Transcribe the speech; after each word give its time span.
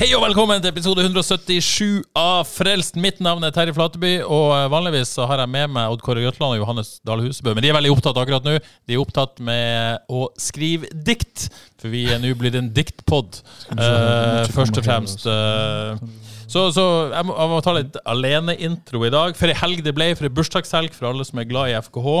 Hei 0.00 0.06
og 0.16 0.22
velkommen 0.24 0.62
til 0.64 0.70
episode 0.72 1.02
177 1.04 2.06
av 2.16 2.46
Frelst. 2.48 2.94
Mitt 2.96 3.18
navn 3.20 3.44
er 3.44 3.50
Terje 3.52 3.74
Flateby, 3.76 4.22
og 4.24 4.54
eh, 4.56 4.68
vanligvis 4.72 5.10
så 5.12 5.26
har 5.28 5.42
jeg 5.42 5.52
med 5.52 5.74
meg 5.74 5.92
Odd 5.92 6.00
Kåre 6.00 6.22
Grøtland 6.24 6.54
og 6.54 6.62
Johannes 6.62 6.94
Dahl 7.04 7.20
Husebø. 7.20 7.52
Men 7.52 7.66
de 7.66 7.68
er 7.68 7.76
veldig 7.76 7.90
opptatt 7.92 8.16
akkurat 8.22 8.48
nå. 8.48 8.54
De 8.88 8.96
er 8.96 9.02
opptatt 9.02 9.44
med 9.44 10.08
å 10.08 10.30
skrive 10.40 10.88
dikt, 10.88 11.50
for 11.76 11.92
vi 11.92 12.06
er 12.08 12.24
nå 12.24 12.32
blitt 12.40 12.56
en 12.56 12.72
diktpod. 12.72 13.42
uh, 13.76 14.48
først 14.56 14.80
og 14.80 14.88
fremst. 14.88 15.28
Uh, 15.28 16.00
så, 16.48 16.70
så 16.72 16.88
jeg, 17.12 17.28
må, 17.28 17.36
jeg 17.36 17.52
må 17.52 17.62
ta 17.68 17.78
litt 17.82 18.02
aleneintro 18.16 19.04
i 19.04 19.12
dag. 19.12 19.36
For 19.36 19.52
ei 19.52 19.60
helg 19.66 19.84
det 19.84 19.98
ble, 20.00 20.14
for 20.16 20.30
ei 20.30 20.36
bursdagshelg 20.40 20.96
for 20.96 21.12
alle 21.12 21.28
som 21.28 21.44
er 21.44 21.52
glad 21.52 21.74
i 21.74 21.76
FKH. 21.76 22.20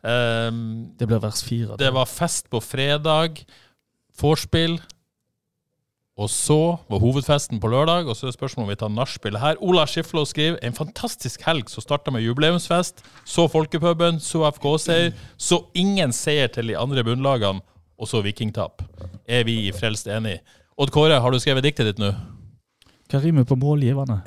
Uh, 0.00 0.62
Det 0.96 1.12
ble 1.12 1.20
vers 1.28 1.44
fire. 1.44 1.76
det 1.76 1.92
var 1.92 2.08
fest 2.08 2.48
på 2.48 2.64
fredag. 2.72 3.44
Vorspiel. 4.16 4.80
Og 6.18 6.26
så 6.30 6.56
var 6.90 6.98
hovedfesten 6.98 7.60
på 7.62 7.68
lørdag, 7.70 8.08
og 8.10 8.16
så 8.18 8.26
er 8.26 8.34
spørsmålet 8.34 8.66
om 8.66 8.70
vi 8.72 8.78
tar 8.80 8.90
nachspielet 8.90 9.38
her. 9.38 9.58
Ola 9.62 9.84
Skiflo 9.86 10.24
skriver 10.26 10.56
en 10.66 10.74
fantastisk 10.74 11.44
helg 11.46 11.68
som 11.70 11.84
starta 11.84 12.10
med 12.10 12.24
jubileumsfest. 12.24 13.04
Så 13.22 13.44
folkepuben, 13.52 14.18
så 14.18 14.42
FK-seier, 14.50 15.12
så 15.38 15.60
ingen 15.78 16.10
seier 16.16 16.50
til 16.50 16.72
de 16.72 16.78
andre 16.78 17.04
bunnlagene, 17.06 17.62
og 17.98 18.10
så 18.10 18.18
vikingtap. 18.24 18.82
Er 19.30 19.44
vi 19.46 19.68
i 19.68 19.72
Frelst 19.74 20.10
enig? 20.10 20.40
Odd 20.78 20.90
Kåre, 20.94 21.20
har 21.22 21.30
du 21.34 21.38
skrevet 21.42 21.62
diktet 21.66 21.86
ditt 21.92 22.02
nå? 22.02 22.10
Hva 23.08 23.20
rimer 23.22 23.46
på 23.46 23.56
målgivende? 23.58 24.18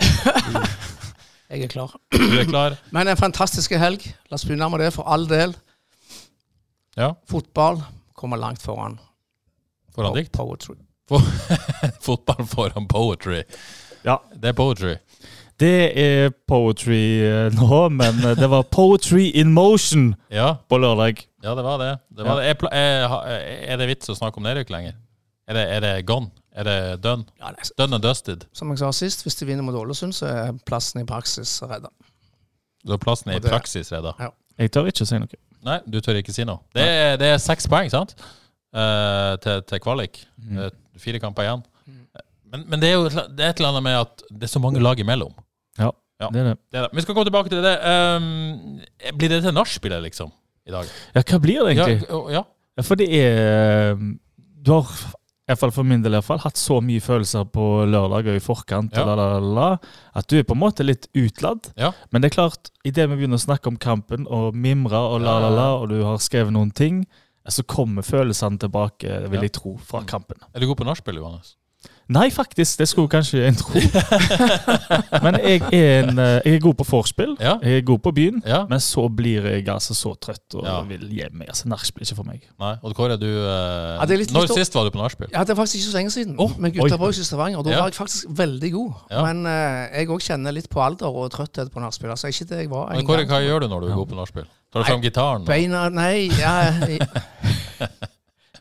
Jeg 1.51 1.65
er 1.65 1.71
klar. 1.71 1.91
Du 2.15 2.37
er 2.39 2.47
klar? 2.47 2.77
Men 2.95 3.11
en 3.11 3.19
fantastisk 3.19 3.75
helg. 3.75 4.05
La 4.31 4.39
oss 4.39 4.47
begynne 4.47 4.69
med 4.71 4.79
det, 4.85 4.93
for 4.95 5.11
all 5.11 5.27
del. 5.27 5.57
Ja? 6.95 7.11
Fotball 7.27 7.83
kommer 8.15 8.39
langt 8.39 8.63
foran 8.63 8.95
Foran 9.95 10.15
dikt? 10.15 10.31
poetry. 10.35 10.77
Fotball 12.05 12.45
foran 12.47 12.87
poetry. 12.87 13.43
Ja. 14.05 14.19
Det 14.33 14.53
er 14.53 14.57
poetry. 14.57 14.95
Det 15.61 15.73
er 16.01 16.31
poetry 16.49 17.01
eh, 17.21 17.53
nå, 17.53 17.81
men 17.93 18.17
eh, 18.25 18.37
det 18.39 18.47
var 18.49 18.63
poetry 18.73 19.27
in 19.37 19.51
motion 19.53 20.15
Ja, 20.33 20.55
på 20.69 20.79
lørdag. 20.81 21.21
ja 21.43 21.53
det 21.55 21.63
var 21.63 21.77
det. 21.77 21.91
det, 22.09 22.25
var 22.25 22.39
det. 22.41 22.47
Er, 22.49 22.65
er, 22.73 23.43
er 23.73 23.77
det 23.77 23.87
vits 23.91 24.09
å 24.09 24.15
snakke 24.17 24.41
om 24.41 24.47
nedrykk 24.47 24.73
lenger? 24.73 24.95
Er 25.45 25.57
det, 25.59 25.65
er 25.75 25.83
det 25.85 25.93
gone? 26.09 26.31
Er 26.51 26.65
det 26.67 27.03
done? 27.03 27.23
Ja, 27.39 27.51
det 27.53 27.63
er, 27.63 27.69
Done 27.77 27.95
and 27.95 28.03
dusted? 28.03 28.47
som 28.53 28.69
jeg 28.73 28.81
sa 28.81 28.89
sist, 28.91 29.21
hvis 29.23 29.37
de 29.39 29.45
vinner 29.47 29.63
mot 29.63 29.75
Ålesund, 29.77 30.15
så 30.17 30.27
er 30.27 30.57
plassen 30.67 31.01
i 31.03 31.05
praksis 31.07 31.53
redda. 31.63 31.91
Da 32.87 32.97
er 32.97 33.01
plassen 33.01 33.31
i 33.31 33.39
praksis 33.39 33.91
redda? 33.93 34.15
Ja. 34.19 34.31
Jeg 34.59 34.73
tør 34.75 34.89
ikke 34.91 35.05
si 35.07 35.19
noe. 35.21 35.39
Nei, 35.63 35.77
du 35.87 35.99
tør 36.03 36.17
ikke 36.19 36.33
si 36.35 36.43
noe. 36.47 36.59
Det 36.75 36.83
er, 36.83 37.15
det 37.21 37.29
er 37.35 37.39
seks 37.41 37.69
poeng, 37.71 37.87
sant? 37.93 38.15
Uh, 38.75 39.37
til, 39.43 39.61
til 39.67 39.81
kvalik. 39.83 40.23
Mm. 40.41 40.71
Fire 41.01 41.19
kamper 41.23 41.47
igjen. 41.47 41.63
Men, 42.51 42.65
men 42.67 42.81
det 42.83 42.89
er 42.91 42.97
jo 42.97 43.05
et, 43.07 43.15
det 43.37 43.45
er 43.45 43.53
et 43.53 43.59
eller 43.61 43.69
annet 43.73 43.85
med 43.87 43.97
at 44.01 44.23
det 44.29 44.47
er 44.47 44.51
så 44.51 44.59
mange 44.63 44.81
lag 44.83 44.99
imellom. 44.99 45.31
Ja, 45.79 45.91
Ja. 46.21 46.27
det 46.29 46.41
er 46.41 46.49
det. 46.51 46.57
Det 46.71 46.77
er 46.79 46.83
det. 46.87 46.91
Vi 46.97 47.01
skal 47.05 47.15
komme 47.15 47.29
tilbake 47.29 47.49
til 47.53 47.63
det. 47.65 47.77
Um, 47.81 48.81
blir 49.17 49.31
det 49.31 49.39
til 49.45 49.55
nachspielet, 49.55 50.03
liksom, 50.03 50.29
i 50.67 50.73
dag? 50.75 50.85
Ja, 51.15 51.23
hva 51.23 51.39
blir 51.41 51.63
det 51.65 51.71
egentlig? 51.77 52.03
Ja, 52.09 52.19
ja. 52.35 52.43
Ja, 52.77 52.83
for 52.87 52.95
det 52.99 53.07
er 53.11 53.91
eh, 53.91 54.03
Du 54.63 54.69
har, 54.75 54.85
i 54.85 55.49
hvert 55.51 55.59
fall 55.63 55.71
for 55.75 55.83
min 55.87 56.03
del, 56.03 56.13
i 56.13 56.19
hvert 56.19 56.27
fall, 56.27 56.39
hatt 56.43 56.59
så 56.59 56.77
mye 56.85 57.01
følelser 57.03 57.47
på 57.51 57.65
lørdag 57.89 58.29
og 58.31 58.37
i 58.37 58.43
forkant, 58.43 58.93
Ja. 58.95 59.03
la, 59.09 59.15
la, 59.17 59.39
la, 59.41 59.69
at 60.15 60.27
du 60.31 60.37
er 60.37 60.43
på 60.47 60.53
en 60.55 60.61
måte 60.61 60.85
litt 60.85 61.07
utladd. 61.17 61.71
Ja. 61.79 61.89
Men 62.11 62.21
det 62.21 62.29
er 62.31 62.35
klart, 62.37 62.69
idet 62.85 63.09
vi 63.09 63.17
begynner 63.23 63.39
å 63.41 63.47
snakke 63.47 63.67
om 63.73 63.79
kampen 63.81 64.27
og 64.29 64.53
mimre 64.55 65.01
og 65.15 65.21
la, 65.25 65.39
la, 65.41 65.49
la, 65.55 65.67
og 65.81 65.89
du 65.89 65.97
har 66.05 66.21
skrevet 66.21 66.53
noen 66.53 66.71
ting, 66.71 67.01
så 67.49 67.63
kommer 67.63 68.01
følelsene 68.05 68.59
tilbake, 68.59 69.07
vil 69.29 69.39
Ja. 69.39 69.41
jeg 69.41 69.51
tro, 69.53 69.77
fra 69.77 70.03
kampen. 70.03 70.37
Er 70.53 70.59
du 70.59 70.67
god 70.67 70.77
på 70.77 70.83
nachspiel, 70.85 71.15
Johannes? 71.17 71.55
Nei, 72.11 72.29
faktisk. 72.29 72.77
Det 72.77 72.87
skulle 72.89 73.07
kanskje 73.07 73.47
en 73.47 73.55
tro. 73.55 73.73
Men 75.23 75.37
jeg 75.39 75.61
er, 75.71 76.03
en, 76.03 76.19
eh, 76.19 76.41
jeg 76.45 76.55
er 76.57 76.59
god 76.59 76.75
på 76.81 76.83
vorspiel. 76.89 77.35
Ja. 77.39 77.53
Jeg 77.63 77.77
er 77.79 77.85
god 77.87 77.99
på 78.03 78.11
byen. 78.13 78.41
Ja. 78.45 78.65
Men 78.69 78.79
så 78.83 79.07
blir 79.09 79.45
jeg 79.47 79.67
altså 79.71 79.95
så 79.97 80.11
trøtt 80.19 80.55
og 80.59 80.65
Ja. 80.65 80.81
vil 80.89 81.07
hjem. 81.09 81.41
Altså, 81.47 81.69
nachspiel 81.71 82.03
er 82.03 82.09
ikke 82.11 82.15
for 82.19 82.27
meg. 82.27 82.41
Nei. 82.59 82.73
og 82.83 82.93
Kåre, 82.95 83.17
du 83.17 83.25
eh, 83.25 83.97
Ja, 83.97 84.05
det 84.05 84.11
er 84.13 84.17
litt- 84.25 84.33
Når 84.33 84.41
litt- 84.47 84.57
sist 84.59 84.73
var 84.75 84.83
du 84.83 84.91
på 84.91 85.01
nachspiel? 85.01 85.29
Ja, 85.31 85.43
det 85.43 85.49
er 85.51 85.55
faktisk 85.61 85.75
ikke 85.79 85.91
så 85.91 85.97
lenge 85.97 86.11
siden. 86.11 86.35
Oh, 86.37 86.51
med. 86.57 86.73
Gutta 86.75 86.97
Boys 86.97 87.17
i 87.19 87.23
Stavanger. 87.23 87.57
Og 87.59 87.63
da 87.65 87.71
Ja. 87.71 87.79
var 87.79 87.89
jeg 87.89 87.95
faktisk 87.95 88.25
veldig 88.29 88.71
god. 88.73 88.93
Ja. 89.09 89.23
Men 89.33 89.45
eh, 89.45 89.99
jeg 89.99 90.07
òg 90.09 90.19
kjenner 90.21 90.51
litt 90.53 90.69
på 90.69 90.81
alder 90.83 91.07
og 91.07 91.31
trøtthet 91.31 91.71
på 91.71 91.79
nachspiel. 91.81 92.11
Altså, 92.11 92.27
ikke 92.27 92.45
det 92.49 92.57
jeg 92.65 92.69
var 92.69 92.89
Men 92.93 93.05
Kåre, 93.07 93.25
hva 93.25 93.39
gjør 93.41 93.61
du 93.61 93.67
når 93.69 93.81
du 93.81 93.87
er 93.87 93.95
god 93.95 94.07
på 94.09 94.15
nachspiel? 94.15 94.45
Tar 94.71 94.83
du 94.83 94.87
fram 94.87 95.01
gitaren? 95.03 95.45
Beina 95.45 95.89
Nei, 95.91 96.29
ja 96.39 96.53
jeg- 96.87 97.01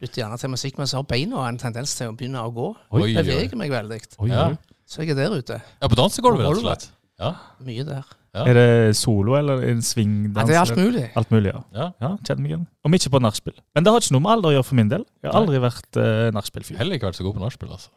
Lytter 0.01 0.23
gjerne 0.23 0.39
til 0.41 0.51
musikk, 0.51 0.79
men 0.81 0.89
så 0.89 0.99
har 0.99 1.05
beina 1.07 1.45
en 1.47 1.59
tendens 1.61 1.93
til 1.95 2.09
å 2.11 2.15
begynne 2.17 2.41
å 2.41 2.51
gå. 2.57 2.71
Oi, 2.97 3.03
oi. 3.05 3.11
Beveger 3.19 3.59
meg 3.61 3.71
veldig. 3.71 4.01
Oi, 4.19 4.31
Ja. 4.33 4.49
Så 4.91 5.05
jeg 5.05 5.13
er 5.13 5.21
der 5.21 5.37
ute. 5.39 5.61
Ja, 5.79 5.87
på 5.87 5.95
dansegulvet, 5.95 6.43
rett 6.43 6.57
og 6.57 6.65
slett. 6.65 6.89
Ja. 7.21 7.35
Mye 7.63 7.85
der. 7.87 8.09
Ja. 8.35 8.45
Er 8.47 8.55
det 8.55 8.97
solo 8.99 9.37
eller 9.39 9.63
en 9.69 9.83
svingdans? 9.83 10.41
Ja, 10.41 10.47
det 10.47 10.57
er 10.57 10.61
alt 10.65 10.79
mulig. 10.79 11.05
Alt 11.19 11.31
mulig, 11.31 11.53
ja. 11.53 11.61
ja. 11.75 11.87
ja 12.01 12.11
kjenner 12.27 12.43
meg 12.43 12.51
igjen. 12.55 12.67
Om 12.87 12.97
ikke 12.99 13.13
på 13.15 13.21
nachspiel. 13.23 13.57
Men 13.75 13.87
det 13.87 13.93
har 13.93 14.03
ikke 14.03 14.15
noe 14.17 14.25
med 14.25 14.33
alder 14.35 14.51
å 14.51 14.55
gjøre 14.57 14.69
for 14.69 14.79
min 14.81 14.91
del. 14.91 15.05
Jeg 15.23 15.31
har 15.31 15.39
aldri 15.43 15.63
vært 15.63 15.99
uh, 16.01 16.31
nachspiel-fyr. 16.35 16.79
Heller 16.81 16.99
ikke 16.99 17.11
vært 17.11 17.21
så 17.21 17.27
god 17.27 17.37
på 17.39 17.45
nachspiel, 17.45 17.73
altså. 17.77 17.91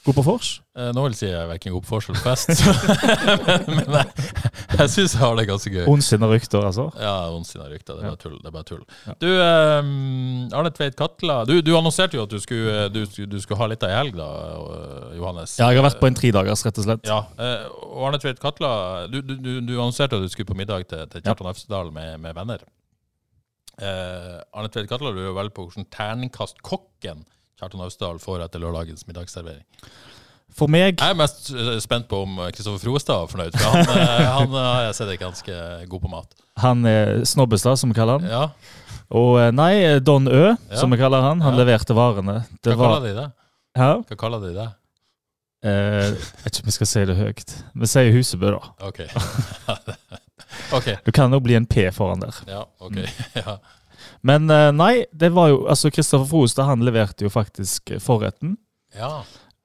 God 0.00 0.16
på 0.16 0.22
vors? 0.24 0.48
Eh, 0.80 0.86
nå 0.96 1.02
vil 1.04 1.12
jeg 1.12 1.18
si 1.18 1.26
jeg 1.28 1.36
er 1.36 1.48
verken 1.50 1.74
god 1.74 1.84
på 1.84 1.92
vors 1.92 2.06
eller 2.08 2.22
fest, 2.24 2.62
men, 3.68 3.82
men 3.84 3.96
jeg, 3.98 4.28
jeg 4.78 4.92
syns 4.94 5.12
jeg 5.12 5.20
har 5.20 5.34
det 5.36 5.44
ganske 5.50 5.72
gøy. 5.74 5.82
Ondsinna 5.92 6.30
rykter, 6.30 6.64
altså. 6.64 6.86
Ja, 6.96 7.12
ondsinna 7.34 7.66
rykter. 7.68 7.98
Det 7.98 8.06
er 8.06 8.14
bare 8.14 8.20
tull. 8.22 8.38
Det 8.40 8.48
er 8.48 8.54
bare 8.54 8.68
tull. 8.70 8.80
Ja. 9.04 9.16
Du, 9.20 9.26
eh, 9.28 10.56
Arne 10.56 10.72
Tveit 10.72 10.96
Katla, 10.96 11.42
du, 11.50 11.58
du 11.66 11.72
annonserte 11.76 12.16
jo 12.16 12.24
at 12.24 12.32
du 12.32 12.38
skulle, 12.40 12.86
du, 12.94 13.02
du 13.04 13.36
skulle 13.44 13.60
ha 13.60 13.68
litt 13.74 13.84
av 13.84 13.92
ei 13.92 13.98
helg, 13.98 14.16
da, 14.16 14.28
eh, 14.78 15.18
Johannes. 15.18 15.58
Ja, 15.60 15.68
jeg 15.68 15.82
har 15.82 15.88
vært 15.90 16.00
på 16.00 16.08
en 16.08 16.16
tredagers, 16.16 16.64
rett 16.64 16.80
og 16.80 16.86
slett. 16.88 17.10
Ja, 17.10 17.20
eh, 17.36 17.66
og 17.90 18.06
Arne 18.08 18.22
Tveit 18.24 18.40
Katla, 18.40 18.72
du, 19.12 19.18
du, 19.20 19.34
du, 19.36 19.50
du 19.60 19.74
annonserte 19.76 20.16
at 20.16 20.24
du 20.24 20.32
skulle 20.32 20.48
på 20.48 20.56
middag 20.56 20.88
til, 20.88 21.04
til 21.12 21.26
Kjartan 21.28 21.52
Øvstedal 21.52 21.92
med, 21.92 22.16
med 22.24 22.38
venner. 22.40 22.64
Eh, 23.80 24.40
Arne 24.56 24.72
Tveit 24.72 24.88
Katla, 24.88 25.12
du 25.12 25.20
er 25.26 25.36
vel 25.36 25.52
på 25.52 25.68
hvordan 25.68 25.90
terningkast 25.92 26.64
kokken 26.64 27.26
Kjartan 27.60 27.84
Austdal 27.84 28.18
får 28.22 28.46
etter 28.46 28.62
lørdagens 28.62 29.06
middagsservering. 29.08 29.64
For 30.56 30.66
meg 30.66 30.96
Jeg 30.98 31.12
er 31.12 31.14
mest 31.18 31.50
eh, 31.54 31.76
spent 31.84 32.08
på 32.10 32.24
om 32.24 32.40
Kristoffer 32.50 32.80
Froestad 32.82 33.22
er 33.22 33.30
fornøyd, 33.30 33.54
for 33.54 33.70
han, 33.70 33.92
eh, 33.94 34.26
han 34.40 34.54
eh, 34.56 34.64
har 34.66 34.82
jeg 34.88 34.96
sett 34.98 35.12
er 35.12 35.20
ganske 35.20 35.58
god 35.92 36.02
på 36.06 36.10
mat. 36.10 36.32
Han 36.64 36.82
er 36.90 37.20
Snobbestad, 37.28 37.78
som 37.78 37.92
vi 37.92 37.98
kaller 38.00 38.18
han. 38.18 38.26
Ja, 38.32 38.48
Og 39.14 39.38
eh, 39.42 39.52
nei, 39.54 39.98
Don 40.02 40.26
Ø, 40.28 40.42
Ja. 40.56 40.76
som 40.80 40.90
vi 40.90 40.98
kaller 40.98 41.22
han. 41.22 41.40
Han 41.44 41.54
Ja. 41.54 41.60
leverte 41.64 41.94
varene. 41.94 42.40
Hva 42.66 42.74
var 42.76 42.82
kaller 42.96 43.06
de 43.06 43.14
det? 43.20 43.28
Hæ? 43.78 43.90
Hva 44.10 44.16
kaller 44.24 44.42
de 44.48 44.52
det? 44.58 44.68
Eh, 45.62 46.10
jeg 46.10 46.44
vet 46.44 46.54
ikke 46.56 46.64
om 46.64 46.68
vi 46.70 46.76
skal 46.78 46.88
si 46.90 47.04
det 47.10 47.16
høyt. 47.18 47.54
Vi 47.82 47.86
sier 47.92 48.12
Husebø, 48.14 48.50
da. 48.56 48.88
Ok. 48.88 49.00
ok. 50.78 50.88
Du 51.04 51.12
kan 51.12 51.32
jo 51.32 51.40
bli 51.44 51.54
en 51.58 51.66
P 51.66 51.90
foran 51.94 52.22
der. 52.24 52.34
Ja, 52.48 52.64
ok. 52.80 52.96
Ja. 53.38 53.58
Men 54.26 54.50
eh, 54.50 54.70
nei, 54.76 54.94
det 55.12 55.32
var 55.36 55.52
jo 55.52 55.62
Altså, 55.70 55.90
Kristoffer 55.94 56.28
Froestad 56.28 56.68
han 56.68 56.84
leverte 56.86 57.26
jo 57.26 57.32
faktisk 57.32 57.94
forretten. 58.02 58.58
ja. 58.96 59.20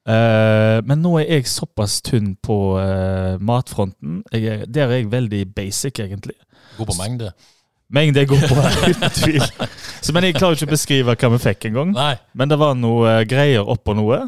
Uh, 0.06 0.86
men 0.86 1.00
nå 1.02 1.16
er 1.18 1.40
jeg 1.40 1.48
såpass 1.50 1.98
tynn 2.06 2.36
på 2.46 2.78
uh, 2.78 3.42
matfronten. 3.42 4.20
Jeg 4.30 4.46
er, 4.46 4.68
der 4.70 4.92
er 4.92 5.00
jeg 5.00 5.10
veldig 5.10 5.42
basic, 5.58 5.98
egentlig. 6.04 6.36
God 6.78 6.92
på 6.92 6.98
mengde. 7.00 7.32
Mengde 7.90 8.22
er 8.22 8.30
god 8.30 8.44
på, 8.46 8.58
uten 8.92 9.16
tvil. 9.18 9.42
Så, 10.02 10.14
men 10.14 10.28
jeg 10.28 10.38
klarer 10.38 10.60
ikke 10.60 10.70
å 10.70 10.74
beskrive 10.76 11.18
hva 11.18 11.32
vi 11.34 11.42
fikk 11.42 11.70
engang. 11.72 11.98
Men 12.38 12.54
det 12.54 12.60
var 12.62 12.78
noe 12.78 13.18
uh, 13.18 13.26
greier 13.26 13.66
oppå 13.66 13.98
noe, 13.98 14.28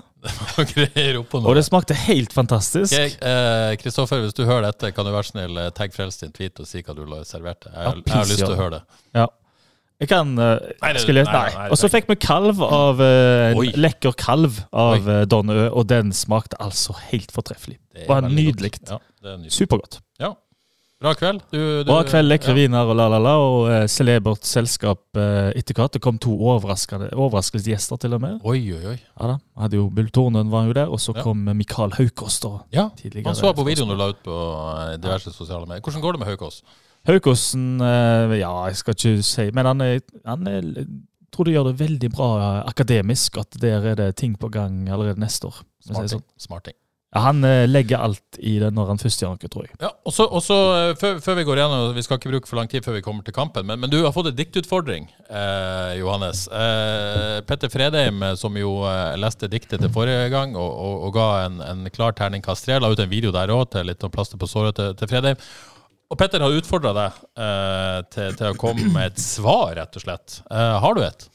greier 0.74 1.22
oppå 1.22 1.44
og 1.46 1.54
det 1.56 1.68
smakte 1.68 1.96
helt 2.08 2.34
fantastisk. 2.34 2.98
Eh, 2.98 3.76
Kristoffer, 3.80 4.26
hvis 4.26 4.34
du 4.36 4.48
hører 4.48 4.72
dette, 4.72 4.90
kan 4.98 5.06
du 5.06 5.14
være 5.14 5.30
snill 5.30 5.60
tagg 5.78 5.94
Frelst 5.94 6.26
din 6.26 6.34
tweet 6.34 6.58
og 6.60 6.68
si 6.68 6.82
hva 6.82 6.98
du 6.98 7.06
serverte? 7.22 7.70
Jeg, 7.70 7.84
Ja, 7.86 7.94
jeg 7.94 8.16
har 8.18 8.32
lyst 8.34 8.42
til 8.42 8.56
å 8.56 8.58
høre 8.58 8.80
det. 8.80 9.04
Ja. 9.16 9.30
Jeg 9.98 10.10
kan 10.12 10.34
uh, 10.38 10.60
Nei, 10.84 11.70
Og 11.72 11.78
så 11.80 11.90
fikk 11.90 12.06
vi 12.12 12.16
kalv 12.22 12.60
av 12.62 13.00
uh, 13.02 13.52
en 13.52 13.58
Oi. 13.64 13.72
lekker 13.74 14.14
kalv 14.20 14.60
av 14.72 15.08
uh, 15.10 15.24
Don 15.26 15.50
Ø, 15.50 15.70
og 15.72 15.88
den 15.90 16.12
smakte 16.14 16.60
altså 16.62 16.94
helt 17.10 17.32
fortreffelig. 17.34 17.80
Det 17.96 18.04
er 18.06 18.12
Var 18.12 18.22
veldig 18.28 18.36
nydelig. 18.38 18.72
godt. 18.78 18.92
Ja, 18.94 19.00
det 19.24 19.32
er 19.32 19.40
nydelig. 19.42 19.56
Supergodt. 19.58 19.98
Ja. 20.22 20.36
Bra 21.02 21.12
kveld. 21.14 21.42
Du, 21.54 21.58
du, 21.82 21.90
Bra 21.90 22.00
kveld, 22.10 22.26
lekre 22.30 22.54
viner 22.58 22.90
og 22.90 22.96
la-la-la, 22.98 23.34
og 23.42 23.58
uh, 23.70 23.76
celebert 23.90 24.46
selskap 24.50 25.02
uh, 25.18 25.50
etter 25.58 25.78
hvert. 25.78 25.94
Det 25.98 26.02
kom 26.06 26.18
to 26.22 26.34
overraskende 26.34 27.10
overraskelsesgjester, 27.18 28.00
til 28.02 28.14
og 28.18 28.22
med. 28.24 28.40
Oi, 28.46 28.62
oi, 28.78 28.82
oi. 28.94 28.98
Ja 29.18 29.34
da, 29.34 29.36
hadde 29.62 29.78
jo 29.82 29.90
Bull 29.94 30.10
Tornen 30.14 30.50
var 30.54 30.66
jo 30.70 30.74
der, 30.78 30.90
og 30.94 31.02
så 31.02 31.14
Ja. 31.18 31.22
kom 31.26 31.42
Mikael 31.58 31.94
Haukås 31.98 32.40
da. 32.46 32.54
Ja, 32.74 32.88
Tidligere. 32.98 33.30
han 33.30 33.38
så 33.38 33.54
på 33.54 33.66
videoen 33.66 33.90
du 33.94 33.98
la 33.98 34.10
ut 34.14 34.22
på 34.26 34.38
eh, 34.78 34.98
diverse 35.02 35.34
sosiale 35.34 35.66
medier. 35.70 35.82
Hvordan 35.86 36.02
går 36.06 36.18
det 36.18 36.20
med 36.22 36.30
Haukås? 36.34 36.62
Haukåsen, 37.08 37.68
eh, 37.82 38.38
ja, 38.42 38.54
jeg 38.68 38.82
skal 38.82 38.98
ikke 38.98 39.28
si, 39.28 39.48
men 39.56 39.70
han, 39.70 39.84
er, 39.86 40.02
han 40.28 40.50
er, 40.52 40.66
jeg 40.76 40.88
tror 41.32 41.48
det 41.48 41.54
gjør 41.56 41.70
det 41.70 41.78
veldig 41.80 42.10
bra 42.12 42.32
eh, 42.40 42.66
akademisk, 42.74 43.40
at 43.40 43.62
der 43.62 43.94
er 43.94 43.96
det 44.00 44.10
ting 44.20 44.36
på 44.40 44.52
gang 44.52 44.86
allerede 44.90 45.22
neste 45.24 45.48
år. 45.48 45.64
Smart 45.80 45.88
ting. 45.88 45.96
sier 45.96 45.96
Smarting. 45.96 46.20
sånn. 46.20 46.46
Smarting. 46.50 46.78
Ja, 47.16 47.22
han 47.24 47.40
eh, 47.48 47.64
legger 47.70 48.02
alt 48.04 48.38
i 48.44 48.58
det 48.60 48.68
når 48.76 48.90
han 48.92 49.00
først 49.00 49.22
gjør 49.24 49.38
noe, 49.38 49.50
tror 49.52 49.64
jeg. 49.64 49.78
Ja, 49.80 49.94
og 50.04 50.12
så, 50.14 50.58
før, 51.00 51.22
før 51.24 51.38
vi 51.40 51.46
går 51.48 51.62
igjennom, 51.62 51.94
vi 51.96 52.04
skal 52.04 52.20
ikke 52.20 52.34
bruke 52.34 52.50
for 52.50 52.60
lang 52.60 52.68
tid 52.72 52.84
før 52.84 52.98
vi 52.98 53.04
kommer 53.06 53.24
til 53.24 53.36
kampen, 53.38 53.64
men, 53.70 53.80
men 53.80 53.94
du 53.94 54.02
har 54.04 54.12
fått 54.16 54.28
en 54.34 54.36
diktutfordring, 54.36 55.08
eh, 55.32 55.94
Johannes. 56.02 56.44
Eh, 56.52 57.40
Petter 57.48 57.72
Fredheim, 57.72 58.26
som 58.36 58.60
jo 58.60 58.82
eh, 58.90 59.16
leste 59.24 59.48
diktet 59.48 59.80
til 59.80 59.94
forrige 59.96 60.28
gang, 60.36 60.60
og, 60.60 60.68
og, 60.68 61.08
og 61.08 61.16
ga 61.16 61.30
en, 61.46 61.64
en 61.64 61.88
klar 61.96 62.18
terningkast 62.18 62.68
tre, 62.68 62.82
la 62.84 62.92
ut 62.92 63.00
en 63.00 63.16
video 63.16 63.32
der 63.32 63.56
òg 63.56 63.70
til 63.72 63.88
litt 63.88 64.04
om 64.04 64.12
plaster 64.12 64.42
på 64.42 64.52
såret 64.52 64.76
til, 64.76 64.92
til 65.00 65.12
Fredheim. 65.16 65.40
Og 66.08 66.16
Petter 66.20 66.40
har 66.40 66.54
utfordra 66.56 66.94
deg 66.96 67.16
eh, 67.44 67.98
til, 68.16 68.36
til 68.40 68.54
å 68.54 68.58
komme 68.60 68.86
med 68.94 69.10
et 69.12 69.20
svar, 69.20 69.74
rett 69.76 69.98
og 70.00 70.04
slett. 70.06 70.38
Eh, 70.48 70.76
har 70.80 70.96
du 70.96 71.02
et? 71.04 71.26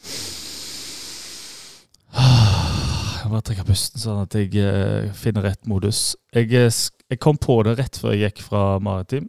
Jeg 2.12 3.28
må 3.30 3.40
trekke 3.44 3.64
pusten 3.68 4.00
sånn 4.02 4.22
at 4.24 4.34
jeg 4.36 4.56
eh, 4.60 5.10
finner 5.16 5.44
rett 5.46 5.68
modus. 5.70 6.14
Jeg, 6.34 6.48
eh, 6.56 6.80
jeg 7.12 7.20
kom 7.22 7.36
på 7.40 7.58
det 7.68 7.76
rett 7.78 8.00
før 8.00 8.16
jeg 8.16 8.30
gikk 8.32 8.42
fra 8.48 8.62
Maritim, 8.82 9.28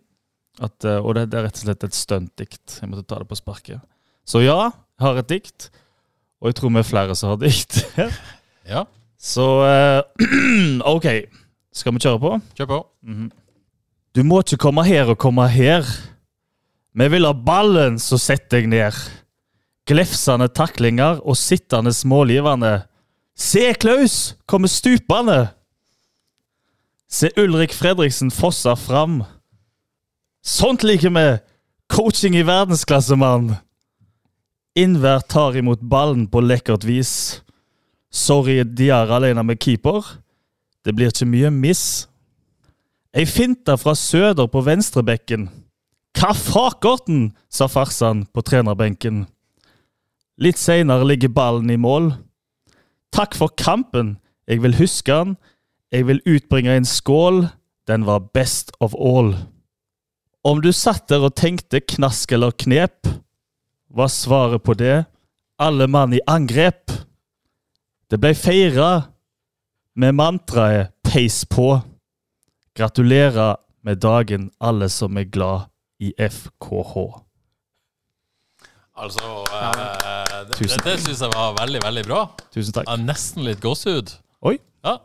at, 0.64 0.76
eh, 0.88 1.00
og 1.04 1.16
det, 1.20 1.28
det 1.34 1.40
er 1.42 1.48
rett 1.50 1.60
og 1.60 1.66
slett 1.68 1.86
et 1.90 1.98
stuntdikt. 2.00 2.80
Jeg 2.80 2.92
måtte 2.92 3.06
ta 3.12 3.20
det 3.22 3.28
på 3.30 3.40
sparket. 3.40 3.84
Så 4.28 4.42
ja, 4.44 4.58
jeg 4.72 5.04
har 5.10 5.20
et 5.20 5.32
dikt, 5.32 5.70
og 6.40 6.52
jeg 6.52 6.60
tror 6.60 6.72
vi 6.76 6.82
er 6.86 6.88
flere 6.88 7.20
som 7.20 7.34
har 7.36 7.44
dikt. 7.44 7.84
Ja, 8.64 8.86
Så 9.20 9.44
eh, 9.68 10.28
OK, 10.94 11.08
skal 11.76 11.92
vi 11.98 12.00
kjøre 12.06 12.22
på? 12.24 12.30
kjør 12.56 12.70
på. 12.70 12.78
Du 14.14 14.22
må 14.22 14.44
ikke 14.44 14.60
komme 14.62 14.84
her 14.86 15.10
og 15.10 15.18
komme 15.18 15.48
her. 15.50 15.88
Vi 16.94 17.08
vil 17.10 17.26
ha 17.26 17.34
ballen, 17.34 17.98
så 17.98 18.20
sett 18.22 18.46
deg 18.54 18.68
ned. 18.70 18.94
Glefsende 19.90 20.48
taklinger 20.54 21.24
og 21.26 21.38
sittende 21.40 21.94
smågivende. 21.94 22.84
Se 23.34 23.72
Klaus 23.74 24.36
komme 24.46 24.70
stupende! 24.70 25.48
Se 27.10 27.30
Ulrik 27.38 27.74
Fredriksen 27.74 28.30
fossa 28.34 28.76
fram. 28.78 29.24
Sånt 30.46 30.86
liker 30.86 31.14
vi! 31.14 31.28
Coaching 31.90 32.38
i 32.38 32.46
verdensklasse, 32.46 33.18
mann! 33.18 33.56
Innvær 34.78 35.26
tar 35.30 35.58
imot 35.58 35.82
ballen 35.82 36.28
på 36.30 36.42
lekkert 36.42 36.86
vis. 36.86 37.42
Sorry, 38.14 38.62
Diar 38.62 39.10
alene 39.14 39.44
med 39.46 39.62
keeper. 39.62 40.06
Det 40.86 40.94
blir 40.94 41.10
ikke 41.10 41.30
mye 41.30 41.50
miss. 41.54 42.06
Ei 43.14 43.26
finte 43.30 43.76
fra 43.78 43.94
Søder 43.96 44.48
på 44.50 44.64
venstrebekken. 44.66 45.46
Hva 46.18 46.32
fakerten, 46.34 47.36
sa 47.50 47.68
farsan 47.70 48.24
på 48.34 48.42
trenerbenken. 48.42 49.28
Litt 50.42 50.58
seinere 50.58 51.06
ligger 51.06 51.30
ballen 51.30 51.70
i 51.70 51.78
mål. 51.78 52.16
Takk 53.14 53.38
for 53.38 53.54
kampen, 53.54 54.16
jeg 54.50 54.64
vil 54.64 54.80
huske 54.80 55.14
den. 55.14 55.36
Jeg 55.94 56.08
vil 56.10 56.24
utbringe 56.26 56.74
en 56.74 56.90
skål, 56.90 57.46
den 57.86 58.06
var 58.10 58.32
best 58.34 58.74
of 58.82 58.96
all. 58.98 59.36
Om 60.44 60.64
du 60.66 60.72
satt 60.74 61.06
der 61.10 61.22
og 61.22 61.36
tenkte 61.38 61.84
knask 61.86 62.32
eller 62.34 62.52
knep, 62.52 63.06
var 63.94 64.10
svaret 64.10 64.66
på 64.66 64.74
det 64.74 65.04
alle 65.62 65.86
mann 65.88 66.18
i 66.18 66.24
angrep. 66.28 66.90
Det 68.10 68.18
ble 68.18 68.34
feira 68.34 68.92
med 69.96 70.18
mantraet 70.18 70.96
peis 71.06 71.44
på. 71.46 71.78
Gratulerer 72.78 73.56
med 73.86 74.00
dagen, 74.02 74.50
alle 74.64 74.88
som 74.90 75.18
er 75.20 75.28
glad 75.30 75.68
i 76.02 76.14
FKH. 76.18 76.96
Altså, 79.04 79.26
eh, 79.50 80.34
det, 80.48 80.56
Tusen 80.60 80.82
det, 80.84 80.86
det 80.86 81.00
syns 81.02 81.22
jeg 81.26 81.32
var 81.34 81.56
veldig, 81.58 81.80
veldig 81.84 82.04
bra. 82.08 82.20
Tusen 82.54 82.76
takk. 82.76 82.86
Ja, 82.90 82.98
nesten 83.02 83.46
litt 83.46 83.62
gåsehud. 83.64 84.14
Oi. 84.46 84.56
Ja. 84.86 84.98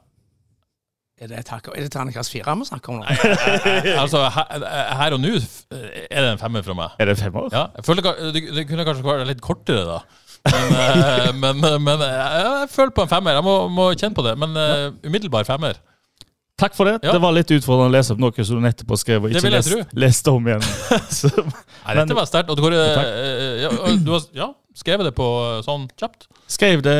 Er 1.18 1.30
det, 1.32 1.40
takk- 1.48 1.70
er 1.74 1.82
det 1.82 1.90
terningkast 1.90 2.30
fire 2.30 2.54
vi 2.60 2.66
snakker 2.68 2.92
om 2.92 3.00
nå? 3.00 3.06
Altså, 3.98 4.20
her, 4.36 4.66
her 5.00 5.16
og 5.16 5.20
nå 5.24 5.32
er 5.34 6.20
det 6.22 6.28
en 6.34 6.38
femmer 6.38 6.62
fra 6.62 6.76
meg. 6.78 6.94
Er 7.00 7.08
det 7.10 7.16
en 7.16 7.22
femmer? 7.24 7.48
Ja, 7.52 7.64
jeg 7.74 7.86
føler 7.88 8.06
ka- 8.06 8.16
det, 8.36 8.44
det 8.54 8.66
kunne 8.68 8.84
kanskje 8.86 9.06
vært 9.08 9.26
litt 9.32 9.42
kortere, 9.42 9.82
da. 9.88 9.98
Men, 10.48 10.76
eh, 10.78 11.32
men, 11.42 11.64
men 11.88 12.04
jeg, 12.06 12.44
jeg 12.44 12.68
føler 12.76 12.94
på 12.94 13.04
en 13.08 13.10
femmer. 13.16 13.40
Jeg 13.40 13.46
må, 13.48 13.56
må 13.72 13.88
kjenne 13.98 14.14
på 14.20 14.24
det. 14.28 14.36
Men 14.38 14.54
eh, 14.62 14.84
umiddelbar 15.08 15.48
femmer. 15.48 15.80
Takk 16.58 16.74
for 16.74 16.90
det. 16.90 16.96
Ja. 17.06 17.12
Det 17.14 17.20
var 17.22 17.34
litt 17.36 17.50
utfordrende 17.54 17.92
å 17.92 17.94
lese 17.94 18.14
opp 18.16 18.22
noe 18.22 18.44
som 18.44 18.58
du 18.58 18.64
nettopp 18.64 18.90
har 18.96 18.98
skrevet 18.98 19.30
og 19.30 19.36
ikke 19.38 19.52
lest, 19.54 19.94
leste 19.94 20.34
om 20.34 20.48
igjen. 20.50 20.64
Så, 21.20 21.30
Nei, 21.30 21.94
dette 22.00 22.16
var 22.18 22.26
sterkt. 22.26 22.50
Og 22.50 22.58
du, 22.58 22.64
går, 22.66 22.74
eh, 22.74 23.62
ja, 23.62 23.70
og 23.70 24.02
du 24.02 24.10
har 24.16 24.26
ja, 24.34 24.48
skrevet 24.76 25.06
det 25.06 25.14
på 25.18 25.28
sånn 25.66 25.86
kjapt? 26.00 26.26
skrev 26.50 26.82
det 26.82 26.96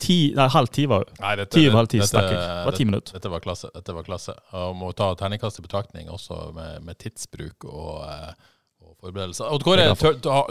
ti, 0.00 0.18
nei, 0.36 0.46
halv 0.52 0.68
ti, 0.72 0.84
var 0.90 1.06
det. 1.08 1.16
Nei, 1.20 1.32
dette, 1.40 1.54
Ti 1.56 1.64
og 1.70 1.78
halv 1.78 1.90
ti 1.92 1.98
dette- 2.00 2.22
jeg. 2.26 2.36
Det 2.36 2.68
var 2.68 2.76
ti 2.76 2.86
minutter. 2.88 3.16
Dette 3.16 3.32
var 3.32 3.42
klasse. 3.44 3.72
Dette 3.74 3.96
var 3.96 4.06
klasse. 4.06 4.36
Og 4.60 4.76
må 4.76 4.92
ta 4.96 5.10
terningkast 5.16 5.60
i 5.60 5.64
betraktning 5.64 6.12
også 6.12 6.52
med, 6.56 6.78
med 6.84 7.00
tidsbruk 7.00 7.68
og, 7.68 8.04
eh, 8.04 8.32
og 8.84 8.94
forberedelser. 9.00 9.48
Odd 9.48 9.64
Kåre, 9.64 9.88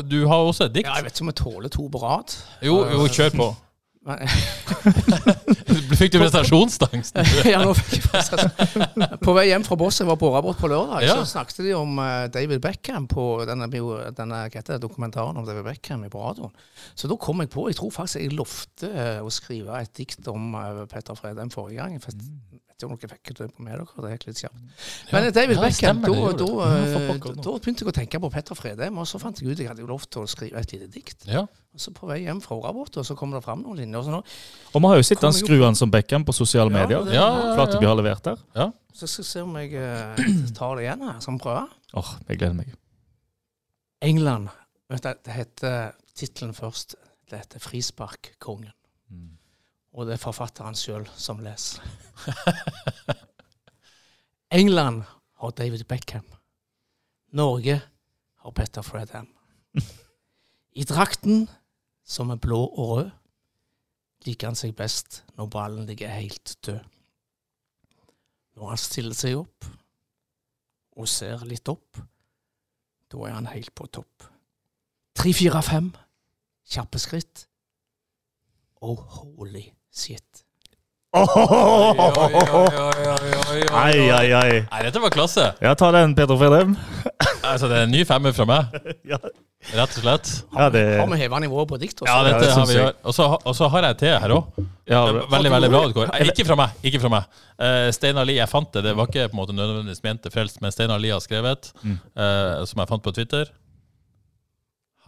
du 0.10 0.20
har 0.30 0.46
også 0.50 0.70
et 0.70 0.78
dikt? 0.78 0.90
Ja, 0.90 0.98
jeg 1.02 1.10
vet 1.10 1.18
ikke 1.18 1.26
om 1.28 1.34
jeg 1.34 1.42
tåler 1.42 1.74
to 1.74 1.90
på 1.90 2.02
rad. 2.02 2.38
Jo, 2.66 2.82
jo, 2.94 3.06
kjør 3.14 3.36
på. 3.38 3.50
Fikk 6.00 6.14
du 6.14 6.20
prestasjonsangst? 6.22 7.18
ja, 7.52 7.60
nå 7.62 7.74
fikk 7.76 7.98
jeg 7.98 8.06
prestasjon. 8.08 9.04
På 9.24 9.34
vei 9.36 9.50
hjem 9.50 9.66
fra 9.68 9.76
Boss, 9.80 10.00
jeg 10.00 10.08
var 10.08 10.20
på 10.22 10.30
på 10.32 10.70
lørdag, 10.72 11.04
Ja. 11.04 11.18
så 11.20 11.28
snakket 11.34 11.60
de 11.68 11.74
om 11.76 12.00
eh, 12.00 12.28
David 12.32 12.62
Beckham 12.64 13.10
på 13.12 13.26
denne, 13.50 13.68
denne 14.16 14.40
det, 14.50 14.80
dokumentaren 14.82 15.38
om 15.38 15.46
David 15.48 15.68
Beckham 15.68 16.08
på 16.10 16.24
radioen. 16.24 16.54
Så 16.96 17.12
da 17.12 17.20
kom 17.20 17.44
jeg 17.44 17.52
på 17.52 17.68
Jeg 17.70 17.76
tror 17.82 17.92
faktisk 17.92 18.22
jeg 18.24 18.38
lovte 18.40 18.88
eh, 18.90 19.20
å 19.20 19.30
skrive 19.34 19.76
et 19.82 19.92
dikt 20.00 20.28
om 20.32 20.56
eh, 20.56 20.86
Petter 20.92 21.20
Fredheim 21.20 21.52
forrige 21.52 21.84
gang. 21.84 22.00
Om 22.88 22.96
dere 22.98 23.10
fikk 23.12 23.34
det 23.38 23.48
på 23.56 23.64
med 23.66 23.74
dere, 23.76 23.86
det 24.06 24.12
gikk 24.16 24.26
litt 24.30 24.42
kjapt. 24.44 24.60
Men 25.12 25.24
eh, 25.28 25.32
David 25.36 25.58
Ja, 25.58 25.62
Beckham, 25.66 26.02
da, 26.02 26.08
da, 26.10 26.16
Ja, 26.16 26.30
for 26.94 27.16
eh, 27.32 27.36
da 27.44 27.54
begynte 27.60 27.84
jeg 27.84 27.90
å 27.92 27.96
tenke 27.96 28.22
på 28.24 28.30
Petter 28.32 28.56
Fredheim, 28.56 28.98
og 29.02 29.08
så 29.10 29.20
fant 29.20 29.42
jeg 29.42 29.50
ut 29.50 29.58
at 29.58 29.64
jeg 29.64 29.68
hadde 29.72 29.84
jo 29.84 29.90
lov 29.90 30.06
til 30.08 30.24
å 30.24 30.28
skrive 30.32 30.60
et 30.62 30.72
lite 30.76 30.88
dikt. 30.94 31.26
Ja. 31.28 31.42
Og 31.74 31.80
så 31.84 31.92
på 31.94 32.08
vei 32.10 32.22
hjem 32.24 32.40
fra 32.42 32.56
Årabot, 32.56 32.98
og 32.98 33.06
så 33.06 33.16
kom 33.20 33.32
det 33.36 33.44
fram 33.44 33.62
noen 33.66 33.78
linjer. 33.82 34.00
Og 34.00 34.16
nå, 34.20 34.22
Og 34.74 34.82
vi 34.82 34.88
har 34.88 34.96
jo 35.02 35.04
sett 35.10 35.22
han 35.22 35.34
skruen 35.36 35.48
skru 35.60 35.66
han 35.66 35.76
som 35.76 35.92
Beckham 35.92 36.26
på 36.26 36.34
sosiale 36.34 36.72
Ja, 36.72 36.78
medier. 36.80 37.04
det- 37.06 37.14
Ja, 37.14 37.28
ja, 37.28 37.44
ja. 37.50 37.56
Flateby 37.60 37.86
har 37.86 37.96
levert 37.96 38.24
der. 38.24 38.38
så 38.94 39.08
skal 39.08 39.24
vi 39.24 39.28
se 39.30 39.42
om 39.42 39.56
jeg 39.56 39.74
uh, 39.76 40.16
tar 40.56 40.76
det 40.76 40.84
igjen 40.88 41.02
her, 41.12 41.20
som 41.20 41.38
prøve. 41.40 41.68
Åh, 41.94 42.16
jeg 42.28 42.38
gleder 42.40 42.56
meg. 42.56 42.74
England. 44.02 44.50
Vet 44.90 45.04
du, 45.04 45.14
det 45.26 45.34
heter 45.34 45.92
tittelen 46.16 46.54
først. 46.56 46.96
Det 47.30 47.38
heter 47.44 47.60
'Frisparkkongen'. 47.60 48.74
Og 50.00 50.08
det 50.08 50.16
er 50.16 50.22
forfatteren 50.22 50.78
sjøl 50.80 51.04
som 51.20 51.42
leser. 51.44 51.84
England 54.60 55.02
har 55.42 55.56
David 55.58 55.84
Beckham. 55.92 56.28
Norge 57.36 57.82
har 58.40 58.54
Petter 58.56 58.82
Fredham. 58.82 59.28
I 60.72 60.86
drakten, 60.88 61.50
som 62.08 62.32
er 62.32 62.40
blå 62.40 62.62
og 62.64 62.94
rød, 62.94 63.10
liker 64.24 64.48
han 64.48 64.60
seg 64.60 64.72
best 64.78 65.20
når 65.36 65.50
ballen 65.52 65.90
ligger 65.90 66.16
helt 66.16 66.56
død. 66.66 66.80
Når 68.56 68.72
han 68.72 68.80
stiller 68.80 69.20
seg 69.20 69.36
opp 69.42 69.68
og 70.96 71.12
ser 71.12 71.44
litt 71.48 71.68
opp, 71.68 72.00
da 73.12 73.26
er 73.28 73.36
han 73.36 73.52
helt 73.52 73.76
på 73.76 73.90
topp. 73.92 74.30
Tre, 75.20 75.36
fire, 75.36 75.60
fem. 75.64 75.92
Kjappe 76.72 77.04
skritt. 77.04 77.44
Oh, 78.80 79.04
holy 79.20 79.68
shit. 79.94 80.26
Oi, 81.10 81.24
oi, 81.26 81.96
oi, 81.98 82.34
oi, 82.54 82.68
oi, 83.10 83.32
oi. 83.50 83.62
Ai, 83.74 84.10
ai, 84.14 84.28
ai. 84.38 84.50
Nei, 84.70 84.82
dette 84.86 85.02
var 85.02 85.10
klasse. 85.10 85.48
Ja, 85.64 85.72
ta 85.74 85.90
den, 85.96 86.12
Peter 86.18 86.38
Fredheim. 86.38 86.76
Altså, 87.50 87.66
det 87.72 87.80
er 87.80 87.88
en 87.88 87.94
ny 87.96 88.04
femmer 88.06 88.34
fra 88.38 88.46
meg, 88.46 88.76
Ja, 89.10 89.18
rett 89.74 89.96
og 89.98 90.04
slett. 90.04 90.30
ja 90.54 90.68
det 90.70 90.84
Har 91.00 91.08
vi 91.10 91.18
heva 91.18 91.40
nivået 91.42 91.68
på 91.72 91.80
dikt? 91.82 92.04
også? 92.04 92.06
Ja, 92.12 92.20
dette 92.28 92.44
det 92.46 92.52
har 92.54 92.68
vi 92.70 92.76
jeg. 92.78 92.84
gjort. 92.84 93.00
Og 93.50 93.56
så 93.58 93.70
har 93.74 93.88
jeg 93.88 93.98
til 94.04 94.14
her 94.22 94.34
òg. 94.36 94.60
ja, 94.92 95.00
Veldig, 95.34 95.52
veldig 95.56 95.70
bra. 95.74 95.82
Eh, 96.20 96.28
Ikke 96.30 96.46
fra 96.46 96.56
meg. 96.62 96.78
ikke 96.86 97.02
fra 97.02 97.10
meg. 97.16 97.40
Uh, 97.58 97.90
Steinar 97.96 98.30
Lie, 98.30 98.38
jeg 98.44 98.50
fant 98.54 98.70
det. 98.78 98.84
Det 98.86 98.94
var 98.96 99.10
ikke 99.10 99.26
på 99.32 99.34
en 99.34 99.42
måte 99.42 99.56
nødvendigvis 99.58 100.04
ment 100.06 100.22
til 100.22 100.32
frelst, 100.36 100.62
men 100.62 100.72
Steinar 100.76 101.02
Lie 101.02 101.12
har 101.18 101.26
skrevet, 101.26 101.72
Mm. 101.82 101.98
eh, 102.22 102.66
som 102.70 102.80
jeg 102.84 102.88
fant 102.94 103.04
på 103.04 103.16
Twitter. 103.18 103.50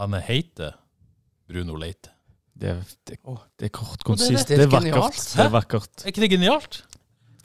Han 0.02 0.14
heter 0.18 0.74
Bruno 1.48 1.76
Leite. 1.78 2.10
Det, 2.62 2.76
det, 3.10 3.18
det 3.60 3.68
er 3.68 3.74
kort, 3.76 4.04
konsist. 4.08 4.48
det 4.52 4.58
Det 4.62 4.68
er 4.68 4.72
vakkert. 4.72 5.18
Det 5.36 5.46
er 5.46 5.52
vakkert. 5.54 5.92
Er 6.06 6.12
ikke 6.14 6.22
det 6.24 6.32
genialt? 6.36 6.82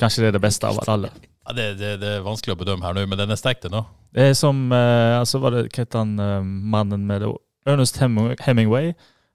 Kanskje 0.00 0.22
det 0.26 0.28
er 0.28 0.36
det 0.36 0.42
beste 0.44 0.68
av 0.68 0.78
alle. 0.92 1.10
Ja, 1.46 1.54
det, 1.56 1.66
det, 1.80 1.90
det 2.02 2.08
er 2.18 2.24
vanskelig 2.26 2.56
å 2.56 2.58
bedømme 2.60 2.84
her 2.84 2.96
nå, 2.98 3.04
men 3.08 3.18
den 3.20 3.30
er 3.32 3.38
sterk, 3.40 3.60
den 3.62 3.76
òg. 3.78 3.86
Det 4.16 4.30
er 4.30 4.34
som 4.36 4.64
eh, 4.74 5.14
altså 5.20 5.38
var 5.42 5.54
det, 5.54 5.64
Hva 5.72 5.84
het 5.86 5.94
han 5.98 6.14
eh, 6.20 6.40
mannen 6.44 7.06
med 7.08 7.22
det? 7.24 7.30
Ernest 7.66 7.98
Heming- 8.02 8.36
Hemingway. 8.44 8.92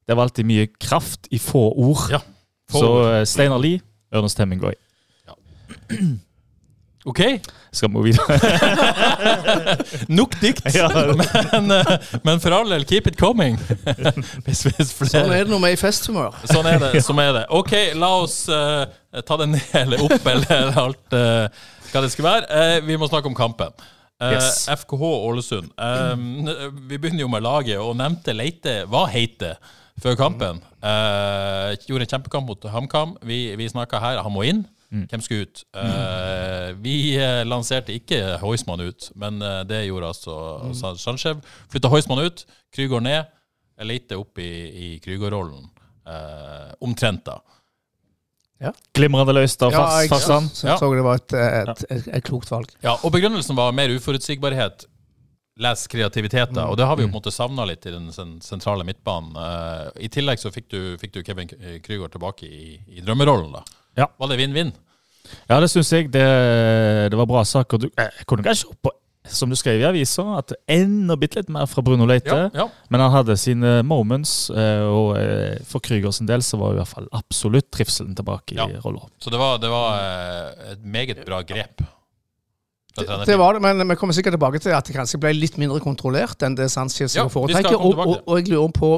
Det 0.08 0.16
var 0.18 0.28
alltid 0.30 0.48
mye 0.50 0.68
kraft 0.82 1.28
i 1.32 1.40
få 1.40 1.66
ord. 1.72 2.06
Ja, 2.12 2.20
få 2.72 2.80
Så 2.84 2.90
ord. 2.98 3.08
eh, 3.16 3.24
Steinar 3.30 3.60
Lie, 3.64 3.82
Ernest 4.12 4.40
Hemingway. 4.44 4.76
OK, 7.10 7.22
Skal 7.74 7.90
vi 7.90 7.94
gå 7.96 8.02
videre? 8.06 8.36
nok 10.20 10.36
dikt. 10.42 10.68
Ja. 10.76 10.90
Men, 11.52 11.72
eh, 11.74 11.94
men 12.24 12.42
for 12.44 12.54
all 12.54 12.70
del, 12.70 12.84
keep 12.86 13.08
it 13.10 13.18
coming. 13.18 13.58
Hvis, 14.46 14.62
hvis 14.68 14.92
flere 14.94 15.10
Sånn 15.10 15.34
er 15.34 15.46
det 15.48 15.54
når 15.54 15.64
vi 15.64 15.72
er 15.72 15.78
i 15.78 15.80
festhumør. 15.82 16.36
Sånn 16.52 16.68
er 16.70 16.78
det. 16.84 16.92
sånn 17.06 17.22
er 17.24 17.32
det. 17.40 17.46
OK, 17.58 17.74
la 17.98 18.12
oss 18.22 18.44
uh, 18.54 18.84
ta 19.26 19.38
det 19.42 19.48
ned 19.56 19.74
eller 19.82 20.04
opp, 20.06 20.28
eller 20.30 20.78
alt 20.84 21.18
uh, 21.18 21.64
hva 21.92 22.04
det 22.06 22.12
skal 22.14 22.28
være. 22.28 22.46
Uh, 22.52 22.78
vi 22.86 23.00
må 23.02 23.10
snakke 23.10 23.32
om 23.32 23.38
kampen. 23.38 23.74
Eh, 24.22 24.36
Yes. 24.36 24.68
FKH 24.70 25.02
Ålesund. 25.02 25.72
Um, 25.82 26.46
vi 26.86 27.00
begynner 27.02 27.24
jo 27.24 27.30
med 27.34 27.42
laget, 27.42 27.80
og 27.82 27.96
nevnte 27.98 28.36
Leite 28.38 28.84
var 28.92 29.08
heite 29.10 29.56
før 30.02 30.14
kampen. 30.20 30.60
Eh, 30.78 31.72
gjorde 31.90 32.06
en 32.06 32.12
kjempekamp 32.14 32.46
mot 32.52 32.68
HamKam. 32.70 33.16
Vi, 33.26 33.40
vi 33.58 33.70
snakka 33.74 33.98
her, 34.04 34.22
han 34.22 34.34
må 34.34 34.46
inn. 34.46 34.62
Hvem 34.92 35.22
skulle 35.24 35.46
ut? 35.48 35.62
Uh, 35.72 36.76
vi 36.84 37.16
eh, 37.16 37.42
lanserte 37.48 37.94
ikke 37.96 38.18
Heusmann 38.42 38.84
ut, 38.84 39.08
men 39.16 39.40
eh, 39.40 39.62
det 39.70 39.86
gjorde 39.86 40.10
altså 40.12 40.36
mm. 40.68 40.74
Sanchez. 41.00 41.54
Flytta 41.72 41.92
Heusmann 41.94 42.26
ut, 42.26 42.44
Krygård 42.76 43.06
ned. 43.08 43.30
Leite 43.88 44.20
opp 44.20 44.38
i, 44.44 44.52
i 44.68 44.88
Krygård-rollen. 45.02 45.64
Uh, 46.06 46.74
omtrent, 46.84 47.24
da. 47.26 47.40
Glimrende 48.94 49.34
løst 49.34 49.64
av 49.66 49.72
Ja, 49.74 49.86
fast, 49.88 50.12
Farsan. 50.12 50.50
så, 50.54 50.76
så 50.78 50.90
det 50.94 51.06
var 51.08 51.18
et, 51.18 51.34
et, 51.34 51.86
et, 51.90 52.10
et 52.20 52.26
klokt 52.28 52.52
valg. 52.52 52.70
Ja, 52.84 52.98
og 53.00 53.16
begrunnelsen 53.16 53.58
var 53.58 53.72
mer 53.74 53.90
uforutsigbarhet. 53.96 54.86
Les 55.62 55.88
kreativitet, 55.90 56.52
da. 56.54 56.68
Og 56.70 56.78
det 56.78 56.86
har 56.86 57.00
vi 57.00 57.06
jo 57.06 57.10
på 57.10 57.16
en 57.16 57.22
måte 57.22 57.34
savna 57.34 57.66
litt 57.70 57.88
i 57.88 57.96
den 57.96 58.12
sentrale 58.12 58.86
midtbanen. 58.86 59.40
Uh, 59.40 59.88
I 60.04 60.12
tillegg 60.14 60.44
så 60.44 60.52
fikk 60.54 60.68
du, 60.76 60.82
fikk 61.02 61.16
du 61.16 61.24
Kevin 61.26 61.50
Krygård 61.82 62.12
tilbake 62.14 62.50
i, 62.50 62.76
i 62.92 63.06
drømmerollen, 63.06 63.56
da. 63.56 63.64
Ja. 64.00 64.08
Var 64.20 64.32
det 64.32 64.40
vinn-vinn? 64.40 64.72
Ja, 65.50 65.60
det 65.62 65.70
syns 65.72 65.92
jeg. 65.94 66.10
Det, 66.12 66.24
det 67.12 67.20
var 67.20 67.30
bra 67.30 67.44
sak. 67.48 67.74
Og 67.76 67.86
Du, 67.86 67.88
eh, 67.98 68.10
jeg 68.20 68.28
kunne 68.30 68.46
kanskje 68.46 68.72
opp 68.72 68.82
på, 68.88 68.94
som 69.32 69.52
du 69.52 69.56
skrev 69.56 69.80
i 69.80 69.86
avisa, 69.86 70.24
at 70.40 70.54
enda 70.72 71.16
bitte 71.20 71.40
litt 71.42 71.52
mer 71.54 71.68
fra 71.70 71.84
Bruno 71.86 72.08
Leite. 72.10 72.34
Ja, 72.34 72.50
ja. 72.64 72.68
Men 72.90 73.04
han 73.04 73.14
hadde 73.14 73.38
sine 73.38 73.78
moments, 73.86 74.50
eh, 74.50 74.84
og 74.88 75.14
eh, 75.20 75.60
for 75.70 75.84
Krüger 75.84 76.14
sin 76.16 76.30
del 76.30 76.44
så 76.46 76.58
var 76.60 76.74
i 76.74 76.80
hvert 76.82 76.90
fall 76.90 77.10
absolutt 77.16 77.70
trivselen 77.72 78.16
tilbake 78.18 78.58
i 78.58 78.80
rolla. 78.82 79.06
Så 79.22 79.34
det 79.34 79.40
var, 79.42 79.60
det 79.62 79.70
var 79.72 80.00
eh, 80.02 80.72
et 80.74 80.86
meget 80.86 81.22
bra 81.28 81.44
grep. 81.46 81.84
Det, 82.98 83.06
det 83.24 83.38
var 83.40 83.56
det, 83.56 83.62
men 83.64 83.88
vi 83.88 83.96
kommer 83.96 84.12
sikkert 84.12 84.34
tilbake 84.36 84.60
til 84.60 84.74
at 84.76 84.84
det 84.84 84.92
kanskje 84.98 85.20
ble 85.22 85.32
litt 85.38 85.56
mindre 85.62 85.80
kontrollert 85.80 86.44
enn 86.44 86.58
det 86.60 86.66
Sanchez 86.74 87.14
Ja, 87.16 87.24
foretrekker. 87.32 87.78
Og, 87.80 88.02
og, 88.04 88.18
og 88.28 88.40
jeg 88.42 88.50
lurer 88.52 88.74
på 88.76 88.90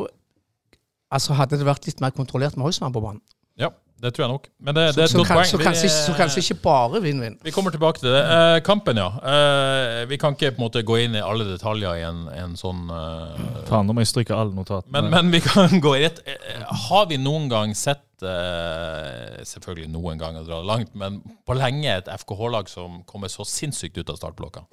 altså 1.13 1.35
Hadde 1.37 1.59
det 1.61 1.67
vært 1.67 1.85
litt 1.85 2.01
mer 2.01 2.09
kontrollert 2.15 2.57
med 2.57 2.65
Heusmann 2.65 2.95
på 2.95 3.03
banen? 3.03 3.21
Ja, 3.61 3.69
det 4.03 4.11
tror 4.13 4.25
jeg 4.25 4.31
nok. 4.33 4.47
Men 4.59 4.75
det, 4.75 4.83
det 4.97 5.01
er 5.01 5.07
et 5.07 5.11
Så, 5.13 5.17
godt 5.21 5.31
poeng. 5.31 5.47
så, 5.47 5.57
kanskje, 5.63 5.87
Vi- 5.87 5.95
så 5.95 6.13
kanskje 6.17 6.41
ikke 6.43 6.57
bare 6.65 6.99
vinn-vinn. 7.03 7.37
Vi 7.43 7.51
kommer 7.55 7.71
tilbake 7.71 8.03
til 8.03 8.11
det. 8.11 8.21
Eh, 8.35 8.59
kampen, 8.67 8.99
ja. 8.99 9.07
Eh, 9.33 10.03
vi 10.11 10.17
kan 10.19 10.35
ikke 10.35 10.51
på 10.53 10.59
en 10.61 10.65
måte 10.67 10.83
gå 10.83 10.97
inn 11.05 11.15
i 11.15 11.23
alle 11.23 11.47
detaljer 11.47 12.01
i 12.01 12.05
en, 12.09 12.23
en 12.43 12.55
sånn 12.59 12.83
eh, 12.91 13.65
Faen, 13.71 13.87
nå 13.87 13.95
må 13.95 14.03
jeg 14.03 14.11
stryke 14.11 14.35
alle 14.35 14.51
notatene. 14.53 14.91
men, 14.91 15.09
men 15.15 15.31
vi 15.31 15.39
kan 15.47 15.79
gå 15.79 15.95
i 15.97 16.03
rett. 16.05 16.19
Eh, 16.27 16.63
Har 16.89 17.07
vi 17.09 17.17
noen 17.23 17.47
gang 17.49 17.73
sett 17.73 18.03
eh, 18.23 19.43
Selvfølgelig 19.47 19.89
noen 19.93 20.19
gang 20.21 20.37
å 20.39 20.45
dra 20.47 20.59
det 20.61 20.67
langt, 20.69 20.93
men 20.99 21.21
på 21.47 21.55
lenge 21.57 21.89
et 21.97 22.09
FKH-lag 22.21 22.69
som 22.71 23.01
kommer 23.09 23.31
så 23.31 23.45
sinnssykt 23.47 23.97
ut 24.03 24.09
av 24.13 24.19
startblokka? 24.21 24.65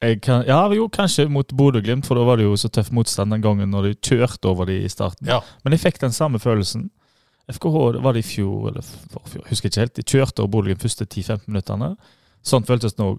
jeg 0.00 0.22
kan, 0.24 0.46
ja, 0.48 0.62
jo, 0.72 0.86
kanskje 0.88 1.26
mot 1.28 1.50
Bodø-Glimt, 1.52 2.06
for 2.08 2.16
da 2.16 2.22
var 2.24 2.38
det 2.40 2.46
jo 2.46 2.54
så 2.56 2.70
tøff 2.72 2.88
motstand 2.96 3.34
den 3.34 3.42
gangen 3.44 3.68
når 3.68 3.90
de 3.90 3.98
kjørte 4.08 4.48
over 4.48 4.64
de 4.70 4.78
i 4.86 4.88
starten. 4.88 5.28
Ja. 5.28 5.42
Men 5.60 5.74
jeg 5.76 5.82
fikk 5.82 5.98
den 6.00 6.14
samme 6.16 6.40
følelsen. 6.40 6.86
FKH 7.50 8.00
var 8.04 8.14
det 8.14 8.22
i 8.22 8.26
fjor, 8.26 8.70
eller 8.70 8.86
forfjor, 9.12 9.46
husker 9.50 9.70
ikke 9.70 9.84
helt. 9.84 9.94
De 9.96 10.04
kjørte 10.06 10.42
over 10.42 10.52
Bodø-Glimt 10.54 10.82
første 10.84 11.06
10-15 11.06 11.48
minuttene. 11.48 11.94
Sånn 12.46 12.66
føltes 12.68 12.96
det 12.96 13.06
òg. 13.06 13.18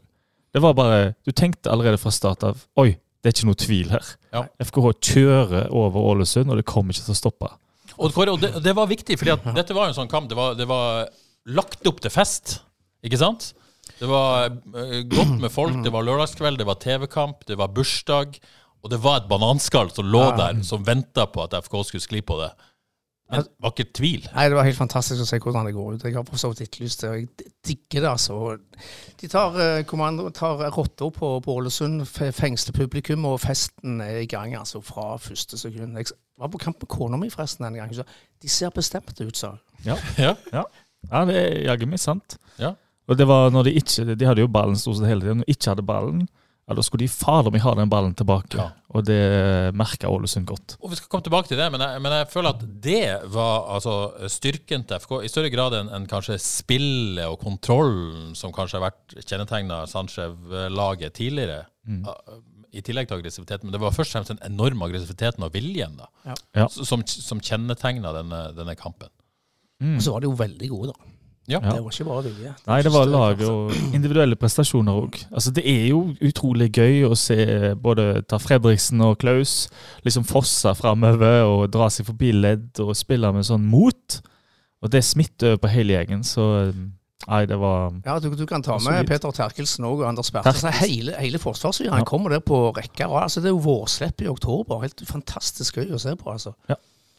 Det 0.51 0.59
var 0.59 0.75
bare 0.75 1.13
Du 1.23 1.31
tenkte 1.31 1.71
allerede 1.71 1.99
fra 2.01 2.11
start 2.11 2.43
av 2.43 2.63
Oi, 2.81 2.97
det 3.21 3.29
er 3.29 3.35
ikke 3.35 3.47
noe 3.47 3.59
tvil 3.59 3.91
her. 3.93 4.07
Ja. 4.33 4.45
FKH 4.65 4.93
kjører 4.99 5.67
over 5.69 6.07
Ålesund, 6.11 6.51
og 6.51 6.59
det 6.59 6.67
kommer 6.67 6.95
ikke 6.95 7.05
til 7.07 7.15
å 7.15 7.19
stoppe. 7.19 7.51
Og, 7.97 8.11
Kåre, 8.15 8.33
og 8.33 8.41
det, 8.41 8.53
det 8.63 8.73
var 8.75 8.89
viktig, 8.89 9.17
for 9.19 9.53
dette 9.55 9.75
var 9.77 9.87
jo 9.87 9.93
en 9.93 9.99
sånn 9.99 10.11
kamp. 10.11 10.29
Det 10.31 10.37
var, 10.37 10.55
det 10.57 10.67
var 10.69 11.05
lagt 11.53 11.85
opp 11.87 12.01
til 12.01 12.13
fest, 12.13 12.59
ikke 13.05 13.19
sant? 13.21 13.51
Det 13.99 14.09
var 14.09 14.47
eh, 14.49 15.03
godt 15.09 15.37
med 15.41 15.51
folk, 15.53 15.77
det 15.85 15.93
var 15.93 16.05
lørdagskveld, 16.07 16.57
det 16.61 16.67
var 16.69 16.79
TV-kamp, 16.81 17.45
det 17.49 17.59
var 17.59 17.71
bursdag. 17.75 18.39
Og 18.81 18.89
det 18.89 18.97
var 19.03 19.19
et 19.19 19.29
bananskall 19.29 19.91
som 19.93 20.07
lå 20.09 20.23
der, 20.39 20.63
som 20.65 20.81
venta 20.85 21.27
på 21.29 21.43
at 21.43 21.53
FK 21.59 21.75
skulle 21.85 22.01
skli 22.01 22.23
på 22.25 22.39
det. 22.39 22.49
Men 23.31 23.45
det 23.45 23.51
var 23.63 23.71
ikke 23.71 23.85
tvil. 23.95 24.25
Nei, 24.35 24.43
Det 24.49 24.55
var 24.57 24.65
helt 24.67 24.77
fantastisk 24.77 25.21
å 25.23 25.27
se 25.29 25.39
hvordan 25.39 25.65
det 25.69 25.73
går 25.75 25.93
ut. 25.95 26.03
Jeg 26.03 26.15
har 26.17 26.25
for 26.27 26.37
så 26.41 26.49
vidt 26.51 26.61
etterlyst 26.65 27.01
det, 27.05 27.09
og 27.09 27.15
jeg 27.21 27.51
digger 27.67 28.01
det. 28.03 28.09
altså. 28.11 28.57
De 29.21 29.27
tar 29.31 29.59
eh, 29.63 29.83
kommando, 29.87 30.29
tar 30.35 30.65
rotta 30.75 31.07
på, 31.15 31.29
på 31.45 31.55
Ålesund, 31.61 32.03
fe- 32.09 32.31
fengsler 32.35 32.75
publikum, 32.75 33.25
og 33.29 33.39
festen 33.39 34.01
er 34.03 34.19
i 34.23 34.27
gang 34.29 34.55
altså 34.59 34.81
fra 34.83 35.15
første 35.17 35.57
sekund. 35.57 35.95
Jeg 35.97 36.11
var 36.41 36.51
på 36.51 36.57
kamp 36.61 36.81
med 36.83 36.89
kona 36.91 37.17
mi 37.21 37.29
forresten 37.31 37.65
en 37.69 37.79
gang. 37.79 37.95
Så 37.95 38.03
de 38.41 38.49
ser 38.51 38.69
bestemte 38.75 39.23
ut, 39.27 39.37
sa 39.37 39.53
hun. 39.55 39.59
Ja. 39.85 39.97
Ja, 41.09 41.25
det 41.25 41.35
er 41.39 41.55
jaggu 41.71 41.87
meg 41.89 41.99
sant. 42.03 42.35
Ja. 42.59 42.75
Og 43.09 43.17
det 43.17 43.25
var 43.27 43.49
når 43.51 43.63
de 43.67 43.71
ikke 43.79 44.03
De 44.15 44.25
hadde 44.27 44.43
jo 44.43 44.47
ballen 44.51 44.75
stort 44.77 44.99
sett 44.99 45.07
hele 45.09 45.23
tiden. 45.25 45.39
Når 45.41 45.47
de 45.49 45.55
ikke 45.55 45.71
hadde 45.73 45.85
ballen, 45.87 46.27
ja, 46.71 46.75
da 46.77 46.83
skulle 46.85 47.03
de 47.03 47.11
fader 47.11 47.51
meg 47.51 47.63
ha 47.65 47.73
den 47.75 47.89
ballen 47.91 48.13
tilbake. 48.15 48.55
Ja. 48.55 48.69
Og 48.95 49.03
det 49.07 49.19
merka 49.75 50.07
Ålesund 50.11 50.47
godt. 50.47 50.77
Og 50.79 50.91
Vi 50.91 50.99
skal 50.99 51.09
komme 51.11 51.25
tilbake 51.25 51.51
til 51.51 51.59
det, 51.59 51.67
men 51.73 51.83
jeg, 51.83 51.99
men 52.03 52.15
jeg 52.15 52.29
føler 52.31 52.55
at 52.55 52.63
det 52.83 53.01
var 53.33 53.67
altså, 53.75 53.95
styrken 54.31 54.85
til 54.87 55.03
FK 55.03 55.17
i 55.27 55.31
større 55.31 55.51
grad 55.51 55.75
enn 55.75 55.91
en 55.95 56.07
kanskje 56.11 56.37
spillet 56.43 57.27
og 57.27 57.39
kontrollen 57.43 58.31
som 58.39 58.55
kanskje 58.55 58.79
har 58.79 58.87
vært 58.87 59.17
kjennetegna 59.27 59.81
Sanchez-laget 59.91 61.15
tidligere. 61.19 61.65
Mm. 61.87 62.05
I 62.71 62.83
tillegg 62.87 63.09
til 63.09 63.19
aggressiviteten. 63.19 63.67
Men 63.67 63.75
det 63.75 63.83
var 63.83 63.95
først 63.95 64.13
og 64.15 64.21
fremst 64.21 64.31
den 64.31 64.43
enorme 64.47 64.87
aggressiviteten 64.87 65.43
og 65.47 65.51
viljen 65.55 65.99
da, 65.99 66.07
Ja. 66.55 66.69
Som, 66.71 67.03
som 67.07 67.43
kjennetegna 67.43 68.15
denne, 68.15 68.45
denne 68.55 68.77
kampen. 68.79 69.11
Og 69.81 70.03
så 70.05 70.13
var 70.13 70.23
de 70.23 70.29
jo 70.29 70.37
veldig 70.39 70.67
gode, 70.71 70.93
da. 70.93 71.10
Ja. 71.51 71.59
Det 71.75 71.83
var 71.83 71.91
ikke 71.91 72.05
bare 72.07 72.23
vilje. 72.29 72.53
Nei, 72.67 72.79
det 72.85 72.91
var 72.93 73.05
lag 73.11 73.41
og 73.47 73.73
individuelle 73.93 74.37
prestasjoner 74.39 75.01
òg. 75.03 75.19
Altså, 75.31 75.51
det 75.57 75.65
er 75.67 75.87
jo 75.91 76.01
utrolig 76.21 76.69
gøy 76.77 77.03
å 77.09 77.15
se 77.19 77.37
både 77.75 78.23
ta 78.31 78.39
Fredriksen 78.41 79.01
og 79.05 79.17
Klaus 79.21 79.67
liksom 80.07 80.23
fosse 80.29 80.71
framover 80.79 81.43
og 81.49 81.67
dra 81.73 81.89
seg 81.91 82.07
forbi 82.07 82.31
ledd 82.33 82.79
og 82.83 82.95
spille 82.95 83.31
med 83.35 83.45
sånn 83.47 83.65
mot. 83.67 84.21
Og 84.81 84.89
det 84.89 85.03
smitter 85.05 85.53
over 85.53 85.61
på 85.67 85.75
hele 85.75 85.93
gjengen, 85.99 86.23
så 86.25 86.73
Nei, 87.29 87.43
det 87.45 87.53
var 87.61 87.91
Ja, 88.01 88.15
du, 88.17 88.31
du 88.33 88.47
kan 88.49 88.63
ta 88.65 88.79
med 88.79 88.87
solid. 88.87 89.07
Peter 89.11 89.29
Terkelsen 89.37 89.85
og 89.85 89.99
Anders 90.09 90.31
Bertelsen. 90.33 90.71
Altså, 90.71 90.87
Hele, 90.87 91.13
hele 91.21 91.37
forsvarsfyren 91.37 91.99
Ja. 92.01 92.03
kommer 92.09 92.33
der 92.33 92.39
på 92.41 92.71
rekke. 92.73 93.05
og 93.05 93.19
Altså, 93.21 93.43
det 93.43 93.51
er 93.51 93.53
jo 93.53 93.59
vårslipp 93.61 94.23
i 94.25 94.27
oktober. 94.31 94.81
Helt 94.81 95.03
fantastisk 95.05 95.77
gøy 95.77 95.91
å 95.93 95.99
se 96.01 96.15
på. 96.17 96.31
altså. 96.33 96.55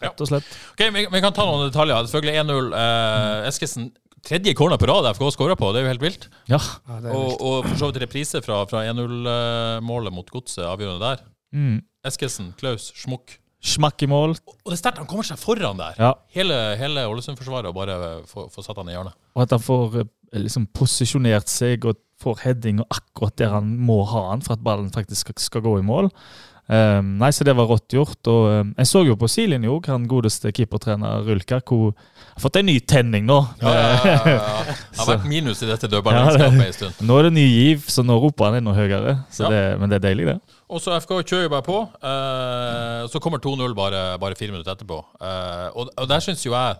rett 0.03 0.21
og 0.21 0.27
slett 0.27 0.43
Ok, 0.73 0.83
vi, 0.93 1.07
vi 1.07 1.21
kan 1.23 1.33
ta 1.33 1.47
noen 1.47 1.69
detaljer. 1.71 2.03
Selvfølgelig 2.11 2.41
1-0. 2.43 2.73
Eh, 2.75 3.47
Eskesen, 3.53 3.93
tredje 4.26 4.55
corner 4.59 4.79
på 4.81 4.88
rad 4.91 5.09
FK 5.17 5.25
skåra 5.35 5.57
på, 5.59 5.73
det 5.75 5.83
er 5.83 5.87
jo 5.87 5.93
helt 5.93 6.05
vilt. 6.05 6.26
Ja. 6.50 6.61
Ja, 6.88 6.99
det 7.02 7.11
er 7.11 7.17
Og, 7.19 7.37
og 7.41 7.69
for 7.69 7.79
så 7.81 7.91
vidt 7.91 8.02
reprise 8.05 8.43
fra, 8.45 8.62
fra 8.71 8.85
1-0-målet 8.91 10.14
mot 10.14 10.29
Godset, 10.31 10.64
avgjørende 10.69 11.02
der. 11.05 11.25
Mm. 11.52 11.79
Eskesen, 12.07 12.52
Klaus, 12.59 12.91
Schmuck. 12.99 13.38
Smakk 13.62 14.02
i 14.02 14.09
mål. 14.11 14.33
Og 14.35 14.73
det 14.73 14.75
er 14.75 14.81
sterkt, 14.81 14.99
han 14.99 15.07
kommer 15.07 15.26
seg 15.26 15.38
foran 15.38 15.79
der. 15.79 15.95
Ja. 16.00 16.14
Hele, 16.35 16.57
hele 16.81 17.05
Ålesund-forsvaret 17.07 17.71
og 17.71 17.76
bare 17.76 17.99
får, 18.26 18.49
få 18.50 18.64
satt 18.67 18.81
han 18.81 18.91
i 18.91 18.97
hjørnet. 18.97 19.14
Og 19.37 19.45
at 19.45 19.55
han 19.55 19.62
får 19.62 20.00
eh, 20.02 20.09
liksom 20.43 20.67
posisjonert 20.75 21.50
seg 21.50 21.87
og 21.87 22.00
får 22.23 22.43
heading 22.43 22.81
og 22.83 22.91
akkurat 22.91 23.37
der 23.38 23.55
han 23.55 23.71
må 23.87 24.00
ha 24.11 24.25
han 24.33 24.43
for 24.43 24.57
at 24.57 24.64
ballen 24.67 24.91
faktisk 24.95 25.29
skal, 25.29 25.38
skal 25.43 25.64
gå 25.67 25.76
i 25.79 25.87
mål. 25.87 26.11
Um, 26.71 27.16
nei, 27.21 27.28
så 27.35 27.45
det 27.45 27.52
var 27.59 27.66
rått 27.69 27.92
gjort. 27.92 28.21
Og 28.31 28.47
um, 28.62 28.71
jeg 28.78 28.88
så 28.88 29.02
jo 29.04 29.16
på 29.19 29.28
sidelinja 29.28 29.73
òg, 29.75 29.88
han 29.90 30.07
godeste 30.09 30.52
keepertrener 30.54 31.25
Rulka, 31.26 31.59
hvor 31.66 31.90
har 32.33 32.40
fått 32.40 32.57
en 32.61 32.69
ny 32.71 32.78
tenning 32.88 33.26
nå. 33.28 33.40
Ja, 33.61 33.73
ja, 33.75 34.14
ja. 34.37 34.38
Det 34.92 35.00
har 35.02 35.11
vært 35.11 35.26
minus 35.28 35.61
i 35.64 35.69
dette 35.69 35.90
dødballlandskapet 35.90 36.59
det- 36.59 36.69
en 36.71 36.76
stund. 36.78 37.02
Nå 37.09 37.19
er 37.19 37.28
det 37.28 37.33
ny 37.37 37.45
giv, 37.50 37.85
så 37.92 38.04
nå 38.07 38.16
roper 38.23 38.49
han 38.49 38.61
enda 38.62 38.73
høyere. 38.78 39.16
Så 39.35 39.45
Ja. 39.45 39.50
det, 39.52 39.62
men 39.83 39.90
det 39.92 39.99
er 40.00 40.07
deilig, 40.09 40.26
det. 40.31 40.38
Og 40.73 40.81
så 40.81 40.95
FK 40.97 41.19
kjører 41.28 41.42
jo 41.49 41.52
bare 41.52 41.66
på. 41.66 41.83
Uh, 42.00 43.02
så 43.12 43.21
kommer 43.21 43.42
2-0 43.42 43.75
bare, 43.76 44.07
bare 44.23 44.38
fire 44.38 44.54
minutter 44.54 44.73
etterpå. 44.73 45.02
Uh, 45.21 45.69
og, 45.76 45.90
og 45.99 46.09
der 46.09 46.25
syns 46.25 46.47
jo 46.47 46.54
jeg 46.54 46.78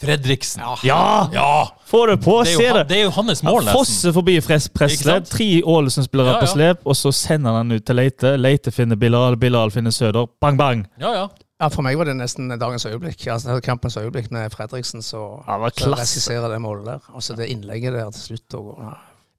Fredriksen 0.00 0.62
Ja! 0.84 1.28
Ja! 1.32 1.64
Få 1.88 2.04
det 2.06 2.20
på! 2.22 2.36
Det 2.44 2.52
er 2.52 2.68
jo, 2.68 2.76
det! 2.76 2.84
det 2.88 2.98
er 3.00 3.02
jo 3.08 3.10
hans 3.16 3.42
mål, 3.42 3.52
Han 3.54 3.64
nesten. 3.64 3.78
fosser 3.78 4.12
forbi 4.14 4.36
pressledd. 4.40 5.26
Tre 5.30 5.48
Ålesund-spillere 5.64 6.26
Ja, 6.28 6.36
ja. 6.36 6.40
på 6.44 6.52
slep, 6.52 6.84
og 6.86 6.96
så 6.96 7.12
sender 7.12 7.56
han 7.58 7.68
den 7.72 7.80
ut 7.80 7.86
til 7.88 7.96
Leite. 7.98 8.36
Leite 8.38 8.70
finner 8.74 8.96
Bilal, 8.96 9.36
Bilal 9.36 9.70
finner 9.74 9.90
Søder. 9.90 10.28
Bang, 10.40 10.58
bang! 10.58 10.86
Ja, 11.00 11.12
ja. 11.16 11.26
Ja, 11.58 11.66
For 11.74 11.82
meg 11.82 11.98
var 11.98 12.06
det 12.06 12.14
nesten 12.14 12.52
dagens 12.54 12.84
øyeblikk. 12.86 13.26
altså 13.26 13.56
Kampens 13.60 13.96
øyeblikk 13.98 14.30
med 14.30 14.50
Fredriksen. 14.54 15.02
Så, 15.02 15.42
Ja, 15.48 15.56
det 15.64 15.74
så 15.82 15.90
regisserer 15.90 16.48
det 16.52 16.60
målet 16.62 16.86
der. 16.86 16.98
Og 17.14 17.22
så 17.22 17.34
det 17.34 17.48
innlegget 17.50 17.92
der 17.92 18.10
til 18.14 18.22
slutt. 18.22 18.54
Og, 18.54 18.78
ja. 18.78 18.92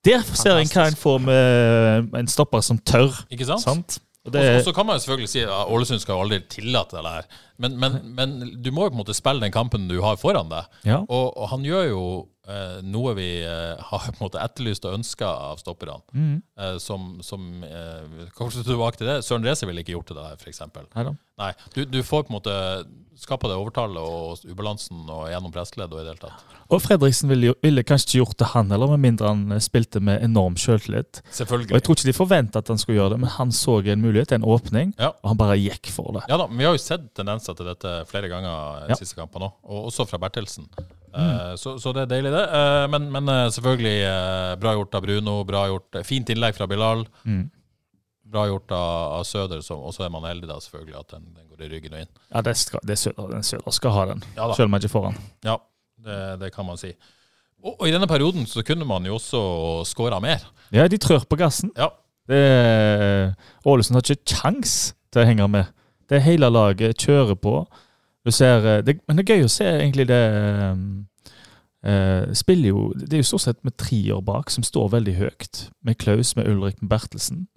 Der 0.06 0.20
ser 0.36 0.58
en 0.58 0.68
hva 0.68 0.88
en 0.88 0.96
får 1.00 1.18
med 1.24 2.14
en 2.20 2.28
stopper 2.28 2.62
som 2.62 2.78
tør. 2.78 3.24
Ikke 3.32 3.46
sant? 3.48 3.62
Sant? 3.64 4.00
Og 4.28 4.64
så 4.66 4.74
kan 4.76 4.86
man 4.86 4.98
jo 4.98 5.04
selvfølgelig 5.04 5.30
si 5.32 5.44
at 5.46 5.72
Ålesund 5.72 6.02
skal 6.04 6.18
jo 6.18 6.26
aldri 6.26 6.42
tillate 6.52 6.98
det 7.00 7.14
her. 7.14 7.30
Men, 7.58 7.78
men, 7.80 7.96
men 8.18 8.36
du 8.64 8.72
må 8.76 8.86
jo 8.86 8.92
på 8.92 8.98
en 8.98 9.02
måte 9.04 9.16
spille 9.18 9.42
den 9.42 9.54
kampen 9.56 9.88
du 9.90 10.02
har 10.04 10.20
foran 10.20 10.52
deg. 10.52 10.68
ja. 10.86 11.00
Og, 11.08 11.32
og 11.38 11.50
han 11.54 11.64
gjør 11.66 11.88
jo 11.90 12.04
noe 12.82 13.14
vi 13.18 13.28
eh, 13.46 13.78
har 13.92 14.06
på 14.08 14.16
en 14.16 14.24
måte 14.24 14.42
etterlyst 14.42 14.86
og 14.90 14.96
ønska 14.98 15.28
av 15.52 15.60
stopperne. 15.62 16.00
Mm. 16.14 16.38
Eh, 16.60 16.78
som 16.82 17.20
som 17.26 17.64
eh, 17.64 18.26
Kanskje 18.38 18.64
tilbake 18.66 18.98
til 19.02 19.08
det. 19.12 19.20
Søren 19.28 19.46
Reze 19.46 19.68
ville 19.70 19.84
ikke 19.84 19.96
gjort 19.98 20.14
det 20.14 20.18
der, 20.18 20.40
f.eks. 20.40 20.64
Nei, 21.40 21.54
du, 21.76 21.86
du 21.86 22.02
får 22.04 22.26
på 22.28 22.34
en 22.34 22.40
måte 22.40 22.56
skapa 23.20 23.50
det 23.52 23.58
overtallet 23.60 24.00
og 24.00 24.44
ubalansen 24.48 25.02
og 25.12 25.26
gjennom 25.28 25.52
pressledd 25.52 25.92
og 25.92 26.00
i 26.00 26.06
det 26.06 26.14
hele 26.14 26.22
tatt. 26.22 26.44
Og 26.72 26.80
Fredriksen 26.84 27.30
ville, 27.32 27.54
ville 27.64 27.84
kanskje 27.84 28.08
ikke 28.08 28.20
gjort 28.22 28.38
det, 28.40 28.48
han 28.54 28.72
heller, 28.72 28.92
med 28.94 29.04
mindre 29.04 29.32
han 29.32 29.56
eh, 29.56 29.64
spilte 29.64 30.02
med 30.04 30.24
enorm 30.24 30.56
Selvfølgelig. 30.60 31.72
Og 31.72 31.76
Jeg 31.78 31.84
tror 31.86 31.98
ikke 32.00 32.10
de 32.10 32.16
forventa 32.16 32.60
at 32.64 32.72
han 32.72 32.80
skulle 32.82 33.00
gjøre 33.00 33.16
det, 33.16 33.20
men 33.26 33.34
han 33.36 33.52
så 33.56 33.80
en 33.84 34.02
mulighet, 34.02 34.32
en 34.38 34.48
åpning, 34.48 34.94
Ja. 35.00 35.12
og 35.22 35.34
han 35.34 35.38
bare 35.42 35.58
gikk 35.60 35.92
for 35.92 36.14
det. 36.16 36.24
Ja 36.30 36.38
da, 36.38 36.48
men 36.48 36.58
Vi 36.58 36.66
har 36.66 36.74
jo 36.78 36.82
sett 36.84 37.10
tendenser 37.16 37.56
til 37.58 37.66
dette 37.66 38.06
flere 38.10 38.30
ganger 38.32 38.88
de 38.88 38.96
Ja. 38.96 38.96
siste 38.96 39.16
kampene 39.20 39.50
òg, 39.50 39.54
og 39.64 39.92
også 39.92 40.08
fra 40.08 40.18
Bertelsen. 40.18 40.70
Eh, 41.14 41.56
så, 41.56 41.76
så 41.80 41.94
det 41.96 42.06
er 42.06 42.12
deilig, 42.12 42.32
det. 42.34 42.44
Eh, 42.56 42.86
men, 42.94 43.08
men 43.14 43.32
eh, 43.34 43.46
selvfølgelig 43.56 43.96
bra 44.62 44.74
gjort 44.78 44.98
av 44.98 45.06
Bruno. 45.06 45.38
bra 45.48 45.64
gjort, 45.72 46.02
Fint 46.08 46.30
innlegg 46.30 46.58
fra 46.58 46.68
Bilal. 46.70 47.06
Mm. 47.26 47.48
Bra 48.30 48.46
gjort 48.50 48.74
av, 48.76 48.90
av 49.20 49.24
Søder, 49.26 49.64
og 49.74 49.94
så 49.96 50.06
er 50.06 50.12
man 50.14 50.28
heldig 50.30 50.50
da 50.50 50.60
selvfølgelig 50.62 51.00
at 51.00 51.16
den, 51.16 51.30
den 51.34 51.48
går 51.50 51.66
i 51.66 51.72
ryggen 51.72 51.96
og 51.96 52.04
inn. 52.04 52.12
Ja, 52.30 52.44
det 52.46 52.54
skal, 52.62 52.84
det 52.86 52.94
er 52.94 53.02
Søder, 53.02 53.32
den 53.32 53.48
Søder 53.48 53.74
skal 53.74 53.96
ha 53.96 54.04
den, 54.12 54.22
Ja 54.38 54.52
selv 54.54 54.70
om 54.70 54.78
jeg 54.78 54.86
ikke 54.86 54.94
får 54.94 55.08
den. 55.08 55.18
Ja, 55.48 55.56
det, 56.06 56.20
det 56.44 56.52
kan 56.54 56.68
man 56.68 56.78
si. 56.82 56.94
Og, 57.64 57.74
og 57.74 57.88
i 57.90 57.96
denne 57.96 58.08
perioden 58.08 58.46
så 58.48 58.62
kunne 58.64 58.86
man 58.88 59.08
jo 59.10 59.18
også 59.18 59.42
skåra 59.90 60.22
mer. 60.24 60.46
Ja, 60.72 60.86
de 60.88 61.02
trør 61.02 61.26
på 61.26 61.40
gassen. 61.42 61.74
Ja. 61.78 61.90
Ålesund 63.66 63.98
har 63.98 64.06
ikke 64.06 64.38
kjangs 64.38 64.76
til 65.10 65.24
å 65.24 65.26
henge 65.26 65.48
med. 65.50 65.74
Det 66.10 66.22
hele 66.22 66.52
laget 66.54 67.02
kjører 67.02 67.34
på. 67.42 67.64
Du 68.26 68.32
ser, 68.36 68.66
eh, 68.66 68.82
det, 68.84 69.00
men 69.08 69.18
det 69.18 69.26
er 69.26 69.40
gøy 69.40 69.48
å 69.48 69.52
se 69.52 69.68
egentlig 69.70 70.08
det 70.10 70.24
eh, 71.84 72.34
spiller 72.36 72.74
jo, 72.74 72.90
Det 73.00 73.16
er 73.16 73.24
jo 73.24 73.30
stort 73.32 73.46
sett 73.48 73.62
med 73.64 73.78
trier 73.80 74.22
bak, 74.26 74.52
som 74.52 74.66
står 74.66 74.92
veldig 74.98 75.16
høyt. 75.20 75.70
Med 75.86 76.00
Klaus, 76.02 76.36
med 76.36 76.50
Ulrik, 76.52 76.82
med 76.82 76.92
Bertelsen. 76.92 77.48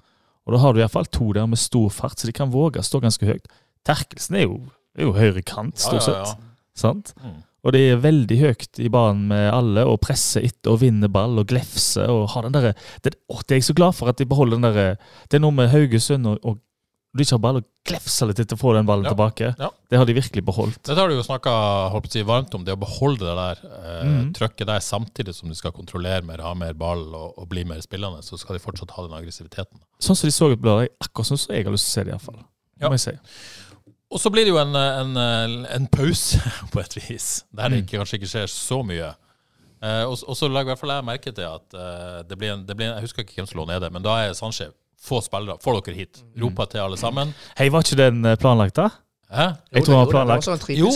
Og 0.46 0.54
da 0.54 0.62
har 0.62 0.74
du 0.74 0.80
iallfall 0.82 1.06
to 1.06 1.32
der 1.34 1.46
med 1.46 1.60
stor 1.60 1.90
fart, 1.90 2.18
så 2.18 2.26
de 2.26 2.34
kan 2.34 2.50
våge 2.50 2.82
å 2.82 2.86
stå 2.86 3.02
ganske 3.02 3.26
høyt. 3.26 3.46
Terkelsen 3.86 4.38
er 4.38 4.46
jo, 4.46 4.58
er 4.98 5.06
jo 5.06 5.16
høyre 5.16 5.42
kant, 5.46 5.78
stort 5.78 6.06
sett. 6.06 6.36
Sant? 6.78 7.12
Mm. 7.22 7.42
Og 7.62 7.74
de 7.76 7.82
er 7.92 8.00
veldig 8.02 8.38
høyt 8.40 8.80
i 8.82 8.88
banen 8.90 9.28
med 9.30 9.46
alle 9.52 9.84
og 9.86 10.00
presser 10.02 10.42
etter 10.48 10.72
og 10.72 10.80
vinner 10.82 11.10
ball 11.12 11.38
og 11.38 11.46
glefser. 11.50 12.10
og 12.10 12.32
har 12.34 12.46
den 12.46 12.56
der, 12.56 12.72
det, 13.04 13.14
å, 13.30 13.38
det 13.46 13.54
er 13.54 13.60
jeg 13.60 13.68
så 13.70 13.76
glad 13.78 13.94
for 13.94 14.10
at 14.10 14.18
de 14.18 14.26
beholder 14.26 14.58
den 14.58 14.66
der, 14.66 14.96
Det 15.30 15.38
er 15.38 15.44
noe 15.44 15.54
med 15.54 15.70
Haugesund 15.70 16.26
og, 16.26 16.40
og 16.42 16.58
de 17.12 17.24
ikke 17.26 17.34
har 17.36 17.40
ball 17.44 17.58
og 17.60 17.64
glefser 17.84 18.28
litt 18.30 18.38
etter 18.40 18.56
å 18.56 18.60
få 18.60 18.70
den 18.72 18.86
ballen 18.88 19.04
Ja, 19.04 19.10
tilbake. 19.12 19.48
ja. 19.58 19.68
Det 19.92 19.98
har 20.00 20.06
de 20.08 20.14
virkelig 20.16 20.42
beholdt. 20.48 20.78
Dette 20.80 20.96
har 20.96 21.10
du 21.10 21.14
jo 21.18 21.24
snakka 21.26 21.52
si, 22.08 22.22
varmt 22.24 22.54
om, 22.56 22.64
det 22.64 22.72
å 22.72 22.80
beholde 22.80 23.26
det 23.26 23.34
der 23.36 23.58
eh, 23.68 24.06
mm. 24.08 24.30
trøkket 24.38 24.70
der 24.70 24.80
samtidig 24.80 25.34
som 25.36 25.50
de 25.52 25.56
skal 25.58 25.74
kontrollere 25.76 26.22
mer, 26.24 26.40
ha 26.40 26.54
mer 26.56 26.72
ball 26.72 27.02
og, 27.12 27.34
og 27.36 27.48
bli 27.50 27.64
mer 27.68 27.82
spillende. 27.84 28.22
Så 28.24 28.38
skal 28.40 28.56
de 28.56 28.62
fortsatt 28.64 28.94
ha 28.96 29.04
den 29.04 29.18
aggressiviteten. 29.18 29.82
Sånn 30.00 30.16
som 30.16 30.30
de 30.30 30.32
så 30.32 30.48
ut 30.54 30.62
lørdag, 30.64 30.88
akkurat 31.04 31.28
sånn 31.34 31.42
som 31.42 31.52
jeg 31.54 31.66
har 31.68 31.76
lyst 31.76 31.90
til 31.90 31.92
å 31.92 31.96
se 31.98 32.04
det 32.08 32.14
iallfall. 32.14 32.40
Ja. 32.80 32.88
Må 32.88 32.96
jeg 32.96 33.04
si. 33.04 33.16
Og 34.12 34.20
så 34.20 34.28
blir 34.32 34.44
det 34.44 34.52
jo 34.52 34.60
en, 34.60 34.74
en, 34.76 35.64
en 35.68 35.86
pause, 35.92 36.40
på 36.72 36.80
et 36.80 36.96
vis, 36.96 37.44
der 37.52 37.68
det 37.68 37.82
Mm. 37.82 37.84
ikke, 37.84 37.98
kanskje 38.00 38.18
ikke 38.22 38.32
skjer 38.32 38.48
så 38.52 38.80
mye. 38.84 39.12
Eh, 39.82 40.04
og, 40.08 40.16
og 40.28 40.36
så 40.38 40.48
legger 40.48 40.70
i 40.70 40.72
hvert 40.72 40.80
fall 40.80 40.92
jeg 40.96 41.04
merke 41.12 41.32
til 41.34 41.44
at 41.48 41.74
eh, 41.76 42.18
det 42.28 42.36
blir 42.38 42.52
en, 42.54 42.64
det 42.68 42.76
blir 42.78 42.88
en 42.88 42.96
Jeg 43.00 43.08
husker 43.08 43.24
ikke 43.24 43.40
hvem 43.40 43.48
som 43.50 43.58
lå 43.60 43.64
nede, 43.68 43.88
men 43.92 44.04
da 44.04 44.16
er 44.24 44.32
Sanchez 44.38 44.72
få 45.04 45.20
spillere. 45.20 45.58
Få 45.62 45.80
dere 45.80 45.96
hit. 45.96 46.22
Mm. 46.22 46.42
Roper 46.44 46.64
til 46.64 46.84
alle 46.84 46.98
sammen. 47.00 47.34
Hei, 47.58 47.70
var 47.72 47.86
ikke 47.86 47.98
den 47.98 48.24
eh, 48.24 48.36
planlagt, 48.40 48.76
da? 48.76 48.88
Hæ? 49.32 49.48
Jeg 49.72 49.84
tror 49.84 49.96
han 49.96 50.06
var 50.06 50.10
planlagt. 50.10 50.44
Det 50.44 50.52
var 50.52 50.70
en 50.70 50.78
Jo. 50.78 50.90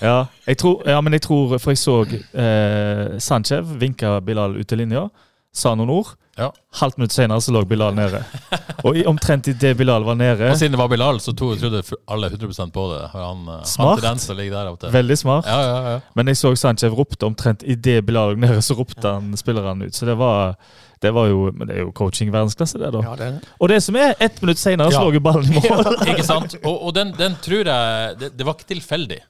Ja, 0.00 0.24
jeg 0.46 0.58
tror, 0.58 0.82
ja, 0.86 1.00
men 1.00 1.12
jeg 1.12 1.22
tror 1.22 1.58
For 1.58 1.70
jeg 1.70 1.78
så 1.78 1.96
eh, 2.06 3.18
Sanchev 3.18 3.76
vinka 3.80 4.20
Bilal 4.20 4.56
ut 4.60 4.68
til 4.68 4.78
linja, 4.78 5.08
sa 5.52 5.74
noen 5.74 5.90
ord. 5.90 6.14
Ja. 6.38 6.52
Halvt 6.80 6.96
minutt 6.96 7.12
senere 7.12 7.40
så 7.42 7.52
lå 7.52 7.64
Bilal 7.68 7.94
nede. 7.94 8.22
Og 8.86 8.96
i, 8.96 9.02
omtrent 9.06 9.48
idet 9.50 9.74
Bilal 9.76 10.06
var 10.06 10.14
nede 10.16 10.52
Og 10.52 10.56
siden 10.56 10.72
det 10.72 10.78
var 10.80 10.88
Bilal, 10.88 11.18
så 11.20 11.34
to, 11.36 11.50
trodde 11.58 11.82
alle 12.06 12.30
100% 12.30 12.70
på 12.70 12.84
det. 12.92 13.00
Han 13.12 13.42
Smart. 13.64 14.04
Han. 14.04 14.92
Veldig 14.92 15.18
smart. 15.18 15.50
Ja, 15.50 15.58
ja, 15.62 15.90
ja. 15.90 15.98
Men 16.14 16.30
jeg 16.30 16.38
så 16.40 16.54
Sanchez 16.56 16.94
ropte 16.94 17.26
omtrent 17.26 17.66
idet 17.66 18.06
Bilal 18.06 18.36
lå 18.36 18.46
nede, 18.46 18.62
så 18.62 18.78
ropte 18.78 19.08
han 19.18 19.34
spillerne 19.36 19.90
ut. 19.90 19.94
Så 19.94 20.06
det 20.06 20.14
var, 20.14 20.54
det 21.02 21.10
var 21.16 21.28
jo 21.30 21.50
Men 21.56 21.68
det 21.68 21.76
er 21.76 21.80
jo 21.86 21.92
coaching 21.96 22.30
verdensklasse, 22.32 22.78
det, 22.78 22.90
da. 22.92 23.00
Ja, 23.06 23.14
det 23.16 23.26
er 23.26 23.36
det. 23.38 23.48
Og 23.60 23.68
det 23.72 23.78
som 23.82 23.96
er, 23.96 24.14
ett 24.20 24.40
minutt 24.42 24.58
senere 24.60 24.92
Ja. 24.92 25.00
så 25.00 25.12
jo 25.14 25.20
ballen 25.20 25.48
i 25.52 25.60
mål. 25.60 25.94
Ikke 26.12 26.26
sant? 26.26 26.56
Og, 26.64 26.76
og 26.88 26.94
den, 26.94 27.12
den 27.18 27.36
tror 27.44 27.64
jeg 27.70 28.18
det, 28.20 28.32
det 28.36 28.46
var 28.46 28.54
ikke 28.58 28.68
tilfeldig. 28.74 29.20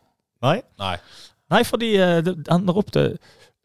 Nei. 0.43 0.57
Nei. 0.81 0.97
Nei, 1.51 1.63
fordi 1.67 1.93
eh, 2.01 2.21
det, 2.27 2.37
han 2.51 2.67
ropte 2.71 3.13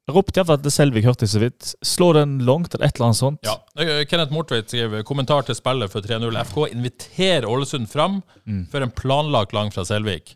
Ropte 0.05 0.37
iallfall 0.37 0.59
at 0.61 0.67
Selvik 0.69 1.05
hørte 1.07 1.25
så 1.25 1.39
vidt. 1.41 1.71
Slå 1.81 2.11
den 2.13 2.35
langt, 2.45 2.75
eller 2.75 2.85
et 2.85 2.93
eller 2.99 3.07
annet 3.07 3.17
sånt. 3.17 3.39
Ja. 3.47 3.55
Eh, 3.81 4.03
Kenneth 4.05 4.29
Mortveit 4.35 4.69
skriver 4.69 5.01
kommentar 5.07 5.47
til 5.47 5.57
spillet 5.57 5.89
for 5.89 6.05
3-0. 6.05 6.29
FK 6.45 6.59
Inviter 6.75 7.47
Ålesund 7.49 7.89
fram 7.89 8.19
Mm. 8.45 8.67
for 8.69 8.85
en 8.85 8.91
planlagt 8.93 9.53
lang 9.57 9.71
fra 9.73 9.81
Selvik. 9.83 10.35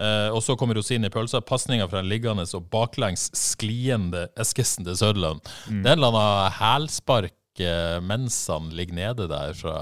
Eh, 0.00 0.28
og 0.32 0.40
så 0.44 0.56
kommer 0.56 0.78
rosinen 0.78 1.10
i 1.10 1.12
pølsa. 1.12 1.42
Pasninga 1.44 1.88
fra 1.90 2.00
en 2.00 2.08
liggende 2.08 2.46
og 2.56 2.68
baklengs 2.72 3.28
skliende 3.36 4.28
Eskesen 4.40 4.86
til 4.86 4.96
Søderland. 4.96 5.42
Mm. 5.68 5.82
Det 5.82 5.90
er 5.90 5.96
en 5.96 5.98
eller 5.98 6.20
annen 6.20 6.54
hælspark 6.56 7.60
eh, 7.60 7.98
mens 8.04 8.38
han 8.48 8.70
ligger 8.76 8.96
nede 8.96 9.28
der 9.28 9.52
fra, 9.58 9.76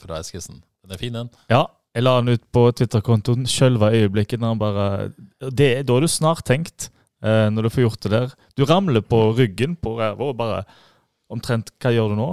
fra 0.00 0.22
Eskesen. 0.22 0.62
Den 0.84 0.96
er 0.96 1.02
fin, 1.02 1.18
den. 1.18 1.28
Ja, 1.52 1.66
jeg 1.96 2.04
la 2.06 2.14
den 2.20 2.32
ut 2.36 2.44
på 2.54 2.62
Twitter-kontoen 2.78 3.48
sjølve 3.48 3.90
øyeblikket 3.96 4.40
når 4.40 4.54
han 4.54 4.60
bare 4.60 4.88
det, 5.50 5.86
Da 5.88 5.96
er 5.96 6.04
du 6.04 6.08
snart 6.08 6.44
tenkt, 6.48 6.88
eh, 7.24 7.48
når 7.52 7.66
du 7.66 7.72
får 7.74 7.84
gjort 7.84 8.04
det 8.06 8.12
der. 8.14 8.36
Du 8.56 8.64
ramler 8.64 9.04
på 9.04 9.32
ryggen 9.36 9.76
på 9.76 9.98
ræva 9.98 10.32
og 10.32 10.38
bare 10.38 10.62
Omtrent 11.28 11.74
Hva 11.76 11.92
gjør 11.92 12.14
du 12.14 12.16
nå? 12.16 12.30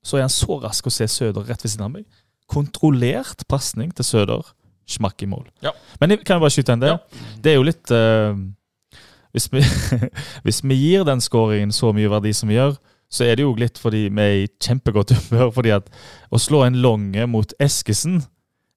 Så 0.00 0.16
er 0.16 0.24
han 0.24 0.32
så 0.32 0.56
rask 0.62 0.86
å 0.88 0.92
se 0.92 1.04
Søder 1.10 1.44
rett 1.44 1.60
ved 1.60 1.68
siden 1.68 1.84
av 1.84 1.92
meg. 1.92 2.06
Kontrollert 2.48 3.42
pasning 3.50 3.90
til 3.92 4.06
Søder. 4.08 4.46
Smakk 4.88 5.22
i 5.22 5.28
mål. 5.28 5.44
Ja. 5.64 5.74
Men 6.00 6.16
kan 6.22 6.38
jeg 6.38 6.44
bare 6.46 6.54
skyte 6.54 6.76
en 6.78 6.84
del? 6.84 6.96
Det 7.44 7.52
er 7.52 7.58
jo 7.58 7.66
litt 7.68 7.92
uh, 7.92 8.32
hvis, 9.36 9.48
vi, 9.52 9.60
hvis 10.46 10.62
vi 10.64 10.78
gir 10.80 11.04
den 11.08 11.20
skåringen 11.24 11.74
så 11.76 11.92
mye 11.96 12.08
verdi 12.12 12.32
som 12.36 12.48
vi 12.48 12.56
gjør, 12.56 12.78
så 13.12 13.24
er 13.24 13.36
det 13.38 13.44
jo 13.46 13.54
litt 13.56 13.78
fordi 13.80 14.06
vi 14.08 14.24
er 14.24 14.34
i 14.42 14.48
kjempegodt 14.64 15.12
humør. 15.18 15.52
fordi 15.54 15.74
at 15.76 15.92
å 16.32 16.40
slå 16.40 16.64
en 16.66 16.80
longe 16.84 17.28
mot 17.30 17.52
Eskesen 17.60 18.22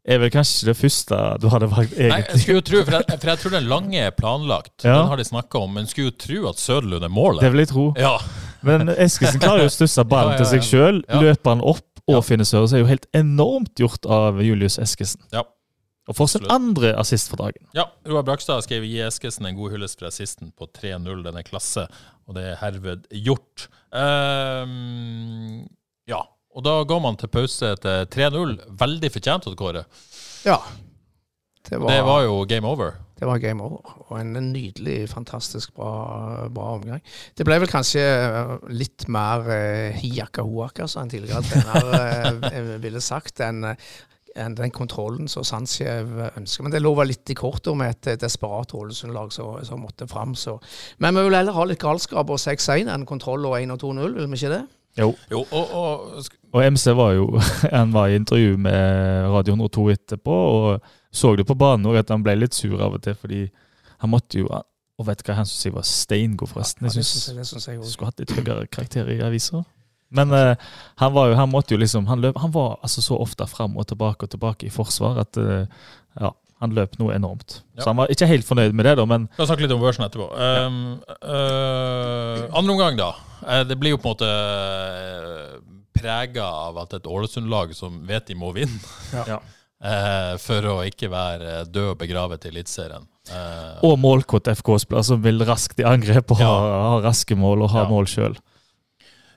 er 0.07 0.17
vel 0.17 0.31
kanskje 0.33 0.71
det 0.71 0.75
første 0.79 1.17
du 1.43 1.45
hadde 1.53 1.67
valgt, 1.69 1.93
Nei, 1.99 2.23
jeg 2.23 2.39
skulle 2.41 2.57
jo 2.57 2.63
tro, 2.65 2.79
for 2.87 2.95
jeg, 2.97 3.19
for 3.21 3.29
jeg 3.31 3.41
tror 3.43 3.53
den 3.53 3.67
lange 3.69 3.99
er 4.01 4.15
planlagt. 4.17 4.73
Ja. 4.81 4.95
Den 4.97 5.11
har 5.11 5.19
de 5.21 5.25
snakka 5.27 5.61
om. 5.61 5.75
Men 5.77 5.85
skulle 5.91 6.09
jo 6.09 6.15
tro 6.23 6.39
at 6.49 6.57
Søderlund 6.61 7.05
er 7.05 7.11
målet. 7.13 7.43
Det 7.45 7.51
vil 7.53 7.61
jeg 7.61 7.69
tro. 7.69 7.83
Ja. 8.01 8.15
Men 8.65 8.89
Eskesen 8.95 9.37
klarer 9.43 9.67
jo 9.67 9.69
å 9.69 9.73
stusse 9.75 10.05
ballen 10.09 10.33
Ja, 10.35 10.39
ja, 10.39 10.41
til 10.41 10.49
seg 10.55 10.63
ja. 10.63 10.67
sjøl. 10.71 11.01
Ja. 11.05 11.21
Løper 11.21 11.53
han 11.53 11.61
opp 11.61 11.85
og 12.07 12.17
Ja. 12.17 12.21
finner 12.25 12.47
Søre, 12.49 12.65
så 12.65 12.79
er 12.79 12.81
jo 12.81 12.89
helt 12.89 13.05
enormt 13.13 13.77
gjort 13.77 14.07
av 14.09 14.41
Julius 14.41 14.79
Eskesen. 14.81 15.21
Ja. 15.35 15.43
Og 16.09 16.17
får 16.17 16.31
sin 16.33 16.47
andre 16.49 16.95
assist 16.97 17.29
for 17.29 17.43
dagen. 17.43 17.61
Ja, 17.77 17.85
Roar 18.09 18.25
Brakstad 18.25 18.63
skrev 18.65 18.87
gi 18.87 18.97
Eskesen 19.05 19.45
en 19.45 19.57
god 19.59 19.75
hyllest 19.75 19.99
for 19.99 20.09
assisten 20.09 20.49
på 20.57 20.65
3-0. 20.79 21.21
Den 21.27 21.37
er 21.37 21.45
klasse, 21.45 21.85
og 22.25 22.37
det 22.37 22.47
er 22.49 22.59
herved 22.63 23.05
gjort. 23.27 23.67
Um, 23.93 25.61
ja, 26.09 26.23
og 26.51 26.65
da 26.65 26.79
går 26.89 27.03
man 27.05 27.19
til 27.21 27.29
pause 27.31 27.75
til 27.83 28.09
3-0. 28.17 28.57
Veldig 28.81 29.13
fortjent 29.13 29.47
av 29.51 29.57
Kåre. 29.59 29.85
Ja. 30.47 30.57
Det 31.69 31.77
var, 31.77 31.93
Det 31.93 32.01
var 32.03 32.23
jo 32.25 32.45
game 32.49 32.67
over. 32.67 32.95
det 33.19 33.27
var 33.29 33.37
game 33.37 33.61
over. 33.61 33.97
Og 34.09 34.15
en 34.17 34.33
nydelig, 34.33 35.09
fantastisk 35.11 35.75
bra, 35.77 36.47
bra 36.49 36.71
omgang. 36.79 37.03
Det 37.37 37.45
ble 37.45 37.59
vel 37.61 37.69
kanskje 37.69 38.01
eh, 38.01 38.55
litt 38.73 39.05
mer 39.05 39.45
uh, 39.45 39.99
hiaka 40.01 40.41
hoaka, 40.41 40.89
som 40.89 41.05
en 41.05 41.13
tidligere 41.13 41.45
trener 41.45 42.41
uh, 42.41 42.79
ville 42.81 43.03
sagt, 43.05 43.37
enn 43.45 43.69
enn 43.69 43.77
den 44.35 44.71
kontrollen 44.71 45.27
som 45.27 45.43
Sandskjev 45.43 46.11
ønsker. 46.37 46.63
Men 46.63 46.73
det 46.73 46.81
lå 46.81 46.93
litt 47.03 47.29
i 47.29 47.37
kortet 47.37 47.75
med 47.77 47.95
et 47.95 48.21
desperat 48.21 48.73
Ålesund-lag 48.77 49.31
som 49.33 49.81
måtte 49.81 50.07
fram. 50.07 50.35
Så. 50.35 50.57
Men 50.99 51.17
vi 51.17 51.25
vil 51.27 51.35
heller 51.35 51.57
ha 51.57 51.65
litt 51.67 51.81
galskap 51.81 52.29
og 52.31 52.39
6-1 52.39 52.91
enn 52.91 53.07
kontroll 53.09 53.45
og 53.49 53.57
1 53.59 53.75
og 53.75 53.81
2-0, 53.83 54.15
vil 54.19 54.29
vi 54.31 54.39
ikke 54.39 54.53
det? 54.53 54.63
Jo. 54.99 55.13
Jo, 55.31 55.45
og, 55.51 55.71
og 55.71 56.23
Og 56.51 56.65
MC 56.67 56.91
var 56.97 57.13
jo 57.15 57.39
Han 57.77 57.93
var 57.93 58.07
i 58.11 58.17
intervju 58.19 58.57
med 58.59 59.29
Radio 59.31 59.53
102 59.53 59.85
etterpå, 59.93 60.31
og 60.31 60.81
så 61.11 61.35
det 61.35 61.47
på 61.47 61.55
banen 61.55 61.87
òg 61.87 62.01
at 62.01 62.11
han 62.11 62.23
ble 62.23 62.35
litt 62.39 62.55
sur 62.55 62.79
av 62.79 62.97
og 62.97 63.03
til, 63.03 63.15
fordi 63.15 63.45
han 64.03 64.11
måtte 64.11 64.39
jo 64.39 64.49
Og 64.51 65.07
vet 65.07 65.21
du 65.21 65.29
hva 65.29 65.37
han 65.39 65.47
syntes 65.47 65.65
jeg 65.65 65.75
var 65.75 65.87
steingod, 65.87 66.51
forresten? 66.51 66.85
Jeg 66.85 67.05
syns 67.07 67.67
jeg 67.67 67.79
skulle 67.87 68.11
hatt 68.11 68.19
litt 68.19 68.35
høyere 68.35 68.67
karakter 68.67 69.07
i 69.09 69.21
aviser. 69.23 69.63
Men 70.11 70.31
uh, 70.35 70.55
han 70.99 71.13
var 71.15 71.29
jo, 71.31 71.35
han 71.39 71.49
måtte 71.49 71.71
jo 71.73 71.79
liksom 71.79 72.05
Han, 72.11 72.19
løp, 72.19 72.35
han 72.43 72.51
var 72.51 72.73
altså 72.83 72.99
så 73.01 73.15
ofte 73.23 73.45
fram 73.47 73.77
og 73.79 73.87
tilbake 73.87 74.27
og 74.27 74.31
tilbake 74.33 74.67
i 74.67 74.71
forsvar 74.73 75.21
at 75.23 75.37
uh, 75.39 75.63
ja, 76.19 76.33
han 76.61 76.75
løp 76.77 76.97
noe 76.99 77.15
enormt. 77.15 77.61
Ja. 77.77 77.81
Så 77.85 77.89
han 77.89 77.97
var 77.97 78.11
ikke 78.13 78.27
helt 78.29 78.45
fornøyd 78.45 78.75
med 78.77 78.85
det, 78.85 78.97
da, 78.99 79.05
men 79.09 79.29
skal 79.33 79.47
snakke 79.49 79.63
litt 79.65 79.71
om 79.73 79.81
børsen 79.81 80.03
etterpå. 80.05 80.27
Um, 80.35 80.81
uh, 81.23 82.43
andre 82.59 82.75
omgang, 82.75 82.99
da. 82.99 83.13
Eh, 83.47 83.63
Det 83.65 83.79
blir 83.81 83.95
jo 83.95 84.01
på 84.03 84.11
en 84.11 84.13
måte 84.13 84.29
prega 85.97 86.45
av 86.67 86.77
at 86.83 86.93
et 86.97 87.07
Ålesund-lag 87.09 87.73
som 87.77 87.99
vet 88.07 88.27
de 88.29 88.37
må 88.37 88.51
vinne, 88.55 88.79
Ja. 89.13 89.39
eh, 89.91 90.35
for 90.41 90.67
å 90.69 90.77
ikke 90.87 91.09
være 91.11 91.63
død 91.69 91.95
og 91.95 91.97
begravet 92.03 92.45
i 92.45 92.51
Eliteserien. 92.53 93.07
Eh, 93.31 93.81
Og 93.85 93.97
målkåt 94.01 94.49
FK-spiller 94.53 95.05
som 95.05 95.21
vil 95.23 95.41
raskt 95.47 95.79
i 95.81 95.85
angrep 95.87 96.31
og 96.33 96.41
ha, 96.41 96.53
ha 96.91 96.95
raske 97.03 97.37
mål 97.37 97.65
og 97.67 97.73
ha 97.75 97.83
Ja. 97.85 97.89
mål 97.89 98.09
sjøl. 98.09 98.37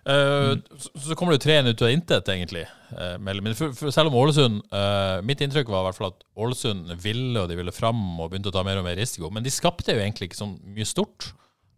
Eh, 0.05 0.59
så, 0.79 0.91
så 1.01 1.17
kommer 1.17 1.33
det 1.33 1.41
jo 1.41 1.49
3-1 1.49 1.71
ut 1.71 1.83
av 1.83 1.93
intet, 1.93 2.29
egentlig. 2.29 2.65
Uh, 2.93 3.15
mer 3.25 3.41
for, 3.57 3.73
for 3.77 3.95
selv 3.95 4.11
om 4.11 4.19
Ålesund 4.21 4.61
uh, 4.71 5.23
Mitt 5.25 5.41
inntrykk 5.43 5.71
var 5.73 5.81
i 5.81 5.87
hvert 5.89 5.97
fall 5.97 6.11
at 6.13 6.27
Ålesund 6.39 6.93
ville, 7.03 7.33
og 7.41 7.49
de 7.51 7.57
ville 7.59 7.75
fram 7.75 8.03
og 8.21 8.29
begynte 8.29 8.53
å 8.53 8.55
ta 8.55 8.65
mer 8.67 8.83
og 8.83 8.87
mer 8.87 8.99
risiko. 9.01 9.33
Men 9.33 9.47
de 9.47 9.53
skapte 9.53 9.97
jo 9.97 10.03
egentlig 10.03 10.31
ikke 10.31 10.43
så 10.43 10.51
mye 10.51 10.89
stort. 10.89 11.33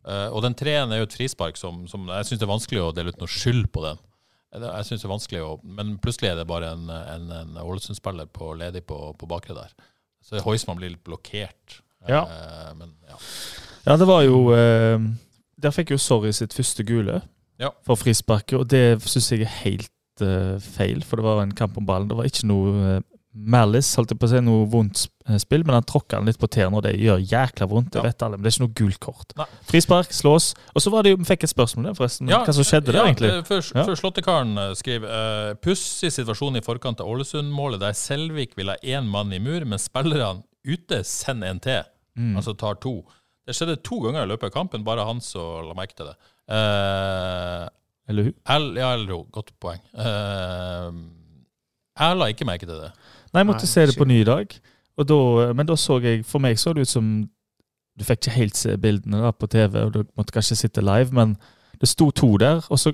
Og 0.06 0.38
den 0.44 0.54
3-1 0.54 0.92
er 0.94 1.00
jo 1.00 1.04
et 1.08 1.14
frispark 1.16 1.56
som, 1.58 1.80
som 1.90 2.04
jeg 2.06 2.26
syns 2.28 2.38
det 2.38 2.44
er 2.46 2.50
vanskelig 2.52 2.78
å 2.78 2.92
dele 2.94 3.10
ut 3.10 3.16
noe 3.18 3.30
skyld 3.32 3.64
på 3.74 3.82
den. 3.82 3.96
Jeg 4.54 4.86
synes 4.86 5.02
det 5.02 5.08
er 5.08 5.10
vanskelig 5.10 5.40
å, 5.42 5.48
Men 5.66 5.96
plutselig 5.98 6.28
er 6.30 6.36
det 6.38 6.44
bare 6.46 6.68
en, 6.76 6.84
en, 6.94 7.24
en 7.34 7.56
Ålesund-spiller 7.58 8.28
på 8.30 8.52
ledig 8.54 8.84
på, 8.86 9.00
på 9.18 9.26
bakre 9.26 9.56
der. 9.56 9.72
Så 10.22 10.38
Heusmann 10.46 10.78
blir 10.78 10.92
litt 10.94 11.02
blokkert. 11.02 11.80
Ja. 12.06 12.22
Men 12.78 12.94
ja. 13.10 13.18
Ja, 13.88 13.96
det 13.98 14.06
var 14.06 14.22
jo 14.22 14.44
Der 15.58 15.74
fikk 15.74 15.90
jo 15.90 15.98
Sorry 15.98 16.30
sitt 16.36 16.54
første 16.54 16.86
gule 16.86 17.18
Ja. 17.58 17.70
for 17.86 17.96
frisparket, 17.96 18.58
og 18.58 18.68
det 18.68 19.00
syns 19.08 19.30
jeg 19.32 19.46
er 19.46 19.52
helt 19.64 19.90
uh, 20.22 20.56
feil, 20.60 21.02
for 21.04 21.16
det 21.16 21.24
var 21.24 21.42
en 21.42 21.54
kamp 21.56 21.76
om 21.80 21.86
ballen. 21.88 22.08
Det 22.10 22.16
var 22.18 22.28
ikke 22.28 22.46
noe 22.50 22.96
uh, 22.96 23.04
malice, 23.36 23.96
holdt 23.98 24.12
jeg 24.14 24.18
på 24.20 24.24
å 24.28 24.30
si, 24.32 24.38
noe 24.40 24.64
vondt 24.72 25.02
eh, 25.28 25.36
spill, 25.36 25.60
men 25.68 25.74
han 25.76 25.84
tråkka 25.84 26.16
den 26.16 26.24
litt 26.30 26.38
på 26.40 26.48
tærne, 26.48 26.78
og 26.78 26.86
det 26.86 26.94
gjør 26.96 27.18
jækla 27.20 27.66
vondt, 27.68 27.90
det 27.92 27.98
Ja. 28.00 28.04
vet 28.06 28.22
alle, 28.24 28.38
men 28.38 28.46
det 28.46 28.48
er 28.48 28.54
ikke 28.56 28.64
noe 28.64 28.76
gult 28.78 29.00
kort. 29.04 29.34
Nei. 29.36 29.44
Frispark, 29.68 30.14
slås, 30.16 30.54
og 30.72 30.80
så 30.80 30.92
var 30.94 31.04
det 31.04 31.12
jo, 31.12 31.18
vi 31.20 31.26
fikk 31.28 31.44
et 31.44 31.52
spørsmål 31.52 31.90
der, 31.90 31.96
forresten, 31.98 32.30
hva 32.32 32.54
som 32.56 32.64
skjedde 32.64 32.94
der, 32.96 33.02
egentlig? 33.04 33.32
Før, 33.44 33.60
Ja. 33.76 33.84
før 33.84 33.98
Slåttekaren 34.00 34.54
skriver 34.80 35.12
uh, 35.12 35.54
Pussig 35.60 36.12
situasjon 36.16 36.56
i 36.56 36.64
forkant 36.64 37.02
av 37.04 37.12
Ålesund-målet, 37.12 37.82
der 37.84 37.92
Selvik 37.92 38.56
vil 38.56 38.72
ha 38.72 38.78
én 38.82 39.04
mann 39.12 39.32
i 39.36 39.38
mur, 39.38 39.68
men 39.68 39.78
spillerne 39.84 40.40
ute 40.64 41.02
sender 41.04 41.52
en 41.52 41.60
til. 41.60 41.82
Mm. 42.16 42.38
Altså 42.40 42.56
tar 42.56 42.80
to. 42.80 43.02
Det 43.46 43.52
skjedde 43.54 43.76
to 43.84 44.00
ganger 44.00 44.24
i 44.24 44.32
løpet 44.32 44.48
av 44.48 44.56
kampen, 44.56 44.82
bare 44.82 45.04
han 45.04 45.20
som 45.20 45.68
la 45.68 45.76
merke 45.76 45.92
til 45.94 46.08
det. 46.08 46.16
Eh, 46.48 47.66
Eller 48.08 48.22
hun? 48.28 48.34
Ja, 48.76 48.92
eller 48.94 49.12
hun. 49.12 49.26
Godt 49.32 49.52
poeng. 49.60 49.80
Uh, 49.94 50.94
jeg 51.98 52.16
la 52.16 52.28
ikke 52.30 52.46
merke 52.46 52.66
til 52.66 52.76
det. 52.76 52.92
Nei, 53.32 53.40
jeg 53.40 53.48
måtte 53.48 53.66
Nei, 53.66 53.72
se 53.72 53.86
det 53.86 53.96
på 53.98 54.06
ny 54.06 54.20
i 54.20 54.28
dag. 54.28 54.52
Og 54.96 55.08
da, 55.08 55.18
men 55.52 55.68
da 55.68 55.76
så 55.76 55.98
jeg 56.00 56.22
For 56.24 56.40
meg 56.40 56.56
så 56.56 56.72
det 56.72 56.86
ut 56.86 56.88
som 56.88 57.08
Du 57.98 58.04
fikk 58.04 58.22
ikke 58.22 58.36
helt 58.36 58.56
se 58.56 58.76
bildene 58.80 59.20
da 59.24 59.32
på 59.32 59.48
TV, 59.48 59.80
og 59.82 59.92
du 59.94 60.04
måtte 60.16 60.32
kanskje 60.36 60.56
sitte 60.56 60.84
live, 60.84 61.12
men 61.16 61.34
det 61.80 61.88
sto 61.88 62.10
to 62.10 62.36
der, 62.40 62.60
og 62.68 62.78
så 62.80 62.92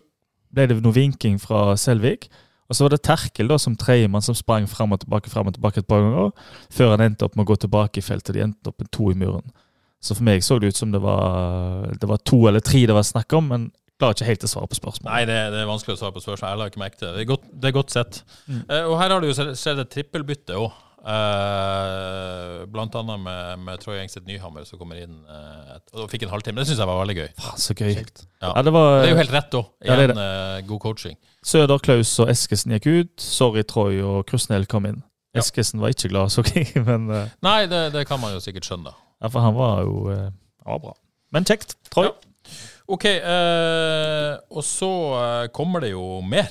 ble 0.54 0.68
det 0.70 0.76
noe 0.82 0.94
vinking 0.94 1.40
fra 1.42 1.76
Selvik. 1.78 2.28
Og 2.70 2.76
så 2.76 2.86
var 2.86 2.94
det 2.94 3.02
Terkel 3.02 3.50
da 3.50 3.58
som 3.58 3.74
tredjemann 3.76 4.22
som 4.22 4.36
sprang 4.38 4.68
fram 4.70 4.94
og 4.94 5.02
tilbake 5.02 5.30
frem 5.30 5.50
og 5.50 5.56
tilbake 5.56 5.82
et 5.82 5.88
par 5.90 6.00
ganger, 6.04 6.30
før 6.70 6.94
han 6.94 7.02
endte 7.08 7.26
opp 7.26 7.34
med 7.36 7.44
å 7.44 7.50
gå 7.50 7.58
tilbake 7.64 7.98
i 7.98 8.06
feltet. 8.06 8.36
De 8.36 8.44
endte 8.46 8.70
opp 8.70 8.78
med 8.78 8.90
to 8.94 9.10
i 9.10 9.18
muren. 9.18 9.50
Så 10.02 10.16
for 10.18 10.26
meg 10.26 10.42
så 10.42 10.58
det 10.58 10.72
ut 10.72 10.78
som 10.78 10.90
det 10.94 11.00
var, 11.02 11.92
det 11.94 12.08
var 12.10 12.22
to 12.26 12.40
eller 12.50 12.64
tre 12.64 12.84
det 12.90 12.96
var 12.96 13.06
snakk 13.06 13.32
om, 13.38 13.50
men 13.52 13.70
klarer 14.02 14.18
ikke 14.18 14.30
helt 14.32 14.46
å 14.46 14.50
svare 14.50 14.70
på 14.70 14.78
spørsmålet. 14.80 15.10
Nei, 15.12 15.24
det, 15.30 15.40
det 15.54 15.60
er 15.62 15.68
vanskelig 15.68 15.94
å 15.94 16.00
svare 16.00 16.16
på 16.16 16.22
spørsmål. 16.24 16.48
Jeg 16.48 16.58
la 16.58 16.70
ikke 16.72 16.82
merke 16.82 16.98
til 16.98 17.10
det. 17.12 17.20
Er 17.22 17.28
godt, 17.28 17.44
det 17.52 17.68
er 17.70 17.76
godt 17.76 17.92
sett. 17.94 18.22
Mm. 18.48 18.64
Uh, 18.66 18.80
og 18.80 18.96
her 18.98 19.14
har 19.14 19.22
det 19.22 19.30
jo 19.30 19.52
skjedd 19.58 19.82
et 19.84 19.92
trippelbytte 19.92 20.58
òg. 20.58 20.72
Uh, 21.02 22.62
blant 22.70 22.94
annet 22.94 23.18
med, 23.18 23.62
med 23.66 23.80
Troy 23.82 23.98
Engstedt 23.98 24.26
Nyhammer, 24.28 24.62
som 24.68 24.78
kommer 24.78 25.00
inn 25.02 25.16
uh, 25.26 25.76
et, 25.76 25.84
og 25.98 26.10
fikk 26.10 26.26
en 26.26 26.32
halvtime. 26.34 26.62
Det 26.62 26.70
syns 26.70 26.82
jeg 26.82 26.90
var 26.90 27.00
veldig 27.00 27.16
gøy. 27.18 27.30
Faen, 27.42 27.62
så 27.62 27.74
gøy. 27.78 27.94
Ja. 27.94 28.52
Ja, 28.52 28.62
det 28.66 28.74
var, 28.74 28.90
Det 29.00 29.08
er 29.08 29.14
jo 29.14 29.20
helt 29.22 29.34
rett 29.34 29.56
òg. 29.58 29.70
Ja, 29.82 29.98
Igjen 29.98 30.22
eh, 30.22 30.58
god 30.68 30.82
coaching. 30.82 31.18
Søder, 31.46 31.82
Klaus 31.82 32.12
og 32.22 32.30
Eskesen 32.30 32.76
gikk 32.76 32.90
ut. 32.90 33.14
Sorry, 33.22 33.66
Troy 33.66 33.98
og 34.02 34.22
Krusnell 34.30 34.66
kom 34.70 34.86
inn. 34.90 35.02
Ja. 35.34 35.42
Eskesen 35.42 35.82
var 35.82 35.94
ikke 35.94 36.10
glad, 36.12 36.30
så 36.34 36.44
jeg, 36.52 36.70
men 36.88 37.10
eh, 37.10 37.34
Nei, 37.42 37.64
det, 37.70 37.88
det 37.96 38.06
kan 38.10 38.22
man 38.22 38.34
jo 38.36 38.42
sikkert 38.44 38.68
skjønne. 38.68 38.94
Ja, 39.22 39.30
for 39.30 39.40
han 39.44 39.54
var 39.54 39.84
jo 39.86 40.10
eh, 40.10 40.28
han 40.64 40.76
var 40.76 40.82
bra. 40.88 40.94
Men 41.32 41.46
kjekt. 41.48 41.76
Troy. 41.90 42.10
Ja. 42.10 42.58
OK, 42.92 43.04
eh, 43.06 44.32
og 44.50 44.64
så 44.66 44.90
eh, 45.16 45.46
kommer 45.54 45.84
det 45.84 45.92
jo 45.94 46.20
mer, 46.26 46.50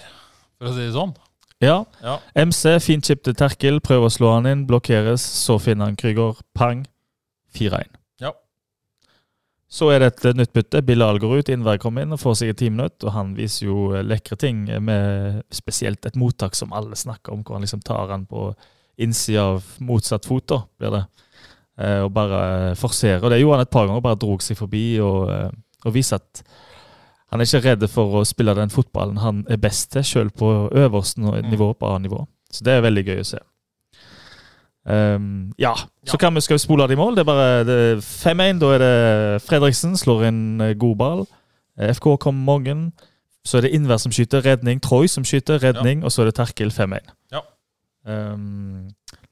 for 0.58 0.72
å 0.72 0.76
si 0.76 0.86
det 0.88 0.96
sånn. 0.96 1.14
Ja. 1.62 1.84
Ja. 2.02 2.18
MC, 2.42 2.80
fin 2.82 3.04
til 3.06 3.36
Terkel, 3.38 3.78
prøver 3.86 4.10
å 4.10 4.14
slå 4.14 4.32
han 4.34 4.50
inn, 4.50 4.66
blokkeres. 4.70 5.22
Så 5.22 5.60
finner 5.62 5.92
han 5.92 6.00
Krüger. 6.00 6.40
Pang. 6.58 6.88
4-1. 7.54 7.92
Ja. 8.24 8.32
Så 9.70 9.92
er 9.94 10.02
det 10.02 10.10
et 10.14 10.26
eh, 10.32 10.38
nytt 10.40 10.54
bytte. 10.56 10.82
Bilal 10.88 11.22
går 11.22 11.42
ut, 11.42 11.54
Innvær 11.54 11.78
kommer 11.84 12.08
inn 12.08 12.16
og 12.16 12.24
får 12.24 12.40
seg 12.40 12.56
et 12.56 12.62
timinutt. 12.64 12.98
Og 13.06 13.14
han 13.14 13.36
viser 13.38 13.68
jo 13.68 13.92
lekre 14.02 14.40
ting, 14.42 14.66
med 14.82 15.44
spesielt 15.54 16.08
et 16.10 16.18
mottak 16.18 16.58
som 16.58 16.74
alle 16.74 16.98
snakker 16.98 17.36
om, 17.36 17.46
hvor 17.46 17.60
han 17.60 17.68
liksom 17.68 17.84
tar 17.86 18.10
han 18.16 18.26
på 18.26 18.50
innsida 19.02 19.52
av 19.54 19.68
motsatt 19.84 20.26
fot, 20.30 20.48
da, 20.50 20.64
blir 20.82 20.98
det. 20.98 21.06
Eh, 21.80 22.02
og 22.04 22.12
bare 22.14 22.76
forsere. 22.76 23.22
Og 23.24 23.32
det 23.32 23.40
gjorde 23.42 23.58
han 23.58 23.66
et 23.68 23.70
par 23.74 23.88
ganger, 23.88 24.02
bare 24.02 24.20
drog 24.20 24.42
seg 24.44 24.58
forbi 24.60 25.00
og, 25.02 25.30
eh, 25.32 25.50
og 25.86 25.94
viste 25.96 26.16
at 26.20 26.42
han 27.32 27.40
er 27.40 27.48
ikke 27.48 27.64
redd 27.64 27.86
for 27.90 28.20
å 28.20 28.26
spille 28.28 28.54
den 28.58 28.70
fotballen 28.70 29.18
han 29.24 29.46
er 29.50 29.58
best 29.58 29.92
til, 29.94 30.04
sjøl 30.04 30.30
på 30.36 30.70
øverste 30.76 31.18
Mm. 31.24 31.50
nivå, 31.50 31.74
på 31.80 31.88
A-nivå. 31.96 32.26
Så 32.52 32.64
det 32.64 32.74
er 32.74 32.82
veldig 32.84 33.06
gøy 33.08 33.20
å 33.22 33.26
se. 33.26 33.40
Um, 34.84 35.54
ja, 35.62 35.76
så 36.10 36.18
kan 36.18 36.34
vi, 36.34 36.42
skal 36.42 36.56
vi 36.58 36.64
spole 36.64 36.88
det 36.90 36.96
i 36.98 37.00
mål. 37.00 37.16
Det 37.16 37.22
er 37.22 37.30
bare 37.30 37.48
er 37.62 38.02
5-1. 38.02 38.60
Da 38.60 38.72
er 38.76 38.80
det 38.82 39.42
Fredriksen 39.46 39.94
slår 39.98 40.26
inn 40.28 40.62
eh, 40.62 40.74
god 40.74 40.98
ball. 40.98 41.26
FK 41.78 42.18
kommer 42.20 42.58
mange. 42.60 42.92
Så 43.46 43.58
er 43.58 43.62
det 43.68 43.72
Innvær 43.78 43.98
som 44.02 44.12
skyter, 44.14 44.42
redning. 44.46 44.82
Troy 44.82 45.08
som 45.08 45.24
skyter, 45.26 45.62
redning. 45.64 46.04
Og 46.04 46.12
så 46.12 46.22
er 46.22 46.32
det 46.32 46.36
Terkel 46.36 46.70
5-1. 46.74 47.14
Ja. 47.32 47.42
Ehm, 48.10 48.90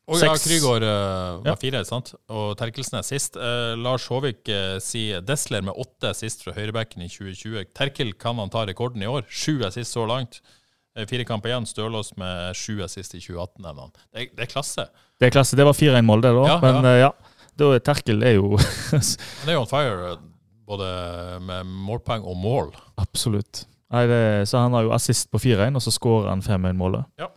Og 0.10 0.22
ja, 0.24 0.32
Krygård 0.42 0.84
uh, 0.86 1.40
var 1.46 1.58
fire, 1.62 1.84
sant? 1.86 2.14
og 2.34 2.56
Terkelsnes 2.58 3.12
sist. 3.12 3.38
Uh, 3.38 3.76
Lars 3.78 4.08
Håvik 4.10 4.50
uh, 4.50 4.78
sier 4.82 5.22
Desler 5.26 5.62
med 5.66 5.78
åtte 5.78 6.16
sist 6.18 6.42
fra 6.46 6.56
høyrebekken 6.58 7.04
i 7.06 7.10
2020. 7.12 7.70
Terkel 7.78 8.16
kan 8.18 8.42
han 8.42 8.50
ta 8.54 8.66
rekorden 8.66 9.06
i 9.06 9.10
år. 9.10 9.28
Sju 9.30 9.60
er 9.62 9.74
sist 9.76 9.94
så 9.94 10.08
langt. 10.10 10.42
Fire 11.08 11.24
kamper 11.24 11.52
igjen. 11.54 11.68
Stølås 11.70 12.16
med 12.20 12.58
sju 12.58 12.80
er 12.82 12.90
sist 12.92 13.14
i 13.14 13.22
2018. 13.22 13.62
nevner 13.64 13.86
han. 13.86 13.94
Det, 14.10 14.24
er- 14.26 14.32
det 14.36 14.48
er 14.48 14.52
klasse. 14.52 14.88
det 15.22 15.30
er 15.30 15.36
klasse. 15.38 15.56
Det 15.60 15.68
var 15.70 15.78
4-1-mål, 15.78 16.26
det, 16.26 16.34
da. 16.36 16.48
Ja, 16.50 16.58
Men 16.66 16.90
ja. 17.00 17.12
Da 17.60 17.70
er 17.76 17.82
Terkel 17.84 18.24
er 18.24 18.38
jo 18.38 18.58
Han 18.92 19.50
er 19.52 19.58
jo 19.58 19.62
on 19.62 19.70
fire, 19.70 20.14
både 20.68 20.88
med 21.44 21.68
målpoeng 21.88 22.26
og 22.28 22.38
mål. 22.40 22.72
Absolutt. 23.02 23.66
Nei, 23.90 24.04
det, 24.10 24.20
så 24.50 24.62
han 24.62 24.76
har 24.78 24.86
jo 24.86 24.92
assist 24.94 25.32
på 25.34 25.42
4-1, 25.42 25.78
og 25.80 25.82
så 25.82 25.94
skårer 25.94 26.30
han 26.30 26.44
5-1-målet. 26.46 27.08
Ja. 27.22 27.30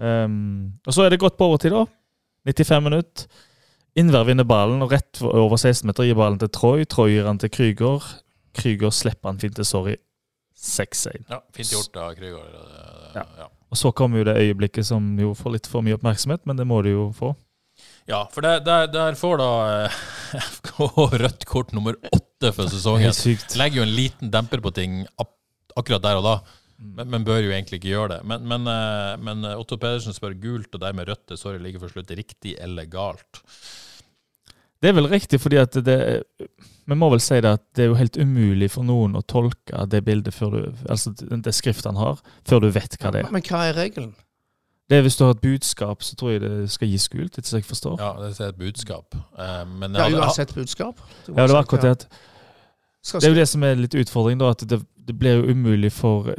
Ehm, 0.00 0.72
og 0.86 0.92
så 0.94 1.04
er 1.06 1.10
det 1.14 1.20
godt 1.22 1.36
på 1.38 1.48
overtid, 1.50 1.72
da. 1.72 1.84
95 2.46 2.82
minutter. 2.84 3.26
Innvær 3.96 4.26
vinner 4.28 4.44
ballen, 4.44 4.82
og 4.84 4.92
rett 4.92 5.22
over 5.24 5.56
16 5.56 5.86
meter 5.88 6.04
gir 6.04 6.18
ballen 6.18 6.38
til 6.42 6.50
Troy. 6.52 6.84
Troy 6.84 7.14
gir 7.14 7.24
han 7.26 7.38
til 7.40 7.48
Krüger. 7.54 8.04
Krüger 8.56 8.92
slipper 8.92 9.32
han 9.32 9.40
fint 9.40 9.56
til 9.56 9.64
Sorry. 9.64 9.96
6-1. 10.56 11.24
Ja, 11.30 11.40
Fint 11.52 11.72
gjort 11.72 11.96
av 12.00 12.14
Krygård. 12.16 12.52
eh, 12.52 13.16
Ja. 13.16 13.24
ja. 13.38 13.48
Og 13.70 13.76
så 13.80 13.90
kommer 13.92 14.18
jo 14.20 14.24
det 14.28 14.36
øyeblikket 14.36 14.86
som 14.86 15.18
jo 15.18 15.32
får 15.34 15.52
litt 15.56 15.66
for 15.66 15.82
mye 15.82 15.96
oppmerksomhet, 15.98 16.44
men 16.46 16.56
det 16.56 16.66
må 16.68 16.82
du 16.84 16.90
jo 16.92 17.06
få. 17.16 17.34
Ja, 18.08 18.22
for 18.32 18.40
der, 18.40 18.60
der, 18.64 18.86
der 18.86 19.14
får 19.18 19.38
da 19.40 19.48
eh, 19.84 19.96
FK 20.60 20.78
rødt 21.16 21.44
kort 21.48 21.72
nummer 21.76 21.96
åtte 22.12 22.52
for 22.54 22.68
sesongen. 22.72 23.10
Legger 23.58 23.80
jo 23.82 23.86
en 23.88 23.96
liten 23.96 24.30
demper 24.32 24.60
på 24.64 24.72
ting 24.76 25.02
akkurat 25.76 26.02
der 26.04 26.20
og 26.20 26.24
da, 26.28 26.36
men, 26.78 27.08
men 27.10 27.24
bør 27.24 27.40
jo 27.44 27.52
egentlig 27.54 27.80
ikke 27.80 27.92
gjøre 27.94 28.08
det. 28.16 28.20
Men, 28.28 28.44
men, 28.48 28.68
eh, 28.70 29.16
men 29.22 29.44
eh, 29.48 29.58
Otto 29.58 29.78
Pedersen 29.80 30.16
spør 30.16 30.36
gult 30.40 30.74
og 30.76 30.82
dermed 30.82 31.08
rødt. 31.08 31.24
Det 31.30 31.38
sorry 31.40 31.60
ligger 31.62 31.82
for 31.82 31.92
slutt 31.94 32.12
riktig 32.16 32.56
eller 32.60 32.88
galt. 32.90 33.42
Det 34.82 34.90
er 34.90 34.96
vel 34.98 35.08
riktig, 35.08 35.40
fordi 35.40 35.56
at 35.56 35.72
det 35.86 35.98
Vi 36.86 36.94
må 36.94 37.08
vel 37.10 37.20
si 37.24 37.38
det 37.40 37.48
at 37.56 37.62
det 37.74 37.86
er 37.86 37.88
jo 37.88 37.96
helt 37.98 38.18
umulig 38.20 38.68
for 38.70 38.84
noen 38.86 39.16
å 39.16 39.22
tolke 39.24 39.86
det 39.90 40.02
bildet 40.04 40.34
før 40.36 40.52
du 40.52 40.60
Altså 40.92 41.10
det 41.16 41.54
skriftet 41.56 41.88
han 41.88 41.98
har, 41.98 42.20
før 42.46 42.60
du 42.62 42.68
vet 42.70 42.98
hva 43.00 43.10
det 43.10 43.24
er. 43.24 43.32
Men 43.32 43.42
hva 43.48 43.64
er 43.70 43.74
regelen? 43.74 44.12
Det 44.86 44.98
er 44.98 45.02
Hvis 45.02 45.16
du 45.18 45.24
har 45.24 45.32
et 45.34 45.40
budskap, 45.42 46.02
så 46.06 46.14
tror 46.14 46.30
jeg 46.36 46.40
det 46.44 46.70
skal 46.70 46.92
gis 46.92 47.08
gult, 47.10 47.34
etter 47.34 47.48
så 47.48 47.58
jeg 47.58 47.66
forstår. 47.66 47.96
Ja, 47.98 48.12
det 48.22 48.36
er 48.38 48.52
et 48.52 48.60
budskap. 48.60 49.16
Eh, 49.34 49.64
Men 49.66 49.96
Ja, 49.98 50.06
uansett 50.12 50.54
budskap. 50.54 51.00
Ja, 51.26 51.46
det 51.46 51.50
var 51.56 51.64
akkurat 51.64 51.82
det. 51.82 51.90
at 51.90 52.06
Det 53.02 53.24
er 53.24 53.34
jo 53.34 53.40
det 53.40 53.48
som 53.48 53.62
er 53.62 53.74
litt 53.74 53.94
utfordring, 53.94 54.38
da. 54.38 54.52
At 54.54 54.62
det, 54.68 54.84
det 55.08 55.18
blir 55.18 55.40
jo 55.40 55.50
umulig 55.50 55.90
for 55.92 56.30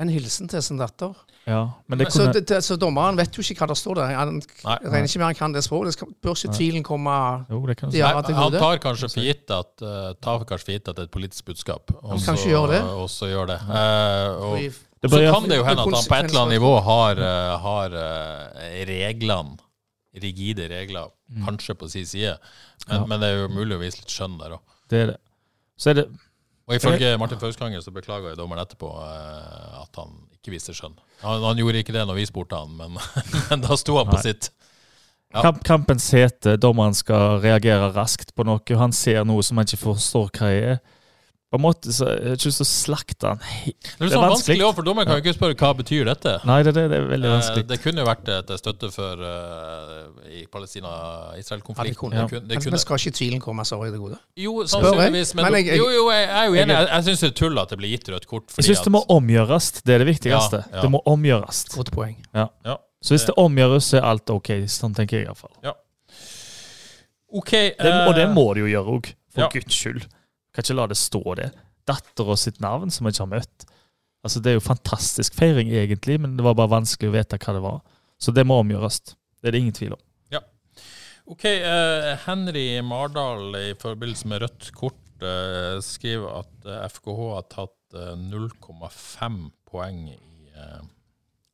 En 0.00 0.08
hilsen 0.08 0.48
til 0.48 0.62
sin 0.64 0.78
datter. 0.80 1.12
Ja, 1.48 1.60
men 1.88 1.98
det 1.98 2.10
så, 2.12 2.26
det, 2.32 2.42
det, 2.48 2.60
så 2.64 2.76
dommeren 2.80 3.16
vet 3.18 3.34
jo 3.36 3.42
ikke 3.42 3.64
hva 3.64 3.70
det 3.72 3.76
står 3.80 3.98
der. 3.98 4.12
Han 4.16 4.34
Nei. 4.38 4.74
regner 4.84 5.08
ikke 5.08 5.20
med 5.22 5.26
han 5.26 5.38
kan 5.38 5.54
det 5.56 5.62
språket. 5.64 5.96
Det 5.96 6.20
bør 6.24 6.36
ikke 6.36 6.52
tvilen 6.56 6.84
komme 6.86 7.14
Jo, 7.48 7.60
det 7.68 7.76
kan 7.80 7.92
de 7.92 8.02
Nei, 8.02 8.12
til 8.26 8.36
han 8.36 8.56
tar 8.56 8.80
kanskje 8.84 9.08
for 9.14 9.24
gitt 9.24 9.54
at, 9.56 9.72
uh, 9.84 10.12
tar 10.20 10.44
kanskje 10.48 10.68
for 10.68 10.74
gitt 10.76 10.90
at 10.92 10.98
det 10.98 11.04
er 11.06 11.08
et 11.08 11.14
politisk 11.16 11.48
budskap. 11.48 11.94
Og 12.00 12.12
Han 12.12 12.20
så- 12.20 12.36
gjøre 12.48 12.70
det. 12.76 12.82
Og 13.02 13.08
så 13.12 13.30
gjør 13.32 13.50
det. 13.54 13.58
Uh, 13.66 14.46
og, 14.50 14.78
så 15.10 15.20
kan 15.32 15.48
det 15.48 15.56
jo 15.56 15.64
hende 15.64 15.80
at 15.80 15.96
han 15.96 16.08
på 16.12 16.18
et 16.20 16.28
eller 16.28 16.40
annet 16.44 16.54
nivå 16.58 16.72
har, 16.84 17.20
uh, 17.24 17.58
har 17.64 17.98
eh, 18.04 18.80
reglene, 18.90 19.56
rigide 20.20 20.68
regler, 20.68 21.08
kanskje 21.46 21.74
på 21.74 21.88
sin 21.88 22.06
side. 22.06 22.36
Men, 22.88 22.96
Ja. 23.00 23.06
men 23.06 23.20
det 23.20 23.28
er 23.28 23.36
jo 23.42 23.48
mulig 23.48 23.76
å 23.76 23.80
vise 23.80 24.00
litt 24.02 24.12
skjønn 24.12 24.38
der 24.38 24.58
òg. 24.58 24.60
Det 24.90 24.98
er 25.02 25.06
det. 25.14 25.20
Så 25.78 25.90
er 25.90 25.94
det 25.94 26.08
Og 26.68 26.74
ifølge 26.76 27.18
Martin 27.18 27.38
Fauskanger 27.40 27.80
så 27.82 27.90
beklaga 27.90 28.36
dommeren 28.38 28.62
etterpå 28.62 28.90
eh, 29.02 29.59
at 29.90 30.00
han 30.02 30.16
ikke 30.38 30.54
viser 30.54 30.76
skjønn. 30.76 30.96
Han, 31.20 31.42
han, 31.44 31.58
gjorde 31.60 31.82
ikke 31.82 31.94
det 31.94 32.06
når 32.08 32.16
vi 32.22 32.30
spurte 32.30 32.58
han, 32.62 32.72
men, 32.78 32.96
men 33.50 33.66
da 33.66 33.76
sto 33.78 33.98
han 34.00 34.08
på 34.08 34.18
Nei. 34.20 34.24
sitt. 34.30 34.50
Ja. 35.30 35.44
Kamp, 35.44 35.60
kampens 35.66 36.08
hete, 36.16 36.56
dommeren 36.58 36.96
skal 36.96 37.38
reagere 37.42 37.92
raskt 37.94 38.32
på 38.34 38.46
noe. 38.48 38.78
Han 38.80 38.94
ser 38.96 39.22
noe 39.28 39.44
som 39.46 39.60
han 39.60 39.68
ikke 39.68 39.84
forstår 39.84 40.32
hva 40.38 40.48
er. 40.50 40.80
På 41.50 41.58
en 41.58 41.62
måte 41.64 41.90
så 41.90 42.06
jeg 42.06 42.28
har 42.30 42.36
ikke 42.38 42.46
lyst 42.46 42.60
til 42.60 42.66
å 42.66 42.70
slakte 42.70 43.30
han. 43.32 43.40
Det 43.66 44.04
er 44.06 44.12
sånn 44.12 44.22
vanskelig 44.22 44.62
også, 44.68 44.76
for 44.78 44.86
dommeren 44.86 45.08
kan 45.08 45.16
jo 45.18 45.22
ikke 45.24 45.32
spørre 45.34 45.56
hva 45.58 45.70
betyr 45.80 46.04
dette. 46.06 46.34
Nei, 46.46 46.58
det, 46.62 46.72
det, 46.76 46.84
det 46.92 46.98
er 47.00 47.08
veldig 47.10 47.26
Eh, 47.26 47.32
vanskelig. 47.34 47.64
Det 47.72 47.78
kunne 47.82 48.04
jo 48.04 48.06
vært 48.06 48.28
et 48.36 48.52
støtte 48.60 48.90
for 48.94 49.24
uh, 49.26 50.28
i 50.30 50.44
Palestina-Israel-konflikten. 50.46 52.14
Ja. 52.14 52.22
Det 52.22 52.30
kunne, 52.36 52.46
det 52.52 52.60
Men, 52.60 52.70
men 52.76 52.82
skal 52.84 53.02
ikke 53.02 53.16
tvilen 53.18 53.42
komme 53.42 53.64
så 53.66 53.80
i 53.82 53.90
det 53.90 53.98
gode? 53.98 54.20
jo, 54.38 54.54
sannsynligvis. 54.62 55.34
Men, 55.34 55.44
men 55.48 55.58
jeg- 55.58 55.66
jeg- 55.72 55.78
jo, 55.82 55.88
jo, 55.96 56.04
jeg 56.14 56.28
er 56.30 56.44
jo 56.46 56.54
enig. 56.54 56.68
jeg- 56.68 56.86
Jeg, 56.86 56.88
jeg 56.94 57.04
syns 57.08 57.20
det 57.20 57.30
er 57.32 57.34
tull 57.42 57.58
at 57.58 57.68
det 57.74 57.78
blir 57.82 57.90
gitt 57.96 58.08
rødt 58.14 58.26
kort. 58.30 58.46
Jeg 58.56 58.64
syns 58.70 58.84
det 58.86 58.92
må 58.94 59.02
omgjøres. 59.08 59.72
Det 59.82 59.94
er 59.94 59.98
det 60.04 60.06
viktigste. 60.06 60.62
Ja, 60.70 60.76
ja. 60.76 60.80
Det 60.86 60.90
må 60.94 61.02
omgjøres. 61.04 61.64
Godt 61.74 61.90
poeng. 61.90 62.16
ja. 62.34 62.46
Så 63.02 63.14
hvis 63.16 63.26
det 63.26 63.34
omgjøres, 63.40 63.90
så 63.90 63.96
er 63.98 64.06
alt 64.06 64.30
ok. 64.30 64.48
Sånn 64.70 64.94
tenker 64.94 65.18
jeg 65.18 65.26
iallfall. 65.26 65.50
OK. 67.32 67.50
Det, 67.50 67.92
og 68.06 68.14
det 68.14 68.24
eh, 68.28 68.32
må 68.34 68.46
det 68.54 68.60
jo 68.64 68.70
gjøre 68.70 68.96
òg, 68.96 69.10
for 69.34 69.40
ja. 69.46 69.48
guds 69.52 69.74
skyld. 69.74 70.06
Kan 70.54 70.66
ikke 70.66 70.78
la 70.78 70.86
det 70.90 70.98
stå 70.98 71.22
det. 71.38 71.50
Dattera 71.88 72.36
sitt 72.38 72.60
navn, 72.62 72.90
som 72.92 73.06
jeg 73.06 73.16
ikke 73.16 73.26
har 73.26 73.34
møtt. 73.38 73.66
Altså 74.26 74.42
Det 74.42 74.52
er 74.52 74.58
jo 74.58 74.64
fantastisk 74.64 75.36
feiring, 75.38 75.70
egentlig, 75.72 76.18
men 76.20 76.36
det 76.36 76.44
var 76.44 76.58
bare 76.58 76.74
vanskelig 76.74 77.10
å 77.10 77.16
vite 77.16 77.38
hva 77.40 77.56
det 77.56 77.64
var. 77.64 77.80
Så 78.20 78.34
det 78.36 78.44
må 78.44 78.60
omgjøres. 78.60 79.00
Det 79.40 79.48
er 79.48 79.56
det 79.56 79.62
ingen 79.64 79.76
tvil 79.76 79.94
om. 79.96 80.02
Ja. 80.34 80.42
OK. 81.30 81.46
Uh, 81.46 82.10
Henry 82.26 82.66
Mardal 82.84 83.56
i 83.56 83.68
forbindelse 83.80 84.28
med 84.28 84.44
rødt 84.44 84.72
kort 84.76 85.24
uh, 85.24 85.80
skriver 85.84 86.42
at 86.42 86.68
eh, 86.68 86.86
FKH 86.92 87.20
har 87.34 87.46
tatt 87.52 87.96
eh, 87.96 88.16
0,5 88.20 89.40
poeng 89.70 90.02
i, 90.12 90.18
eh, 90.52 90.82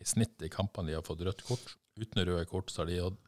i 0.01 0.07
snitt 0.09 0.43
i 0.43 0.51
kampene 0.53 0.91
de 0.91 0.99
har 0.99 1.07
fått 1.07 1.23
rødt 1.27 1.45
kort. 1.47 1.77
Uten 1.97 2.25
røde 2.27 2.45
kort 2.51 2.73
så 2.73 2.83
har 2.83 2.91
de 2.91 3.01
hatt 3.05 3.23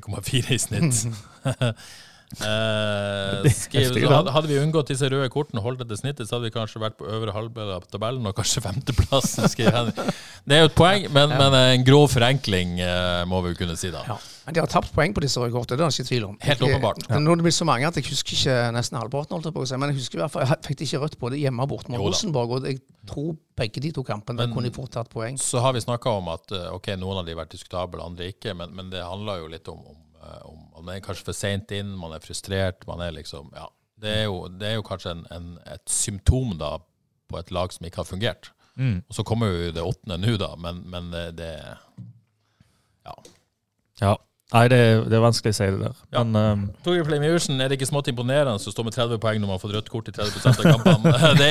1,4 0.00 0.54
i 0.54 0.60
snitt. 0.60 1.04
Eh, 2.38 3.50
så 3.50 4.10
hadde, 4.12 4.30
hadde 4.30 4.50
vi 4.50 4.58
unngått 4.62 4.92
disse 4.92 5.08
røde 5.10 5.26
kortene 5.34 5.58
og 5.58 5.66
holdt 5.66 5.82
dette 5.82 5.98
snittet, 5.98 6.28
så 6.28 6.36
hadde 6.36 6.46
vi 6.46 6.54
kanskje 6.54 6.82
vært 6.82 6.98
på 7.00 7.08
øvre 7.10 7.34
halvdel 7.34 7.72
av 7.74 7.88
tabellen 7.90 8.28
og 8.30 8.36
kanskje 8.38 8.62
femteplass. 8.68 9.34
Det 9.60 10.56
er 10.56 10.62
jo 10.62 10.70
et 10.70 10.76
poeng, 10.76 11.08
men, 11.12 11.34
men 11.36 11.56
en 11.58 11.82
grov 11.86 12.06
forenkling 12.14 12.78
eh, 12.80 13.24
må 13.28 13.42
vi 13.44 13.52
jo 13.52 13.60
kunne 13.60 13.74
si, 13.78 13.90
da. 13.92 14.04
Ja. 14.08 14.16
Men 14.46 14.56
de 14.56 14.62
har 14.62 14.70
tapt 14.72 14.94
poeng 14.94 15.12
på 15.14 15.22
disse 15.22 15.38
røde 15.42 15.52
kortene, 15.54 15.78
det 15.78 15.84
er 15.84 15.92
det 15.92 16.00
ikke 16.00 16.08
tvil 16.08 16.24
om. 16.30 16.38
Helt 16.42 16.62
åpenbart. 16.66 17.04
Ja. 17.10 17.18
Nå 17.22 17.34
er 17.34 17.40
det 17.42 17.44
blitt 17.46 17.58
så 17.58 17.66
mange 17.68 17.86
at 17.90 17.98
jeg 17.98 18.06
husker 18.08 18.34
ikke 18.38 18.56
nesten 18.74 18.98
halvparten, 18.98 19.36
holdt 19.36 19.50
jeg 19.50 19.54
på 19.54 19.62
å 19.62 19.68
si. 19.68 19.78
Men 19.78 19.92
jeg 19.92 20.00
husker 20.00 20.18
i 20.18 20.22
hvert 20.24 20.34
fall, 20.34 20.46
jeg 20.48 20.64
fikk 20.66 20.84
ikke 20.86 21.02
rødt 21.04 21.16
både 21.20 21.38
hjemme 21.38 21.66
og 21.66 21.70
borte 21.74 21.92
mot 21.92 22.02
Rosenborg. 22.02 22.56
Og 22.56 22.66
jeg 22.66 22.80
tror 23.10 23.34
begge 23.60 23.82
de 23.84 23.92
to 23.94 24.02
kampene 24.06 24.42
Men- 24.42 24.54
kunne 24.56 24.70
de 24.70 24.74
fort 24.74 24.90
tatt 24.96 25.10
poeng. 25.12 25.38
Så 25.38 25.62
har 25.62 25.76
vi 25.76 25.84
snakka 25.84 26.16
om 26.18 26.32
at 26.32 26.50
eh, 26.56 26.70
ok, 26.72 26.94
noen 26.98 27.20
av 27.20 27.28
de 27.28 27.34
har 27.36 27.42
vært 27.44 27.54
diskutable, 27.54 28.02
andre 28.02 28.32
ikke. 28.32 28.56
Men, 28.56 28.74
men 28.74 28.90
det 28.90 29.04
handler 29.04 29.44
jo 29.44 29.52
litt 29.52 29.70
om, 29.70 29.84
om, 29.92 30.00
om 30.46 30.62
man 30.76 30.94
er 30.94 31.02
kanskje 31.04 31.26
for 31.28 31.36
seint 31.36 31.72
inn, 31.74 31.92
man 31.98 32.14
er 32.16 32.24
frustrert. 32.24 32.86
man 32.88 33.02
er 33.04 33.14
liksom, 33.16 33.50
ja, 33.56 33.68
Det 34.00 34.14
er 34.22 34.24
jo, 34.24 34.48
det 34.48 34.68
er 34.68 34.78
jo 34.78 34.86
kanskje 34.86 35.12
en, 35.16 35.26
en, 35.34 35.50
et 35.66 35.90
symptom 35.90 36.56
da 36.58 36.78
på 37.30 37.38
et 37.38 37.50
lag 37.50 37.72
som 37.72 37.86
ikke 37.86 38.02
har 38.02 38.08
fungert. 38.08 38.52
Mm. 38.80 39.02
Og 39.08 39.14
så 39.14 39.24
kommer 39.26 39.50
jo 39.50 39.72
det 39.76 39.84
åttende 39.84 40.16
nå, 40.22 40.36
da, 40.40 40.54
men, 40.56 40.82
men 40.90 41.10
det, 41.12 41.26
det 41.40 41.52
Ja. 43.06 43.14
Nei, 44.50 44.64
det 44.66 44.78
er, 44.82 45.04
det 45.06 45.14
er 45.14 45.22
vanskelig 45.22 45.52
å 45.52 45.56
si 45.60 45.66
det 45.70 45.78
der. 45.78 45.98
Ja. 46.10 46.22
Men 46.26 46.38
um, 46.58 46.62
Torgeir 46.82 47.12
Iversen, 47.14 47.60
er 47.62 47.70
det 47.70 47.76
ikke 47.78 47.86
smått 47.86 48.08
imponerende 48.10 48.56
å 48.58 48.72
stå 48.74 48.82
med 48.86 48.96
30 48.96 49.20
poeng 49.22 49.38
når 49.38 49.46
man 49.46 49.54
har 49.54 49.62
fått 49.62 49.74
rødt 49.76 49.90
kort 49.92 50.10
i 50.10 50.14
30 50.16 50.48
av 50.50 50.64
kampene? 50.64 51.12
det, 51.40 51.50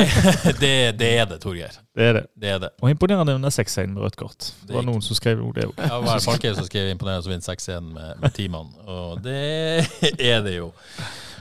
det, 0.59 0.73
det 0.99 1.11
er 1.21 1.29
det, 1.29 1.37
Torgeir. 1.39 1.79
det 1.95 2.09
er 2.09 2.19
det. 2.19 2.25
Det 2.35 2.51
er 2.57 2.59
det. 2.65 2.73
Og 2.83 2.91
imponerende 2.91 3.37
under 3.39 3.55
6-1 3.55 3.95
med 3.95 4.03
rødt 4.03 4.19
kort. 4.19 4.49
Det 4.67 4.75
var 4.75 4.83
noen 4.87 4.99
som 5.05 5.15
skrev 5.15 5.39
jo 5.39 5.53
det 5.55 5.69
òg. 5.69 5.79
Ja, 5.79 5.93
det 5.95 6.09
var 6.09 6.25
Falkhaug 6.27 6.59
som 6.59 6.67
skrev 6.67 6.91
imponerende 6.91 7.31
å 7.31 7.31
vinne 7.31 7.47
6-1 7.47 7.87
med, 7.95 8.11
med 8.19 8.35
teamene, 8.35 8.85
og 8.91 9.23
det 9.23 9.39
er 10.33 10.43
det 10.43 10.57
jo. 10.57 10.73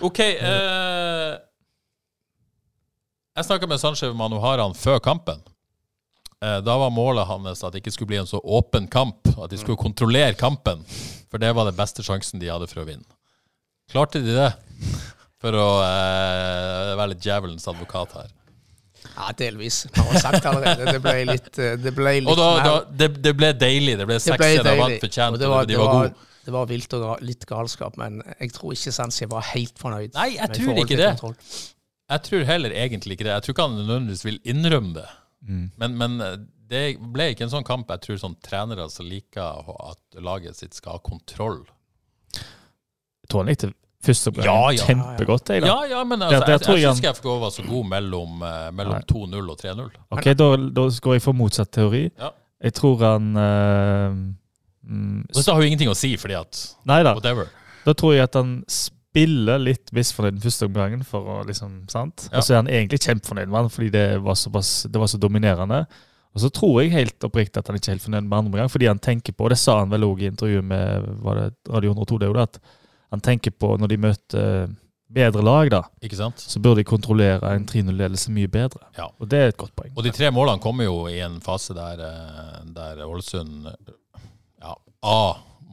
OK. 0.06 0.22
Uh, 0.38 1.34
jeg 3.34 3.50
snakka 3.50 3.66
med 3.70 3.82
Sanchev 3.82 4.14
Manuharan 4.18 4.78
før 4.78 5.02
kampen. 5.02 5.42
Eh, 6.44 6.60
da 6.62 6.74
var 6.78 6.90
målet 6.94 7.26
hans 7.26 7.64
at 7.66 7.72
det 7.74 7.80
ikke 7.82 7.92
skulle 7.96 8.12
bli 8.12 8.20
en 8.20 8.28
så 8.30 8.38
åpen 8.44 8.86
kamp, 8.90 9.26
at 9.42 9.50
de 9.50 9.58
skulle 9.58 9.78
kontrollere 9.80 10.36
kampen. 10.38 10.84
For 11.30 11.42
det 11.42 11.50
var 11.56 11.66
den 11.68 11.76
beste 11.78 12.04
sjansen 12.06 12.38
de 12.40 12.50
hadde 12.52 12.68
for 12.70 12.84
å 12.84 12.88
vinne. 12.88 13.06
Klarte 13.90 14.20
de 14.22 14.34
det? 14.36 14.52
For 15.42 15.54
å 15.54 15.68
eh, 15.82 16.92
være 16.98 17.12
litt 17.14 17.24
djevelens 17.26 17.66
advokat 17.70 18.14
her. 18.20 18.30
Ja, 19.16 19.28
delvis. 19.38 19.84
Vi 19.94 20.02
har 20.02 20.20
sagt 20.22 20.46
allerede. 20.46 20.92
Det 20.94 21.00
ble 21.02 21.16
litt, 21.28 21.50
eh, 21.58 21.74
det 21.80 21.92
ble 21.96 22.14
litt 22.20 22.30
Og 22.30 22.38
da, 22.38 22.48
da, 22.62 22.72
det, 23.02 23.08
det 23.24 23.34
ble 23.38 23.52
deilig. 23.58 23.96
Det 24.00 24.06
ble 24.08 24.18
Det 24.22 24.38
ble 24.38 24.48
6-1 24.58 24.70
av 24.72 24.80
vant 24.82 25.04
fortjent, 25.04 25.28
og 25.28 25.38
og 25.38 25.42
det 25.42 25.50
var, 25.52 25.68
de 25.70 25.78
var 25.78 25.90
var, 25.90 26.08
gode. 26.08 26.26
det 26.48 26.54
var 26.54 26.68
vilt 26.70 26.96
og 26.98 27.04
ga- 27.06 27.18
litt 27.30 27.46
galskap, 27.50 27.98
men 27.98 28.20
jeg 28.38 28.52
tror 28.54 28.74
ikke 28.76 28.94
Sanchez 28.94 29.30
var 29.30 29.46
helt 29.52 29.78
fornøyd. 29.80 30.14
Nei, 30.18 30.28
jeg 30.36 30.54
tror 30.58 30.82
ikke 30.84 30.98
det. 31.02 31.08
kontroll. 31.16 31.36
Jeg 32.08 32.24
tror 32.30 32.44
heller 32.48 32.74
egentlig 32.84 33.18
ikke 33.18 33.26
det. 33.26 33.34
Jeg 33.36 33.46
tror 33.46 33.56
ikke 33.56 33.66
han 33.68 33.78
nødvendigvis 33.82 34.24
vil 34.26 34.38
innrømme 34.54 34.94
det. 35.00 35.08
Mm. 35.48 35.66
Men, 35.80 35.96
men 35.98 36.20
eh, 36.20 36.36
det 36.68 36.84
ble 37.00 37.30
ikke 37.32 37.46
en 37.46 37.52
sånn 37.54 37.64
kamp 37.66 37.88
jeg 37.94 38.02
tror 38.04 38.18
sånn 38.20 38.34
trenere 38.44 38.88
som 38.92 39.06
liker 39.08 39.64
at 39.88 40.18
laget 40.20 40.58
sitt 40.58 40.74
skal 40.76 40.98
ha 40.98 41.02
kontroll. 41.04 41.62
Jeg 42.34 43.30
tror 43.32 43.42
han 43.44 43.48
likte 43.52 43.70
første 44.04 44.30
omgang 44.30 44.46
Ja, 44.46 44.58
ja. 44.76 44.84
kjempegodt. 44.86 45.48
Jeg, 45.54 45.62
da. 45.64 45.70
Ja, 45.72 45.78
ja, 45.96 46.02
men 46.04 46.22
altså, 46.22 46.38
Der- 46.38 46.46
der 46.46 46.52
jeg, 46.52 46.60
jeg, 46.60 46.74
jeg 46.76 46.82
jeg 46.82 46.92
syns 46.92 47.00
ikke 47.02 47.14
FK 47.18 47.28
var 47.42 47.50
så 47.56 47.64
god 47.68 47.88
mellom, 47.94 48.42
eh, 48.46 48.68
mellom 48.72 49.00
2-0 49.10 49.50
og 49.50 49.58
3-0. 49.64 49.88
Ok, 50.10 50.24
da, 50.38 50.48
da 50.78 50.84
går 51.08 51.16
jeg 51.18 51.22
for 51.24 51.32
motsatt 51.40 51.72
teori. 51.72 52.04
Ja. 52.18 52.30
Jeg 52.62 52.74
tror 52.74 52.98
han 53.04 53.26
eh, 53.36 54.10
mm, 54.88 55.26
det 55.34 55.46
har 55.46 55.60
jo 55.62 55.66
ingenting 55.68 55.90
å 55.90 55.96
si, 55.96 56.12
fordi 56.20 56.34
at 56.38 56.62
Nei 56.88 57.02
da. 57.06 57.14
whatever. 57.14 57.48
Da 57.84 57.94
tror 57.94 58.14
jeg 58.14 58.22
at 58.28 58.34
han 58.34 58.64
spiller 59.18 59.62
litt 59.62 59.90
misfornøyd 59.96 60.36
den 60.36 60.44
første 60.44 60.68
omgangen, 60.68 61.02
for 61.06 61.26
å 61.26 61.38
liksom, 61.48 61.80
sant? 61.90 62.28
Ja. 62.30 62.38
Og 62.38 62.46
så 62.46 62.54
er 62.54 62.62
han 62.62 62.70
egentlig 62.70 63.00
kjempefornøyd 63.02 63.50
med 63.50 63.58
han, 63.58 63.72
fordi 63.72 63.90
det 63.94 64.06
var, 64.22 64.38
såpass, 64.38 64.72
det 64.86 65.00
var 65.02 65.10
så 65.10 65.18
dominerende. 65.18 65.84
Og 66.36 66.42
så 66.44 66.50
tror 66.54 66.82
jeg 66.82 66.94
helt 66.94 67.24
oppriktig 67.26 67.58
at 67.58 67.70
han 67.70 67.78
ikke 67.78 67.90
er 67.90 67.96
helt 67.96 68.04
fornøyd 68.04 68.26
med 68.26 68.36
andre 68.38 68.52
omgang, 68.52 68.70
fordi 68.70 68.90
han 68.90 69.00
tenker 69.02 69.34
på, 69.34 69.46
og 69.46 69.54
det 69.54 69.58
sa 69.58 69.80
han 69.80 69.90
vel 69.90 70.06
òg 70.06 70.22
i 70.22 70.28
intervjuet 70.30 70.66
med 70.70 71.08
var 71.24 71.40
det 71.40 71.48
Radio 71.72 71.94
102, 71.96 72.20
det 72.22 72.28
jo 72.28 72.36
at 72.44 72.60
han 73.08 73.24
tenker 73.24 73.54
på 73.56 73.72
når 73.80 73.90
de 73.90 73.98
møter 74.04 74.76
bedre 75.08 75.42
lag, 75.42 75.70
da, 75.72 75.82
Ikke 76.04 76.18
sant? 76.18 76.42
så 76.44 76.60
bør 76.60 76.76
de 76.76 76.84
kontrollere 76.84 77.54
en 77.56 77.64
3-0-ledelse 77.66 78.32
mye 78.34 78.50
bedre. 78.52 78.84
Ja. 78.98 79.08
Og 79.16 79.30
det 79.32 79.40
er 79.40 79.54
et 79.54 79.60
godt 79.60 79.72
poeng. 79.76 79.94
Og 79.96 80.04
de 80.04 80.12
tre 80.12 80.28
målene 80.34 80.60
kommer 80.60 80.84
jo 80.84 81.06
i 81.08 81.16
en 81.24 81.40
fase 81.40 81.72
der, 81.76 82.02
eh, 82.04 82.58
der 82.76 83.00
Ålesund 83.06 83.70
ja, 83.72 84.74
A 85.00 85.20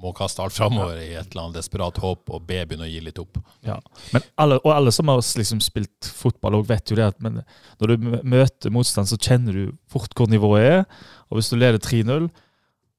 må 0.05 0.13
kaste 0.15 0.43
alt 0.43 0.55
framover 0.55 1.01
i 1.01 1.11
et 1.17 1.33
eller 1.33 1.47
annet 1.47 1.59
desperat 1.59 1.99
håp, 2.03 2.29
og 2.29 2.45
B 2.47 2.61
begynner 2.61 2.87
å 2.87 2.91
gi 2.93 3.03
litt 3.03 3.21
opp. 3.21 3.39
Ja. 3.65 3.79
Men 4.15 4.25
alle, 4.41 4.59
og 4.63 4.71
alle 4.75 4.93
som 4.95 5.11
har 5.11 5.21
liksom 5.21 5.61
spilt 5.65 6.09
fotball, 6.15 6.61
vet 6.67 6.93
jo 6.93 6.99
det 6.99 7.09
at 7.09 7.21
men 7.25 7.41
når 7.81 7.93
du 7.93 8.09
møter 8.23 8.73
motstand, 8.73 9.09
så 9.11 9.19
kjenner 9.19 9.57
du 9.57 9.77
fort 9.91 10.13
hvor 10.15 10.29
nivået 10.31 10.65
er. 10.65 10.83
Og 11.29 11.39
hvis 11.39 11.51
du 11.51 11.57
leder 11.59 11.81
3-0, 11.81 12.29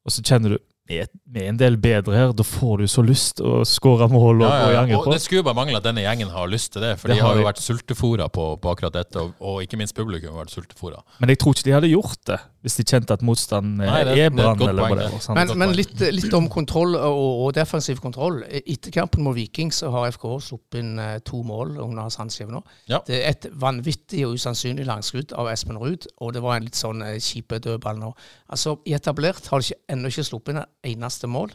og 0.06 0.14
så 0.14 0.24
kjenner 0.26 0.56
du 0.56 0.62
vi 0.86 1.00
er, 1.02 1.08
en 1.48 1.56
del 1.58 1.74
bedre 1.82 2.14
her, 2.14 2.32
da 2.36 2.44
får 2.46 2.84
du 2.84 2.90
så 2.90 3.02
lyst 3.02 3.40
å 3.42 3.64
skåre 3.66 4.06
mål 4.10 4.44
og, 4.44 4.46
ja, 4.46 4.68
ja, 4.76 4.82
Og 5.00 5.08
på. 5.08 5.14
det 5.16 5.18
skulle 5.24 5.42
bare 5.46 5.58
mangle 5.58 5.80
at 5.80 5.86
denne 5.86 6.04
gjengen 6.04 6.30
har 6.30 6.46
lyst 6.50 6.72
til 6.76 6.84
det, 6.84 6.92
for 7.00 7.10
Det 7.10 7.16
de 7.16 7.24
har 7.24 7.32
har 7.32 7.40
jo 7.40 7.46
vært 7.48 7.62
sultefòra 7.64 8.28
på, 8.30 8.44
på 8.62 8.70
akkurat 8.70 8.94
dette, 8.94 9.18
og, 9.18 9.34
og 9.42 9.64
ikke 9.64 9.80
minst 9.80 9.96
publikum 9.98 10.36
har 10.36 10.44
vært 10.44 10.54
sultefòra. 10.54 11.02
Men 11.18 11.34
jeg 11.34 11.40
tror 11.42 11.56
ikke 11.56 11.66
de 11.66 11.74
hadde 11.74 11.90
gjort 11.90 12.22
det 12.30 12.38
hvis 12.66 12.76
de 12.80 12.84
kjente 12.90 13.14
at 13.14 13.22
motstanden 13.24 13.78
Nei, 13.80 14.02
det- 14.04 14.16
det 14.16 14.22
er 14.24 14.26
er 14.26 14.34
brann 14.36 14.60
eller 14.68 14.82
whatever. 14.82 15.14
det. 15.14 15.22
sant? 15.22 15.38
Men, 15.38 15.58
men 15.62 15.72
litt, 15.78 16.00
litt 16.12 16.34
om 16.34 16.48
kontroll 16.52 16.96
og, 16.98 17.22
og 17.46 17.54
defensiv 17.56 18.00
kontroll. 18.04 18.42
Etter 18.50 18.90
kampen 18.92 19.22
mot 19.24 19.36
Viking 19.38 19.70
så 19.72 19.88
har 19.94 20.10
FK 20.12 20.26
sluppet 20.50 20.80
inn 20.82 20.98
eh, 20.98 21.18
to 21.24 21.40
mål 21.46 21.78
under 21.86 22.10
Sandskjev 22.12 22.50
nå. 22.52 22.60
Ja. 22.90 23.00
Det 23.06 23.22
er 23.22 23.30
et 23.30 23.48
vanvittig 23.54 24.26
og 24.26 24.34
usannsynlig 24.36 24.84
langskudd 24.86 25.32
av 25.38 25.48
Espen 25.54 25.78
Ruud, 25.80 26.04
og 26.20 26.34
det 26.36 26.42
var 26.44 26.58
en 26.58 26.66
litt 26.68 26.76
sånn 26.76 27.00
kjip 27.16 27.46
kjipe 27.46 27.58
dødball 27.62 27.98
nå. 28.00 28.14
Altså, 28.50 28.78
I 28.88 28.94
etablert 28.96 29.46
har 29.52 29.60
de 29.62 29.74
ennå 29.92 30.08
ikke 30.10 30.24
sluppet 30.26 30.54
inn 30.54 30.62
et 30.62 30.94
eneste 30.96 31.28
mål. 31.30 31.52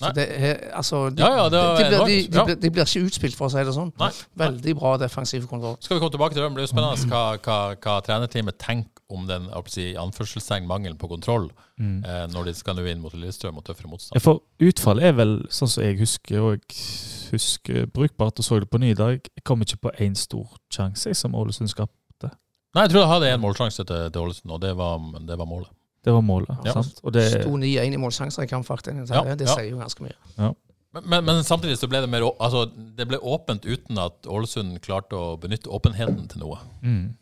Så 0.00 0.08
det 0.16 0.24
er, 0.32 0.54
altså, 0.74 1.10
de, 1.14 1.20
Ja, 1.22 1.28
ja, 1.36 1.48
det 1.52 1.58
de, 1.60 1.72
blir, 1.76 2.06
de, 2.06 2.14
de, 2.32 2.38
Ja. 2.38 2.54
de 2.54 2.70
blir 2.70 2.84
ikke 2.88 3.02
utspilt, 3.06 3.36
for 3.36 3.46
å 3.46 3.50
si 3.52 3.62
det 3.62 3.74
sånn. 3.76 3.92
Nei. 4.00 4.08
Veldig 4.40 4.74
bra 4.78 4.96
defensiv 4.98 5.44
kontroll. 5.46 5.76
Skal 5.84 5.96
vi 5.96 6.00
komme 6.00 6.14
tilbake 6.16 6.32
til 6.34 6.42
det? 6.42 6.48
Det 6.48 6.56
blir 6.56 6.66
spennende 6.70 7.10
hva, 7.12 7.36
hva, 7.44 7.58
hva 7.76 7.98
trenerteamet 8.02 8.56
tenker 8.58 9.02
om 9.12 9.26
den 9.28 9.46
si, 9.68 9.92
anførselstegn 10.00 10.66
mangelen 10.66 10.96
på 10.98 11.08
kontroll 11.12 11.50
Mm. 11.82 12.04
eh, 12.04 12.26
når 12.30 12.44
de 12.44 12.52
skal 12.54 12.74
nå 12.76 12.84
inn 12.86 13.00
mot 13.02 13.12
Lillestrøm 13.12 13.56
og 13.58 13.64
tøffere 13.64 13.88
motstand. 13.90 14.20
For 14.22 14.40
utfallet 14.60 15.02
er 15.08 15.12
vel 15.18 15.32
sånn 15.50 15.68
som 15.68 15.82
jeg 15.82 15.98
husker, 15.98 16.38
og 16.40 16.60
jeg 16.60 17.32
husker 17.32 17.86
brukbart 17.92 18.38
og 18.38 18.44
så 18.44 18.60
det 18.60 18.70
på 18.70 18.78
ny 18.78 18.90
i 18.92 18.98
dag. 18.98 19.18
Jeg 19.20 19.44
kom 19.44 19.60
ikke 19.64 19.80
på 19.88 19.90
én 20.00 20.14
stor 20.16 20.46
sjanse 20.72 21.14
som 21.18 21.34
Ålesund 21.34 21.68
skapte. 21.72 22.30
Nei, 22.74 22.84
jeg 22.86 22.90
tror 22.94 23.02
jeg 23.02 23.10
hadde 23.12 23.32
én 23.34 23.40
målsjanse 23.42 23.84
til, 23.84 24.10
til 24.10 24.22
Ålesund, 24.22 24.50
og 24.54 24.60
det 24.62 24.76
var, 24.76 24.98
det 25.26 25.36
var 25.38 25.46
målet. 25.46 25.68
Det 26.02 26.12
var 26.12 26.22
målet. 26.26 26.50
Ja. 26.66 26.74
sant? 26.80 27.00
Og 27.06 27.14
det, 27.14 27.28
Sto 27.30 27.56
9-1 27.56 27.94
i 27.94 28.02
målsjanser 28.02 28.46
i 28.46 28.50
kamp, 28.50 28.66
faktisk. 28.66 29.04
Det, 29.06 29.08
Ja, 29.14 29.38
det 29.38 29.48
sier 29.48 29.70
jo 29.70 29.80
ganske 29.82 30.04
mye. 30.04 30.52
Men, 30.92 31.06
men, 31.08 31.24
men 31.24 31.44
samtidig 31.46 31.78
så 31.80 31.88
ble 31.88 32.02
det 32.04 32.10
mer 32.12 32.26
Altså, 32.28 32.66
det 32.68 33.06
ble 33.08 33.16
åpent 33.16 33.64
uten 33.64 34.00
at 34.02 34.28
Ålesund 34.28 34.76
klarte 34.84 35.16
å 35.16 35.36
benytte 35.40 35.72
åpenheten 35.72 36.26
til 36.28 36.42
noe. 36.44 36.58
Mm. 36.84 37.14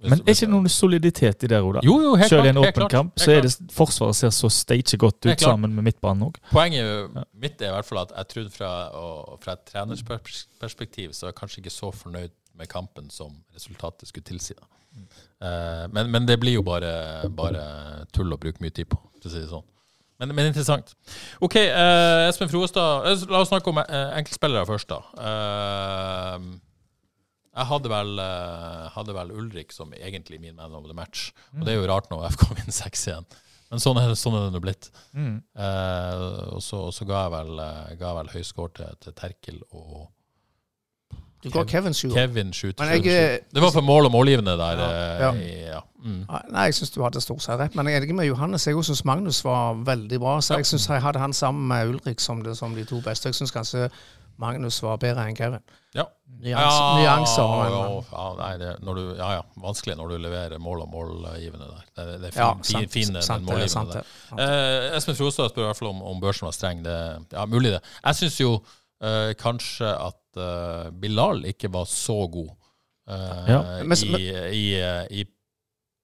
Men 0.00 0.22
er 0.24 0.32
ikke 0.32 0.48
noen 0.48 0.70
soliditet 0.72 1.44
i 1.44 1.48
det, 1.50 1.58
Oda? 1.60 1.82
Jo, 1.84 1.98
jo, 2.00 2.14
helt 2.16 2.32
Selv 2.32 2.46
i 2.48 2.52
en 2.54 2.60
åpen 2.62 2.86
kamp 2.88 3.20
så 3.20 3.34
er 3.34 3.44
det 3.44 3.50
Forsvaret 3.74 4.16
ser 4.16 4.32
så 4.32 4.48
stage 4.52 4.96
godt 5.00 5.28
ut 5.28 5.42
sammen 5.42 5.74
med 5.76 5.90
midtbanen 5.90 6.30
òg. 6.30 6.38
Poenget 6.54 7.18
mitt 7.36 7.60
er 7.60 7.68
i 7.68 7.74
hvert 7.74 7.88
fall 7.88 8.00
at 8.06 8.14
jeg 8.16 8.30
trodde 8.32 8.54
fra, 8.54 8.70
og, 8.96 9.36
fra 9.44 9.58
et 9.58 9.66
trenersperspektiv 9.68 11.12
så 11.12 11.26
er 11.26 11.34
jeg 11.34 11.40
kanskje 11.42 11.60
ikke 11.64 11.74
så 11.74 11.92
fornøyd 11.92 12.32
med 12.60 12.70
kampen 12.70 13.10
som 13.12 13.34
resultatet 13.56 14.08
skulle 14.10 14.28
tilsi. 14.28 14.54
Mm. 14.94 15.08
Uh, 15.40 15.84
men, 15.94 16.10
men 16.12 16.28
det 16.28 16.38
blir 16.42 16.58
jo 16.58 16.64
bare, 16.66 16.92
bare 17.36 17.64
tull 18.14 18.32
å 18.34 18.40
bruke 18.40 18.62
mye 18.62 18.74
tid 18.74 18.90
på, 18.90 18.98
for 19.18 19.30
å 19.30 19.32
si 19.32 19.42
det 19.42 19.50
sånn. 19.50 19.66
Men, 20.20 20.34
men 20.36 20.50
interessant. 20.50 20.92
OK, 21.40 21.56
uh, 21.72 22.28
Espen 22.28 22.50
Froestad. 22.52 23.06
eh, 23.08 23.22
La 23.32 23.40
oss 23.40 23.48
snakke 23.48 23.72
om 23.72 23.80
enkeltspillere 23.80 24.68
først, 24.68 24.92
da. 24.92 25.00
Jeg 27.50 27.66
hadde 27.66 27.90
vel, 27.90 28.20
hadde 28.94 29.14
vel 29.16 29.32
Ulrik 29.34 29.72
som 29.74 29.94
egentlig 29.96 30.38
min 30.42 30.58
man 30.60 30.76
of 30.76 30.84
the 30.86 30.96
match. 30.96 31.30
Og 31.56 31.64
det 31.66 31.72
er 31.72 31.80
jo 31.80 31.88
rart 31.90 32.12
når 32.12 32.28
FK 32.36 32.50
vinner 32.52 32.76
6-1. 32.76 33.40
Men 33.70 33.82
sånn 33.82 33.98
er, 34.02 34.12
sånn 34.18 34.34
er 34.34 34.48
det 34.48 34.54
nå 34.54 34.60
blitt. 34.62 34.88
Mm. 35.14 35.36
Eh, 35.54 36.22
og, 36.56 36.62
så, 36.62 36.90
ga 37.06 37.24
jeg 37.24 37.34
vel, 37.36 37.52
ga 38.00 38.08
jeg 38.08 38.16
vel 38.18 38.32
høy 38.34 38.42
score 38.46 38.74
til, 38.76 38.96
til 39.04 39.14
Terkel 39.18 39.60
og 39.70 40.08
Du 41.42 41.48
går 41.50 41.64
Kevin 41.70 41.94
Sjuer. 41.96 42.12
Kevin 42.14 42.52
7 42.52 42.74
Men 42.78 42.88
jeg, 42.88 43.06
eh, 43.06 43.38
Det 43.54 43.62
var 43.62 43.70
for 43.72 43.80
mål 43.80 44.06
og 44.10 44.12
målgivende 44.12 44.56
der. 44.60 44.82
Ja. 45.20 45.32
eh, 45.32 45.66
Ja. 45.70 45.80
Mm. 46.04 46.24
Nei, 46.52 46.64
jeg 46.68 46.74
syns 46.74 46.90
du 46.94 47.02
hadde 47.02 47.20
stort 47.20 47.42
sett 47.42 47.58
rett. 47.60 47.74
Men 47.76 47.86
jeg 47.86 47.96
er 47.96 48.06
enig 48.06 48.14
med 48.14 48.26
Johannes. 48.26 48.66
Jeg 48.66 48.74
syns 48.84 49.04
Magnus 49.04 49.42
var 49.44 49.74
veldig 49.84 50.20
bra. 50.20 50.38
Så 50.40 50.56
jeg 50.56 50.66
syns 50.66 50.88
jeg 50.88 51.00
hadde 51.02 51.18
han 51.18 51.32
sammen 51.32 51.68
med 51.68 51.88
Ulrik 51.94 52.20
som, 52.20 52.42
det, 52.44 52.56
som 52.56 52.74
de 52.74 52.84
to 52.84 53.00
beste. 53.00 53.28
Jeg 53.28 53.34
syns 53.34 53.50
kanskje 53.52 53.90
Magnus 54.40 54.82
var 54.82 54.96
bedre 54.96 55.26
enn 55.28 55.36
Kevin. 55.36 55.60
Ja. 55.94 56.04
Nyanser, 56.40 57.00
nyanser 57.02 57.48
men, 57.50 57.72
ja, 57.74 58.02
ja, 58.12 58.28
nei, 58.38 58.52
det, 58.58 58.68
når 58.86 58.94
du, 58.96 59.02
ja, 59.18 59.32
ja, 59.34 59.40
vanskelig 59.60 59.96
når 59.98 60.08
du 60.08 60.16
leverer 60.24 60.58
mål 60.62 60.80
og 60.86 60.88
målgivende 60.88 61.66
der. 61.68 61.82
Det, 61.96 62.20
det 62.22 62.28
er 62.30 62.32
fin, 62.32 62.40
Ja, 62.40 62.52
fin, 62.62 62.88
fin, 62.88 63.14
den 63.14 63.22
sant 63.26 63.44
målgivende 63.44 63.68
sant 63.68 63.92
der. 63.92 64.06
sant 64.28 64.40
Eh, 64.40 64.96
Espen 64.96 65.18
Frostad 65.18 65.50
spør 65.52 65.62
i 65.62 65.68
hvert 65.68 65.76
fall 65.82 65.88
om, 65.90 66.00
om 66.02 66.20
børsen 66.22 66.46
var 66.48 66.54
streng. 66.56 66.80
Det, 66.86 66.96
ja, 67.32 67.44
mulig 67.44 67.74
det. 67.74 67.80
Jeg 68.06 68.20
syns 68.22 68.40
jo 68.40 68.54
eh, 69.02 69.34
kanskje 69.40 69.90
at 70.06 70.16
eh, 70.36 70.90
Bilal 71.02 71.44
ikke 71.50 71.70
var 71.72 71.84
så 71.90 72.18
god 72.30 72.50
uh, 73.10 73.44
Ja. 73.48 73.60
Men- 73.84 74.04
i, 74.20 74.24
i, 74.54 74.64
eh, 74.80 75.06
i 75.10 75.24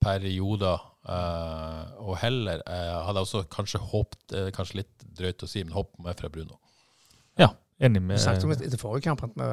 perioder. 0.02 0.92
Uh, 1.06 1.92
og 2.02 2.16
heller 2.18 2.62
hadde 2.66 3.20
jeg 3.20 3.26
også 3.28 3.44
kanskje 3.52 3.78
håpet, 3.78 4.32
kanskje 4.56 4.80
litt 4.80 5.04
drøyt 5.14 5.44
å 5.44 5.46
si, 5.46 5.62
men 5.62 5.72
håpet 5.76 6.00
mer 6.02 6.16
fra 6.18 6.28
Bruno. 6.34 6.56
Ja, 7.38 7.52
enig 7.78 8.02
med 8.02 8.18
Du 8.18 8.22
snakket 8.24 8.42
om 8.48 8.54
etter 8.56 8.80
forrige 8.80 9.04
kamp 9.06 9.22
at 9.22 9.36
vi 9.38 9.46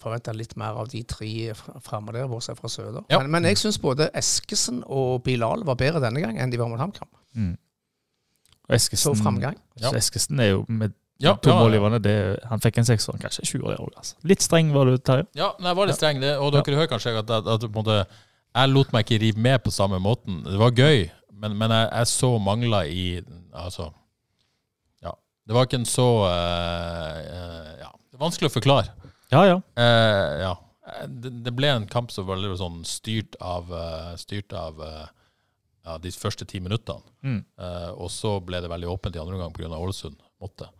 forventa 0.00 0.32
litt 0.32 0.54
mer 0.56 0.78
av 0.80 0.88
de 0.88 1.02
tre 1.04 1.28
fr- 1.58 1.76
framme 1.84 2.14
der, 2.16 2.28
bortsett 2.30 2.56
fra 2.56 2.70
Søder. 2.72 3.04
Ja. 3.10 3.18
Men, 3.20 3.30
men 3.34 3.48
jeg 3.50 3.58
syns 3.60 3.76
både 3.82 4.08
Eskesen 4.16 4.80
og 4.86 5.20
Bilal 5.26 5.66
var 5.68 5.76
bedre 5.76 6.00
denne 6.00 6.22
gang 6.24 6.38
enn 6.40 6.52
de 6.54 6.60
var 6.60 6.70
mot 6.72 6.80
HamKam. 6.80 7.10
mm. 7.34 7.56
Og 8.68 8.80
Så 8.80 9.14
framgang. 9.16 9.56
Ja. 9.80 9.88
så 9.90 9.96
Eskesen 9.96 10.40
er 10.40 10.50
jo 10.54 10.64
med 10.68 10.92
Ja, 11.18 11.34
to 11.42 11.50
ja, 11.50 11.66
ja. 11.74 11.98
det, 11.98 12.14
Han 12.46 12.60
fikk 12.62 12.78
en 12.78 12.86
sekser, 12.86 13.16
kanskje 13.18 13.42
sju 13.46 13.58
år. 13.66 13.80
Altså. 13.88 14.14
Litt 14.28 14.42
streng 14.44 14.70
var 14.74 14.86
du, 14.86 14.94
Terje. 15.02 15.26
Ja, 15.38 15.50
jeg 15.58 15.78
var 15.80 15.90
litt 15.90 15.98
streng, 15.98 16.20
det, 16.22 16.36
og 16.38 16.52
dere 16.54 16.78
hører 16.78 16.90
kanskje 16.92 17.16
at, 17.18 17.32
at, 17.34 17.48
at 17.56 17.66
måte, 17.74 18.04
jeg 18.54 18.70
lot 18.70 18.92
meg 18.94 19.02
ikke 19.02 19.18
rive 19.24 19.42
med 19.42 19.58
på 19.64 19.72
samme 19.74 19.98
måten. 20.02 20.44
Det 20.46 20.60
var 20.60 20.76
gøy, 20.78 21.08
men, 21.34 21.56
men 21.58 21.74
jeg, 21.74 21.88
jeg 21.90 22.12
så 22.12 22.30
mangler 22.42 22.90
i 22.90 23.02
Altså 23.58 23.88
Ja. 25.02 25.16
Det 25.46 25.56
var 25.56 25.66
ikke 25.66 25.80
en 25.80 25.88
så 25.88 26.06
uh, 26.22 27.18
uh, 27.18 27.74
Ja, 27.80 27.90
det 27.90 28.18
er 28.18 28.22
vanskelig 28.22 28.52
å 28.52 28.54
forklare. 28.54 29.10
Ja, 29.34 29.42
ja. 29.48 29.58
Uh, 29.74 30.32
ja. 30.44 30.54
Det, 31.10 31.34
det 31.44 31.52
ble 31.56 31.74
en 31.74 31.90
kamp 31.90 32.14
som 32.14 32.28
var 32.30 32.38
litt 32.38 32.54
sånn 32.62 32.84
styrt 32.86 33.34
av, 33.44 33.68
styrt 34.16 34.54
av 34.56 34.78
ja, 34.80 35.98
de 36.00 36.12
første 36.14 36.46
ti 36.48 36.62
minuttene. 36.64 37.04
Mm. 37.20 37.42
Og 38.00 38.08
så 38.08 38.38
ble 38.40 38.62
det 38.64 38.70
veldig 38.72 38.88
åpent 38.88 39.18
i 39.18 39.20
andre 39.20 39.36
omgang 39.36 39.52
pga. 39.52 39.68
Ålesund 39.76 40.16
måtte. 40.40 40.70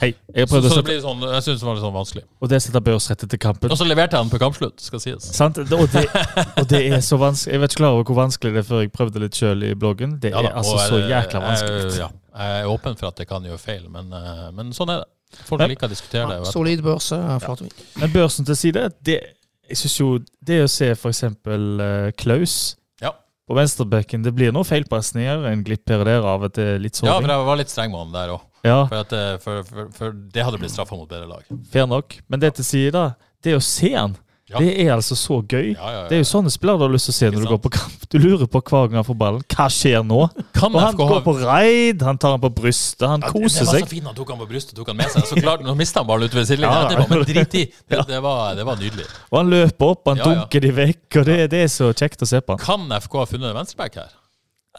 Hei. 0.00 0.14
Jeg 0.32 0.48
Så, 0.48 0.54
så 0.56 0.60
det 0.64 0.70
sette, 0.72 0.82
blir 0.86 1.00
sånn, 1.04 1.20
jeg 1.28 1.42
syns 1.44 1.60
det 1.60 1.66
var 1.68 1.74
litt 1.76 1.84
sånn 1.84 1.92
vanskelig. 1.92 2.22
og 2.40 2.48
det 2.48 2.58
setter 2.64 2.80
Børs 2.80 3.10
rett 3.10 3.24
etter 3.26 3.36
kampen. 3.42 3.68
Og 3.70 3.76
så 3.76 3.84
leverte 3.84 4.16
jeg 4.16 4.24
den 4.24 4.30
på 4.32 4.38
kampslutt, 4.40 4.80
skal 4.80 5.00
sies. 5.02 5.26
Sant? 5.36 5.58
Og 5.60 5.68
det, 5.92 6.06
og 6.62 6.68
det 6.70 6.80
er 6.88 7.02
så 7.04 7.18
vanskelig. 7.20 7.52
Jeg 7.52 7.60
vet 7.60 7.74
ikke 7.74 7.80
klar 7.82 7.96
over 7.98 8.06
hvor 8.08 8.16
vanskelig 8.22 8.54
det 8.56 8.62
er 8.62 8.68
før 8.70 8.80
jeg 8.86 8.92
prøvde 8.94 9.20
litt 9.26 9.36
sjøl 9.36 9.66
i 9.68 9.74
bloggen. 9.76 10.14
Det 10.22 10.32
Ja 10.32 10.40
er 10.40 10.56
altså 10.56 10.78
er, 10.78 10.86
så 10.88 11.00
jeg- 11.02 11.10
jækla 11.12 11.40
jeg- 11.42 11.48
vanskelig. 11.50 11.98
Ja, 12.00 12.08
jeg 12.40 12.62
er 12.62 12.70
åpen 12.72 12.96
for 12.96 13.10
at 13.12 13.18
jeg 13.20 13.28
kan 13.28 13.44
gjøre 13.44 13.60
feil, 13.60 13.84
men, 13.92 14.08
eh, 14.16 14.50
men 14.56 14.72
sånn 14.72 14.88
er 14.96 15.02
det. 15.04 15.10
Folk 15.46 15.62
liker 15.68 15.86
å 15.86 15.92
diskutere 15.92 16.26
det. 16.26 16.38
Ja, 16.40 16.44
det. 16.48 16.52
solid 16.56 16.80
børse. 16.82 17.16
Ja. 17.20 17.56
Men 18.00 18.10
børsen 18.16 18.46
til 18.48 18.56
side, 18.56 18.88
det, 19.04 19.20
jeg 19.68 19.76
synes 19.78 20.00
jo 20.00 20.08
det 20.42 20.62
å 20.64 20.68
se 20.72 20.88
f.eks. 20.96 21.22
Uh, 21.46 22.10
Klaus 22.18 22.76
Ja. 23.00 23.12
på 23.46 23.54
venstrebekken 23.54 24.24
Det 24.24 24.32
blir 24.34 24.50
noen 24.50 24.64
feilpasninger, 24.66 25.44
en 25.52 25.62
glipp 25.62 25.86
her 25.92 26.00
og 26.02 26.06
der 26.08 26.26
av 26.26 26.42
og 26.48 26.52
til 26.56 26.80
litt 26.82 26.98
ja, 27.04 27.14
for 27.20 27.28
jeg 27.30 27.46
var 27.46 27.56
litt 27.60 27.70
streng 27.70 27.92
med 27.92 28.00
han 28.00 28.12
der 28.16 28.32
òg. 28.34 28.40
Ja, 28.64 28.86
For, 28.86 28.96
at 29.00 29.08
det- 29.14 29.42
for, 29.42 29.62
for, 29.64 29.86
for 29.96 30.12
det 30.12 30.44
hadde 30.44 30.58
blitt 30.60 30.72
straffa 30.74 30.96
mot 30.96 31.08
bedre 31.08 31.26
lag. 31.28 31.44
fair 31.72 31.86
nok. 31.86 32.18
Men 32.28 32.40
det 32.40 32.54
til 32.58 32.64
side, 32.64 32.92
da, 32.92 33.14
det 33.42 33.54
å 33.56 33.62
se 33.64 33.94
han, 33.94 34.16
Ja. 34.50 34.58
det 34.58 34.72
er 34.82 34.90
altså 34.96 35.14
så 35.14 35.36
gøy. 35.46 35.76
Ja. 35.78 36.08
Det 36.10 36.16
er 36.16 36.22
jo 36.24 36.26
sånne 36.26 36.50
spillere 36.50 36.76
du 36.80 36.82
har 36.82 36.90
lyst 36.90 37.06
til 37.06 37.12
å 37.14 37.18
se 37.20 37.28
når 37.30 37.44
du 37.44 37.48
går 37.52 37.58
på 37.62 37.70
kamp. 37.70 38.00
Du 38.10 38.18
lurer 38.18 38.48
på 38.50 38.58
hver 38.60 38.88
gang 38.90 38.98
han 38.98 39.04
får 39.06 39.16
ballen. 39.20 39.42
Hva 39.46 39.68
skjer 39.70 40.02
nå? 40.04 40.24
Kan 40.52 40.74
Og 40.74 40.80
han 40.82 40.92
FK 40.96 41.04
går 41.06 41.20
på 41.22 41.34
raid, 41.44 42.02
han 42.02 42.18
tar 42.18 42.34
han 42.34 42.40
på 42.42 42.50
brystet, 42.52 43.06
han 43.06 43.22
Ja, 43.22 43.28
seg. 43.30 43.36
koser 43.44 43.60
det 43.64 43.66
var 43.70 43.78
så 43.86 43.90
fint 43.94 44.04
han 44.10 44.14
tok 44.18 44.28
han 44.34 44.40
på 44.42 44.48
brystet 44.50 44.74
tok 44.76 44.88
han 44.90 44.96
med 44.98 45.06
seg. 45.14 45.22
Så 45.30 45.38
klart, 45.40 45.62
Nå 45.62 45.76
mista 45.78 46.00
han 46.02 46.08
ballen 46.10 46.26
utover 46.28 46.44
sidelinja 46.50 46.88
det 46.90 46.98
var 46.98 47.08
men 47.14 47.24
drit 47.30 47.54
i. 47.54 47.64
Det, 47.88 48.02
det, 48.10 48.20
var, 48.26 48.54
det 48.58 48.66
var 48.66 48.76
nydelig. 48.76 49.06
Og 49.30 49.38
han 49.38 49.50
løper 49.54 49.86
opp, 49.94 50.02
han 50.10 50.18
dunker 50.18 50.60
de 50.66 50.72
vekk, 50.82 51.06
og 51.22 51.24
det, 51.30 51.38
det 51.54 51.62
er 51.62 51.70
så 51.70 51.92
kjekt 51.94 52.26
å 52.26 52.26
se 52.26 52.40
på 52.42 52.58
han. 52.58 52.58
Kan 52.66 52.90
FK 53.00 53.14
ha 53.22 53.26
funnet 53.30 53.52
en 53.54 53.56
venstreback 53.62 53.94
her? 54.02 54.10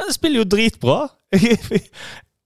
Han 0.04 0.12
spiller 0.14 0.44
jo 0.44 0.50
dritbra. 0.52 1.08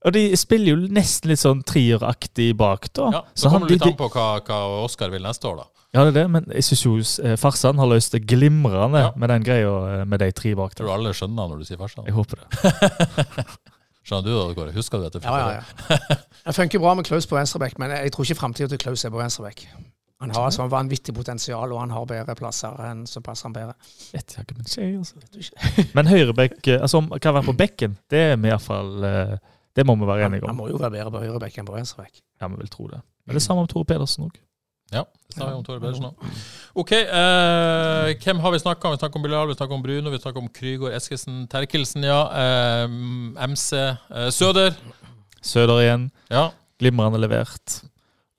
og 0.05 0.13
de 0.13 0.23
spiller 0.37 0.75
jo 0.75 0.89
nesten 0.93 1.31
litt 1.31 1.41
sånn 1.41 1.63
trieraktig 1.65 2.51
bak, 2.57 2.87
da. 2.93 3.07
Ja, 3.17 3.21
Så 3.33 3.49
kommer 3.49 3.67
det 3.67 3.79
litt 3.79 3.87
an 3.89 3.97
på 3.99 4.09
hva, 4.13 4.27
hva 4.45 4.59
Oskar 4.85 5.09
vil 5.13 5.25
neste 5.25 5.49
år, 5.49 5.63
da. 5.63 5.71
Ja, 5.95 6.03
det 6.03 6.11
er 6.11 6.17
det, 6.17 6.25
men 6.33 6.47
jeg 6.51 6.65
syns 6.67 6.81
jo 6.83 6.93
eh, 7.23 7.37
farsan 7.39 7.79
har 7.79 7.87
løst 7.87 8.11
det 8.13 8.25
glimrende 8.27 8.99
Ja. 9.05 9.11
med 9.15 9.29
den 9.31 9.45
greia 9.47 9.69
eh, 10.01 10.05
med 10.05 10.19
de 10.19 10.27
tre 10.35 10.51
bak 10.59 10.75
Tror 10.75 10.89
der. 10.89 10.91
du 10.91 10.97
alle 10.99 11.13
skjønner 11.15 11.47
når 11.53 11.61
du 11.63 11.65
sier 11.69 11.79
farsan? 11.79 12.05
Jeg 12.09 12.17
håper 12.17 12.41
det. 12.43 13.45
Skjønner 14.05 14.27
du 14.27 14.33
det, 14.35 14.55
Kåre? 14.59 14.73
Husker 14.75 14.99
du 15.01 15.07
dette? 15.07 15.21
Ja, 15.23 15.37
ja, 15.39 15.61
ja. 15.89 16.17
Det 16.45 16.53
funker 16.53 16.79
bra 16.83 16.91
med 16.99 17.07
Klaus 17.07 17.25
på 17.25 17.37
venstreback, 17.39 17.79
men 17.81 17.89
jeg 17.95 18.11
tror 18.13 18.27
ikke 18.27 18.37
framtida 18.37 18.67
til 18.69 18.77
Klaus 18.83 19.01
er 19.07 19.09
på 19.15 19.17
venstreback. 19.17 19.63
Han 20.21 20.31
har 20.35 20.45
altså 20.47 20.67
vanvittig 20.71 21.15
potensial, 21.17 21.71
og 21.73 21.79
han 21.81 21.91
har 21.91 22.05
bedre 22.07 22.35
plasser 22.37 22.75
enn 22.85 23.01
så 23.09 23.19
passer 23.25 23.47
han 23.49 23.55
bedre. 23.55 23.73
Vet 24.13 24.35
jeg 24.37 24.45
ikke, 24.45 24.55
men 24.59 24.69
skjer, 24.69 24.91
altså. 24.99 25.89
Men 25.97 26.11
høyrebekk, 26.11 26.59
eh, 26.75 26.83
altså 26.85 27.01
kan 27.17 27.35
være 27.39 27.49
på 27.49 27.57
bekken, 27.63 27.97
det 28.13 28.21
er 28.29 28.37
vi 28.39 28.51
iallfall 28.53 28.93
eh, 29.09 29.33
Det 29.75 29.85
må 29.85 29.95
vi 29.99 30.07
være 30.07 30.25
enige 30.29 30.43
om. 30.43 30.49
han 30.53 30.57
må 30.57 30.69
jo 30.69 30.77
være 30.79 30.91
bedre 30.91 31.11
på 31.11 31.21
høyreback 31.25 31.57
enn 31.59 31.67
på 31.67 31.75
venstreback. 31.75 32.21
Ja, 32.41 32.47
vi 32.47 32.59
vil 32.61 32.69
tro 32.71 32.87
det. 32.87 33.01
Men 33.25 33.35
det 33.35 33.41
er 33.41 33.45
samme 33.47 33.63
om 33.65 33.67
Tore 33.67 33.85
Pedersen 33.85 34.27
òg. 34.27 34.37
Ja, 34.93 35.01
det 35.03 35.33
snakker 35.35 35.51
vi 35.51 35.57
om 35.57 35.63
Tore 35.65 35.79
Pedersen 35.81 36.05
òg. 36.05 36.35
OK, 36.75 36.91
eh, 36.91 38.11
hvem 38.23 38.39
har 38.43 38.51
vi 38.53 38.59
snakka 38.61 38.87
om? 38.87 38.93
Vi 38.95 39.01
snakker 39.01 39.19
om 39.19 39.23
Bilal, 39.25 39.47
vi 39.49 39.57
snakker 39.57 39.75
om 39.75 39.81
Bruno, 39.83 40.13
vi 40.13 40.19
snakker 40.21 40.41
om 40.43 40.47
Krygård, 40.49 40.93
Eskesen, 40.93 41.47
Terkelsen, 41.51 42.03
ja. 42.05 42.21
Eh, 42.43 42.85
MC, 43.49 43.73
eh, 43.75 44.29
Søder. 44.31 44.75
Søder 45.41 45.81
igjen, 45.81 46.11
Ja. 46.31 46.49
glimrende 46.79 47.19
levert. 47.19 47.83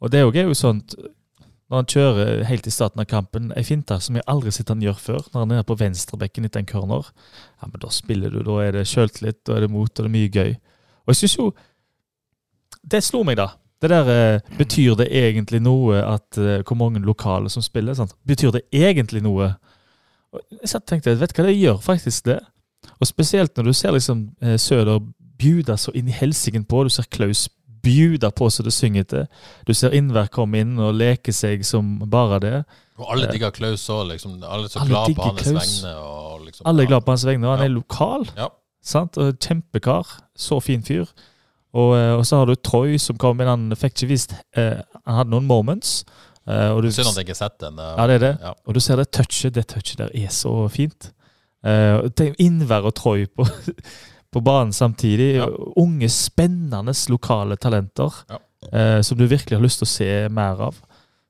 Og 0.01 0.11
det 0.11 0.20
er 0.20 0.42
jo 0.44 0.55
sånt 0.55 0.94
når 1.66 1.77
han 1.81 1.87
kjører 1.90 2.44
helt 2.46 2.66
i 2.66 2.70
starten 2.70 3.01
av 3.01 3.07
kampen, 3.11 3.49
ei 3.57 3.62
finte 3.66 4.01
som 4.01 4.14
jeg 4.14 4.22
aldri 4.31 4.53
har 4.53 4.53
sett 4.53 4.68
han 4.70 4.81
gjøre 4.85 5.03
før, 5.03 5.25
når 5.35 5.40
han 5.40 5.55
er 5.57 5.62
på 5.66 5.77
venstrebekken 5.77 6.44
etter 6.46 6.62
en 6.62 6.66
corner, 6.70 7.09
ja, 7.61 7.66
men 7.66 7.81
da 7.83 7.88
spiller 7.88 8.31
du, 8.31 8.38
da 8.46 8.59
er 8.62 8.77
det 8.77 8.87
sjøltillit, 8.87 9.40
da 9.44 9.57
er 9.57 9.61
det 9.66 9.70
mot, 9.70 9.90
og 9.90 9.96
det 9.96 10.07
er 10.07 10.14
mye 10.14 10.31
gøy. 10.31 10.53
Og 11.06 11.12
jeg 11.14 11.16
syns 11.22 11.36
jo 11.38 11.52
Det 12.90 13.02
slo 13.04 13.22
meg, 13.26 13.36
da. 13.38 13.48
Det 13.82 13.90
der 13.90 14.08
eh, 14.10 14.40
Betyr 14.58 14.94
det 14.96 15.08
egentlig 15.12 15.60
noe 15.62 15.98
at 16.02 16.38
eh, 16.38 16.62
hvor 16.66 16.76
mange 16.76 17.02
lokale 17.04 17.50
som 17.52 17.62
spiller? 17.62 17.94
Sant? 17.98 18.14
Betyr 18.26 18.50
det 18.56 18.62
egentlig 18.72 19.22
noe? 19.22 19.52
Og 20.32 20.40
jeg 20.62 20.82
tenkte, 20.86 21.14
vet 21.18 21.32
du 21.34 21.42
hva, 21.42 21.48
det 21.48 21.59
gjør 21.59 21.78
faktisk 21.82 22.24
det. 22.30 22.40
Og 23.00 23.07
spesielt 23.09 23.57
når 23.57 23.64
du 23.70 23.72
ser 23.76 23.92
liksom 23.96 24.30
eh, 24.42 24.57
Søder 24.61 25.00
bjuda 25.38 25.76
så 25.76 25.92
inn 25.94 26.09
i 26.09 26.14
helsiken 26.16 26.64
på, 26.64 26.84
du 26.86 26.90
ser 26.92 27.04
Klaus 27.12 27.48
bjuda 27.86 28.30
på 28.34 28.48
så 28.50 28.64
det 28.66 28.72
synger 28.72 29.04
til. 29.07 29.26
Du 29.68 29.74
ser 29.76 29.94
Innvær 29.94 30.30
komme 30.32 30.59
inn 30.64 30.78
og 30.82 30.94
leke 30.96 31.32
seg 31.36 31.62
som 31.66 31.98
bare 32.11 32.38
det. 32.42 32.54
Og 32.96 33.11
alle 33.12 33.28
digger 33.30 33.52
Klaus 33.54 33.84
òg, 33.92 34.07
liksom. 34.14 34.38
Alle 34.42 34.64
er 34.66 34.72
så 34.72 34.86
glad 34.88 35.12
på 35.14 35.26
hans 35.28 35.42
Klaus. 35.44 35.74
vegne. 35.84 35.92
Og 36.00 36.46
liksom, 36.46 36.64
Alle 36.66 36.82
er 36.86 36.90
glad 36.90 37.04
på 37.04 37.12
hans 37.12 37.26
vegne, 37.28 37.46
og 37.46 37.52
han 37.59 37.61
Ja. 37.61 37.68
er 37.68 37.74
lokal. 37.76 38.24
Ja. 38.36 38.48
Sant? 38.87 39.18
Og 39.18 39.34
Kjempekar. 39.43 40.07
Så 40.39 40.61
fin 40.62 40.84
fyr. 40.87 41.09
Og, 41.76 41.91
eh, 41.99 42.12
og 42.16 42.22
så 42.24 42.39
har 42.41 42.47
du 42.49 42.55
Troy 42.57 42.95
som 43.03 43.18
kom 43.20 43.41
inn. 43.43 43.51
Han 43.51 43.76
fikk 43.76 43.97
ikke 43.99 44.09
vist 44.14 44.32
eh, 44.57 44.78
Han 45.05 45.18
hadde 45.20 45.32
noen 45.34 45.49
moments. 45.49 46.05
eh, 46.47 46.70
og 46.70 46.84
du, 46.87 46.91
Synd 46.95 47.11
at 47.11 47.18
jeg 47.18 47.26
ikke 47.26 47.34
har 47.37 47.43
sett 47.43 47.59
den. 47.66 47.76
ja, 47.82 48.07
det 48.09 48.14
er 48.20 48.24
det. 48.28 48.32
Ja. 48.47 48.55
Og 48.66 48.74
du 48.78 48.80
ser 48.80 48.97
det 49.03 49.11
touchet. 49.12 49.55
Det 49.59 49.66
touchet 49.74 49.99
der 50.05 50.14
er 50.14 50.30
så 50.32 50.55
fint. 50.72 51.11
Eh, 51.66 52.07
tenk 52.16 52.39
Innvær 52.41 52.87
og 52.87 52.95
Troy 52.95 53.26
på, 53.26 53.45
på 54.32 54.41
banen 54.47 54.72
samtidig. 54.72 55.32
Ja. 55.41 55.49
Unge, 55.82 56.09
spennende 56.12 56.95
lokale 57.11 57.57
talenter. 57.61 58.22
Ja. 58.30 58.39
eh, 58.72 59.01
som 59.03 59.18
du 59.18 59.26
virkelig 59.26 59.59
har 59.59 59.64
lyst 59.66 59.82
til 59.82 59.89
å 59.91 59.95
se 59.97 60.11
mer 60.32 60.62
av. 60.70 60.78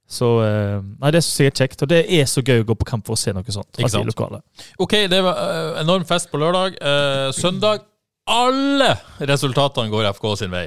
Så 0.06 0.28
eh, 0.44 0.78
Nei, 1.00 1.10
det 1.10 1.20
er 1.20 1.26
sikkert 1.26 1.60
er 1.60 1.64
kjekt. 1.64 1.82
Og 1.82 1.90
det 1.90 2.00
er 2.18 2.30
så 2.30 2.44
gøy 2.44 2.62
å 2.62 2.70
gå 2.70 2.78
på 2.78 2.88
kamp 2.88 3.06
for 3.08 3.18
å 3.18 3.20
se 3.20 3.34
noe 3.34 3.44
sånt. 3.52 3.70
Ikke 3.76 3.92
sant? 3.92 4.08
lokale. 4.08 4.42
Ok, 4.82 4.98
det 5.10 5.20
var 5.26 5.42
uh, 5.42 5.82
enorm 5.82 6.06
fest 6.08 6.30
på 6.32 6.40
lørdag. 6.40 6.78
Uh, 6.80 7.28
søndag 7.36 7.86
Alle 8.30 8.96
resultatene 9.22 9.90
går 9.92 10.10
FK 10.16 10.32
sin 10.42 10.54
vei. 10.54 10.66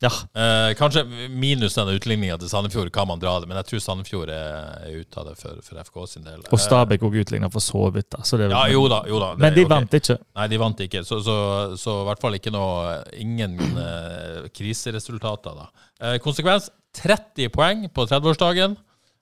Ja. 0.00 0.08
Uh, 0.08 0.72
kanskje 0.78 1.02
minus 1.28 1.74
den 1.76 1.90
utligninga 1.92 2.38
til 2.40 2.48
Sandefjord 2.48 2.88
kan 2.94 3.04
man 3.10 3.20
dra 3.20 3.34
det, 3.42 3.48
men 3.50 3.58
jeg 3.60 3.66
tror 3.68 3.82
Sandefjord 3.84 4.30
er, 4.32 4.70
er 4.86 5.02
ute 5.02 5.20
av 5.20 5.28
det 5.28 5.34
for, 5.36 5.58
for 5.66 5.80
FK 5.84 5.98
sin 6.08 6.24
del. 6.24 6.40
Og 6.48 6.62
Stabæk 6.62 7.04
òg 7.04 7.18
utligna 7.20 7.50
for 7.52 7.60
så 7.60 7.82
vidt. 7.92 8.08
da. 8.14 8.22
Så 8.24 8.40
det, 8.40 8.48
ja, 8.48 8.62
jo 8.72 8.86
da, 8.88 9.02
jo 9.10 9.20
da. 9.20 9.34
det 9.34 9.44
Men 9.44 9.58
de 9.58 9.66
okay. 9.66 9.74
vant 9.74 9.98
ikke. 10.00 10.16
Nei, 10.40 10.48
de 10.48 10.60
vant 10.62 10.80
ikke. 10.86 11.04
Så, 11.04 11.20
så, 11.26 11.36
så 11.76 11.98
i 12.00 12.08
hvert 12.08 12.24
fall 12.24 12.38
ikke 12.40 12.54
noe 12.54 12.96
Ingen 13.20 13.58
uh, 13.76 14.48
kriseresultater, 14.56 15.60
da. 15.60 15.68
Uh, 16.00 16.16
konsekvens 16.24 16.70
30 16.96 17.50
poeng 17.54 17.84
på 17.94 18.06
30-årsdagen. 18.10 18.76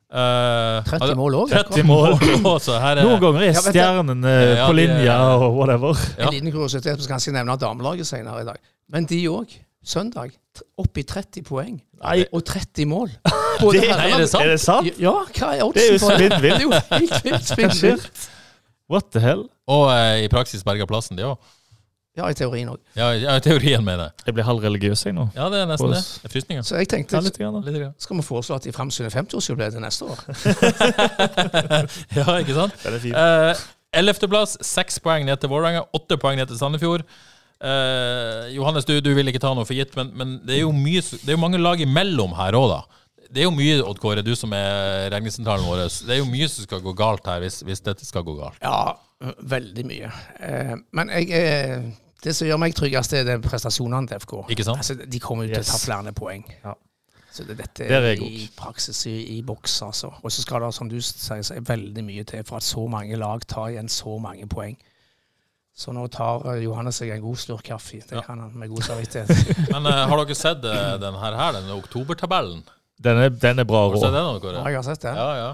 Uh, 0.09 0.81
30 0.89 1.19
mål 1.19 1.35
òg. 1.43 1.51
30 1.53 1.85
mål 1.85 2.15
også. 2.57 2.79
Her 2.81 2.97
er 2.97 3.05
Noen 3.05 3.21
ganger 3.21 3.45
er 3.51 3.59
stjernene 3.61 4.35
Ja, 4.57 4.67
på 4.67 4.77
linja 4.79 5.17
og 5.37 5.59
whatever. 5.59 5.99
Ja. 6.17 6.29
En 6.29 6.37
liten 6.37 6.53
kuriositet, 6.55 7.03
så 7.03 7.11
kan 7.11 7.21
jeg 7.21 7.37
nevne 7.37 7.59
damelaget 7.61 8.09
senere 8.09 8.41
i 8.43 8.49
dag. 8.49 8.63
Men 8.89 9.09
de 9.11 9.21
òg. 9.33 9.59
Søndag. 9.89 10.33
Opp 10.81 10.99
i 10.99 11.05
30 11.07 11.45
poeng. 11.47 11.77
Nei, 12.03 12.25
Og 12.35 12.43
30 12.45 12.89
mål. 12.89 13.13
det, 13.73 13.85
Nei, 13.89 14.09
er 14.11 14.19
det 14.21 14.31
sant? 14.31 14.43
Er 14.43 14.51
det 14.53 14.61
sant? 14.61 14.89
Ja, 15.01 15.15
hva 15.39 15.53
er 15.55 15.63
oddsen 15.65 16.01
for 16.03 16.19
det? 16.21 16.33
Det 16.43 16.51
er 16.57 16.65
jo 16.65 17.39
spinnvilt. 17.47 18.27
What 18.93 19.11
the 19.13 19.23
hell? 19.23 19.47
Og 19.69 19.91
eh, 19.93 20.25
i 20.25 20.29
praksis 20.33 20.65
berga 20.65 20.87
plassen, 20.89 21.19
de 21.19 21.27
òg. 21.29 21.37
Ja, 22.19 22.27
i 22.29 22.35
teorien 22.35 22.69
òg. 22.73 22.81
Ja, 22.99 23.13
ja, 23.15 23.37
i 23.39 23.43
teorien, 23.45 23.85
mener 23.87 24.09
jeg. 24.09 24.27
Jeg 24.27 24.35
blir 24.37 24.47
halvreligiøs, 24.49 25.05
jeg 25.07 25.15
nå. 25.15 25.29
Ja, 25.39 25.47
det 25.53 25.61
er 25.63 25.69
nesten 25.71 25.93
det. 25.95 26.01
Det 26.03 26.27
er 26.29 26.33
frysninger. 26.35 26.67
Så 26.67 26.77
jeg 26.81 26.89
tenkte 26.91 27.15
Ja, 27.17 27.23
litt 27.23 27.39
grann, 27.39 27.55
da. 27.55 27.63
Litt 27.71 27.79
grann. 27.79 27.95
skal 28.03 28.19
vi 28.19 28.27
foreslå 28.27 28.59
at 28.59 28.67
de 28.67 28.73
fremsyner 28.75 29.15
50-årsjubileet 29.15 29.77
til 29.79 29.85
neste 29.87 30.09
år? 30.11 30.19
Ja, 32.19 32.27
ikke 32.43 32.55
sant? 32.57 32.75
Den 32.85 32.97
er 32.99 33.03
fin. 33.03 33.15
Eh, 33.17 33.65
Ellevteplass, 33.99 34.59
seks 34.69 34.99
poeng 35.01 35.25
ned 35.25 35.41
til 35.41 35.49
Vålerenga, 35.53 35.87
åtte 35.97 36.19
poeng 36.21 36.37
ned 36.41 36.51
til 36.51 36.59
Sandefjord. 36.61 37.05
Eh, 37.59 38.51
Johannes, 38.55 38.85
du, 38.87 38.99
du 39.03 39.11
vil 39.17 39.31
ikke 39.33 39.41
ta 39.43 39.55
noe 39.57 39.67
for 39.67 39.75
gitt, 39.79 39.95
men, 39.99 40.11
men 40.19 40.35
det, 40.47 40.59
er 40.59 40.65
jo 40.67 40.73
mye, 40.77 41.01
s- 41.03 41.17
det 41.23 41.33
er 41.33 41.39
jo 41.39 41.43
mange 41.43 41.59
lag 41.63 41.81
imellom 41.83 42.35
her 42.39 42.59
òg, 42.59 42.69
da. 42.75 42.81
Det 43.29 43.43
er 43.43 43.49
jo 43.49 43.53
mye, 43.53 43.79
Odd 43.85 43.99
Kåre, 44.01 44.23
du 44.25 44.31
som 44.39 44.53
er 44.57 45.09
regnesentralen 45.13 45.67
vår. 45.69 45.83
Det 46.09 46.15
er 46.15 46.21
jo 46.23 46.29
mye 46.31 46.47
som 46.49 46.65
skal 46.65 46.81
gå 46.85 46.95
galt 46.97 47.27
her, 47.29 47.43
hvis, 47.45 47.59
hvis 47.67 47.83
dette 47.85 48.07
skal 48.09 48.25
gå 48.25 48.37
galt. 48.39 48.61
Ja, 48.65 48.95
veldig 49.57 49.85
mye. 49.89 50.13
Eh, 50.41 50.75
men 50.97 51.11
jeg, 51.13 51.33
eh, 51.37 51.89
det 52.25 52.35
som 52.35 52.49
gjør 52.49 52.59
meg 52.59 52.75
tryggest, 52.75 53.13
det 53.15 53.21
er 53.23 53.29
den 53.29 53.43
prestasjonene 53.45 54.11
til 54.11 54.21
FK. 54.25 54.35
Ikke 54.51 54.67
sant? 54.67 54.83
Altså, 54.83 54.97
de 54.99 55.21
kommer 55.23 55.47
jo 55.47 55.55
til 55.55 55.63
å 55.63 55.69
ta 55.69 55.79
flere 55.79 56.13
poeng. 56.17 56.45
Ja. 56.65 56.75
Så 57.31 57.45
det, 57.47 57.59
dette 57.61 57.87
det 57.87 57.95
er 57.95 58.23
i 58.25 58.49
praksis 58.57 59.05
i, 59.07 59.15
i 59.37 59.43
boks, 59.47 59.77
altså. 59.87 60.11
Og 60.25 60.33
så 60.35 60.43
skal 60.43 60.65
det, 60.65 60.73
som 60.75 60.89
du 60.91 60.97
sier, 61.05 61.45
så 61.47 61.55
er 61.55 61.67
veldig 61.69 62.03
mye 62.03 62.25
til 62.27 62.43
for 62.49 62.59
at 62.59 62.67
så 62.67 62.87
mange 62.91 63.19
lag 63.21 63.45
tar 63.47 63.69
igjen 63.75 63.91
så 63.93 64.17
mange 64.23 64.49
poeng. 64.51 64.75
Så 65.79 65.93
nå 65.95 66.09
tar 66.11 66.43
eh, 66.51 66.65
Johannes 66.65 66.99
seg 66.99 67.13
en 67.15 67.23
god 67.23 67.39
slurk 67.39 67.69
kaffe. 67.69 68.01
Det 68.03 68.17
Ja. 68.19 68.25
kan 68.27 68.41
han 68.43 68.51
med 68.59 68.73
god 68.73 68.83
samvittighet. 68.83 69.31
Men 69.75 69.87
uh, 69.87 70.09
har 70.11 70.25
dere 70.25 70.35
sett 70.35 70.65
uh, 70.67 70.97
den 70.99 71.21
her, 71.23 71.37
her, 71.39 71.53
denne 71.61 71.77
oktobertabellen? 71.79 72.65
Den 72.99 73.21
er, 73.23 73.31
den 73.31 73.63
er 73.63 73.69
bra 73.69 73.85
Har 73.87 73.95
dere 73.95 74.11
rå. 74.11 74.33
den, 74.41 74.43
dere? 74.43 74.59
Ja, 74.65 74.73
jeg 74.75 74.81
har 74.81 74.89
sett 74.89 75.05
den. 75.07 75.15
Ja, 75.21 75.29
ja. 75.39 75.53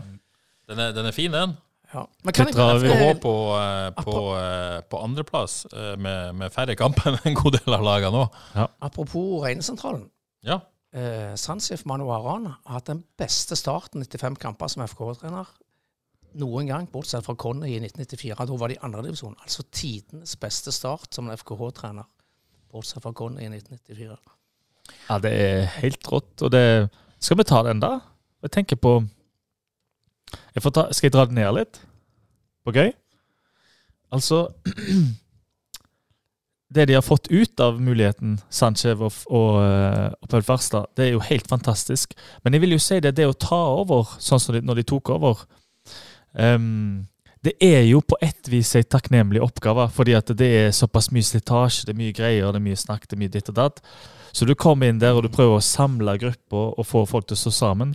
Den 0.73 0.81
er, 0.81 0.95
den 0.97 1.11
er 1.11 1.13
fin, 1.13 1.35
den. 1.35 1.53
Ja. 1.95 2.03
Men 2.27 2.35
kan 2.35 2.49
jeg, 2.51 2.81
vi- 2.83 2.89
FKH 2.91 3.03
håpe 3.07 3.21
på, 3.23 3.35
eh, 3.55 3.91
på, 4.03 4.15
eh, 4.37 4.81
på 4.91 5.01
andreplass 5.05 5.61
eh, 5.73 5.95
med, 5.97 6.35
med 6.35 6.51
færre 6.53 6.75
kamper 6.77 7.13
enn 7.13 7.29
en 7.31 7.37
god 7.39 7.55
del 7.61 7.77
av 7.77 7.85
lagene 7.87 8.25
òg. 8.25 8.39
apropos 8.83 9.45
Regnesentralen. 9.45 10.09
Ja. 10.43 10.59
Eh, 10.95 11.35
Sansif 11.39 11.85
Manuaran 11.87 12.47
har 12.51 12.77
hatt 12.81 12.91
den 12.91 13.05
beste 13.19 13.57
starten 13.59 14.03
etter 14.03 14.19
fem 14.19 14.35
kamper 14.37 14.69
som 14.71 14.83
FK-trener 14.87 15.47
noen 16.35 16.67
gang, 16.67 16.87
bortsett 16.91 17.23
fra 17.25 17.35
Conny 17.39 17.77
i 17.77 17.81
1994. 17.81 18.47
Da 18.51 18.57
var 18.59 18.69
de 18.69 18.75
i 18.75 18.83
andredivisjon. 18.83 19.37
Altså 19.43 19.63
tidenes 19.71 20.35
beste 20.43 20.73
start 20.75 21.15
som 21.15 21.29
en 21.31 21.37
FKH-trener, 21.39 22.09
bortsett 22.75 23.03
fra 23.07 23.13
Conny 23.15 23.47
i 23.47 23.51
1994. 23.53 24.17
Ja, 25.09 25.19
det 25.23 25.31
er 25.33 25.67
helt 25.79 26.11
rått. 26.11 26.43
Og 26.43 26.51
det 26.51 26.91
Skal 27.23 27.39
vi 27.39 27.45
ta 27.49 27.63
den, 27.63 27.79
da? 27.81 28.01
Jeg 28.43 28.51
tenker 28.53 28.77
på 28.77 28.97
jeg 30.55 30.73
ta, 30.73 30.89
Skal 30.93 31.09
jeg 31.09 31.15
dra 31.17 31.27
det 31.29 31.37
ned 31.37 31.53
litt? 31.59 31.81
OK? 32.69 32.81
Altså 34.15 34.49
Det 36.75 36.87
de 36.87 36.95
har 36.97 37.03
fått 37.03 37.29
ut 37.31 37.61
av 37.61 37.77
muligheten, 37.83 38.41
Sanchez 38.51 38.99
og, 38.99 39.13
og, 39.31 39.61
eh, 39.63 40.09
og 40.11 40.31
Paul 40.31 40.43
Farstad, 40.43 40.89
det 40.99 41.05
er 41.05 41.13
jo 41.13 41.21
helt 41.23 41.47
fantastisk. 41.47 42.17
Men 42.43 42.57
jeg 42.57 42.65
vil 42.65 42.75
jo 42.75 42.81
si 42.83 42.99
det, 43.05 43.13
det 43.15 43.29
å 43.31 43.37
ta 43.39 43.61
over, 43.77 44.17
sånn 44.19 44.43
som 44.43 44.57
de, 44.57 44.63
når 44.65 44.81
de 44.81 44.85
tok 44.91 45.13
over 45.15 45.45
um, 46.33 47.05
Det 47.45 47.53
er 47.63 47.85
jo 47.87 48.01
på 48.03 48.19
ett 48.25 48.51
vis 48.51 48.73
en 48.75 48.89
takknemlig 48.91 49.45
oppgave, 49.45 49.87
fordi 49.95 50.17
at 50.19 50.33
det 50.35 50.51
er 50.65 50.75
såpass 50.75 51.13
mye 51.15 51.29
slitasje, 51.29 51.85
det 51.87 51.95
er 51.95 52.01
mye 52.01 52.17
greier, 52.17 52.51
det 52.51 52.59
er 52.59 52.67
mye 52.67 52.81
snakk, 52.81 53.07
det 53.07 53.15
er 53.15 53.23
mye 53.23 53.35
ditt 53.37 53.53
og 53.53 53.59
datt. 53.61 53.79
Så 54.35 54.49
du 54.49 54.57
kommer 54.59 54.91
inn 54.91 54.99
der 54.99 55.15
og 55.15 55.29
du 55.29 55.31
prøver 55.31 55.61
å 55.61 55.63
samle 55.63 56.17
grupper 56.19 56.75
og 56.75 56.89
få 56.89 57.05
folk 57.07 57.29
til 57.29 57.39
å 57.39 57.43
stå 57.45 57.55
sammen. 57.55 57.95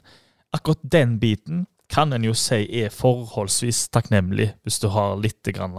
Akkurat 0.56 0.80
den 0.88 1.18
biten 1.20 1.66
kan 1.90 2.14
en 2.14 2.26
jo 2.26 2.36
si 2.38 2.64
er 2.82 2.94
forholdsvis 2.94 3.88
takknemlig, 3.94 4.52
hvis 4.64 4.80
du 4.84 4.90
har 4.94 5.18
litt 5.22 5.46
grann, 5.56 5.78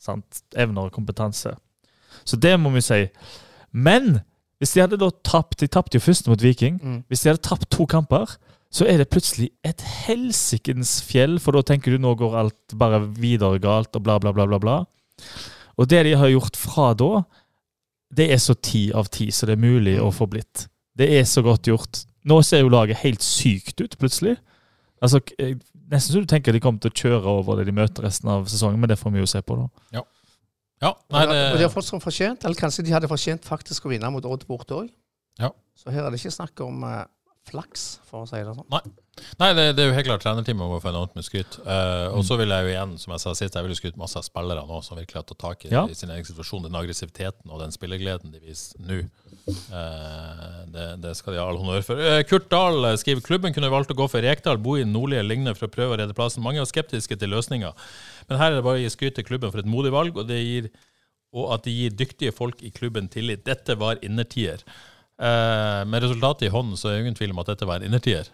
sant, 0.00 0.42
evner 0.56 0.88
og 0.88 0.94
kompetanse. 0.96 1.52
Så 2.24 2.38
det 2.40 2.54
må 2.60 2.72
vi 2.74 2.82
si. 2.84 3.04
Men 3.70 4.20
hvis 4.60 4.74
de 4.76 4.82
hadde 4.82 4.98
da 5.00 5.08
tapt 5.24 5.62
De 5.62 5.68
tapte 5.72 5.96
jo 5.96 6.04
først 6.04 6.26
mot 6.28 6.42
Viking. 6.42 6.76
Mm. 6.82 6.98
Hvis 7.08 7.22
de 7.22 7.30
hadde 7.30 7.44
tapt 7.46 7.70
to 7.72 7.86
kamper, 7.88 8.36
så 8.70 8.86
er 8.86 9.00
det 9.00 9.08
plutselig 9.10 9.48
et 9.66 9.80
helsikens 10.06 11.00
fjell, 11.02 11.40
for 11.42 11.56
da 11.56 11.64
tenker 11.66 11.94
du 11.94 12.02
nå 12.02 12.12
går 12.18 12.36
alt 12.38 12.74
bare 12.78 13.00
videre 13.16 13.58
galt, 13.62 13.96
og 13.96 14.04
bla, 14.04 14.18
bla, 14.22 14.34
bla, 14.36 14.46
bla. 14.46 14.60
bla. 14.62 14.76
Og 15.80 15.88
det 15.90 16.04
de 16.06 16.14
har 16.20 16.30
gjort 16.30 16.58
fra 16.60 16.92
da, 16.94 17.24
det 18.14 18.28
er 18.34 18.40
så 18.42 18.54
ti 18.54 18.90
av 18.94 19.08
ti 19.10 19.30
så 19.34 19.48
det 19.48 19.56
er 19.56 19.64
mulig 19.64 19.96
å 20.02 20.10
få 20.14 20.28
blitt. 20.30 20.68
Det 20.98 21.08
er 21.18 21.26
så 21.26 21.42
godt 21.46 21.70
gjort. 21.70 22.04
Nå 22.28 22.40
ser 22.44 22.62
jo 22.62 22.72
laget 22.72 23.00
helt 23.00 23.24
sykt 23.24 23.80
ut, 23.80 23.96
plutselig. 23.98 24.36
Altså, 25.00 25.20
jeg 25.38 25.58
Nesten 25.90 26.14
så 26.14 26.20
du 26.22 26.28
tenker 26.30 26.54
de 26.54 26.60
kommer 26.62 26.78
til 26.78 26.92
å 26.92 26.94
kjøre 26.94 27.32
over 27.40 27.58
det 27.58 27.64
de 27.66 27.72
møter 27.74 28.04
resten 28.06 28.28
av 28.30 28.44
sesongen, 28.50 28.78
men 28.78 28.92
det 28.92 28.98
får 29.00 29.10
vi 29.10 29.24
jo 29.24 29.26
se 29.26 29.40
på, 29.42 29.56
da. 29.58 29.86
Ja, 29.96 30.02
ja 30.84 30.92
nei, 31.10 31.24
det... 31.26 31.38
og 31.48 31.56
de 31.58 31.64
har 31.66 31.72
fått 31.72 31.88
som 31.88 32.02
fortjent, 32.02 32.46
eller 32.46 32.58
kanskje 32.60 32.84
de 32.86 32.94
hadde 32.94 33.10
fortjent 33.10 33.48
faktisk 33.48 33.88
å 33.88 33.90
vinne 33.90 34.10
mot 34.14 34.28
Odd 34.30 34.44
borte 34.46 34.76
òg. 34.76 34.92
Ja. 35.42 35.50
Så 35.74 35.90
her 35.90 36.04
er 36.04 36.14
det 36.14 36.20
ikke 36.20 36.34
snakk 36.36 36.62
om 36.62 36.84
eh, 36.86 37.02
flaks, 37.50 37.98
for 38.08 38.24
å 38.24 38.28
si 38.30 38.38
det 38.40 38.54
sånn. 38.56 38.94
nei 39.40 39.48
det, 39.58 39.64
det 39.76 39.82
er 39.84 39.90
jo 39.90 39.94
helt 39.98 40.06
klart 40.08 40.22
trenerteamet 40.24 40.70
må 40.70 40.78
få 40.80 40.88
enormt 40.92 41.14
med 41.18 41.26
skryt. 41.26 41.58
Uh, 41.66 42.08
og 42.14 42.22
Mm. 42.22 42.26
så 42.30 42.38
vil 42.40 42.48
jeg 42.54 42.64
jo 42.64 42.70
igjen, 42.72 42.92
som 43.02 43.12
jeg 43.14 43.20
sa 43.24 43.34
sist, 43.36 43.54
jeg 43.58 43.66
vil 43.66 43.74
jo 43.74 43.78
skryte 43.80 44.00
masse 44.00 44.16
av 44.16 44.24
spillere 44.24 44.62
nå 44.68 44.78
som 44.86 44.96
virkelig 44.98 45.20
har 45.20 45.26
tatt 45.28 45.42
tak 45.42 45.64
i, 45.66 45.72
Ja. 45.74 45.84
i 45.90 45.94
sin 45.98 46.10
egen 46.14 46.24
situasjon. 46.24 46.62
Den 46.68 46.78
aggressiviteten 46.80 47.50
og 47.50 47.60
den 47.60 47.74
spillegleden 47.74 48.32
de 48.32 48.40
viser 48.40 48.80
nå. 48.80 49.00
uh, 49.72 50.64
det, 50.72 50.86
det 51.02 51.14
skal 51.18 51.34
de 51.34 51.40
ha 51.42 51.46
all 51.50 51.58
honnør 51.60 51.84
for. 51.86 52.00
Uh, 52.00 52.20
Kurt 52.28 52.48
Dahl 52.52 52.84
eh, 52.90 52.96
skriver 53.00 53.24
klubben 53.26 53.54
kunne 53.56 53.70
valgt 53.72 53.92
å 53.92 53.98
gå 53.98 54.06
for 54.10 54.22
Rekdal, 54.24 54.60
bo 54.62 54.76
i 54.78 54.84
nordlige 54.88 55.24
lignende 55.26 55.56
for 55.58 55.68
å 55.68 55.72
prøve 55.74 55.96
å 55.96 56.00
redde 56.00 56.16
plassen. 56.16 56.44
Mange 56.44 56.62
er 56.62 56.68
skeptiske 56.70 57.18
til 57.20 57.32
løsninga, 57.34 57.72
men 58.28 58.40
her 58.40 58.52
er 58.52 58.60
det 58.60 58.66
bare 58.66 58.80
å 58.80 58.84
gi 58.84 58.92
skryt 58.94 59.16
til 59.18 59.26
klubben 59.26 59.52
for 59.52 59.62
et 59.62 59.68
modig 59.70 59.92
valg, 59.94 60.16
og, 60.20 60.28
det 60.30 60.38
gir, 60.42 60.70
og 61.34 61.52
at 61.56 61.66
de 61.66 61.74
gir 61.74 61.96
dyktige 61.98 62.34
folk 62.36 62.62
i 62.66 62.70
klubben 62.74 63.08
tillit. 63.12 63.44
Dette 63.46 63.76
var 63.80 64.00
innertier. 64.06 64.62
Eh, 65.20 65.80
med 65.84 66.02
resultatet 66.06 66.48
i 66.48 66.52
hånden 66.54 66.78
så 66.80 66.88
er 66.88 66.96
det 66.98 67.02
ingen 67.06 67.18
tvil 67.18 67.34
om 67.34 67.42
at 67.42 67.50
dette 67.52 67.66
var 67.68 67.80
en 67.82 67.88
innertier. 67.90 68.28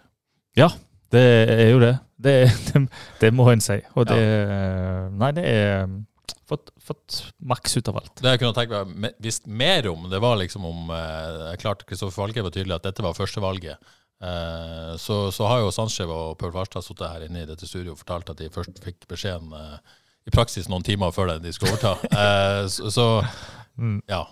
Ja, 0.57 0.69
det 1.11 1.23
er 1.51 1.69
jo 1.73 1.79
det. 1.83 1.95
Det, 2.17 2.35
det, 2.73 2.83
det 3.21 3.33
må 3.35 3.49
en 3.51 3.61
si. 3.63 3.77
Og 3.95 4.07
det 4.09 4.17
Nei, 5.19 5.31
det 5.35 5.43
er 5.51 5.85
fått, 6.47 6.71
fått 6.83 7.19
maks 7.43 7.75
ut 7.77 7.91
av 7.91 7.99
alt. 8.01 8.13
Det 8.23 8.33
jeg 8.35 8.41
kunne 8.41 8.55
tenkt 8.55 8.71
meg 8.73 8.95
me- 9.05 9.13
visst 9.23 9.47
mer 9.51 9.87
om, 9.91 10.07
det 10.11 10.19
var 10.23 10.39
liksom 10.39 10.65
om 10.67 10.89
eh, 10.95 11.53
Klart 11.61 11.83
Kristoffer 11.87 12.15
Falke 12.23 12.43
var 12.45 12.55
tydelig 12.55 12.77
at 12.79 12.87
dette 12.87 13.03
var 13.05 13.15
førstevalget. 13.17 13.83
Eh, 14.23 14.93
så, 14.97 15.27
så 15.35 15.45
har 15.51 15.61
jo 15.61 15.73
Sandskjev 15.75 16.09
og 16.15 16.37
Paul 16.41 16.55
Farstad 16.55 16.81
sittet 16.87 17.11
her 17.11 17.27
inne 17.27 17.43
i 17.43 17.49
dette 17.49 17.67
studioet 17.69 17.93
og 17.97 18.01
fortalt 18.01 18.31
at 18.33 18.39
de 18.41 18.47
først 18.55 18.79
fikk 18.83 19.03
beskjeden 19.11 19.51
eh, 19.53 19.77
i 20.27 20.33
praksis 20.33 20.71
noen 20.71 20.83
timer 20.87 21.11
før 21.15 21.35
de 21.43 21.51
skulle 21.55 21.75
overta. 21.75 21.93
Eh, 22.23 22.63
så, 22.73 22.89
så 22.95 23.07
Mm. 23.77 23.99
ja. 24.09 24.23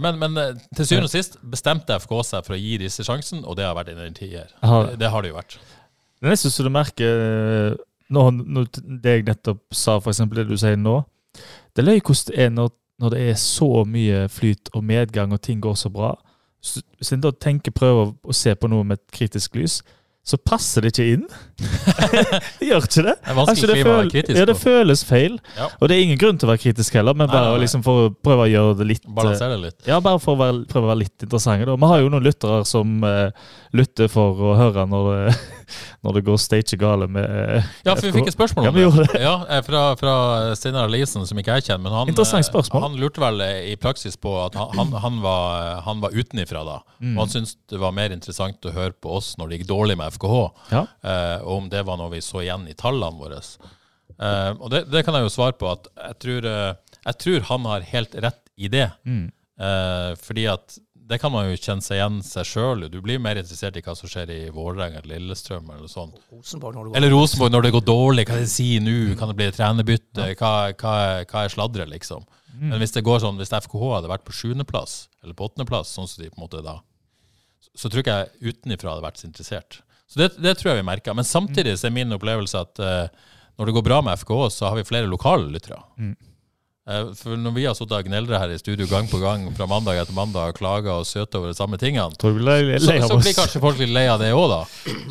Men, 0.00 0.18
men 0.18 0.36
eh, 0.40 0.60
til 0.76 0.88
syvende 0.88 1.08
og 1.08 1.12
sist 1.12 1.36
bestemte 1.50 1.96
FK 2.02 2.14
seg 2.26 2.46
for 2.46 2.56
å 2.56 2.60
gi 2.60 2.78
disse 2.82 3.06
sjansen, 3.06 3.44
og 3.46 3.58
det 3.58 3.66
har 3.66 3.76
vært 3.78 3.92
en 3.94 4.16
tier. 4.16 4.50
Det, 4.60 4.96
det 5.00 5.10
har 5.12 5.22
det 5.22 5.30
jo 5.30 5.38
vært. 5.38 5.58
Det 6.20 6.32
er 6.32 6.40
syns 6.40 6.56
du 6.56 6.70
merker 6.72 7.20
eh, 7.24 7.82
når, 8.14 8.30
når 8.42 8.70
det 9.02 9.18
jeg 9.18 9.26
nettopp 9.28 9.62
sa, 9.74 9.98
eksempel 10.00 10.42
det 10.42 10.48
du 10.50 10.56
sier 10.60 10.78
nå. 10.80 11.00
Det 11.74 11.82
er 11.82 11.88
løye 11.88 12.02
hvordan 12.02 12.30
det 12.30 12.42
er 12.44 12.54
når, 12.54 12.70
når 13.02 13.14
det 13.14 13.24
er 13.28 13.40
så 13.40 13.70
mye 13.88 14.24
flyt 14.32 14.70
og 14.74 14.86
medgang 14.86 15.34
og 15.34 15.42
ting 15.42 15.62
går 15.62 15.76
så 15.78 15.90
bra. 15.94 16.14
Hvis 16.64 17.12
en 17.12 17.22
da 17.24 17.32
tenker, 17.32 17.74
prøver 17.76 18.14
å 18.14 18.36
se 18.36 18.54
på 18.56 18.70
noe 18.72 18.86
med 18.88 19.00
et 19.00 19.16
kritisk 19.18 19.58
lys, 19.58 19.82
så 20.24 20.38
passer 20.40 20.80
det 20.80 20.94
ikke 20.94 21.04
inn. 21.18 21.24
det 22.58 22.68
gjør 22.70 22.86
ikke 22.86 23.02
det. 23.04 23.12
Det 23.20 23.34
Altså, 23.34 23.68
det, 23.68 23.76
føl 23.84 24.08
kritisk 24.08 24.38
ja, 24.38 24.46
det 24.48 24.54
føles 24.56 25.02
feil. 25.04 25.34
Ja. 25.58 25.66
Og 25.76 25.90
det 25.90 25.98
er 25.98 26.06
ingen 26.06 26.20
grunn 26.20 26.38
til 26.40 26.48
å 26.48 26.52
være 26.54 26.62
kritisk 26.62 26.96
heller, 26.96 27.16
men 27.18 27.28
bare 27.28 27.50
nei, 27.50 27.58
nei. 27.58 27.64
Liksom 27.66 27.84
for 27.84 28.06
å 28.06 28.12
prøve 28.24 28.46
å 28.46 28.48
gjøre 28.48 28.78
det 28.80 28.86
litt 28.88 29.04
eh, 29.04 29.12
Balansere 29.18 29.58
det 29.58 29.60
litt. 29.66 29.76
Ja, 29.90 29.98
bare 30.04 30.22
for 30.24 30.38
å 30.38 30.40
være, 30.40 30.62
prøve 30.70 30.88
å 30.88 30.92
være 30.94 31.02
litt 31.02 31.26
interessante. 31.26 31.68
Da. 31.68 31.76
Vi 31.76 31.90
har 31.92 32.00
jo 32.00 32.08
noen 32.14 32.24
lyttere 32.24 32.62
som 32.68 33.04
eh, 33.04 33.52
lytter 33.74 34.08
for 34.12 34.38
å 34.38 34.52
høre 34.58 34.84
når 34.86 35.06
det, 35.10 35.34
når 36.06 36.16
det 36.18 36.22
går 36.28 36.38
stage 36.40 36.76
gale 36.78 37.08
med 37.10 37.24
eh, 37.26 37.68
Ja, 37.86 37.94
for 37.96 38.06
vi 38.06 38.12
fikk 38.14 38.30
et 38.30 38.36
spørsmål 38.36 38.68
om 38.70 38.76
det. 38.78 39.06
Ja, 39.22 39.34
eh, 39.50 39.62
fra, 39.66 39.82
fra 39.98 40.14
Steinar 40.58 40.90
Lisen, 40.92 41.26
som 41.26 41.40
ikke 41.40 41.56
jeg 41.58 41.66
kjenner. 41.68 41.82
Men 41.88 41.96
han, 41.98 42.12
Interessant 42.12 42.44
eh, 42.44 42.50
spørsmål. 42.50 42.84
han 42.86 42.98
lurte 43.00 43.22
vel 43.24 43.42
i 43.72 43.74
praksis 43.80 44.18
på 44.20 44.32
at 44.44 44.58
han, 44.60 44.94
han, 45.02 45.18
var, 45.24 45.80
han 45.88 46.02
var 46.04 46.14
utenifra 46.14 46.62
da. 46.68 46.78
Mm. 47.00 47.16
Og 47.16 47.24
han 47.24 47.34
syntes 47.34 47.56
det 47.72 47.82
var 47.82 47.96
mer 47.96 48.14
interessant 48.14 48.70
å 48.70 48.74
høre 48.76 48.94
på 48.94 49.16
oss 49.18 49.34
når 49.40 49.50
det 49.50 49.58
gikk 49.60 49.70
dårlig 49.72 49.98
med 50.00 50.14
FKH, 50.14 50.38
Ja. 50.74 50.84
og 51.42 51.52
om 51.58 51.70
det 51.72 51.82
var 51.88 51.98
noe 52.00 52.12
vi 52.14 52.22
så 52.24 52.44
igjen 52.44 52.68
i 52.70 52.76
tallene 52.78 53.18
våre. 53.18 53.40
Og 54.60 54.68
det, 54.70 54.84
det 54.92 55.02
kan 55.06 55.16
jeg 55.18 55.26
jo 55.26 55.32
svare 55.34 55.56
på, 55.58 55.66
at 55.72 55.88
jeg 55.98 56.18
tror, 56.22 56.48
jeg 57.08 57.18
tror 57.24 57.48
han 57.50 57.66
har 57.72 57.88
helt 57.90 58.14
rett 58.22 58.40
i 58.54 58.70
det. 58.70 58.86
Mm. 59.08 59.26
Fordi 60.22 60.46
at 60.52 60.78
det 61.08 61.18
kan 61.20 61.32
man 61.32 61.50
jo 61.50 61.56
kjenne 61.58 61.84
seg 61.84 61.98
igjen 61.98 62.20
seg 62.24 62.46
sjøl. 62.48 62.86
Du 62.92 62.96
blir 63.04 63.20
mer 63.20 63.36
interessert 63.40 63.76
i 63.76 63.82
hva 63.84 63.92
som 63.98 64.08
skjer 64.08 64.30
i 64.32 64.38
Vålerenga 64.54 65.02
eller 65.02 65.20
Lillestrøm 65.20 65.68
eller 65.74 65.90
sånn. 65.90 66.14
Rosenborg 66.32 66.78
når 66.78 66.86
det 66.86 66.92
går 66.92 66.98
Eller 67.00 67.12
Rosenborg 67.12 67.52
når 67.52 67.66
det 67.66 67.72
går 67.74 67.84
dårlig. 67.90 68.24
Hva 68.28 68.38
det 68.38 68.46
de 68.46 68.52
sier 68.54 68.84
nå? 68.84 68.96
Kan 69.20 69.32
det 69.32 69.36
bli 69.40 69.50
trenerbytte? 69.52 70.30
Hva, 70.40 70.52
hva, 70.80 70.94
hva 71.28 71.44
er 71.44 71.52
sladret, 71.52 71.90
liksom? 71.92 72.24
Men 72.54 72.78
hvis 72.78 72.94
det 72.94 73.02
går 73.04 73.20
sånn, 73.22 73.38
hvis 73.40 73.50
FKH 73.50 73.88
hadde 73.96 74.10
vært 74.10 74.24
på 74.26 74.34
sjuendeplass, 74.36 75.08
eller 75.24 75.34
på 75.36 75.48
åttendeplass, 75.48 75.90
sånn 75.96 76.06
som 76.08 76.22
de 76.22 76.30
på 76.30 76.38
en 76.38 76.44
måte 76.46 76.62
da, 76.64 76.78
så, 77.58 77.72
så 77.82 77.90
tror 77.90 78.04
ikke 78.04 78.18
jeg 78.20 78.54
utenifra 78.54 78.92
hadde 78.94 79.06
vært 79.08 79.20
så 79.20 79.26
interessert. 79.28 79.80
Så 80.10 80.20
det, 80.20 80.28
det 80.38 80.54
tror 80.60 80.70
jeg 80.70 80.82
vi 80.82 80.86
merka. 80.86 81.14
Men 81.18 81.26
samtidig 81.26 81.74
så 81.80 81.88
er 81.88 81.96
min 81.96 82.14
opplevelse 82.14 82.60
at 82.60 82.80
uh, 82.82 83.24
når 83.58 83.68
det 83.70 83.74
går 83.76 83.86
bra 83.88 83.98
med 84.06 84.20
FKH, 84.22 84.46
så 84.54 84.70
har 84.70 84.78
vi 84.78 84.86
flere 84.86 85.10
lokale 85.10 85.50
lyttere. 85.50 85.80
Eh, 85.98 86.14
For 86.84 87.40
når 87.40 87.54
vi 87.56 87.64
har 87.64 87.76
sittet 87.78 87.96
og 87.96 88.08
gneldra 88.10 88.42
her 88.42 88.52
i 88.52 88.60
studio 88.60 88.84
gang 88.90 89.06
på 89.08 89.16
gang 89.22 89.46
fra 89.56 89.64
mandag 89.70 90.02
etter 90.02 90.16
mandag 90.16 90.52
og 90.52 90.58
klaga 90.58 90.98
og 91.00 91.08
søta 91.08 91.40
over 91.40 91.48
de 91.54 91.56
samme 91.56 91.80
tingene, 91.80 92.12
så, 92.84 92.92
så 93.08 93.16
blir 93.22 93.36
kanskje 93.38 93.62
folk 93.64 93.80
litt 93.80 93.94
lei 93.94 94.04
av 94.12 94.20
det 94.20 94.34
òg, 94.36 94.44
da. 94.52 94.60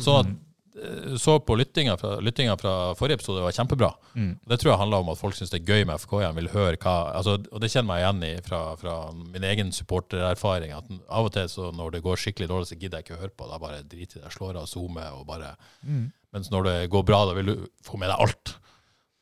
Så, 0.04 0.20
at 0.22 0.30
eh, 0.78 1.16
så 1.18 1.34
på 1.42 1.56
lyttinga 1.58 1.96
fra, 1.98 2.12
lyttinga 2.22 2.54
fra 2.60 2.76
forrige 2.94 3.18
episode 3.18 3.42
var 3.42 3.56
kjempebra. 3.58 3.90
Mm. 4.14 4.30
Det 4.52 4.60
tror 4.62 4.70
jeg 4.70 4.80
handler 4.84 5.02
om 5.02 5.12
at 5.16 5.18
folk 5.18 5.34
syns 5.34 5.50
det 5.50 5.64
er 5.64 5.74
gøy 5.74 5.90
med 5.90 5.98
FK 6.06 6.16
igjen, 6.20 6.38
vil 6.38 6.50
høre 6.54 6.78
hva 6.78 6.96
altså, 7.18 7.40
Og 7.50 7.66
det 7.66 7.74
kjenner 7.74 7.98
jeg 7.98 8.06
igjen 8.06 8.26
i 8.30 8.34
fra, 8.46 8.64
fra 8.78 8.98
min 9.18 9.50
egen 9.50 9.74
supportererfaring. 9.74 10.78
At 10.78 10.90
av 11.10 11.26
og 11.26 11.34
til 11.34 11.50
så 11.50 11.74
når 11.74 11.96
det 11.96 12.06
går 12.06 12.22
skikkelig 12.22 12.52
dårlig, 12.54 12.70
så 12.70 12.78
gidder 12.78 13.02
jeg 13.02 13.08
ikke 13.08 13.18
å 13.18 13.24
høre 13.26 13.34
på. 13.34 13.50
Da 13.50 13.58
bare 13.58 13.82
driter 13.82 14.22
jeg. 14.22 14.36
Slår 14.38 14.62
av 14.62 14.70
zoomer 14.70 15.10
og 15.18 15.26
bare 15.26 15.56
Mm. 15.84 16.12
Mens 16.34 16.48
når 16.50 16.64
det 16.66 16.78
går 16.90 17.02
bra, 17.06 17.18
da 17.28 17.34
vil 17.36 17.50
du 17.50 17.66
få 17.86 17.98
med 18.00 18.10
deg 18.10 18.22
alt. 18.24 18.54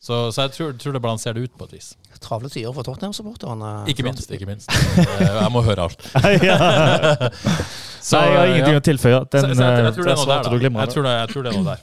Så, 0.03 0.33
så 0.35 0.49
jeg 0.49 0.51
tror, 0.57 0.73
tror 0.83 0.97
det 0.97 1.03
balanserer 1.03 1.37
det 1.39 1.45
ut 1.47 1.53
på 1.59 1.69
et 1.69 1.77
vis. 1.77 1.93
Travle 2.23 2.49
tider 2.51 2.73
for 2.75 2.83
Tottenham-supporterne. 2.87 3.69
Ikke 3.91 4.03
minst. 4.03 4.31
ikke 4.35 4.49
minst. 4.49 4.71
Eh, 4.99 5.23
Jeg 5.23 5.51
må 5.55 5.63
høre 5.63 5.87
alt. 5.87 6.03
Så, 8.03 8.19
Nei, 8.19 8.25
jeg 8.27 8.39
har 8.39 8.49
ingenting 8.51 8.75
ja. 8.75 8.81
å 8.81 8.83
tilføye. 8.83 9.19
Den, 9.31 9.45
Så- 9.45 9.55
så 9.55 9.63
jeg, 9.63 9.79
jeg 9.79 9.87
eh, 9.87 9.95
tror 9.95 10.03
det 10.03 10.13
er 10.13 10.17
der 10.17 10.25
noe 10.25 10.27
der, 10.27 10.81
Jeg 10.83 10.91
tror 10.91 11.07
det, 11.07 11.13
jeg 11.13 11.29
tror 11.33 11.43
det 11.47 11.53
er 11.53 11.59
noe 11.61 11.69
der. 11.71 11.81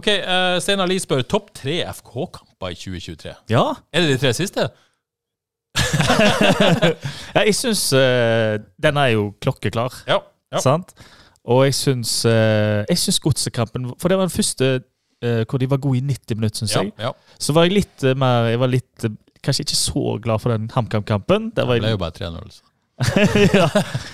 Ok, 0.00 0.08
uh, 0.18 0.58
Steinar 0.64 0.90
Lie 0.90 1.02
spør 1.02 1.22
topp 1.22 1.52
tre 1.54 1.76
FK-kamper 1.94 2.74
i 2.74 2.78
2023. 2.80 3.34
Ja. 3.54 3.62
Er 3.94 4.02
det 4.02 4.10
de 4.10 4.18
tre 4.18 4.32
siste? 4.34 4.66
ja, 7.36 7.44
jeg 7.46 7.54
syns 7.54 7.84
uh, 7.94 8.58
den 8.82 8.98
er 8.98 9.14
jo 9.14 9.28
klokkeklar. 9.38 9.94
Ja. 10.10 10.18
ja. 10.50 10.58
Sant? 10.58 10.90
Og 11.46 11.62
jeg 11.68 11.78
syns 11.78 12.18
uh, 12.26 12.82
syns 12.98 13.22
Godsekampen 13.22 13.92
For 14.02 14.10
det 14.10 14.18
var 14.18 14.26
den 14.26 14.34
første 14.34 14.80
hvor 15.20 15.60
de 15.60 15.70
var 15.70 15.80
gode 15.82 15.98
i 15.98 16.00
90 16.00 16.38
minutter, 16.38 16.62
syns 16.62 16.76
jeg. 16.76 16.92
ja. 16.98 17.12
Så 17.38 17.52
var 17.56 17.68
jeg 17.68 17.76
litt 17.80 18.04
eh, 18.08 18.16
mer 18.18 18.50
Jeg 18.52 18.60
var 18.62 18.72
litt 18.72 19.04
eh, 19.04 19.16
Kanskje 19.44 19.64
ikke 19.64 19.76
så 19.78 20.02
glad 20.20 20.42
for 20.42 20.52
den 20.52 20.66
HamKam-kampen. 20.74 21.52
Det 21.56 21.64
ble 21.64 21.94
jo 21.94 22.00
bare 22.00 22.12
3-0. 22.12 22.50
så. 22.52 22.66
ja. 23.56 23.68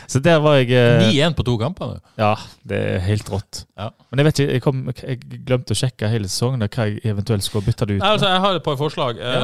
Så 0.06 0.20
der 0.22 0.36
var 0.38 0.60
jeg 0.60 0.70
eh, 0.70 1.02
9-1 1.10 1.34
på 1.34 1.42
to 1.46 1.56
kamper. 1.58 1.96
Ja, 2.18 2.36
det 2.68 2.78
er 2.78 3.02
helt 3.02 3.30
rått. 3.32 3.64
Ja. 3.78 3.88
Men 4.10 4.22
jeg 4.22 4.28
vet 4.28 4.40
ikke, 4.40 4.52
jeg, 4.52 4.62
kom, 4.62 4.82
jeg 4.94 5.42
glemte 5.48 5.74
å 5.74 5.78
sjekke 5.80 6.10
hele 6.12 6.30
sesongen 6.30 6.62
da, 6.62 6.68
hva 6.70 6.86
jeg 6.86 7.02
eventuelt 7.10 7.46
skulle 7.46 7.66
bytte 7.66 7.88
det 7.88 7.98
ut 7.98 8.04
Nei, 8.04 8.12
altså, 8.14 8.30
jeg 8.30 8.44
har 8.46 8.60
et 8.60 8.66
par 8.66 8.78
forslag. 8.78 9.18
Ja. 9.18 9.40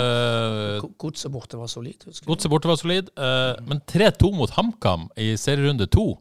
Uh, 0.79 0.91
Godset 1.03 1.35
borte 1.35 1.59
var 1.59 1.73
solid. 1.73 2.07
Godset 2.29 2.53
borte 2.53 2.71
var 2.71 2.79
solid, 2.79 3.11
eh, 3.19 3.49
men 3.67 3.83
3-2 3.91 4.31
mot 4.39 4.55
HamKam 4.55 5.09
i 5.19 5.33
serierunde 5.41 5.91
to. 5.91 6.13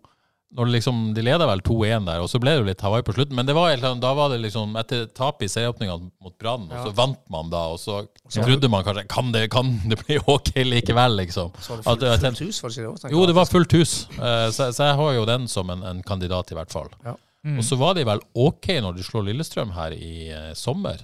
Når 0.51 0.65
det 0.67 0.73
liksom, 0.73 0.97
De 1.15 1.21
leda 1.23 1.45
vel 1.47 1.61
2-1 1.63 2.05
der, 2.09 2.19
og 2.19 2.27
så 2.27 2.39
ble 2.43 2.51
det 2.51 2.59
jo 2.59 2.65
litt 2.67 2.81
Hawaii 2.83 3.05
på 3.07 3.13
slutten. 3.15 3.35
Men 3.39 3.45
det 3.47 3.53
var, 3.55 3.69
helt 3.71 3.85
sånn- 3.85 4.01
da 4.03 4.09
var 4.17 4.29
det 4.33 4.41
liksom 4.43 4.73
etter 4.81 5.05
tapet 5.15 5.45
i 5.47 5.47
serieåpninga 5.53 5.95
mot 6.19 6.33
Brann, 6.37 6.65
og 6.71 6.87
så 6.89 6.91
vant 6.97 7.21
man 7.31 7.49
da, 7.53 7.61
og 7.71 7.79
så, 7.79 8.01
trodde 8.35 8.67
man 8.69 8.83
kanskje 8.83 9.05
Kan 9.07 9.31
det, 9.31 9.45
kan 9.53 9.69
det 9.87 9.97
bli 10.05 10.17
ok 10.35 10.51
likevel, 10.67 11.15
liksom? 11.21 11.53
Så 11.59 11.77
var 11.79 11.95
det 11.95 12.11
fullt, 12.11 12.25
fullt 12.25 12.43
hus, 12.43 12.59
var 12.63 12.69
det 12.69 12.77
ikke 12.77 12.83
det? 12.87 12.93
også? 12.97 13.11
Jo, 13.15 13.25
det 13.31 13.35
var 13.39 13.45
fullt 13.53 13.71
hus, 13.79 13.93
Eh, 14.19 14.49
så, 14.51 14.67
så 14.75 14.89
jeg 14.91 14.95
har 14.99 15.13
jo 15.15 15.25
den 15.25 15.47
som 15.47 15.69
en, 15.71 15.83
en 15.83 16.03
kandidat, 16.03 16.51
i 16.51 16.59
hvert 16.59 16.71
fall. 16.75 16.89
Ja. 17.05 17.15
Og 17.55 17.63
så 17.65 17.77
var 17.79 17.95
de 17.97 18.03
vel 18.05 18.19
ok 18.37 18.67
når 18.83 18.99
de 18.99 19.03
slo 19.07 19.21
Lillestrøm 19.25 19.71
her 19.73 19.95
i 19.95 20.29
eh, 20.35 20.51
sommer. 20.53 20.99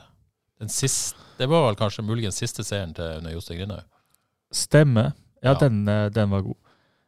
Den 0.59 0.69
siste, 0.69 1.15
det 1.39 1.47
var 1.49 1.63
vel 1.69 1.75
kanskje 1.79 2.03
muligens 2.05 2.35
siste 2.37 2.63
seieren 2.67 2.93
til 2.93 3.21
under 3.21 3.31
Jostein 3.33 3.59
Grinaug. 3.63 3.87
Stemmer. 4.53 5.13
Ja, 5.43 5.53
Ja. 5.53 5.53
Den, 5.63 5.87
eh, 5.87 6.09
den 6.09 6.29
var 6.29 6.41
god. 6.41 6.55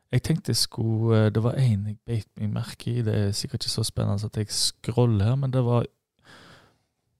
Jeg 0.09 0.23
tenkte 0.25 0.49
jeg 0.49 0.57
skulle 0.57 1.17
eh, 1.17 1.31
Det 1.33 1.43
var 1.43 1.57
én 1.61 1.85
jeg 1.85 1.97
beit 2.05 2.27
meg 2.39 2.53
merke 2.53 2.91
i. 2.91 3.01
Det 3.05 3.15
er 3.15 3.31
sikkert 3.37 3.65
ikke 3.65 3.77
så 3.77 3.85
spennende 3.85 4.25
at 4.25 4.37
jeg 4.37 4.49
scroller 4.53 5.31
her, 5.31 5.35
men 5.35 5.53
det 5.53 5.63
var 5.65 5.85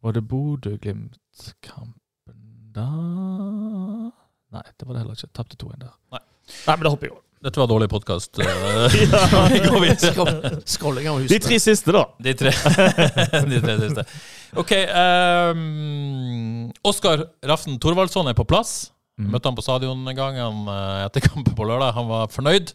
Var 0.01 0.15
det 0.15 0.27
Bodø-Glimt-kampen 0.27 1.95
da 2.75 2.89
Nei, 4.49 4.65
det 4.65 4.87
var 4.87 4.95
det 4.95 5.01
heller 5.03 5.17
ikke. 5.17 5.29
Tapte 5.37 5.57
2-1 5.61 5.81
der. 5.83 5.91
Nei. 6.15 6.21
Nei, 6.65 6.75
men 6.75 6.85
det 6.85 6.89
hopper 6.89 7.05
jeg 7.05 7.13
over. 7.13 7.25
Dette 7.45 7.61
var 7.61 7.67
dårlig 7.71 7.87
podkast. 7.91 8.31
vi 8.39 8.45
Ja. 11.05 11.13
De 11.29 11.37
tre 11.39 11.59
siste, 11.61 11.93
da. 11.95 12.01
De 12.19 12.33
tre, 12.35 12.51
De 13.51 13.59
tre 13.63 13.75
siste. 13.83 14.03
OK. 14.59 14.73
Um, 15.53 16.73
Oskar 16.89 17.29
Raften 17.45 17.77
Thorvaldsson 17.79 18.27
er 18.27 18.35
på 18.35 18.43
plass. 18.49 18.89
Mm. 19.19 19.29
Møtte 19.33 19.51
han 19.51 19.57
på 19.59 19.63
stadion 19.65 20.07
en 20.07 20.15
gang 20.17 20.39
han, 20.39 20.65
eh, 20.71 21.05
etter 21.09 21.25
kampen 21.27 21.55
på 21.57 21.67
lørdag. 21.67 21.93
Han 21.97 22.07
var 22.07 22.31
fornøyd. 22.31 22.71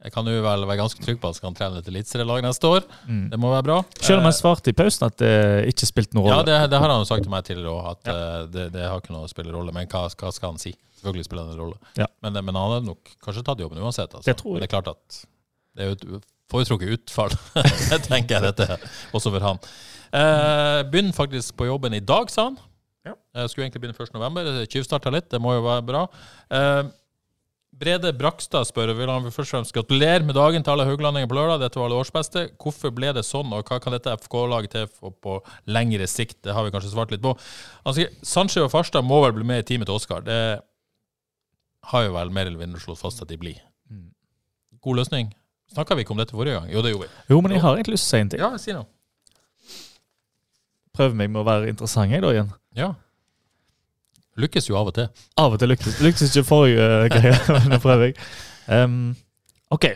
Jeg 0.00 0.14
kan 0.14 0.24
jo 0.30 0.32
vel 0.40 0.62
være 0.64 0.78
ganske 0.80 1.02
trygg 1.04 1.18
på 1.20 1.28
at 1.28 1.34
han 1.34 1.36
skal 1.36 1.56
trene 1.58 1.80
et 1.82 1.88
eliteserielag 1.90 2.40
neste 2.46 2.68
år. 2.70 2.86
Mm. 3.04 3.24
Det 3.34 3.38
må 3.42 3.50
være 3.52 3.66
bra. 3.66 3.78
Selv 3.98 4.22
om 4.22 4.24
han 4.24 4.32
jeg 4.32 4.38
svarte 4.38 4.72
i 4.72 4.76
pausen 4.78 5.04
at 5.10 5.16
det 5.20 5.32
ikke 5.74 5.88
spilte 5.90 6.16
noen 6.16 6.30
Ja, 6.30 6.38
rolle. 6.38 6.46
det, 6.48 6.70
det 6.72 6.80
har 6.80 6.94
han 6.94 7.02
jo 7.02 7.08
sagt 7.10 7.26
til 7.26 7.34
meg 7.34 7.44
tidligere 7.44 7.74
òg, 7.74 7.90
at 7.90 8.08
ja. 8.08 8.46
det, 8.54 8.64
det 8.78 8.86
har 8.86 9.02
ikke 9.02 9.12
noe 9.12 9.26
å 9.28 9.32
spille 9.32 9.52
rolle. 9.52 9.74
Men 9.76 9.90
hva, 9.92 10.06
hva 10.08 10.32
skal 10.32 10.54
han 10.54 10.62
si? 10.62 10.72
Selvfølgelig 11.00 11.26
spiller 11.28 11.50
det 11.50 11.58
en 11.58 11.60
rolle. 11.66 11.76
Ja. 12.00 12.08
Men, 12.24 12.32
men 12.38 12.56
han 12.56 12.72
hadde 12.76 12.88
nok 12.88 13.12
kanskje 13.26 13.44
tatt 13.50 13.60
jobben 13.60 13.82
uansett. 13.84 14.14
Altså. 14.14 14.24
Det 14.30 14.38
tror 14.40 14.54
jeg. 14.54 14.60
Men 14.60 14.64
det 14.64 14.70
er 14.70 14.74
klart 14.78 14.90
at 14.94 15.20
det 15.76 15.84
er 15.84 15.90
jo 15.92 15.98
et 15.98 16.26
foretrukket 16.50 16.96
utfall, 16.96 17.36
tenker 18.08 18.38
jeg 18.38 18.46
dette, 18.48 18.80
også 19.16 19.30
for 19.36 19.44
han. 19.50 19.60
Eh, 20.10 20.80
begynner 20.90 21.14
faktisk 21.14 21.54
på 21.60 21.68
jobben 21.68 21.94
i 21.94 22.00
dag, 22.02 22.32
sa 22.32 22.48
han. 22.48 22.56
Jeg 23.34 23.50
skulle 23.50 23.66
egentlig 23.68 23.84
begynne 23.84 24.06
1. 24.06 24.14
november. 24.16 24.48
Tyvstarta 24.70 25.12
litt, 25.14 25.28
det 25.30 25.40
må 25.42 25.54
jo 25.54 25.66
være 25.66 25.84
bra. 25.86 26.06
Eh, 26.50 26.88
Brede 27.80 28.10
Brakstad 28.12 28.66
spør 28.68 28.90
vil 28.98 29.08
han 29.08 29.28
først 29.30 29.46
og 29.46 29.54
fremst 29.54 29.72
gratulere 29.72 30.24
med 30.26 30.34
dagen 30.36 30.64
til 30.64 30.74
alle 30.74 30.84
hauglandinger 30.88 31.30
på 31.30 31.36
lørdag. 31.38 31.62
Dette 31.62 31.80
var 31.80 31.88
det 31.88 32.00
årsbeste. 32.00 32.42
Hvorfor 32.60 32.92
ble 32.92 33.12
det 33.16 33.22
sånn, 33.24 33.52
og 33.56 33.70
hva 33.70 33.78
kan 33.80 33.94
dette 33.94 34.12
FK-laget 34.26 34.74
til 34.74 34.88
for 34.90 35.14
på 35.14 35.38
lengre 35.70 36.08
sikt? 36.10 36.42
Det 36.44 36.52
har 36.56 36.66
vi 36.66 36.74
kanskje 36.74 36.90
svart 36.92 37.14
litt 37.14 37.22
på. 37.24 37.32
Sier 37.96 38.10
Sanchez 38.26 38.60
og 38.66 38.72
Farstad 38.74 39.06
må 39.06 39.22
vel 39.24 39.38
bli 39.38 39.46
med 39.48 39.62
i 39.62 39.68
teamet 39.70 39.88
til 39.88 39.96
Oskar. 39.96 40.26
Det 40.26 40.40
har 41.92 42.04
jo 42.04 42.16
vel 42.18 42.34
mer 42.34 42.50
eller 42.50 42.60
mindre 42.60 42.82
slått 42.82 43.00
fast 43.00 43.22
at 43.24 43.30
de 43.30 43.38
blir. 43.40 43.62
Mm. 43.88 44.10
God 44.84 45.00
løsning. 45.00 45.30
Snakka 45.72 45.96
vi 45.96 46.04
ikke 46.04 46.12
om 46.12 46.20
dette 46.20 46.36
forrige 46.36 46.58
gang? 46.58 46.68
Jo, 46.74 46.82
det 46.82 46.92
gjorde 46.92 47.06
vi. 47.06 47.22
Jo, 47.30 47.38
men 47.40 47.54
jeg 47.54 47.62
har 47.64 47.78
egentlig 47.78 47.96
lyst 47.96 48.10
til 48.10 48.10
å 48.10 48.18
si 48.18 48.24
en 48.24 48.32
ting. 48.34 48.42
Ja, 48.42 48.50
si 48.58 48.74
noe. 48.76 48.90
Prøv 50.98 51.14
meg 51.16 51.30
med 51.30 51.40
å 51.40 51.46
være 51.46 51.70
interessant 51.70 52.12
jeg 52.12 52.26
da 52.26 52.34
igjen. 52.34 52.50
Ja. 52.76 52.90
Lykkes 54.38 54.68
jo 54.70 54.78
av 54.78 54.90
og 54.90 54.94
til. 54.94 55.08
Av 55.40 55.54
og 55.54 55.58
til 55.60 55.72
lykkes. 55.72 55.98
Lykkes 56.04 56.30
ikke 56.30 56.46
forrige 56.46 56.86
uh, 56.86 57.08
greie, 57.14 57.58
nå 57.70 57.80
prøver 57.82 58.10
jeg. 58.10 58.16
Um, 58.70 59.16
ok. 59.74 59.90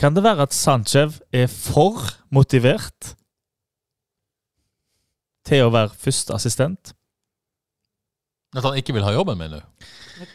Kan 0.00 0.16
det 0.16 0.24
være 0.24 0.46
at 0.48 0.56
Sanchez 0.56 1.20
er 1.32 1.48
for 1.52 2.00
motivert 2.32 3.14
til 5.46 5.66
å 5.66 5.72
være 5.72 5.94
førsteassistent? 5.96 6.92
At 8.56 8.64
han 8.64 8.78
ikke 8.80 8.96
vil 8.96 9.04
ha 9.04 9.12
jobben, 9.12 9.38
mener 9.38 9.60
du? 9.60 9.88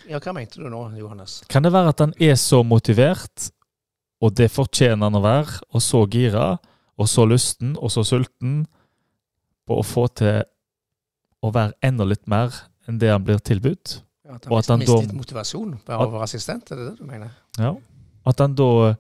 Ja, 0.10 0.22
hva 0.22 0.34
mente 0.38 0.62
du 0.62 0.68
nå, 0.70 0.84
Johannes? 0.98 1.40
Kan 1.50 1.66
det 1.66 1.74
være 1.74 1.94
at 1.94 2.02
han 2.04 2.14
er 2.22 2.36
så 2.38 2.62
motivert, 2.66 3.50
og 4.22 4.36
det 4.38 4.52
fortjener 4.54 5.10
han 5.10 5.18
å 5.18 5.24
være, 5.26 5.62
og 5.74 5.82
så 5.82 6.04
gira, 6.06 6.52
og 7.02 7.10
så 7.10 7.26
lysten, 7.26 7.74
og 7.82 7.90
så 7.94 8.06
sulten 8.06 8.66
på 9.66 9.80
å 9.80 9.86
få 9.86 10.06
til 10.22 10.44
å 11.42 11.50
være 11.54 11.74
enda 11.86 12.06
litt 12.06 12.28
mer 12.30 12.54
enn 12.88 12.98
det 13.00 13.10
han 13.12 13.24
blir 13.24 13.40
tilbudt? 13.40 14.02
Ja, 14.26 14.36
at 14.36 14.46
Og 14.48 14.52
han 14.52 14.60
at 14.60 14.68
han 14.68 14.80
mistet 14.80 15.10
da- 15.12 15.18
motivasjon 15.18 15.72
ved 15.86 15.96
å 15.98 16.12
være 16.12 16.24
assistent, 16.24 16.72
er 16.72 16.76
det 16.76 16.86
det 16.92 16.98
du 17.00 17.06
mener? 17.06 17.32
Ja. 17.60 17.76
At 18.26 18.40
han 18.40 18.54
da 18.56 18.96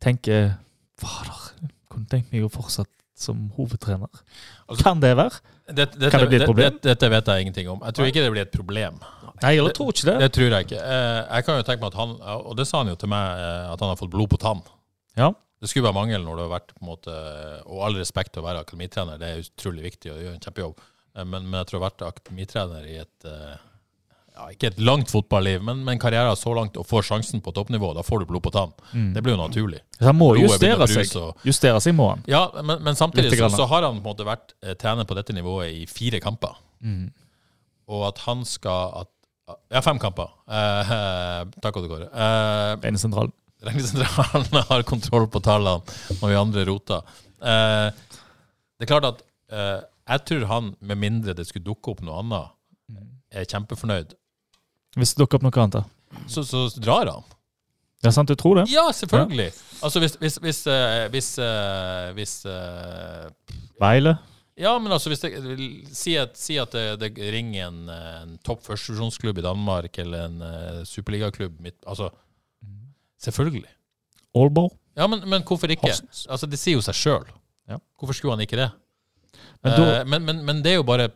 tenker 0.00 0.54
Fader, 0.98 1.70
kunne 1.90 2.08
tenkt 2.10 2.32
meg 2.32 2.42
å 2.46 2.50
fortsette 2.52 2.90
som 3.18 3.48
hovedtrener. 3.56 4.08
Altså- 4.68 4.82
kan 4.84 5.00
det 5.00 5.16
være? 5.16 5.40
Det, 5.68 5.86
det, 5.98 6.10
Kan 6.10 6.20
det 6.20 6.28
bli 6.28 6.36
et 6.38 6.46
problem? 6.46 6.72
det- 6.72 6.82
dette 6.82 7.08
vet 7.10 7.24
jeg 7.26 7.40
ingenting 7.46 7.68
om. 7.68 7.80
Jeg 7.84 7.94
tror 7.94 8.06
ikke 8.06 8.22
det 8.24 8.30
blir 8.32 8.42
et 8.42 8.52
problem. 8.52 9.00
Nei, 9.42 9.54
jeg 9.54 9.74
tror 9.74 9.92
ikke 9.92 10.04
det. 10.04 10.18
Det 10.20 10.32
tror 10.32 10.50
jeg 10.50 10.66
ikke. 10.66 10.80
Eh, 10.82 11.36
Jeg 11.36 11.44
kan 11.44 11.56
jo 11.58 11.62
tenke 11.62 11.80
meg 11.80 11.86
at 11.92 11.94
han, 11.94 12.10
og 12.22 12.56
det 12.56 12.66
sa 12.66 12.78
han 12.78 12.88
jo 12.88 12.94
til 12.96 13.08
meg, 13.08 13.38
eh, 13.38 13.72
at 13.72 13.78
han 13.80 13.88
har 13.88 13.96
fått 13.96 14.10
blod 14.10 14.28
på 14.30 14.38
tann. 14.38 14.62
Ja. 15.16 15.32
Det 15.60 15.68
skulle 15.68 15.84
være 15.84 15.94
mangel 15.94 16.22
når 16.24 16.36
du 16.36 16.48
har 16.48 16.58
vært 16.60 16.68
på 16.74 16.82
en 16.82 16.88
måte, 16.88 17.66
Og 17.66 17.82
all 17.84 17.94
respekt 17.94 18.32
til 18.32 18.42
å 18.42 18.46
være 18.46 18.64
akademitrener, 18.64 19.18
det 19.18 19.28
er 19.28 19.42
utrolig 19.42 19.82
viktig 19.82 20.10
og 20.12 20.18
gjør 20.18 20.34
en 20.34 20.40
kjempejobb. 20.40 20.76
Eh, 21.18 21.24
Men, 21.26 21.48
men 21.50 21.58
jeg 21.60 21.66
tror 21.70 21.78
jeg 21.78 21.82
har 21.82 21.90
vært 21.90 22.06
akademitrener 22.12 22.86
i 22.86 22.96
et 23.02 23.26
eh, 23.26 23.56
ja, 24.38 24.46
Ikke 24.54 24.68
et 24.70 24.78
langt 24.78 25.10
fotballiv, 25.10 25.62
men, 25.66 25.80
men 25.84 25.98
karrieren 25.98 26.36
så 26.38 26.52
langt 26.54 26.76
og 26.78 26.86
får 26.86 27.08
sjansen 27.10 27.40
på 27.42 27.50
toppnivå, 27.56 27.90
da 27.96 28.04
får 28.06 28.22
du 28.22 28.26
blod 28.30 28.44
på 28.44 28.52
tann. 28.54 28.70
Mm. 28.94 29.08
Det 29.16 29.22
blir 29.26 29.34
jo 29.34 29.40
naturlig. 29.40 29.80
Så 29.98 30.04
han 30.06 30.14
må 30.20 30.28
Blodet 30.36 30.44
justere 30.52 30.86
seg. 30.92 31.14
og- 31.18 31.46
Justere 31.48 31.80
seg 31.82 31.96
må 31.98 32.06
han. 32.12 32.22
Ja, 32.30 32.44
men, 32.62 32.78
men 32.86 32.94
samtidig 32.94 33.34
så, 33.34 33.48
så 33.50 33.66
har 33.66 33.82
han 33.88 33.98
på 33.98 34.06
en 34.06 34.12
måte 34.12 34.28
vært 34.28 34.54
eh, 34.62 34.76
trener 34.78 35.08
på 35.10 35.16
dette 35.18 35.34
nivået 35.34 35.72
i 35.74 35.86
fire 35.90 36.20
kamper. 36.22 36.54
Mm. 36.86 37.08
Og 37.90 38.04
at 38.12 38.18
han 38.28 38.44
skal 38.46 39.00
at, 39.02 39.10
Ja, 39.72 39.80
fem 39.80 39.98
kamper. 39.98 40.28
Eh, 40.46 40.94
takk, 41.64 41.78
du 41.82 41.88
går. 41.88 42.02
Eh, 42.12 42.72
Regnesentralen. 42.84 43.32
Regnesentralen 43.64 44.62
har 44.70 44.82
kontroll 44.86 45.26
på 45.32 45.40
tallene, 45.42 45.80
og 46.20 46.24
vi 46.30 46.36
andre 46.38 46.62
roter. 46.68 47.02
Eh, 47.42 47.88
det 48.78 48.86
er 48.86 48.90
klart 48.92 49.08
at 49.08 49.22
eh, 49.50 49.80
jeg 50.08 50.24
tror 50.28 50.46
han, 50.48 50.70
med 50.80 51.00
mindre 51.00 51.34
det 51.36 51.46
skulle 51.48 51.66
dukke 51.66 51.92
opp 51.92 52.00
noe 52.04 52.22
annet, 52.22 52.54
er 53.28 53.48
kjempefornøyd. 53.48 54.14
Hvis 54.96 55.12
det 55.14 55.22
dukker 55.22 55.38
opp 55.38 55.44
noe 55.48 55.60
annet, 55.60 55.82
da. 55.82 56.24
Så, 56.30 56.44
så 56.48 56.66
drar 56.80 57.10
han. 57.12 57.26
Ja, 58.04 58.12
sant, 58.14 58.30
du 58.30 58.38
tror 58.38 58.60
det? 58.60 58.68
Ja, 58.70 58.86
selvfølgelig. 58.94 59.52
Altså 59.82 60.00
hvis 60.00 60.16
Hvis, 60.20 60.36
hvis, 60.42 60.60
uh, 60.70 61.08
hvis, 61.10 61.30
uh, 61.42 62.12
hvis 62.14 62.34
uh, 62.46 63.26
Veile? 63.82 64.16
Ja, 64.58 64.78
men 64.78 64.92
altså 64.92 65.10
hvis 65.10 65.20
det, 65.22 65.32
Si 65.94 66.14
at, 66.18 66.38
si 66.38 66.56
at 66.58 66.72
det, 66.74 67.00
det 67.02 67.32
ringer 67.34 67.68
en, 67.68 67.88
en 67.90 68.38
topp 68.46 68.64
førstevisjonsklubb 68.66 69.38
i 69.38 69.46
Danmark, 69.46 69.98
eller 69.98 70.24
en 70.26 70.42
uh, 70.42 70.84
superligaklubb 70.86 71.58
Altså, 71.86 72.10
selvfølgelig. 73.18 73.68
Aalborg? 74.34 74.72
Ja, 74.96 75.06
men, 75.06 75.22
men 75.28 75.42
hvorfor 75.42 75.70
ikke? 75.70 75.86
Horsens. 75.86 76.26
Altså, 76.30 76.46
Det 76.46 76.58
sier 76.58 76.78
jo 76.78 76.82
seg 76.82 76.94
sjøl. 76.94 77.26
Ja. 77.68 77.78
Hvorfor 77.98 78.14
skulle 78.14 78.34
han 78.34 78.46
ikke 78.46 78.58
det? 78.58 78.70
Men 79.64 79.74
du, 79.76 79.82
da- 79.84 80.04
men, 80.04 80.24
men, 80.24 80.44
men 80.46 80.60
det 80.62 80.72
er 80.72 80.76
jo 80.78 80.84
bare 80.86 81.08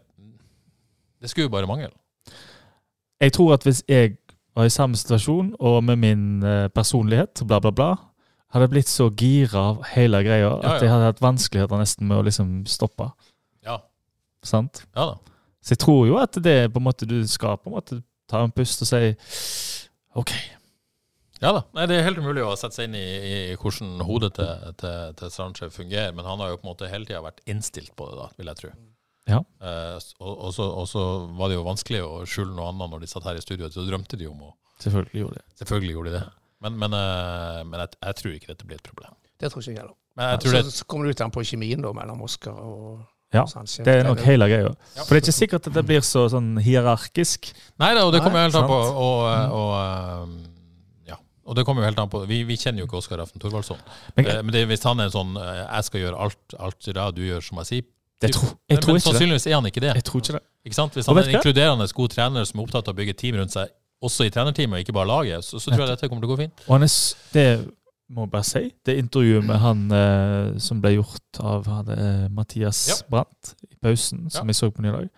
Det 1.23 1.31
skulle 1.31 1.45
jo 1.47 1.53
bare 1.55 1.67
mangle. 1.71 1.91
Jeg 3.23 3.33
tror 3.37 3.53
at 3.55 3.63
hvis 3.63 3.83
jeg 3.89 4.17
var 4.57 4.67
i 4.67 4.73
samme 4.75 4.97
situasjon, 4.99 5.53
og 5.61 5.85
med 5.85 5.97
min 6.03 6.43
eh, 6.43 6.69
personlighet, 6.75 7.45
bla, 7.47 7.61
bla, 7.63 7.71
bla, 7.71 7.91
hadde 8.53 8.67
blitt 8.69 8.91
så 8.91 9.07
gira 9.17 9.63
av 9.71 9.85
hele 9.95 10.19
greia 10.27 10.43
Ja, 10.49 10.57
at 10.59 10.65
ja. 10.75 10.81
jeg 10.83 10.91
hadde 10.93 11.07
hatt 11.13 11.23
vanskeligheter 11.23 11.79
nesten 11.81 12.09
med 12.11 12.19
å 12.19 12.25
liksom 12.27 12.51
stoppe. 12.69 13.07
Ja. 13.65 13.79
Sant? 14.45 14.83
Ja 14.97 15.07
da. 15.13 15.37
Så 15.63 15.77
jeg 15.77 15.79
tror 15.85 16.03
jo 16.11 16.19
at 16.19 16.35
det 16.43 16.57
er 16.65 16.69
på 16.75 16.83
en 16.83 16.89
måte 16.89 17.07
du 17.07 17.21
skal 17.31 17.55
på 17.63 17.71
en 17.71 17.77
måte 17.79 18.01
ta 18.29 18.43
en 18.43 18.51
pust 18.53 18.83
og 18.83 18.89
si 18.91 19.13
OK. 20.19 20.33
Ja 21.43 21.51
da. 21.57 21.65
Nei, 21.75 21.89
Det 21.91 21.99
er 21.99 22.07
helt 22.07 22.21
umulig 22.23 22.45
å 22.47 22.55
sette 22.59 22.79
seg 22.79 22.89
inn 22.89 22.97
i, 23.01 23.03
i 23.03 23.37
hvordan 23.59 24.03
hodet 24.07 24.33
til, 24.39 24.67
til, 24.79 25.15
til 25.19 25.33
Strandskjev 25.35 25.73
fungerer, 25.75 26.15
men 26.15 26.29
han 26.29 26.41
har 26.43 26.53
jo 26.53 26.61
på 26.61 26.69
en 26.69 26.73
måte 26.73 26.91
hele 26.91 27.09
tida 27.09 27.23
vært 27.25 27.43
innstilt 27.51 27.95
på 27.99 28.07
det, 28.13 28.19
da, 28.21 28.29
vil 28.39 28.53
jeg 28.53 28.61
tro. 28.63 28.73
Ja. 29.31 29.39
Eh, 29.63 29.97
og, 30.23 30.33
og, 30.33 30.53
så, 30.55 30.67
og 30.67 30.87
så 30.91 31.03
var 31.39 31.51
det 31.51 31.59
jo 31.59 31.65
vanskelig 31.67 32.03
å 32.07 32.23
skjule 32.29 32.55
noe 32.57 32.71
annet 32.73 32.95
når 32.95 33.05
de 33.05 33.11
satt 33.11 33.27
her 33.27 33.39
i 33.39 33.43
studio. 33.43 33.71
Så 33.71 33.87
drømte 33.87 34.19
de 34.21 34.31
om 34.31 34.49
å 34.51 34.55
Selvfølgelig 34.83 35.21
gjorde 35.21 35.39
det. 35.39 35.45
Selvfølgelig 35.61 35.93
gjorde 35.95 36.11
de 36.11 36.17
det. 36.17 36.23
Men, 36.63 36.79
men, 36.79 36.95
eh, 36.99 37.59
men 37.67 37.83
jeg, 37.85 37.95
jeg 38.03 38.19
tror 38.19 38.37
ikke 38.39 38.51
dette 38.51 38.67
blir 38.67 38.79
et 38.81 38.87
problem. 38.87 39.15
Det 39.39 39.51
tror 39.51 39.63
ikke 39.63 39.71
jeg 39.73 39.79
heller. 39.79 39.97
Men 40.19 40.33
jeg 40.33 40.43
tror 40.43 40.55
så, 40.55 40.63
det, 40.63 40.75
så 40.77 40.87
kommer 40.91 41.07
det 41.09 41.15
ut 41.17 41.23
an 41.25 41.35
på 41.35 41.45
kjemien 41.47 41.83
da, 41.83 41.93
mellom 41.97 42.23
Oskar 42.27 42.59
og 42.59 43.03
Ja, 43.33 43.45
det 43.87 43.95
er 43.95 44.05
nok 44.05 44.21
hele 44.27 44.49
greia. 44.51 44.73
Ja. 44.93 45.05
For 45.07 45.15
det 45.15 45.23
er 45.23 45.25
ikke 45.25 45.35
sikkert 45.39 45.69
at 45.71 45.77
det 45.79 45.85
blir 45.89 46.03
så 46.05 46.27
sånn 46.35 46.51
hierarkisk. 46.61 47.49
Nei 47.81 47.95
da, 47.97 48.03
og 48.05 48.13
det 48.13 48.21
kommer 48.21 48.43
jeg 48.43 48.51
helt 48.51 48.59
an 48.61 48.69
på 48.69 48.77
og, 48.77 48.99
og, 49.07 49.55
og, 49.63 49.71
eh, 49.79 50.51
Ja. 50.51 50.52
Og 51.53 51.57
det 51.59 51.67
kommer 51.69 51.85
jo 51.85 51.91
helt 51.91 51.99
an 52.01 52.09
på 52.13 52.23
Vi, 52.31 52.39
vi 52.49 52.57
kjenner 52.57 52.81
jo 52.81 52.87
ikke 52.89 52.97
Oskar 53.03 53.21
Aften 53.21 53.43
Thorvaldsson. 53.43 53.81
Men 54.17 54.27
Eh, 54.33 54.39
Men 54.43 54.55
det, 54.57 54.63
hvis 54.71 54.87
han 54.89 55.01
er 55.03 55.11
en 55.11 55.13
sånn 55.15 55.35
eh, 55.37 55.59
Jeg 55.67 55.85
skal 55.91 56.01
gjøre 56.07 56.23
alt, 56.25 56.55
alt 56.59 56.87
det 56.89 57.05
du 57.19 57.23
gjør, 57.29 57.45
som 57.45 57.61
jeg 57.63 57.69
sier 57.73 57.85
det 58.23 58.31
tror, 58.37 58.53
jeg 58.71 58.79
tror 58.79 58.93
Men 58.95 59.01
det. 59.01 59.03
sannsynligvis 59.03 59.47
er 59.51 59.55
han 59.59 59.67
ikke 59.67 59.81
det. 59.83 59.93
Jeg 59.99 60.05
tror 60.07 60.21
ikke 60.23 60.33
det. 60.37 60.43
Ikke 60.69 60.77
sant? 60.79 60.95
Hvis 60.95 61.07
han 61.11 61.19
er 61.19 61.27
en 61.27 61.35
inkluderende 61.37 61.87
god 61.99 62.13
trener 62.15 62.45
som 62.47 62.61
er 62.61 62.63
opptatt 62.69 62.87
av 62.89 62.95
å 62.95 62.99
bygge 63.01 63.15
team 63.19 63.35
rundt 63.41 63.51
seg, 63.51 63.73
også 64.03 64.29
i 64.29 64.31
trenerteamet, 64.31 64.77
og 64.79 64.85
ikke 64.85 64.95
bare 64.95 65.11
laget, 65.11 65.43
så, 65.43 65.59
så 65.59 65.73
tror 65.73 65.83
jeg 65.83 65.91
dette 65.97 66.09
kommer 66.11 66.23
til 66.23 66.31
å 66.31 66.35
gå 66.37 66.39
fint. 66.45 66.63
Og 66.71 66.77
er, 66.87 66.93
det 67.35 67.47
må 68.15 68.29
jeg 68.29 68.31
bare 68.37 68.47
si, 68.47 68.63
det 68.87 68.95
intervjuet 69.03 69.43
med 69.49 69.59
han 69.65 69.83
eh, 69.99 70.53
som 70.63 70.79
ble 70.85 70.95
gjort 71.01 71.41
av 71.43 71.67
han, 71.67 71.91
eh, 71.97 72.25
Mathias 72.31 72.85
Ja. 72.93 72.97
Brandt 73.11 73.57
i 73.67 73.75
pausen, 73.83 74.23
som 74.31 74.47
Ja. 74.47 74.53
jeg 74.55 74.61
så 74.61 74.71
på 74.71 74.87
i 74.87 74.95
dag. 74.95 75.11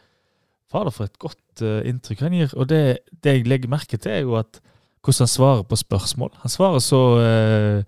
Fader, 0.72 0.90
for 0.96 1.04
et 1.04 1.18
godt 1.20 1.60
eh, 1.60 1.84
inntrykk 1.92 2.24
han 2.24 2.38
gir. 2.40 2.56
Og 2.56 2.68
det, 2.72 2.80
det 3.20 3.36
jeg 3.36 3.46
legger 3.52 3.68
merke 3.76 4.00
til, 4.00 4.12
er 4.16 4.24
jo 4.24 4.38
at 4.40 4.62
hvordan 5.04 5.24
han 5.26 5.30
svarer 5.34 5.62
på 5.68 5.76
spørsmål. 5.76 6.30
Han 6.42 6.52
svarer 6.52 6.80
så 6.82 7.00
eh, 7.20 7.84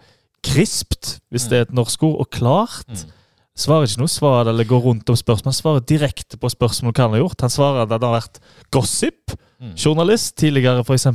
krispt, 0.47 1.19
hvis 1.33 1.47
Mm. 1.47 1.51
det 1.51 1.59
er 1.59 1.63
et 1.67 1.73
norsk 1.75 2.03
ord, 2.03 2.21
og 2.21 2.31
klart. 2.31 2.87
Mm. 2.89 3.13
Svarer 3.57 3.87
ikke 3.89 4.03
noe 4.03 4.13
svar 4.13 4.47
eller 4.51 4.65
går 4.69 4.81
rundt 4.85 5.09
om 5.11 5.17
spørsmål. 5.17 5.51
Han 5.53 5.61
svarer 5.63 5.81
direkte 5.89 6.37
på 6.37 6.49
spørsmål 6.53 6.93
hva 6.93 7.07
han 7.07 7.15
har 7.17 7.23
gjort. 7.25 7.41
Han 7.41 7.51
svarer 7.51 7.83
at 7.83 7.89
han 7.91 8.03
har 8.03 8.21
vært 8.21 8.41
gossip, 8.71 9.37
Mm. 9.59 9.73
tidligere, 10.37 10.85
f.eks. 10.85 11.07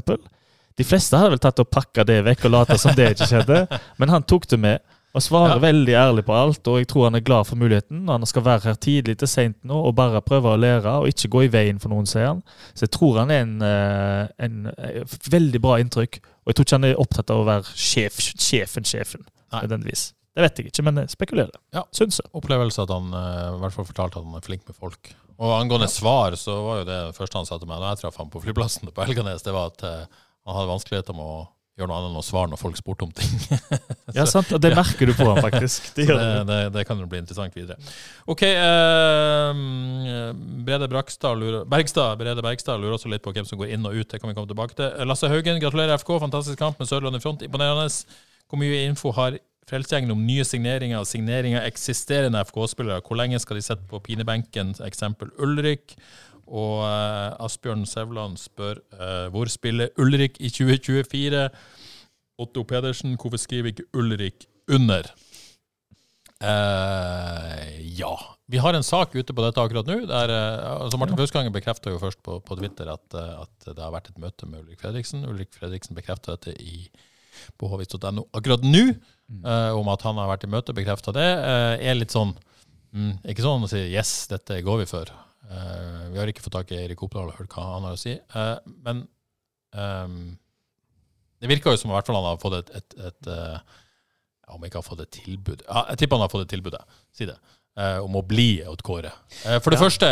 De 0.78 0.84
fleste 0.84 1.16
hadde 1.18 1.30
vel 1.30 1.40
tatt 1.40 1.60
og 1.60 1.70
pakka 1.70 2.04
det 2.04 2.24
vekk 2.26 2.46
og 2.46 2.52
lata 2.52 2.78
som 2.78 2.96
det 2.96 3.12
ikke 3.14 3.28
skjedde. 3.30 3.68
Men 4.00 4.10
han 4.10 4.24
tok 4.24 4.48
det 4.50 4.58
med 4.60 4.80
og 5.14 5.22
svarer 5.26 5.56
Ja. 5.58 5.60
veldig 5.60 5.94
ærlig 6.00 6.24
på 6.26 6.34
alt. 6.34 6.68
Og 6.68 6.78
jeg 6.80 6.88
tror 6.88 7.04
han 7.10 7.16
er 7.16 7.24
glad 7.26 7.46
for 7.50 7.56
muligheten. 7.60 8.08
Han 8.08 8.26
skal 8.26 8.44
være 8.46 8.64
her 8.70 8.76
tidlig 8.80 9.18
til 9.20 9.28
seint 9.28 9.58
nå 9.68 9.76
og 9.90 9.96
bare 9.96 10.22
prøve 10.22 10.54
å 10.54 10.60
lære 10.60 10.94
og 11.02 11.08
ikke 11.12 11.30
gå 11.34 11.44
i 11.46 11.52
veien 11.52 11.80
for 11.84 11.90
noen, 11.90 12.06
sier 12.08 12.28
han. 12.30 12.42
Så 12.74 12.86
jeg 12.88 12.92
tror 12.96 13.20
han 13.20 13.32
er 13.32 13.42
en, 13.44 13.62
en, 13.62 14.30
en 14.40 14.74
eh, 14.78 15.04
veldig 15.32 15.62
bra 15.62 15.78
inntrykk. 15.84 16.22
Og 16.46 16.48
jeg 16.52 16.56
tror 16.56 16.66
ikke 16.70 16.80
han 16.80 16.90
er 16.90 17.02
opptatt 17.04 17.30
av 17.36 17.44
å 17.44 17.46
være 17.50 17.64
sjef, 17.76 18.18
sjefen, 18.40 18.84
sjefen. 18.88 19.26
Nødvendigvis. 19.52 20.14
Det 20.32 20.46
vet 20.46 20.60
jeg 20.62 20.70
ikke, 20.72 20.84
men 20.88 20.96
jeg 21.02 21.10
spekulerer. 21.12 21.58
Ja. 21.76 21.84
Syns 21.92 22.22
jeg. 22.22 22.30
Opplevelse 22.40 22.86
at 22.86 22.90
han 22.96 23.12
eh, 23.12 23.48
i 23.58 23.60
hvert 23.66 23.76
fall 23.76 23.86
fortalte 23.90 24.22
at 24.22 24.24
han 24.26 24.38
er 24.40 24.46
flink 24.48 24.64
med 24.70 24.78
folk. 24.80 25.12
Og 25.42 25.52
angående 25.58 25.90
svar, 25.92 26.36
så 26.40 26.56
var 26.64 26.78
jo 26.82 26.86
det 26.88 27.00
første 27.18 27.36
han 27.42 27.48
sa 27.50 27.58
til 27.60 27.68
meg 27.68 27.82
da 27.84 27.90
jeg 27.92 28.04
traff 28.06 28.16
ham 28.22 28.30
på 28.32 28.40
flyplassen 28.44 28.88
på 28.94 29.04
Elganes, 29.04 29.42
det 29.44 29.52
var 29.56 29.74
at 29.74 29.84
eh, 29.84 30.06
han 30.48 30.56
hadde 30.56 30.72
vanskeligheter 30.72 31.18
med 31.18 31.26
å 31.26 31.42
gjøre 31.82 31.92
noe 31.92 32.00
annet 32.00 32.14
enn 32.14 32.22
å 32.22 32.26
svare 32.26 32.52
når 32.52 32.62
folk 32.62 32.80
spurte 32.80 33.08
om 33.08 33.14
ting. 33.16 33.32
Ja, 34.12 34.26
sant? 34.28 34.50
Og 34.52 34.60
det 34.60 34.74
merker 34.76 35.08
du 35.08 35.14
på 35.16 35.24
han 35.24 35.40
faktisk. 35.40 35.86
Det 35.96 36.04
gjør 36.04 36.18
det, 36.20 36.42
det. 36.50 36.56
det, 36.76 36.82
kan 36.88 37.00
jo 37.00 37.06
bli 37.08 37.22
interessant 37.22 37.54
videre. 37.56 37.78
OK. 38.28 38.42
Eh, 38.44 39.62
Brede 40.68 40.90
lurer, 40.92 41.62
Bergstad, 41.64 42.18
Brede 42.20 42.44
Bergstad 42.44 42.82
lurer 42.82 42.98
også 42.98 43.12
litt 43.12 43.24
på 43.24 43.32
hvem 43.32 43.48
som 43.48 43.62
går 43.62 43.72
inn 43.72 43.88
og 43.88 43.96
ut. 43.96 44.10
Det 44.12 44.20
kan 44.20 44.28
vi 44.28 44.36
komme 44.36 44.52
tilbake 44.52 44.76
til. 44.76 44.92
Lasse 45.08 45.32
Haugen, 45.32 45.62
gratulerer 45.64 45.96
FK. 46.02 46.18
Fantastisk 46.26 46.60
kamp 46.60 46.82
med 46.82 46.92
Sørlandet 46.92 47.24
Front. 47.24 47.46
Imponerende. 47.48 47.88
Hvor 48.52 48.60
mye 48.60 48.84
info 48.84 49.14
har 49.16 49.40
Frelsesgjengen 49.72 50.12
om 50.12 50.26
nye 50.26 50.44
signeringer 50.44 51.00
og 51.00 51.08
signeringer 51.08 51.64
eksisterende 51.64 52.42
FK-spillere? 52.50 53.00
Hvor 53.06 53.16
lenge 53.20 53.40
skal 53.40 53.56
de 53.56 53.64
sitte 53.64 53.88
på 53.88 54.02
pinebenken? 54.04 54.74
Eksempel 54.84 55.32
Ulrik. 55.40 55.96
Og 56.52 56.84
eh, 56.84 57.44
Asbjørn 57.46 57.86
Sevland 57.88 58.40
spør 58.40 58.82
eh, 58.98 59.28
hvor 59.32 59.52
spiller 59.52 59.92
Ulrik 60.02 60.40
i 60.44 60.52
2024? 60.52 61.46
Otto 62.42 62.64
Pedersen, 62.68 63.16
hvorfor 63.20 63.40
skriver 63.40 63.72
ikke 63.72 63.88
Ulrik 63.96 64.48
under? 64.72 65.08
Eh, 66.42 67.70
ja. 68.00 68.12
Vi 68.52 68.60
har 68.60 68.76
en 68.76 68.84
sak 68.84 69.16
ute 69.16 69.32
på 69.32 69.46
dette 69.46 69.64
akkurat 69.64 69.88
nå. 69.88 70.02
Der, 70.10 70.34
altså 70.74 71.00
Martin 71.00 71.20
Fauskanger 71.20 71.54
bekrefta 71.56 71.94
jo 71.94 72.02
først 72.02 72.20
på, 72.26 72.42
på 72.44 72.60
Twitter 72.60 72.92
at, 72.92 73.08
at 73.16 73.70
det 73.70 73.80
har 73.80 73.94
vært 73.96 74.12
et 74.12 74.20
møte 74.20 74.50
med 74.50 74.66
Ulrik 74.66 74.84
Fredriksen. 74.84 75.24
Ulrik 75.30 75.56
Fredriksen 75.56 75.96
bekrefta 75.96 76.36
dette 76.36 76.58
i, 76.60 76.90
på 77.56 77.72
hvis.no 77.72 78.28
akkurat 78.36 78.66
nå, 78.68 78.90
uh, 79.46 79.72
om 79.80 79.88
at 79.94 80.04
han 80.04 80.20
har 80.20 80.28
vært 80.34 80.50
i 80.50 80.52
møte. 80.52 80.76
Bekrefta 80.76 81.16
det. 81.16 81.30
Uh, 81.40 81.78
er 81.80 81.96
litt 81.96 82.12
sånn 82.12 82.36
mm, 82.92 83.22
Ikke 83.32 83.46
sånn 83.46 83.64
å 83.64 83.72
si 83.72 83.86
'yes, 83.88 84.26
dette 84.34 84.60
går 84.68 84.84
vi 84.84 84.90
for'. 84.92 85.16
Eh, 85.50 86.04
vi 86.14 86.20
har 86.22 86.30
ikke 86.30 86.44
fått 86.46 86.54
tak 86.60 86.72
i 86.76 86.80
Erik 86.84 87.02
Oppdal 87.04 87.32
og 87.32 87.38
hørt 87.40 87.56
hva 87.56 87.64
han 87.74 87.88
har 87.88 87.98
å 87.98 88.00
si. 88.00 88.14
Eh, 88.14 88.58
men 88.86 89.02
um, 89.74 90.18
det 91.42 91.50
virker 91.50 91.74
jo 91.74 91.82
som 91.82 91.90
i 91.92 91.96
hvert 91.96 92.06
fall 92.10 92.20
han 92.20 92.28
har 92.30 92.42
fått 92.42 92.58
et, 92.60 92.70
et, 92.78 92.96
et 93.10 93.30
eh, 93.34 93.56
ja, 93.58 94.54
Om 94.54 94.68
ikke 94.68 94.78
har 94.82 94.86
fått 94.86 95.02
et 95.06 95.12
tilbud 95.16 95.64
ja, 95.66 95.86
Jeg 95.90 96.02
tipper 96.04 96.20
han 96.20 96.26
har 96.28 96.32
fått 96.34 96.44
et 96.46 96.52
tilbud, 96.54 96.76
si 97.16 97.26
det. 97.30 97.38
om 98.04 98.18
å 98.20 98.22
bli 98.28 98.62
Odd 98.68 98.84
Kåre. 98.86 99.10
For 99.64 99.72
det 99.72 99.80
Ja. 99.80 99.84
første, 99.86 100.10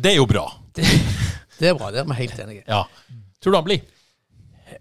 det 0.00 0.10
er 0.14 0.16
jo 0.16 0.26
bra. 0.26 0.46
Det 1.62 1.68
er 1.68 1.76
bra, 1.78 1.92
det 1.94 2.00
er 2.00 2.06
vi 2.08 2.14
helt 2.18 2.38
enige 2.42 2.62
i. 2.62 2.64
Ja. 2.66 2.80
Tror 3.38 3.52
du 3.52 3.56
han 3.60 3.66
blir? 3.68 3.82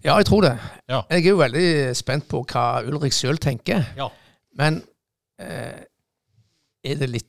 Ja, 0.01 0.15
jeg 0.17 0.25
tror 0.25 0.41
det. 0.47 0.53
Ja. 0.89 1.01
Jeg 1.11 1.25
er 1.27 1.29
jo 1.29 1.37
veldig 1.37 1.65
spent 1.99 2.25
på 2.31 2.39
hva 2.47 2.63
Ulrik 2.87 3.13
sjøl 3.13 3.37
tenker. 3.43 3.83
Ja. 3.99 4.07
Men 4.57 4.79
eh, 5.37 5.83
er 6.81 6.97
det 7.03 7.09
litt 7.11 7.27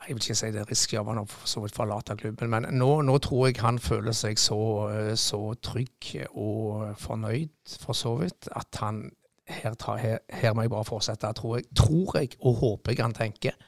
Jeg 0.00 0.16
vil 0.16 0.22
ikke 0.22 0.34
si 0.38 0.48
det 0.54 0.60
er 0.62 0.70
risky 0.70 0.96
av 0.96 1.08
han 1.10 1.20
å 1.20 1.26
for 1.28 1.48
så 1.50 1.60
vidt 1.60 1.76
forlate 1.76 2.16
klubben, 2.16 2.48
men 2.50 2.66
nå, 2.72 2.88
nå 3.04 3.16
tror 3.20 3.50
jeg 3.50 3.60
han 3.60 3.78
føler 3.78 4.16
seg 4.16 4.40
så, 4.40 4.60
eh, 4.88 5.14
så 5.20 5.40
trygg 5.60 6.14
og 6.30 6.96
fornøyd, 6.98 7.52
for 7.84 7.96
så 7.96 8.14
vidt, 8.22 8.48
at 8.56 8.80
han 8.80 9.04
her, 9.50 9.74
tar, 9.74 9.98
her, 10.00 10.22
her 10.30 10.54
må 10.54 10.64
jeg 10.64 10.72
bare 10.72 10.88
fortsette, 10.88 11.32
tror 11.36 11.58
jeg, 11.58 11.68
tror 11.76 12.16
jeg 12.16 12.32
og 12.40 12.62
håper 12.62 12.94
jeg 12.94 13.04
han 13.04 13.16
tenker. 13.16 13.58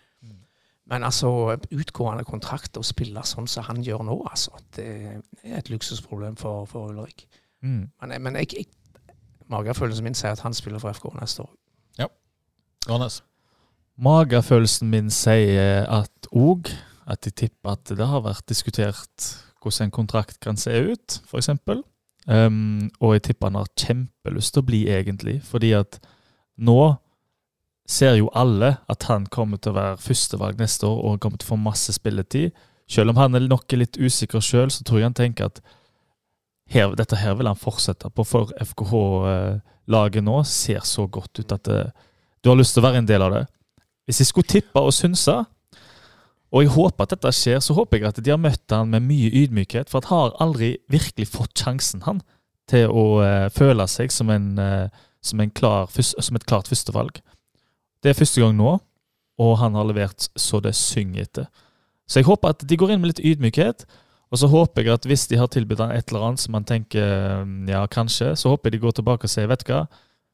Men 0.92 1.04
altså, 1.04 1.56
utgående 1.70 2.24
kontrakt 2.24 2.76
og 2.76 2.84
spille 2.84 3.22
sånn 3.24 3.46
som 3.48 3.64
han 3.68 3.82
gjør 3.86 4.02
nå, 4.08 4.16
altså, 4.28 4.58
det 4.76 4.86
er 4.90 5.58
et 5.58 5.70
luksusproblem 5.70 6.36
for, 6.36 6.66
for 6.68 6.90
Ulrik. 6.90 7.26
Mm. 7.62 7.86
Men, 8.02 8.14
men 8.22 8.36
jeg, 8.42 8.50
jeg, 8.58 9.14
magefølelsen 9.52 10.04
min 10.04 10.18
sier 10.18 10.34
at 10.34 10.42
han 10.44 10.54
spiller 10.54 10.82
for 10.82 10.92
FK 10.92 11.12
neste 11.20 11.46
år. 11.46 11.52
Ja. 12.00 12.10
Johannes. 12.88 13.22
Magefølelsen 14.02 14.90
min 14.90 15.10
sier 15.14 15.86
at 15.86 16.28
òg 16.34 16.72
at 17.10 17.26
jeg 17.26 17.36
tipper 17.38 17.76
at 17.76 17.92
det 17.94 18.06
har 18.08 18.24
vært 18.24 18.46
diskutert 18.50 19.28
hvordan 19.62 19.88
en 19.88 19.94
kontrakt 19.94 20.40
kan 20.42 20.58
se 20.58 20.74
ut, 20.74 21.20
f.eks. 21.28 21.52
Um, 22.26 22.90
og 22.98 23.14
jeg 23.14 23.22
tipper 23.28 23.50
han 23.50 23.60
har 23.60 23.70
kjempelyst 23.78 24.54
til 24.54 24.62
å 24.62 24.66
bli, 24.66 24.80
egentlig. 24.90 25.36
Fordi 25.46 25.72
at 25.78 26.00
nå 26.58 26.96
ser 27.88 28.16
jo 28.18 28.30
alle 28.38 28.76
at 28.90 29.06
han 29.10 29.26
kommer 29.30 29.60
til 29.62 29.72
å 29.72 29.78
være 29.78 30.00
førstevalg 30.02 30.58
neste 30.58 30.86
år 30.88 30.98
og 31.06 31.20
kommer 31.22 31.38
til 31.38 31.50
å 31.50 31.54
få 31.54 31.60
masse 31.62 31.94
spilletid. 31.94 32.50
Selv 32.90 33.12
om 33.14 33.22
han 33.22 33.38
er 33.38 33.46
nok 33.46 33.70
litt 33.78 33.98
usikker 33.98 34.42
sjøl, 34.42 34.70
så 34.70 34.84
tror 34.86 35.00
jeg 35.00 35.10
han 35.10 35.18
tenker 35.18 35.50
at 35.50 35.62
her, 36.72 36.94
dette 36.96 37.18
her 37.20 37.36
vil 37.38 37.50
han 37.50 37.58
fortsette 37.58 38.10
på. 38.10 38.26
For 38.26 38.52
FKH-laget 38.62 40.26
nå 40.26 40.40
ser 40.48 40.82
så 40.88 41.06
godt 41.06 41.42
ut 41.42 41.54
at 41.54 41.66
det, 41.68 41.82
du 42.42 42.50
har 42.50 42.58
lyst 42.58 42.74
til 42.74 42.82
å 42.82 42.88
være 42.88 43.02
en 43.02 43.10
del 43.10 43.22
av 43.22 43.34
det. 43.36 43.42
Hvis 44.06 44.20
jeg 44.22 44.30
skulle 44.30 44.50
tippe 44.50 44.80
og 44.80 44.94
synse, 44.94 45.34
og 46.52 46.64
jeg 46.64 46.72
håper 46.74 47.06
at 47.06 47.14
dette 47.14 47.32
skjer, 47.32 47.62
så 47.64 47.74
håper 47.76 47.98
jeg 47.98 48.10
at 48.10 48.20
de 48.20 48.32
har 48.32 48.40
møtt 48.40 48.74
han 48.74 48.90
med 48.92 49.06
mye 49.06 49.30
ydmykhet. 49.32 49.88
For 49.88 50.04
han 50.04 50.12
har 50.12 50.36
aldri 50.44 50.74
virkelig 50.92 51.30
fått 51.32 51.56
sjansen, 51.56 52.04
han, 52.04 52.20
til 52.68 52.92
å 52.92 53.06
uh, 53.24 53.48
føle 53.52 53.86
seg 53.88 54.12
som, 54.12 54.30
en, 54.30 54.52
uh, 54.60 54.92
som, 55.24 55.40
en 55.40 55.50
klar, 55.54 55.88
som 55.96 56.36
et 56.36 56.46
klart 56.48 56.68
førstevalg. 56.68 57.22
Det 58.04 58.12
er 58.12 58.18
første 58.18 58.42
gang 58.42 58.56
nå, 58.58 58.76
og 59.40 59.58
han 59.62 59.78
har 59.78 59.88
levert 59.88 60.28
så 60.36 60.60
det 60.60 60.74
synger 60.76 61.24
etter. 61.24 61.48
Så 62.04 62.20
jeg 62.20 62.28
håper 62.28 62.52
at 62.52 62.66
de 62.68 62.76
går 62.76 62.92
inn 62.92 63.00
med 63.00 63.14
litt 63.14 63.24
ydmykhet. 63.24 63.86
Og 64.32 64.40
så 64.40 64.48
håper 64.48 64.84
jeg 64.84 64.96
at 64.96 65.06
hvis 65.08 65.26
de 65.28 65.38
har 65.40 65.48
tilbudt 65.52 65.80
han 65.80 65.92
et 65.92 66.08
eller 66.08 66.26
annet 66.26 66.40
som 66.40 66.54
man 66.56 66.64
tenker 66.68 67.44
ja, 67.68 67.82
kanskje, 67.92 68.30
så 68.36 68.52
håper 68.52 68.70
jeg 68.70 68.78
de 68.78 68.84
går 68.84 68.94
tilbake 68.96 69.28
og 69.28 69.32
sier 69.32 69.48
vet 69.50 69.64
du 69.64 69.72
hva, 69.72 69.82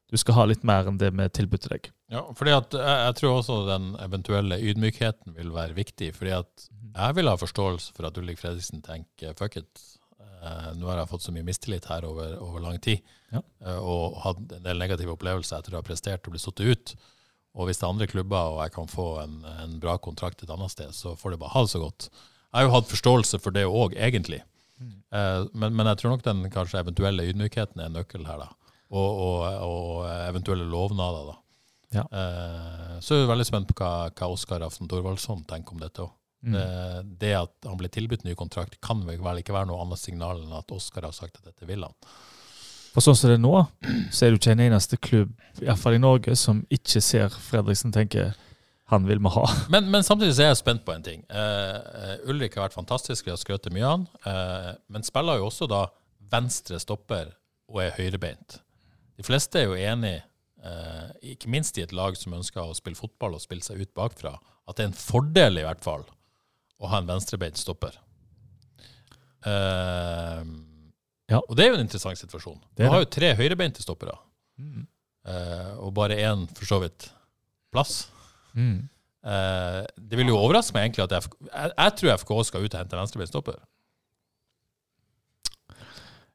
du 0.09 0.17
skal 0.17 0.35
ha 0.39 0.45
litt 0.49 0.63
mer 0.65 0.87
enn 0.89 0.97
det 0.97 1.11
vi 1.13 1.27
til 1.29 1.47
deg. 1.51 1.91
Ja, 2.09 2.23
fordi 2.33 2.51
at 2.55 2.73
jeg, 2.73 2.97
jeg 3.05 3.15
tror 3.19 3.35
også 3.37 3.59
den 3.67 3.91
eventuelle 4.01 4.57
ydmykheten 4.57 5.35
vil 5.37 5.51
være 5.53 5.75
viktig. 5.77 6.11
fordi 6.17 6.31
at 6.39 6.67
jeg 6.95 7.15
vil 7.15 7.29
ha 7.29 7.35
forståelse 7.37 7.93
for 7.95 8.07
at 8.09 8.17
Ulrik 8.17 8.39
Fredriksen 8.41 8.81
tenker 8.81 9.35
fuck 9.37 9.57
it. 9.61 9.83
Eh, 10.41 10.71
nå 10.79 10.87
har 10.89 11.01
jeg 11.03 11.09
fått 11.11 11.25
så 11.27 11.33
mye 11.35 11.45
mistillit 11.45 11.85
her 11.91 12.05
over, 12.07 12.37
over 12.41 12.59
lang 12.63 12.79
tid, 12.81 13.01
Ja. 13.31 13.41
eh, 13.65 13.77
og 13.77 14.17
hatt 14.23 14.37
en 14.55 14.63
del 14.63 14.79
negative 14.79 15.11
opplevelser 15.13 15.59
etter 15.59 15.75
å 15.75 15.81
ha 15.81 15.85
prestert 15.85 16.25
og 16.25 16.33
blitt 16.33 16.41
satt 16.45 16.59
ut. 16.63 16.95
Og 17.59 17.67
hvis 17.67 17.77
det 17.81 17.85
er 17.85 17.91
andre 17.93 18.07
klubber 18.07 18.53
og 18.55 18.61
jeg 18.63 18.73
kan 18.73 18.87
få 18.87 19.07
en, 19.23 19.39
en 19.45 19.79
bra 19.83 19.97
kontrakt 19.97 20.41
et 20.43 20.49
annet 20.53 20.71
sted, 20.71 20.93
så 20.95 21.15
får 21.19 21.35
det 21.35 21.39
bare 21.41 21.53
ha 21.53 21.61
det 21.65 21.71
så 21.73 21.81
godt. 21.83 22.09
Jeg 22.49 22.55
har 22.57 22.65
jo 22.69 22.73
hatt 22.77 22.89
forståelse 22.89 23.39
for 23.43 23.51
det 23.53 23.65
òg, 23.67 23.93
egentlig. 23.99 24.41
Eh, 25.11 25.43
men, 25.53 25.75
men 25.75 25.85
jeg 25.91 25.99
tror 26.01 26.15
nok 26.15 26.23
den 26.25 26.45
kanskje 26.53 26.79
eventuelle 26.81 27.25
ydmykheten 27.29 27.81
er 27.83 27.89
en 27.91 27.97
nøkkel 27.99 28.25
her, 28.29 28.45
da. 28.47 28.49
Og, 28.89 29.19
og, 29.21 29.43
og 29.65 30.05
eventuelle 30.29 30.65
lovnader, 30.65 31.29
da. 31.29 31.35
Ja. 31.93 32.05
Eh, 32.05 32.95
så 33.01 33.15
er 33.15 33.23
vi 33.23 33.29
veldig 33.29 33.45
spent 33.45 33.69
på 33.69 33.77
hva, 33.77 34.09
hva 34.13 34.31
Oskar 34.33 34.65
Aften 34.65 34.89
Thorvaldsson 34.89 35.43
tenker 35.49 35.75
om 35.75 35.83
dette 35.83 36.05
òg. 36.05 36.15
Mm. 36.39 36.53
Det, 36.55 36.65
det 37.19 37.31
at 37.35 37.67
han 37.67 37.77
blir 37.77 37.91
tilbudt 37.91 38.23
ny 38.23 38.33
kontrakt, 38.39 38.77
kan 38.81 39.01
vel 39.05 39.41
ikke 39.41 39.53
være 39.55 39.67
noe 39.69 39.81
annet 39.83 39.99
signal 39.99 40.39
enn 40.39 40.53
at 40.55 40.71
Oskar 40.71 41.05
har 41.05 41.15
sagt 41.15 41.41
at 41.41 41.49
dette 41.51 41.67
vil 41.67 41.83
han. 41.83 41.95
For 42.93 43.05
sånn 43.05 43.17
som 43.17 43.29
det 43.29 43.37
er 43.37 43.43
nå, 43.43 43.55
så 44.09 44.25
er 44.25 44.31
det 44.31 44.39
ikke 44.39 44.53
en 44.55 44.63
eneste 44.65 44.97
klubb, 44.97 45.33
iallfall 45.61 45.97
i 45.97 46.01
Norge, 46.01 46.33
som 46.39 46.63
ikke 46.73 47.01
ser 47.05 47.35
Fredriksen 47.49 47.93
tenke 47.93 48.31
han 48.89 49.05
vil 49.05 49.19
vi 49.21 49.29
ha. 49.35 49.43
Men, 49.73 49.91
men 49.93 50.01
samtidig 50.01 50.33
så 50.33 50.47
er 50.47 50.47
jeg 50.47 50.61
spent 50.63 50.81
på 50.81 50.95
en 50.95 51.03
ting. 51.05 51.19
Eh, 51.29 52.15
Ulrik 52.25 52.55
har 52.57 52.65
vært 52.65 52.77
fantastisk, 52.79 53.27
vi 53.27 53.29
har 53.29 53.37
skrøtet 53.37 53.75
mye 53.75 53.85
av 53.85 53.91
han. 53.91 54.07
Eh, 54.25 54.71
men 54.89 55.05
spiller 55.05 55.37
jo 55.37 55.45
også 55.51 55.67
da 55.69 55.83
venstre 56.31 56.79
stopper 56.81 57.35
og 57.69 57.83
er 57.83 57.93
høyrebeint. 57.99 58.57
De 59.19 59.25
fleste 59.27 59.59
er 59.59 59.65
jo 59.67 59.75
enig, 59.75 60.15
eh, 60.63 61.09
ikke 61.33 61.49
minst 61.51 61.75
i 61.77 61.83
et 61.83 61.91
lag 61.95 62.15
som 62.17 62.33
ønsker 62.37 62.63
å 62.63 62.75
spille 62.77 62.95
fotball 62.99 63.35
og 63.35 63.41
spille 63.43 63.65
seg 63.65 63.81
ut 63.83 63.91
bakfra, 63.97 64.37
at 64.67 64.77
det 64.79 64.85
er 64.85 64.91
en 64.93 64.95
fordel 64.99 65.59
i 65.59 65.65
hvert 65.67 65.83
fall 65.83 66.05
å 66.79 66.87
ha 66.87 67.01
en 67.01 67.09
venstrebeint 67.09 67.59
stopper. 67.59 67.97
Eh, 69.45 70.43
Ja. 71.29 71.37
Og 71.45 71.51
det 71.55 71.65
er 71.65 71.69
jo 71.69 71.75
en 71.77 71.83
interessant 71.85 72.17
situasjon. 72.17 72.57
Det 72.75 72.87
har 72.89 73.03
jo 73.03 73.05
tre 73.11 73.35
høyrebeinte 73.37 73.83
stoppere, 73.83 74.15
Mm. 74.57 74.87
eh, 75.27 75.75
og 75.77 75.93
bare 75.93 76.15
én 76.17 76.47
for 76.57 76.65
så 76.65 76.79
vidt 76.81 77.11
plass. 77.71 78.07
Mm. 78.55 78.89
Eh, 79.23 79.85
det 79.99 80.17
vil 80.17 80.27
jo 80.31 80.37
overraske 80.39 80.73
meg 80.73 80.89
egentlig 80.89 81.03
at 81.05 81.23
FK, 81.23 81.35
jeg, 81.53 81.71
jeg 81.77 81.95
tror 81.99 82.13
FK 82.17 82.31
skal 82.45 82.63
ut 82.65 82.73
og 82.73 82.79
hente 82.81 82.97
venstrebeint 82.97 83.29
stopper. 83.29 83.59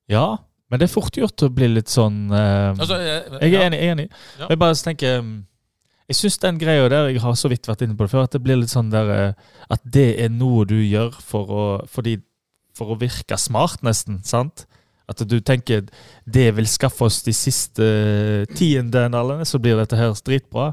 Ja, 0.09 0.37
men 0.75 0.83
det 0.83 0.89
er 0.89 0.91
fort 0.91 1.15
gjort 1.15 1.47
å 1.47 1.49
bli 1.55 1.69
litt 1.71 1.91
sånn 1.93 2.25
uh, 2.35 2.75
Altså, 2.75 2.97
jeg, 2.99 3.21
Jeg 3.39 3.53
er 3.53 3.55
ja. 3.55 3.67
enig. 3.69 3.79
Jeg, 3.79 3.87
er 3.87 3.93
enig. 3.95 4.07
Ja. 4.41 4.49
jeg 4.51 4.59
bare 4.59 4.79
tenker 4.83 5.21
Jeg 6.11 6.19
syns 6.19 6.41
den 6.43 6.59
greia 6.59 6.89
der, 6.91 7.13
jeg 7.15 7.23
har 7.23 7.37
så 7.39 7.51
vidt 7.53 7.71
vært 7.71 7.87
inne 7.87 7.95
på 7.95 8.09
det 8.09 8.11
før, 8.11 8.27
at 8.27 8.35
det 8.35 8.43
blir 8.43 8.59
litt 8.59 8.75
sånn 8.75 8.91
der 8.91 9.13
eh, 9.15 9.53
At 9.71 9.87
det 9.87 10.09
er 10.25 10.35
noe 10.35 10.67
du 10.67 10.81
gjør 10.83 11.15
for 11.23 11.55
å, 11.55 11.67
fordi, 11.87 12.19
for 12.75 12.91
å 12.91 12.99
virke 12.99 13.39
smart, 13.39 13.87
nesten. 13.87 14.19
sant? 14.27 14.67
At 15.07 15.23
du 15.29 15.37
tenker 15.45 15.87
det 16.25 16.49
vil 16.57 16.69
skaffe 16.69 17.07
oss 17.07 17.21
de 17.23 17.33
siste 17.37 17.87
tiendelene, 18.57 19.45
så 19.47 19.61
blir 19.63 19.77
dette 19.79 19.99
her 20.01 20.17
dritbra. 20.27 20.73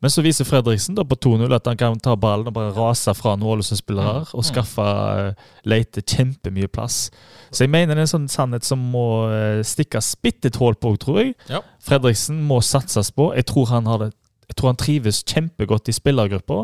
Men 0.00 0.12
så 0.12 0.22
viser 0.24 0.48
Fredriksen 0.48 0.96
da 0.96 1.04
på 1.04 1.16
2-0 1.20 1.52
at 1.52 1.66
han 1.68 1.76
kan 1.80 1.98
ta 2.00 2.14
ballen 2.16 2.48
og 2.48 2.54
bare 2.56 2.72
rase 2.72 3.12
fra 3.16 3.34
noen 3.36 3.58
Ålesund-spillere 3.58 4.30
og 4.32 4.46
skaffe 4.48 4.84
uh, 4.84 5.48
Leite 5.68 6.00
kjempemye 6.00 6.70
plass. 6.72 7.10
Så 7.52 7.66
jeg 7.66 7.72
mener 7.72 7.92
det 7.92 8.00
er 8.00 8.08
en 8.08 8.14
sånn 8.14 8.30
sannhet 8.32 8.64
som 8.64 8.80
må 8.92 9.04
eh, 9.34 9.60
stikkes 9.66 10.14
bitte 10.22 10.48
et 10.48 10.56
hull 10.60 10.76
på, 10.78 10.94
tror 11.02 11.18
jeg. 11.20 11.34
Ja. 11.50 11.60
Fredriksen 11.84 12.38
må 12.46 12.60
satses 12.64 13.10
på. 13.12 13.32
Jeg 13.36 13.48
tror 13.50 13.68
han, 13.74 13.90
har 13.90 14.04
det, 14.04 14.10
jeg 14.48 14.56
tror 14.56 14.70
han 14.70 14.80
trives 14.80 15.20
kjempegodt 15.26 15.90
i 15.90 15.96
spillergruppa. 15.96 16.62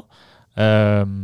Um, 0.56 1.16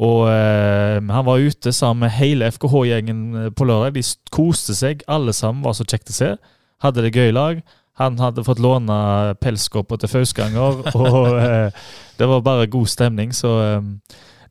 og 0.00 0.26
eh, 0.32 0.98
han 0.98 1.26
var 1.28 1.46
ute 1.46 1.72
sammen 1.76 2.04
med 2.04 2.16
hele 2.18 2.50
FKH-gjengen 2.50 3.52
på 3.56 3.68
lørdag. 3.68 3.94
De 3.96 4.04
koste 4.34 4.74
seg. 4.76 5.06
Alle 5.08 5.32
sammen 5.36 5.64
var 5.64 5.78
så 5.78 5.86
kjekt 5.86 6.12
å 6.12 6.18
se. 6.18 6.34
Hadde 6.82 7.06
det 7.06 7.14
gøy 7.14 7.30
lag. 7.36 7.62
Han 7.98 8.18
hadde 8.18 8.44
fått 8.44 8.58
låne 8.62 9.34
pelskåpa 9.42 9.98
til 10.00 10.08
Fauskanger, 10.08 10.78
og 10.94 11.34
eh, 11.40 11.70
det 12.18 12.28
var 12.28 12.40
bare 12.40 12.66
god 12.70 12.86
stemning. 12.88 13.32
Så 13.36 13.50
eh, 13.60 13.82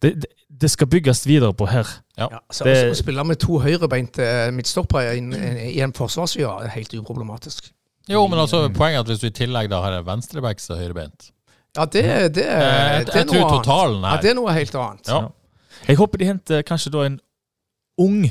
det, 0.03 0.25
det, 0.49 0.69
skal 0.69 0.87
bygges 0.87 1.23
videre 1.27 1.53
på 1.53 1.65
her. 1.71 1.87
Ja, 2.19 2.27
så, 2.51 2.63
Det- 2.67 2.91
Å 2.91 2.95
spille 2.99 3.23
med 3.25 3.39
to 3.41 3.57
høyrebeinte 3.63 4.51
midtstoppere 4.53 5.15
i, 5.15 5.23
en- 5.23 5.33
i 5.69 5.79
en 5.81 5.93
forsvarsside 5.93 6.51
er 6.65 6.73
helt 6.75 6.93
uproblematisk. 6.99 7.71
Jo, 8.09 8.27
men 8.27 8.39
altså, 8.41 8.67
poenget 8.73 8.97
er 8.97 9.01
at 9.05 9.07
hvis 9.13 9.19
du 9.21 9.27
i 9.27 9.35
tillegg 9.37 9.69
da 9.69 9.81
har 9.83 9.97
en 9.99 10.05
venstreback 10.07 10.59
som 10.59 10.75
er 10.75 10.87
høyrebeint 10.87 11.27
Ja, 11.77 11.85
det, 11.85 12.01
det, 12.33 12.45
Eh, 12.45 12.59
jeg, 12.59 13.05
det 13.05 13.13
er 13.13 13.19
jeg 13.19 13.27
tror 13.29 13.43
noe 13.43 13.59
annet. 13.61 14.07
Ja, 14.09 14.21
det 14.23 14.29
er 14.31 14.37
noe 14.39 14.53
helt 14.55 14.75
annet. 14.75 15.07
Ja. 15.11 15.19
Jeg 15.87 15.97
håper 15.99 16.17
de 16.17 16.25
henter 16.25 16.63
kanskje 16.65 16.91
da 16.95 17.03
en 17.05 17.19
ung 18.01 18.23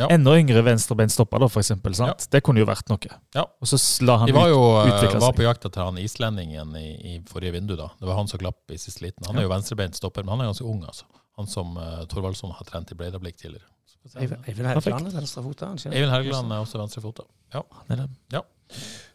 Ja. 0.00 0.08
Enda 0.10 0.32
yngre 0.40 0.62
venstrebeinstopper, 0.66 1.38
da, 1.44 1.48
for 1.52 1.62
eksempel. 1.62 1.94
Sant? 1.94 2.26
Det 2.32 2.40
kunne 2.42 2.58
jo 2.58 2.66
vært 2.66 2.88
noe. 2.90 3.18
Ja. 3.36 3.44
Og 3.62 3.70
så 3.70 3.78
la 4.02 4.16
han 4.22 4.30
De 4.30 4.34
var 4.34 4.48
jo 4.50 4.62
utvikle 4.82 5.12
seg. 5.12 5.22
var 5.22 5.36
på 5.38 5.46
jakt 5.46 5.68
etter 5.68 5.86
han 5.86 6.00
islendingen 6.02 6.74
i, 6.80 6.88
i 7.12 7.12
forrige 7.30 7.54
vindu. 7.54 7.76
da. 7.78 7.92
Det 8.00 8.08
var 8.08 8.18
han 8.18 8.30
som 8.30 8.42
glapp 8.42 8.74
i 8.74 8.78
siste 8.80 9.06
liten. 9.06 9.22
Han 9.28 9.38
er 9.38 9.46
jo 9.46 9.52
venstrebeint 9.54 9.94
stopper, 9.94 10.26
men 10.26 10.34
han 10.34 10.46
er 10.46 10.50
ganske 10.50 10.66
ung. 10.66 10.82
altså. 10.82 11.06
Han 11.38 11.46
som 11.50 11.78
uh, 11.78 12.02
Thorvaldsson 12.10 12.50
har 12.58 12.66
trent 12.66 12.90
i 12.90 12.98
Breidablikk 12.98 13.38
tidligere. 13.38 13.70
Eivind 14.20 14.44
Helgeland 14.44 15.08
er 15.08 15.16
venstrefota. 15.16 15.70
Eivind 15.88 16.12
Helgeland 16.12 16.52
er 16.52 16.66
også 16.66 16.82
venstrefota. 16.82 17.24
Ja. 17.54 17.62
Han 17.78 17.94
er 17.94 18.04
det. 18.04 18.42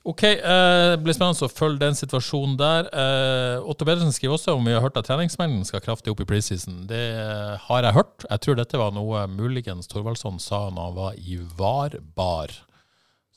Ok, 0.07 0.23
eh, 0.23 0.95
det 0.95 1.03
blir 1.03 1.13
spennende 1.13 1.45
å 1.45 1.51
følge 1.51 1.81
den 1.83 1.97
situasjonen 1.97 2.55
der. 2.59 2.87
Eh, 2.87 3.67
Otto 3.67 3.85
Pedersen 3.85 4.13
skriver 4.15 4.37
også 4.37 4.55
om 4.55 4.63
vi 4.65 4.73
har 4.73 4.81
hørt 4.81 4.97
at 4.97 5.09
treningsmengden 5.09 5.67
skal 5.67 5.83
kraftig 5.83 6.13
opp 6.13 6.23
i 6.23 6.27
preseason. 6.29 6.85
Det 6.89 7.03
eh, 7.19 7.59
har 7.67 7.85
jeg 7.85 7.97
hørt. 7.97 8.25
Jeg 8.25 8.43
tror 8.45 8.57
dette 8.57 8.79
var 8.79 8.95
noe 8.95 9.25
muligens 9.29 9.91
Thorvaldsson 9.91 10.39
sa 10.41 10.65
når 10.71 10.87
han 10.87 10.97
var 10.97 11.19
i 11.19 11.37
Varbar. 11.59 12.55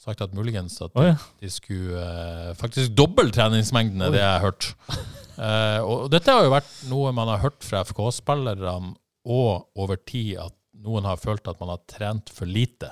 Sagt 0.02 0.22
at 0.24 0.32
muligens 0.34 0.80
at 0.82 0.96
ja. 0.98 1.18
de 1.42 1.50
skulle 1.50 1.98
eh, 1.98 2.54
faktisk 2.58 2.94
doble 2.98 3.30
treningsmengden, 3.34 4.06
er 4.06 4.14
det 4.14 4.22
jeg 4.22 4.30
har 4.30 4.46
hørt. 4.46 4.72
Eh, 5.32 5.80
og 5.82 6.10
dette 6.12 6.28
har 6.28 6.44
jo 6.44 6.50
vært 6.52 6.72
noe 6.90 7.12
man 7.16 7.30
har 7.30 7.40
hørt 7.40 7.64
fra 7.64 7.80
FK-spillerne 7.88 8.94
og 9.24 9.80
over 9.80 9.96
tid, 9.96 10.36
at 10.42 10.54
noen 10.82 11.06
har 11.06 11.20
følt 11.22 11.46
at 11.48 11.60
man 11.62 11.72
har 11.72 11.80
trent 11.90 12.30
for 12.34 12.50
lite. 12.50 12.90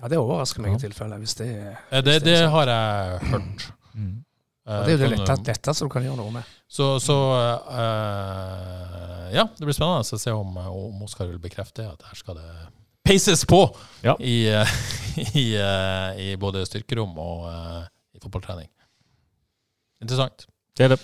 Ja, 0.00 0.08
Det 0.12 0.18
overrasker 0.20 0.60
meg 0.60 0.74
i 0.76 0.80
tilfelle, 0.82 1.16
hvis 1.22 1.34
det 1.38 1.46
Eh, 1.90 2.02
det, 2.02 2.04
Hvis 2.04 2.22
det 2.22 2.24
det 2.24 2.38
sant. 2.38 2.52
har 2.52 2.66
jeg 2.72 3.20
hørt. 3.30 3.66
Mm. 3.94 4.24
Eh, 4.66 4.78
og 4.78 4.84
Det 4.86 4.92
er 4.92 4.92
jo 4.92 4.98
det 4.98 5.08
sånn, 5.08 5.26
lette, 5.26 5.44
dette 5.46 5.74
som 5.74 5.88
du 5.88 5.92
kan 5.92 6.02
gjøre 6.04 6.16
noe 6.20 6.30
med. 6.34 6.44
Så, 6.68 6.88
så 7.00 7.16
uh, 7.16 9.34
Ja, 9.34 9.44
det 9.56 9.64
blir 9.66 9.76
spennende 9.76 10.02
å 10.02 10.18
se 10.20 10.32
om, 10.34 10.56
om 10.58 11.02
Oskar 11.06 11.28
vil 11.30 11.38
bekrefte 11.42 11.86
at 11.86 12.02
her 12.08 12.18
skal 12.18 12.38
det 12.40 12.48
peises 13.06 13.44
på 13.46 13.60
Ja. 14.04 14.16
i, 14.18 14.48
eh, 14.50 14.66
i, 15.38 15.46
eh, 15.54 16.32
i 16.32 16.36
både 16.36 16.64
styrkerom 16.66 17.14
og 17.22 17.46
uh, 17.46 17.86
i 18.16 18.20
fotballtrening. 18.22 18.68
Interessant. 20.02 20.46
Det 20.76 20.84
er 20.84 20.90
det. 20.92 20.98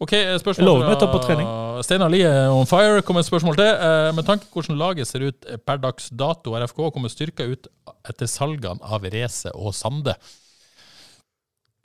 Ok, 0.00 0.12
eh, 0.16 0.38
spørsmål 0.40 0.86
fra. 0.88 1.82
Steinar 1.84 2.08
Lie 2.08 2.30
on 2.48 2.64
fire. 2.66 3.02
Kommer 3.04 3.20
et 3.20 3.28
spørsmål 3.28 3.58
til. 3.58 3.66
Eh, 3.68 4.08
Med 4.16 4.24
tanke 4.24 4.46
på 4.48 4.62
hvordan 4.62 4.78
laget 4.80 5.08
ser 5.10 5.26
ut 5.28 5.44
per 5.66 5.76
dags 5.82 6.08
dato, 6.08 6.54
RFK 6.56 6.88
kommer 6.94 7.12
styrka 7.12 7.44
ut 7.44 7.68
etter 8.12 8.30
salgene 8.30 8.82
av 8.84 9.04
Reze 9.08 9.52
og 9.56 9.74
Sande. 9.76 10.14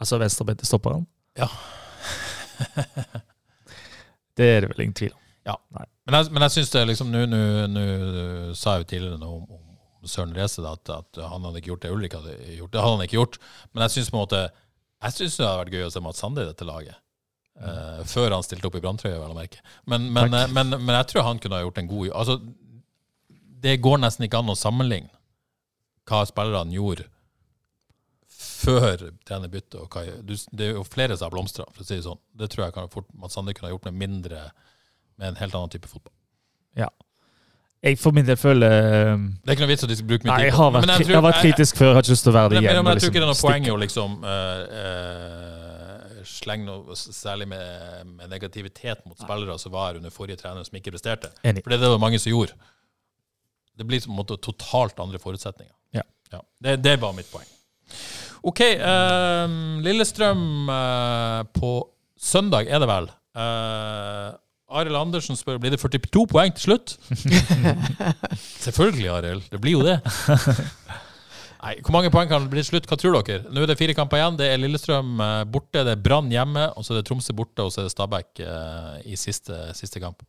Altså 0.02 0.20
venstrebeinte 0.22 0.68
han? 0.84 1.06
Ja. 1.40 1.50
det 4.38 4.48
er 4.48 4.64
det 4.64 4.72
vel 4.74 4.86
ingen 4.86 4.98
tvil 4.98 5.14
om. 5.14 5.22
Ja. 5.48 5.58
Men 6.08 6.18
jeg, 6.18 6.32
men 6.32 6.46
jeg 6.46 6.56
syns 6.56 6.72
det 6.72 6.82
liksom 6.88 7.10
Nå 7.12 7.22
sa 8.56 8.78
jeg 8.78 8.84
jo 8.84 8.90
tidligere 8.90 9.20
noe 9.20 9.42
om, 9.42 9.64
om 10.00 10.08
Søren 10.08 10.36
Reze, 10.36 10.64
at, 10.68 10.90
at 10.92 11.20
han 11.20 11.48
hadde 11.48 11.60
ikke 11.60 11.74
gjort 11.74 11.86
det 11.86 11.94
Ulrik 11.96 12.18
hadde 12.18 12.36
gjort. 12.58 12.74
Det 12.74 12.84
hadde 12.84 12.98
han 12.98 13.06
ikke 13.08 13.20
gjort. 13.20 13.40
Men 13.72 13.86
jeg 13.86 13.96
syns 13.98 14.12
det 14.14 15.48
hadde 15.48 15.64
vært 15.64 15.76
gøy 15.76 15.88
å 15.88 15.94
se 15.94 16.04
Mats 16.04 16.24
Sande 16.24 16.46
i 16.46 16.50
dette 16.50 16.68
laget. 16.68 17.00
Uh, 17.54 18.02
før 18.10 18.34
han 18.34 18.42
stilte 18.42 18.66
opp 18.66 18.76
i 18.80 18.82
branntrøye, 18.82 19.14
vel 19.14 19.34
å 19.36 19.38
merke. 19.38 19.60
Men, 19.86 20.08
men, 20.10 20.34
eh, 20.34 20.48
men, 20.50 20.74
men 20.74 20.96
jeg 20.98 21.12
tror 21.12 21.28
han 21.28 21.42
kunne 21.42 21.60
ha 21.60 21.62
gjort 21.62 21.78
en 21.84 21.90
god 21.92 22.08
Altså, 22.18 22.40
det 23.64 23.76
går 23.84 24.02
nesten 24.02 24.26
ikke 24.26 24.42
an 24.42 24.50
å 24.50 24.58
sammenligne 24.58 25.14
hva 26.10 26.24
spillerne 26.28 26.74
gjorde 26.76 27.06
før 28.34 29.10
trenerbyttet. 29.28 29.76
og 29.80 29.90
hva- 29.90 30.22
du- 30.26 30.36
Det 30.56 30.68
er 30.70 30.74
jo 30.74 30.84
flere 30.84 31.18
som 31.18 31.26
har 31.30 31.32
blomstra, 31.32 31.66
for 31.74 31.84
å 31.84 31.86
si 31.86 31.96
det 31.96 32.04
sånn. 32.04 32.20
Det 32.36 32.50
tror 32.50 32.66
jeg 32.66 32.74
kan 32.74 32.90
fort 32.90 33.06
Mads 33.14 33.34
Sande 33.34 33.54
kunne 33.54 33.70
ha 33.70 33.78
gjort 33.78 33.86
med 33.86 33.94
mindre 33.94 34.52
med 35.18 35.28
en 35.28 35.36
helt 35.36 35.54
annen 35.56 35.70
type 35.70 35.88
fotball. 35.88 36.14
Ja. 36.76 36.88
Jeg 37.84 38.00
for 38.00 38.12
min 38.16 38.26
del 38.26 38.38
føler 38.38 38.72
eh, 38.72 39.18
Det 39.44 39.50
er 39.50 39.56
ikke 39.56 39.66
noe 39.66 39.68
vits 39.68 39.84
at 39.84 39.90
de 39.90 39.96
skal 39.96 40.08
bruke 40.08 40.24
mye 40.24 40.38
tid 40.38 40.46
jeg 40.46 40.54
har 40.54 40.72
vært, 40.72 40.88
jeg 40.88 41.08
jeg, 41.08 41.16
har 41.16 41.26
vært 41.26 41.42
kritisk 41.44 41.76
før. 41.76 41.86
Jeg 41.92 41.96
har 41.96 42.02
ikke 42.02 42.14
lyst 42.16 42.24
til 42.24 42.32
å 42.32 42.36
være 42.38 42.50
det 42.50 42.58
igjen. 42.62 42.64
men, 42.64 42.76
men 42.76 42.84
men 42.86 42.94
jeg 42.94 43.02
tror 43.04 43.12
ikke 43.12 43.20
det 43.20 43.24
er 43.24 43.28
noe 43.28 43.36
liksom 43.36 43.50
poeng 43.52 43.66
i 43.68 43.74
å 43.74 43.80
liksom 43.84 44.12
uh, 44.24 44.64
uh, 46.18 46.24
slenge 46.24 46.66
noe 46.66 46.96
særlig 46.96 47.48
med, 47.52 48.08
med 48.08 48.30
negativitet 48.32 49.06
mot 49.06 49.18
spillere 49.20 49.60
som 49.60 49.72
var 49.76 49.96
under 50.00 50.10
forrige 50.10 50.40
trener, 50.40 50.64
som 50.64 50.80
ikke 50.80 50.92
presterte. 50.96 51.32
Enig. 51.44 51.64
For 51.64 51.70
det 51.76 51.82
er 51.82 51.92
det 51.92 52.00
mange 52.00 52.20
som 52.24 52.32
gjorde. 52.32 52.56
Det 53.78 53.86
blir 53.90 54.00
på 54.00 54.10
en 54.14 54.16
måte 54.16 54.38
totalt 54.40 55.00
andre 55.04 55.20
forutsetninger. 55.20 55.74
Ja. 56.34 56.42
Det, 56.66 56.78
det 56.84 56.98
var 57.02 57.14
mitt 57.18 57.30
poeng. 57.32 57.48
OK. 58.44 58.60
eh, 58.74 59.58
Lillestrøm 59.86 60.70
eh, 60.74 61.42
på 61.56 61.74
søndag 62.20 62.68
er 62.68 62.82
det 62.84 62.90
vel. 62.90 63.08
Eh, 63.40 64.32
Arild 64.74 64.98
Andersen 64.98 65.38
spør 65.38 65.60
blir 65.62 65.74
det 65.76 65.80
42 65.80 66.26
poeng 66.32 66.54
til 66.58 66.72
slutt. 66.72 66.96
Selvfølgelig, 68.66 69.10
Arild. 69.14 69.48
Det 69.52 69.60
blir 69.62 69.78
jo 69.78 69.84
det. 69.86 70.00
Nei, 71.64 71.78
Hvor 71.80 71.94
mange 71.96 72.10
poeng 72.12 72.28
kan 72.28 72.44
det 72.44 72.52
bli 72.52 72.60
til 72.60 72.74
slutt? 72.74 72.88
Hva 72.90 72.98
tror 73.00 73.16
dere? 73.24 73.46
Nå 73.54 73.64
er 73.64 73.70
det 73.72 73.78
fire 73.80 73.96
kamper 73.96 74.20
igjen. 74.20 74.40
Det 74.42 74.50
er 74.52 74.60
Lillestrøm 74.60 75.14
eh, 75.24 75.44
borte, 75.54 75.86
det 75.88 75.94
er 75.96 76.02
Brann 76.04 76.32
hjemme, 76.34 76.66
og 76.76 76.84
så 76.84 76.96
er 76.96 77.00
det 77.00 77.06
Tromsø 77.08 77.36
borte, 77.38 77.64
og 77.64 77.72
så 77.72 77.84
er 77.84 77.88
det 77.88 77.94
Stabæk 77.94 78.44
eh, 78.44 78.98
i 79.14 79.20
siste, 79.20 79.62
siste 79.78 80.02
kamp. 80.04 80.26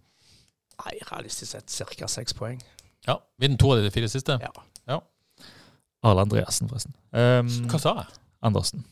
Nei, 0.85 0.95
realistisk 1.11 1.55
sett 1.57 1.97
ca. 1.99 2.09
seks 2.11 2.37
poeng. 2.39 2.61
Ja, 3.09 3.19
Vinner 3.43 3.59
to 3.61 3.75
av 3.75 3.83
de 3.85 3.91
fire 3.95 4.09
siste? 4.11 4.39
Ja. 4.43 4.53
Arle 6.05 6.25
Andreassen, 6.27 6.69
forresten. 6.69 6.93
Um, 7.17 7.49
Hva 7.71 7.81
sa 7.81 7.95
jeg? 8.03 8.19
Andersen. 8.45 8.85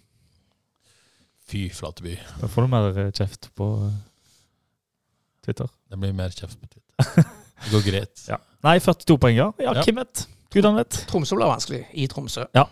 Fy 1.50 1.66
flate 1.74 2.04
by. 2.04 2.14
Da 2.40 2.48
får 2.48 2.64
du 2.64 2.72
mer 2.72 2.86
eh, 3.02 3.10
kjeft 3.12 3.50
på 3.58 3.66
eh, 3.84 3.96
Twitter. 5.44 5.68
Det 5.90 5.98
blir 6.00 6.14
mer 6.16 6.32
kjeft 6.32 6.56
på 6.60 6.70
Twitter. 6.70 7.26
Det 7.66 7.74
går 7.74 7.84
greit. 7.90 8.14
Ja. 8.32 8.38
Nei, 8.62 8.76
42 8.80 9.18
poeng, 9.18 9.36
ja. 9.36 9.50
Ja, 9.60 9.72
Ja. 9.74 9.82
Hvem 9.84 9.98
vet? 10.00 10.24
Gudene 10.54 10.82
vet. 10.84 11.02
Tromsø 11.10 11.36
blir 11.36 11.50
vanskelig 11.50 11.82
i 11.98 12.06
Tromsø. 12.08 12.44
Ja. 12.54 12.64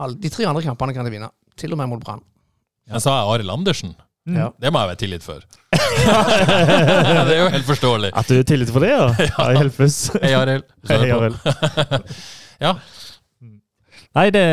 Alle, 0.00 0.16
de 0.22 0.30
tre 0.32 0.46
andre 0.48 0.62
kampene 0.64 0.94
kan 0.96 1.06
de 1.06 1.12
vinne, 1.12 1.28
til 1.58 1.74
og 1.74 1.80
med 1.80 1.90
mot 1.90 2.02
Brann. 2.02 2.22
Jeg 2.88 3.02
sa 3.04 3.18
Arild 3.28 3.50
Andersen. 3.52 3.92
Mm. 4.28 4.36
Ja. 4.38 4.46
Det 4.60 4.70
må 4.72 4.80
jeg 4.82 4.90
være 4.90 5.00
tilgitt 5.02 5.24
for. 5.26 5.44
det 5.72 7.34
er 7.34 7.42
jo 7.42 7.48
helt 7.52 7.66
forståelig. 7.68 8.10
At 8.16 8.28
du 8.30 8.38
er 8.38 8.46
tillit 8.48 8.70
for 8.72 8.84
det, 8.84 8.90
ja? 8.94 9.08
ja. 9.28 9.48
Hjelpes. 9.58 9.98
Hei, 10.16 10.32
Arild. 10.38 10.66
Hei. 10.88 10.98
Arild. 11.16 11.38
Ja. 12.62 12.74
Nei, 14.16 14.30
det 14.32 14.44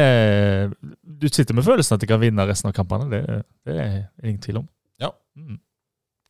Du 1.02 1.28
sitter 1.32 1.56
med 1.56 1.66
følelsen 1.66 1.96
at 1.96 2.04
de 2.04 2.10
kan 2.10 2.20
vinne 2.22 2.48
resten 2.48 2.70
av 2.70 2.76
kampene. 2.76 3.08
Det, 3.12 3.44
det 3.68 3.78
er 3.80 3.96
ingen 4.24 4.42
tvil 4.44 4.60
om. 4.64 4.68
Ja. 5.02 5.14
Mm. 5.38 5.60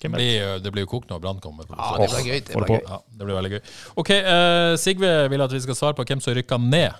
Det 0.02 0.12
blir, 0.12 0.60
det 0.60 0.72
blir 0.76 0.84
jo 0.84 0.90
kokt 0.92 1.10
når 1.10 1.22
Brann 1.24 1.40
kommer. 1.42 1.66
Ja, 1.72 1.94
det 2.02 2.10
blir 2.12 2.28
gøy. 2.28 2.42
Det 2.44 2.60
blir 2.60 2.74
gøy. 2.76 2.82
Ja, 2.84 2.98
det 3.08 3.28
blir 3.28 3.38
veldig 3.38 3.52
gøy. 3.56 3.62
Ok, 4.02 4.12
uh, 4.28 4.74
Sigve 4.80 5.14
vil 5.32 5.44
at 5.46 5.56
vi 5.56 5.62
skal 5.64 5.78
svare 5.80 5.98
på 5.98 6.06
hvem 6.06 6.22
som 6.22 6.36
rykker 6.36 6.60
ned, 6.62 6.98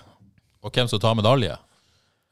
og 0.64 0.72
hvem 0.72 0.88
som 0.90 1.02
tar 1.02 1.14
medalje. 1.18 1.52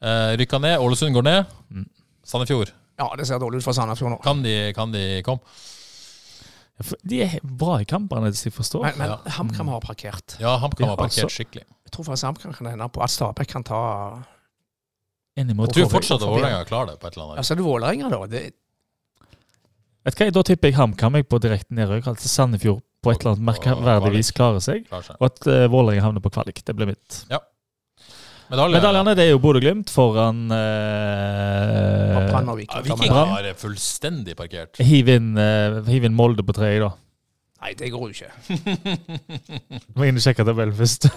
Uh, 0.03 0.33
rykker 0.41 0.59
ned, 0.63 0.79
Ålesund 0.81 1.15
går 1.15 1.27
ned. 1.29 1.53
Mm. 1.69 1.85
Sandefjord, 2.25 2.73
Ja, 2.97 3.07
det 3.19 3.27
ser 3.29 3.39
dårlig 3.39 3.61
ut 3.61 3.67
for 3.67 3.77
Sandefjord 3.77 4.15
nå. 4.15 4.19
kan 4.23 4.41
de, 4.43 4.73
kan 4.73 4.91
de 4.91 5.21
komme? 5.23 5.45
De 7.07 7.21
er 7.23 7.37
bra 7.43 7.77
i 7.79 7.87
kampene, 7.87 8.27
hvis 8.33 8.45
jeg 8.49 8.53
forstår. 8.53 8.83
Men, 8.89 8.97
men 8.99 9.13
Ja. 9.13 9.17
HamKam 9.37 9.69
har 9.71 9.79
parkert. 9.83 10.35
Ja, 10.41 10.57
HamKam 10.59 10.89
har 10.91 10.97
parkert 10.99 11.23
altså. 11.23 11.31
skikkelig. 11.31 11.63
Jeg 11.87 11.91
tror 11.95 12.07
faktisk 12.09 12.27
HamKam 12.27 12.53
kan 12.57 12.67
ende 12.73 12.89
på 12.91 13.03
at 13.03 13.13
Stabæk 13.13 13.47
kan 13.47 13.63
ta 13.63 13.79
Jeg 15.37 15.47
tror 15.55 15.89
fortsatt 15.91 16.21
at 16.21 16.27
Vålerenga 16.27 16.65
klarer 16.67 16.91
det 16.91 16.99
på 16.99 17.07
et 17.07 17.15
eller 17.15 17.25
annet. 17.31 17.39
Ja, 17.39 17.43
så 17.43 17.53
er 17.53 17.61
det 17.61 17.65
Vålerenga, 17.65 18.09
da. 18.11 18.19
Det, 18.27 18.43
Vet 20.05 20.19
hva, 20.19 20.29
Da 20.31 20.43
tipper 20.45 20.69
jeg 20.69 20.77
HamKam 20.77 21.17
på 21.23 21.39
direkte 21.41 21.73
nedrykk. 21.73 22.11
Altså 22.11 22.29
Sandefjord 22.29 22.83
på 23.01 23.11
et 23.13 23.23
eller 23.23 23.35
annet 23.35 23.47
merkverdig 23.47 24.11
vis 24.17 24.31
klarer 24.35 24.61
seg. 24.61 24.85
Og 24.91 25.25
at 25.29 25.47
uh, 25.47 25.65
Vålerenga 25.71 26.03
havner 26.09 26.21
på 26.21 26.33
kvalik. 26.35 26.59
Det 26.65 26.75
blir 26.75 26.91
mitt. 26.91 27.23
Medalje. 27.31 27.43
Medaljene 28.51 29.15
det 29.17 29.23
er 29.25 29.31
jo 29.33 29.39
Bodø-Glimt 29.41 29.89
foran 29.93 30.43
Brann 32.29 32.49
og 32.51 32.59
Ja, 32.61 32.61
Viking. 32.61 32.75
har 32.75 32.83
Viking 32.85 33.13
har 33.15 33.47
fullstendig 33.59 34.35
parkert. 34.37 34.77
Hiv 34.83 35.09
inn, 35.15 35.31
eh, 35.37 35.79
hiv 35.89 36.05
inn 36.07 36.15
Molde 36.17 36.43
på 36.45 36.53
tre, 36.55 36.71
da. 36.83 36.91
Nei, 37.65 37.71
det 37.79 37.89
går 37.93 38.11
jo 38.11 38.13
ikke. 38.13 38.31
Må 39.97 40.05
inn 40.05 40.19
og 40.19 40.23
sjekke 40.25 40.45
tabellen 40.45 40.75
først. 40.77 41.07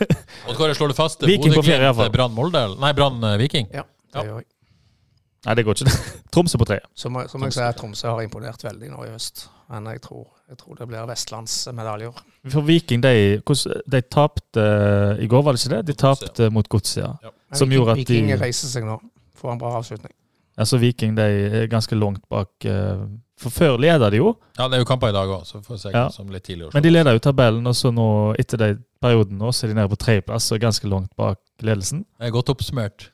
Og 0.49 0.55
Kåre 0.57 0.73
slår 0.79 0.89
du 0.95 0.97
fast. 0.97 1.21
Viking 1.29 1.53
på 1.53 1.65
fjerde, 1.67 1.83
i 1.85 1.89
hvert 1.91 1.99
fall. 1.99 2.13
Brann 2.15 2.33
Molde? 2.37 2.63
Nei, 2.81 2.93
Brann 2.97 3.19
eh, 3.25 3.37
Viking. 3.43 3.69
Ja, 3.75 3.85
Ja. 4.15 4.23
gjør 4.25 4.39
jeg. 4.41 4.47
Nei, 5.47 5.55
det 5.55 5.65
går 5.65 5.79
ikke. 5.79 5.93
Tromsø 6.35 6.59
på 6.59 6.67
tre. 6.67 6.81
Som, 6.99 7.15
som 7.31 7.45
jeg 7.47 7.53
sier, 7.55 7.73
Tromsø 7.79 8.09
har 8.11 8.23
imponert 8.25 8.65
veldig 8.67 8.91
nå 8.91 9.05
i 9.07 9.13
høst. 9.13 9.45
Men 9.71 9.85
jeg 9.93 10.01
tror, 10.03 10.25
jeg 10.49 10.59
tror 10.59 10.79
det 10.81 10.89
blir 10.89 11.07
vestlandsmedaljer. 11.07 12.19
For 12.51 12.65
Viking, 12.67 13.03
de, 13.05 13.13
de 13.93 14.01
tapte 14.11 14.65
I 15.21 15.27
går, 15.29 15.43
var 15.45 15.55
det 15.55 15.61
ikke 15.63 15.75
det? 15.77 15.83
De 15.93 15.97
tapte 16.01 16.49
mot 16.55 16.69
Godset, 16.73 17.03
ja. 17.05 17.13
Ja. 17.23 17.31
Som 17.55 17.69
Viking, 17.69 17.79
gjorde 17.79 17.95
at 17.95 18.03
de- 18.09 18.15
Viking 18.23 18.41
reiser 18.41 18.69
seg 18.73 18.87
nå. 18.89 18.99
Får 19.39 19.53
en 19.55 19.61
bra 19.63 19.77
avslutning. 19.79 20.13
Altså 20.59 20.79
Viking 20.83 21.15
de 21.15 21.23
er 21.63 21.67
ganske 21.71 21.95
langt 21.95 22.25
bak 22.29 22.65
eh, 22.67 23.05
For 23.39 23.55
før 23.55 23.77
leda 23.79 24.09
de 24.11 24.19
jo, 24.19 24.33
Ja, 24.59 24.67
det 24.67 24.75
er 24.75 24.83
jo 24.83 24.89
kamper 24.91 25.13
i 25.13 25.15
dag 25.15 25.31
òg, 25.31 25.45
så 25.47 25.61
får 25.63 25.77
vi 25.77 25.79
se 25.85 25.93
Ja. 25.95 26.09
som 26.11 26.27
litt 26.35 26.43
tidligere. 26.49 26.73
men 26.75 26.83
de 26.83 26.91
leder 26.91 27.15
jo 27.15 27.21
tabellen. 27.23 27.67
Og 27.71 27.77
så 27.79 27.93
nå, 27.95 28.09
etter 28.43 28.59
den 28.59 28.81
perioden 29.01 29.39
nå, 29.39 29.53
så 29.55 29.67
er 29.69 29.71
de 29.71 29.75
nede 29.79 29.93
på 29.93 30.01
tredjeplass 30.03 30.51
og 30.51 30.59
ganske 30.65 30.89
langt 30.91 31.13
bak 31.17 31.39
ledelsen. 31.63 32.03
Det 32.19 32.27
er 32.27 32.35
godt 32.35 32.51
oppsummert. 32.51 33.11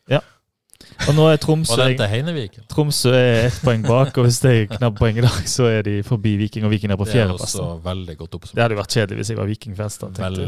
Og 1.09 1.16
nå 1.16 1.24
er 1.28 1.37
Og 1.37 1.43
Tromsø 1.43 1.76
den 1.80 1.97
til 1.99 2.64
Tromsø 2.70 3.11
er 3.12 3.49
ett 3.49 3.57
poeng 3.64 3.82
bak, 3.85 4.16
og 4.18 4.26
hvis 4.26 4.39
de 4.45 4.53
knabber 4.70 4.99
poeng 4.99 5.18
i 5.20 5.24
dag, 5.24 5.49
så 5.51 5.66
er 5.68 5.82
de 5.87 5.95
forbi 6.07 6.35
Viking, 6.41 6.64
og 6.66 6.72
Viking 6.72 6.95
er 6.95 6.99
på 7.01 7.07
Det 7.09 7.14
er 7.14 7.18
fjerdeplass. 7.18 7.55
godt 8.18 8.37
Det 8.55 8.62
hadde 8.62 8.78
vært 8.78 8.97
kjedelig 8.97 9.20
hvis 9.20 9.32
jeg 9.32 9.39
var 9.41 9.51
Viking-fans. 9.51 9.99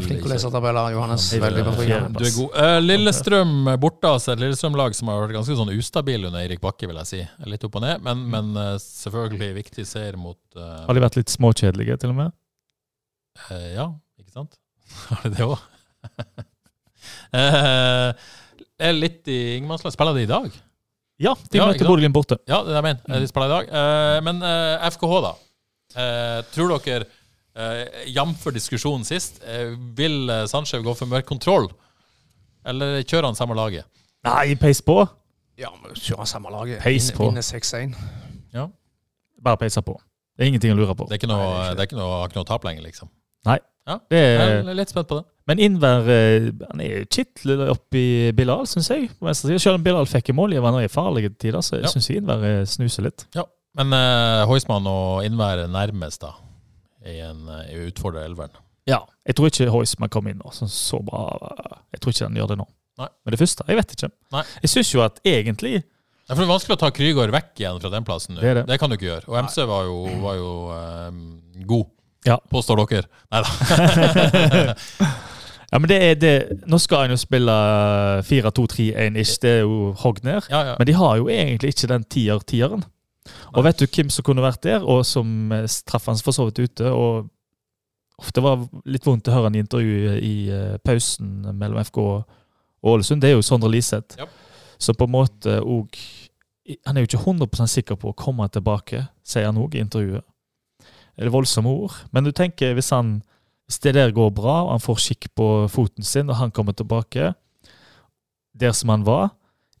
Flink 0.07 0.25
å 0.25 0.31
lese 0.31 0.51
tabeller, 0.53 0.91
Johannes. 0.95 1.27
Ja, 1.33 1.41
Veldig 1.45 1.65
det 1.67 1.87
er. 1.97 2.07
Du 2.17 2.25
er 2.25 2.33
god. 2.37 2.57
Eh, 2.63 2.77
Lillestrøm 2.85 3.53
er 3.73 3.77
borte, 3.81 4.13
altså 4.17 4.33
et 4.33 4.43
Lillestrøm-lag 4.43 4.97
som 4.97 5.11
har 5.13 5.23
vært 5.25 5.37
ganske 5.37 5.59
sånn 5.59 5.73
ustabil 5.75 6.29
under 6.29 6.39
Eirik 6.41 6.63
Bakke, 6.63 6.89
vil 6.89 6.99
jeg 7.03 7.11
si. 7.11 7.21
Litt 7.51 7.67
opp 7.67 7.77
og 7.79 7.85
ned, 7.85 8.03
men, 8.05 8.25
men 8.33 8.53
eh, 8.63 8.73
selvfølgelig 8.83 9.51
viktig 9.61 9.87
seier 9.87 10.17
mot 10.19 10.39
uh, 10.57 10.83
Har 10.87 10.97
de 10.97 11.03
vært 11.03 11.19
litt 11.19 11.33
småkjedelige, 11.33 11.99
til 12.01 12.13
og 12.15 12.21
med? 12.23 12.35
eh, 13.51 13.71
Ja, 13.75 13.91
ikke 14.19 14.33
sant? 14.33 14.57
Har 15.11 15.25
de 15.27 15.33
det 15.35 15.47
òg? 15.47 15.57
eh, 18.79 18.89
er 18.89 18.95
litt 18.97 19.27
i 19.27 19.57
ingenmannsland. 19.57 19.93
Spiller 19.95 20.17
de 20.17 20.25
i 20.25 20.29
dag? 20.29 20.47
Ja, 21.17 21.33
de 21.49 21.57
Ja, 21.57 21.65
møter 21.65 21.89
Borgen 21.89 22.13
borte. 22.13 22.37
Ja, 22.49 22.61
det 22.65 22.75
er 22.77 22.85
min. 22.85 22.99
De 23.09 23.27
spiller 23.29 23.49
i 23.49 23.55
dag. 23.55 23.69
Uh, 23.73 24.17
men 24.25 24.41
uh, 24.45 24.85
FKH, 24.93 25.13
da. 25.25 25.33
Uh, 25.97 26.39
tror 26.53 26.75
dere, 26.85 27.07
uh, 27.57 27.85
jf. 28.05 28.43
diskusjonen 28.53 29.05
sist, 29.07 29.39
eh, 29.47 29.71
vil 29.97 30.29
Sanchez 30.47 30.83
gå 30.83 30.93
for 30.93 31.09
mer 31.09 31.23
kontroll? 31.25 31.71
Eller 32.67 32.99
kjører 33.01 33.31
han 33.31 33.39
samme 33.39 33.55
laget? 33.57 33.87
Nei, 34.27 34.53
peis 34.59 34.81
på! 34.83 34.99
Ja, 35.57 35.71
men 35.81 35.95
kjører 35.97 36.27
samme 36.29 36.51
laget. 36.53 36.83
Peis 36.83 37.09
på. 37.15 37.31
Vinner 37.31 37.45
6-1. 37.45 37.95
Ja. 38.53 38.67
Bare 39.41 39.57
peise 39.57 39.81
på. 39.81 39.95
Det 40.37 40.45
er 40.45 40.51
ingenting 40.51 40.75
å 40.75 40.77
lure 40.77 40.93
på. 40.93 41.07
Det 41.09 41.15
er 41.15 41.21
ikke 41.23 41.31
noe, 41.31 41.47
Nei, 41.47 41.47
det 41.49 41.55
er 41.57 41.63
ikke 41.63 41.77
det 41.77 41.81
er 41.81 41.89
ikke 41.89 41.97
noe, 41.97 42.19
ikke 42.27 42.37
noe 42.37 42.49
tap 42.51 42.67
lenger, 42.67 42.85
liksom. 42.85 43.09
Det 43.47 44.19
er, 44.19 44.27
Jeg 44.43 44.59
er 44.67 44.77
litt 44.77 44.91
spent 44.91 45.07
på 45.09 45.21
det. 45.21 45.25
Men 45.47 45.59
Innvær 45.63 46.07
eh, 46.11 46.49
han 46.71 46.81
er 46.83 47.05
kitler 47.11 47.69
oppi 47.71 48.31
Bilal, 48.35 48.65
syns 48.67 48.89
jeg. 48.91 49.09
Selv 49.33 49.77
om 49.77 49.83
Bilal 49.85 50.05
fikk 50.09 50.33
mål 50.35 50.53
i 50.57 50.59
det 50.59 50.83
er 50.83 50.91
farlige 50.91 51.29
tider, 51.39 51.61
så 51.63 51.79
Ja. 51.81 51.87
syns 51.87 52.09
jeg 52.09 52.17
Inver 52.21 52.43
eh, 52.43 52.65
snuser 52.65 53.03
litt. 53.07 53.25
Ja, 53.35 53.43
Men 53.77 53.93
uh, 53.93 54.45
Heusmann 54.49 54.87
og 54.89 55.23
Inver 55.25 55.63
er 55.63 55.67
nærmest, 55.71 56.21
da, 56.21 56.33
i 57.05 57.19
en 57.21 57.47
uh, 57.47 57.63
utfordrer 57.87 58.25
elveren. 58.25 58.51
Ja. 58.87 59.01
Jeg 59.27 59.35
tror 59.35 59.47
ikke 59.51 59.69
Heusmann 59.71 60.09
kom 60.09 60.27
inn 60.27 60.39
nå 60.39 60.51
Så, 60.55 60.67
så 60.71 60.99
bra. 61.03 61.25
Jeg 61.91 61.99
tror 62.01 62.13
ikke 62.15 62.25
han 62.29 62.35
gjør 62.39 62.47
det 62.53 62.57
nå. 62.61 62.67
Nei. 62.97 63.07
Men 63.23 63.31
det 63.35 63.39
første, 63.39 63.63
jeg 63.67 63.77
vet 63.77 63.91
ikke. 63.93 64.09
Nei. 64.33 64.43
Jeg 64.63 64.69
syns 64.73 64.93
jo 64.95 65.03
at 65.05 65.19
egentlig 65.27 65.75
Ja, 65.77 66.33
for 66.35 66.41
Det 66.41 66.47
er 66.47 66.51
vanskelig 66.51 66.75
å 66.75 66.79
ta 66.81 66.89
Krygård 66.91 67.31
vekk 67.31 67.61
igjen 67.61 67.77
fra 67.83 67.91
den 67.93 68.03
plassen. 68.07 68.35
Det, 68.35 68.43
Det 68.57 68.65
det. 68.67 68.79
kan 68.81 68.89
du 68.89 68.95
ikke 68.97 69.07
gjøre. 69.11 69.27
Og 69.29 69.37
MC 69.45 69.61
var 69.69 69.85
jo, 69.87 69.99
var 70.23 70.35
jo 70.35 70.49
um, 71.07 71.21
god, 71.69 71.85
Ja. 72.25 72.35
påstår 72.51 72.81
dere. 72.89 73.07
Nei 73.31 73.43
da. 73.45 74.73
Ja, 75.71 75.79
men 75.79 75.89
det 75.91 75.97
er 76.03 76.13
det. 76.15 76.35
Nå 76.67 76.77
skal 76.79 77.05
han 77.05 77.11
jo 77.11 77.19
spille 77.19 77.53
4-2-3-1-ish, 78.23 79.39
det 79.43 79.49
er 79.49 79.65
jo 79.65 79.91
Hogner, 79.99 80.37
ned. 80.39 80.51
Ja, 80.51 80.61
ja. 80.69 80.75
Men 80.79 80.87
de 80.87 80.95
har 80.95 81.17
jo 81.19 81.27
egentlig 81.27 81.73
ikke 81.73 81.89
den 81.91 82.05
tier-tieren. 82.07 82.85
Og 83.51 83.65
vet 83.65 83.79
du 83.79 83.87
hvem 83.87 84.11
som 84.13 84.23
kunne 84.23 84.45
vært 84.45 84.63
der, 84.63 84.85
og 84.85 85.03
som 85.05 85.51
eh, 85.51 85.67
traff 85.87 86.07
han 86.07 86.19
for 86.23 86.35
så 86.35 86.47
vidt 86.47 86.59
ute? 86.59 86.91
og 86.91 87.27
Det 88.33 88.43
var 88.43 88.63
litt 88.85 89.05
vondt 89.05 89.27
å 89.27 89.35
høre 89.35 89.49
han 89.49 89.57
i 89.57 89.63
intervjuet 89.65 90.23
i 90.23 90.35
eh, 90.53 90.77
pausen 90.83 91.49
mellom 91.51 91.83
FK 91.83 91.99
og 91.99 92.87
Ålesund. 92.87 93.21
Det 93.21 93.31
er 93.31 93.35
jo 93.35 93.43
Sondre 93.45 93.71
Liseth. 93.73 94.17
Ja. 94.19 94.27
Så 94.79 94.93
på 94.93 95.07
en 95.07 95.15
måte 95.15 95.59
òg 95.61 95.97
Han 96.85 96.97
er 96.97 97.05
jo 97.05 97.07
ikke 97.07 97.23
100 97.31 97.67
sikker 97.71 97.95
på 97.95 98.09
å 98.11 98.15
komme 98.17 98.43
tilbake, 98.51 99.05
sier 99.23 99.45
han 99.47 99.55
òg 99.55 99.77
i 99.77 99.79
intervjuet. 99.79 100.25
Det 101.15 101.23
er 101.23 101.31
voldsomme 101.31 101.71
ord. 101.71 101.93
Men 102.11 102.25
du 102.27 102.33
tenker, 102.35 102.73
hvis, 102.75 102.89
han, 102.91 103.21
hvis 103.67 103.81
det 103.83 103.97
der 103.97 104.13
går 104.15 104.31
bra, 104.35 104.61
og 104.65 104.77
han 104.77 104.83
får 104.83 105.01
skikk 105.03 105.27
på 105.35 105.47
foten 105.71 106.05
sin, 106.07 106.29
og 106.31 106.39
han 106.39 106.53
kommer 106.55 106.75
tilbake 106.77 107.33
der 108.57 108.73
som 108.73 108.89
han 108.93 109.03
var, 109.05 109.29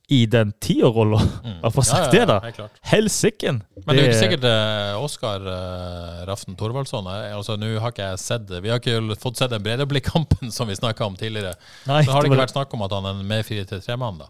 i 0.07 0.21
den 0.25 0.53
tierrolla 0.63 1.19
Mm. 1.19 1.57
Hva 1.63 1.69
får 1.71 1.83
Ja, 1.83 1.87
sagt 1.89 2.13
ja, 2.15 2.25
det, 2.25 2.53
da? 2.55 2.67
Helsiken! 2.87 3.61
Men 3.85 3.95
det 3.95 3.97
er 3.97 4.05
jo 4.05 4.11
ikke 4.11 4.21
sikkert 4.21 4.45
eh, 4.47 5.03
Oskar 5.03 5.43
uh, 5.43 6.21
Raften 6.27 6.55
Thorvaldsson 6.59 7.07
eh, 7.11 7.35
altså, 7.35 7.57
Nå 7.59 7.73
har 7.81 7.91
ikke 7.91 8.07
jeg 8.13 8.21
sett 8.23 8.45
det. 8.47 8.61
Vi 8.63 8.71
har 8.71 8.79
ikke 8.79 9.17
fått 9.19 9.39
sett 9.41 9.51
den 9.51 9.63
Bredablikk-kampen 9.65 10.51
som 10.55 10.69
vi 10.71 10.77
snakka 10.79 11.07
om 11.07 11.17
tidligere. 11.19 11.55
Nei, 11.89 12.05
Så 12.05 12.15
har 12.15 12.23
det 12.23 12.31
ikke 12.31 12.39
vært 12.39 12.55
snakk 12.55 12.75
om 12.77 12.85
at 12.87 12.95
han 12.95 13.09
er 13.09 13.19
en 13.19 13.27
mer 13.27 13.43
4-3-mann, 13.47 14.23
da. 14.23 14.29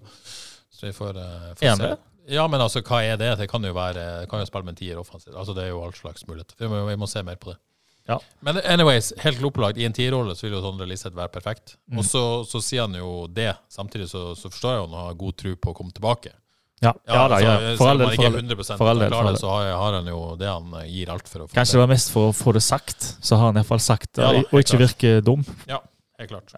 Så 0.74 0.90
vi 0.90 0.94
får, 0.98 1.18
uh, 1.22 1.54
får 1.60 1.82
se. 1.84 1.94
Ja, 2.34 2.48
men 2.52 2.62
altså, 2.62 2.82
hva 2.86 3.04
er 3.06 3.22
det? 3.22 3.32
Det 3.40 3.48
kan 3.50 3.64
jo 3.64 3.72
være 3.78 4.26
kan 4.30 4.42
jo 4.42 4.50
spille 4.50 4.68
med 4.68 4.76
en 4.76 4.82
tier 4.82 4.98
offensivt. 5.00 5.36
Altså, 5.36 5.54
det 5.58 5.68
er 5.68 5.72
jo 5.76 5.84
all 5.86 5.94
slags 5.96 6.26
mulighet. 6.28 6.58
Vi 6.58 6.70
må, 6.74 6.82
vi 6.90 6.98
må 7.00 7.10
se 7.10 7.22
mer 7.26 7.38
på 7.40 7.54
det. 7.54 7.60
Ja. 8.08 8.20
Men 8.40 8.62
anyways, 8.64 9.12
helt 9.20 9.44
opplagt, 9.44 9.78
i 9.78 9.86
en 9.86 9.96
tierrolle 9.96 10.36
så 10.36 10.48
vil 10.48 10.56
jo 10.56 10.64
Sondre 10.64 10.88
Liseth 10.88 11.16
være 11.16 11.32
perfekt. 11.34 11.76
Mm. 11.92 12.00
Og 12.00 12.08
så, 12.08 12.24
så 12.48 12.62
sier 12.64 12.88
han 12.88 12.96
jo 12.96 13.28
det. 13.28 13.52
Samtidig 13.70 14.10
så, 14.10 14.30
så 14.36 14.52
forstår 14.52 14.74
jeg 14.76 14.82
jo 14.84 14.90
han 14.90 15.00
har 15.02 15.18
god 15.20 15.40
tro 15.44 15.56
på 15.60 15.74
å 15.74 15.78
komme 15.78 15.96
tilbake. 15.96 16.32
Ja, 16.80 16.94
ja, 17.08 17.28
da, 17.28 17.40
ja. 17.42 17.54
altså, 17.58 17.78
For 17.78 17.90
all 17.90 17.98
del. 17.98 18.12
For 18.14 18.26
all 18.26 18.36
del. 18.38 18.64
For 18.78 18.90
all 18.92 19.00
del, 19.02 19.34
det, 19.34 19.40
så 19.42 19.50
har, 19.50 19.72
har 19.82 19.94
han 19.98 20.10
jo 20.12 20.22
det 20.38 20.50
han 20.52 20.76
eh, 20.78 20.90
gir 20.94 21.10
alt 21.10 21.26
for 21.26 21.42
å 21.42 21.48
få 21.48 21.58
Kanskje 21.58 21.80
det 21.80 21.82
var 21.82 21.90
mest 21.90 22.12
for 22.14 22.30
å 22.30 22.36
få 22.38 22.54
det 22.54 22.62
sagt, 22.62 23.08
så 23.18 23.40
har 23.40 23.50
han 23.50 23.58
iallfall 23.58 23.82
sagt 23.82 24.12
det, 24.20 24.28
Ja 24.28 24.44
og 24.46 24.60
ikke 24.62 24.78
virke 24.84 25.14
dum. 25.26 25.42
Ja, 25.66 25.80
helt 26.22 26.30
klart. 26.30 26.54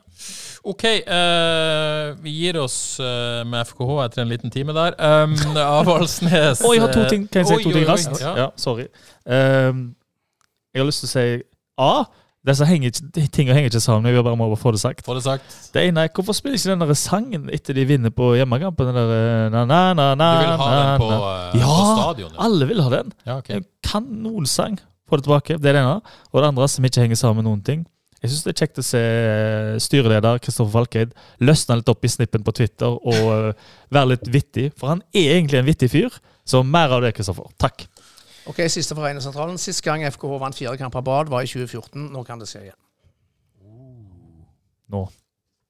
OK, 0.67 0.83
uh, 1.07 2.19
vi 2.19 2.33
gir 2.35 2.59
oss 2.59 2.75
uh, 2.99 3.47
med 3.47 3.63
FKH 3.69 3.95
etter 4.09 4.25
en 4.25 4.33
liten 4.33 4.51
time 4.51 4.75
der. 4.75 4.99
Um, 4.99 5.37
Avaldsnes 5.79 6.65
Å, 6.67 6.73
jeg 6.75 6.83
har 6.83 6.91
to 6.97 7.07
ting. 7.07 7.23
Kan 7.31 7.45
jeg 7.45 7.53
si 7.53 7.63
to 7.63 7.73
ting 7.77 7.87
raskt? 7.87 8.19
Ja. 8.19 8.35
Ja, 8.43 8.49
sorry. 8.59 8.89
Ehm, 9.23 9.93
jeg 10.79 10.85
har 10.85 10.89
lyst 10.89 11.03
til 11.05 11.11
å 11.11 11.13
si 11.13 11.27
A. 11.79 11.91
Disse 12.47 12.63
henger 12.63 12.93
ikke, 12.93 13.23
tingene 13.35 13.55
henger 13.57 13.67
ikke 13.73 13.81
sammen. 13.83 14.07
Jeg 14.15 14.23
bare 14.23 14.37
må 14.39 14.45
få 14.55 14.71
det 14.71 14.79
sagt. 14.79 15.01
Få 15.03 15.11
det 15.17 15.25
sagt. 15.25 15.43
Det 15.75 15.81
ene 15.89 16.05
er, 16.07 16.11
Hvorfor 16.15 16.31
spiller 16.37 16.55
ikke 16.55 16.71
den 16.71 16.85
der 16.87 16.95
sangen 16.95 17.49
etter 17.51 17.75
de 17.75 17.83
vinner 17.89 18.13
på 18.15 18.29
hjemmekampen? 18.39 18.87
Den 18.87 18.95
der 18.95 19.11
eh, 19.17 19.49
na, 19.51 19.65
na, 19.67 19.79
na, 19.93 20.05
na, 20.15 20.29
Du 20.39 20.45
vil 20.47 20.61
ha 20.63 20.69
na, 20.71 20.77
den 20.79 21.01
på, 21.03 21.09
na. 21.11 21.17
eh, 21.19 21.59
Ja, 21.59 21.73
på 21.75 21.97
stadion? 21.99 22.31
Ja. 22.31 22.39
Alle 22.47 22.69
vil 22.71 22.79
ha 22.85 22.93
den. 22.95 23.11
Ja, 23.27 23.35
okay. 23.43 23.59
En 23.59 23.67
kanonsang. 23.83 24.79
Få 25.11 25.19
det 25.19 25.27
tilbake. 25.27 25.57
Det 25.59 25.67
er 25.73 25.77
det 25.81 25.83
ene. 25.83 25.99
Og 26.31 26.39
det 26.39 26.47
andre 26.53 26.69
som 26.71 26.87
ikke 26.87 27.03
henger 27.03 27.19
sammen 27.19 27.43
med 27.43 27.49
noen 27.51 27.65
ting. 27.67 27.83
Jeg 28.23 28.31
syns 28.31 28.47
det 28.47 28.51
er 28.55 28.59
kjekt 28.63 28.79
å 28.81 28.87
se 28.87 28.99
eh, 29.03 29.75
styreleder 29.83 30.39
Kristoffer 30.43 30.73
Falkeid 30.79 31.13
løsne 31.43 31.77
litt 31.79 31.91
opp 31.91 32.03
i 32.07 32.11
snippen 32.11 32.43
på 32.47 32.55
Twitter 32.55 32.95
og 33.03 33.53
være 33.91 34.13
litt 34.13 34.27
vittig. 34.31 34.69
For 34.79 34.91
han 34.95 35.03
er 35.11 35.35
egentlig 35.37 35.59
en 35.59 35.67
vittig 35.67 35.91
fyr. 35.91 36.15
Så 36.47 36.63
mer 36.65 36.95
av 36.95 37.03
det, 37.03 37.11
Kristoffer. 37.19 37.51
Takk. 37.61 37.83
Ok, 38.49 38.63
Siste 38.73 38.97
fra 38.97 39.05
Regnesentralen. 39.05 39.59
Sist 39.61 39.83
gang 39.85 40.03
FKH 40.09 40.41
vant 40.41 40.57
fire 40.57 40.77
kamper 40.79 41.05
på 41.05 41.15
rad, 41.15 41.29
var 41.29 41.45
i 41.45 41.49
2014. 41.49 42.09
Nå 42.09 42.25
kan 42.25 42.41
det 42.41 42.49
skje 42.49 42.67
igjen. 42.67 42.79
Nå. 44.89 45.05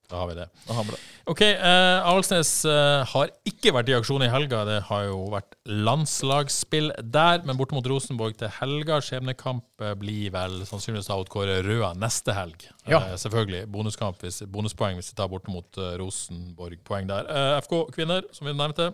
Da 0.09 0.17
har 0.17 0.29
vi 0.31 0.35
det. 0.39 0.45
Da 0.65 0.73
har 0.73 0.85
vi 0.87 0.93
det. 0.95 0.99
OK, 1.29 1.41
uh, 1.45 2.07
Avaldsnes 2.09 2.49
uh, 2.65 3.03
har 3.11 3.29
ikke 3.45 3.73
vært 3.75 3.91
i 3.91 3.93
aksjon 3.93 4.23
i 4.25 4.29
helga. 4.31 4.63
Det 4.65 4.79
har 4.87 5.03
jo 5.05 5.19
vært 5.29 5.53
landslagsspill 5.69 6.89
der, 7.13 7.43
men 7.45 7.59
borte 7.59 7.77
mot 7.77 7.85
Rosenborg 7.91 8.39
til 8.39 8.49
helga. 8.55 8.97
Skjebnekamp 9.05 9.85
eh, 9.85 9.93
blir 9.99 10.31
vel 10.33 10.63
sannsynligvis 10.65 11.11
da 11.11 11.19
Kåre 11.29 11.59
Røa 11.67 11.91
neste 11.99 12.33
helg. 12.33 12.65
Ja. 12.89 13.03
Uh, 13.03 13.13
selvfølgelig. 13.21 13.67
Bonuskamp 13.75 14.25
hvis, 14.25 14.41
bonuspoeng 14.49 14.97
hvis 14.97 15.11
de 15.11 15.19
tar 15.19 15.29
borte 15.29 15.53
mot 15.53 15.83
Rosenborg. 16.01 16.81
Poeng 16.89 17.11
der. 17.11 17.29
FK 17.67 17.77
kvinner, 17.93 18.25
som 18.33 18.49
vi 18.49 18.55
nevnte, 18.57 18.89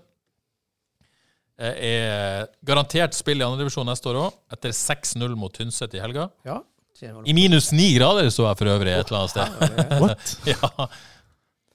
er 1.58 2.48
garantert 2.68 3.16
spill 3.16 3.40
i 3.40 3.46
andredivisjon 3.46 3.88
neste 3.88 4.10
år 4.12 4.22
òg, 4.26 4.40
etter 4.56 4.74
6-0 4.76 5.36
mot 5.40 5.54
Tynset 5.56 5.96
i 5.96 6.02
helga. 6.04 6.30
Ja, 6.48 6.62
I 7.24 7.36
minus 7.36 7.72
ni 7.76 7.94
grader 7.96 8.28
så 8.34 8.50
jeg 8.50 8.60
for 8.60 8.72
øvrig 8.74 8.96
et 8.96 9.12
eller 9.12 9.22
annet 9.22 9.36
sted. 9.36 10.02
What? 10.04 10.34
ja. 10.54 10.90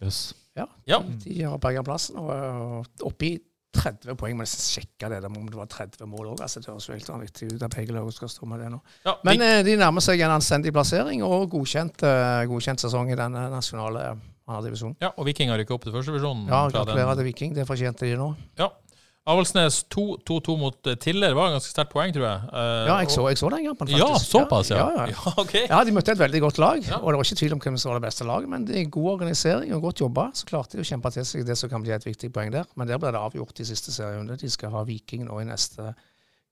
Yes. 0.01 0.21
ja. 0.57 0.67
ja. 0.89 1.01
De 1.25 1.43
har 1.45 1.61
berga 1.61 1.85
plassen. 1.85 2.19
Og 2.21 2.85
oppi 3.05 3.07
oppe 3.09 3.31
i 3.31 3.39
30 3.77 4.17
poeng. 4.19 4.35
Må 4.39 4.45
nesten 4.45 4.65
sjekke 4.65 5.11
det 5.13 5.21
der, 5.23 5.31
om 5.31 5.47
det 5.47 5.59
var 5.59 5.69
30 5.71 6.09
mål 6.11 6.33
òg. 6.33 6.43
Altså, 6.43 6.63
det 6.63 6.71
høres 6.73 6.89
jo 6.89 6.97
helt 6.97 7.11
vanvittig 7.13 7.51
ut 7.53 7.65
at 7.67 7.77
begge 7.77 7.95
lag 7.95 8.09
skal 8.15 8.33
stå 8.33 8.49
med 8.51 8.63
det 8.65 8.71
nå. 8.73 8.81
Ja, 9.07 9.15
Men 9.27 9.45
eh, 9.47 9.61
de 9.67 9.77
nærmer 9.81 10.05
seg 10.05 10.23
en 10.27 10.35
anstendig 10.35 10.73
plassering 10.75 11.23
og 11.27 11.49
godkjent, 11.55 12.05
eh, 12.07 12.43
godkjent 12.51 12.83
sesong 12.83 13.13
i 13.13 13.19
denne 13.19 13.47
nasjonale 13.53 14.09
andredivisjonen. 14.51 14.97
Ja, 15.03 15.13
og 15.15 15.29
Viking 15.29 15.53
har 15.53 15.61
rykka 15.61 15.77
opp 15.77 15.87
til 15.87 15.95
førstevisjonen. 15.95 16.49
Ja, 16.51 16.65
gratulerer 16.73 17.19
til 17.21 17.29
Viking. 17.31 17.55
Det 17.57 17.67
fortjente 17.69 18.09
de 18.09 18.19
nå. 18.19 18.33
Ja. 18.59 18.73
Avaldsnes 19.31 19.79
2-2 19.95 20.55
mot 20.59 20.89
eh, 20.91 20.97
Tiller 21.01 21.35
var 21.39 21.49
et 21.51 21.55
ganske 21.59 21.71
sterkt 21.73 21.93
poeng, 21.93 22.13
tror 22.15 22.27
jeg. 22.27 22.49
Uh, 22.51 22.89
Ja, 22.89 22.97
jeg 23.03 23.11
så, 23.15 23.25
jeg 23.31 23.39
så 23.41 23.51
den 23.53 23.65
kampen, 23.69 23.89
faktisk. 23.89 24.01
Ja, 24.03 24.19
såpass, 24.19 24.71
ja. 24.73 24.81
Ja, 24.83 25.07
ja, 25.07 25.15
ja. 25.15 25.65
Ja. 25.71 25.81
De 25.87 25.95
møtte 25.95 26.15
et 26.15 26.21
veldig 26.21 26.41
godt 26.45 26.61
lag, 26.63 26.79
og 26.99 27.07
det 27.09 27.17
var 27.21 27.27
ikke 27.29 27.39
tvil 27.41 27.55
om 27.57 27.63
hvem 27.63 27.79
som 27.81 27.93
var 27.93 28.01
det 28.01 28.07
beste 28.09 28.27
laget. 28.29 28.51
Men 28.53 28.67
det 28.69 28.77
er 28.81 28.91
god 28.93 29.09
organisering 29.17 29.75
og 29.77 29.83
godt 29.89 30.03
jobba. 30.05 30.29
Så 30.35 30.49
klarte 30.51 30.77
de 30.79 30.85
å 30.85 30.89
kjempe 30.91 31.13
til 31.15 31.27
seg 31.29 31.47
det 31.49 31.57
som 31.61 31.71
kan 31.73 31.85
bli 31.85 31.95
et 31.97 32.07
viktig 32.07 32.33
poeng 32.35 32.53
der. 32.55 32.69
Men 32.75 32.91
der 32.91 33.01
ble 33.03 33.13
det 33.15 33.21
avgjort 33.23 33.63
i 33.63 33.69
siste 33.71 33.95
serierunde. 33.95 34.39
De 34.41 34.51
skal 34.51 34.75
ha 34.75 34.85
Viking 34.89 35.27
nå 35.29 35.41
i 35.43 35.49
neste 35.49 35.93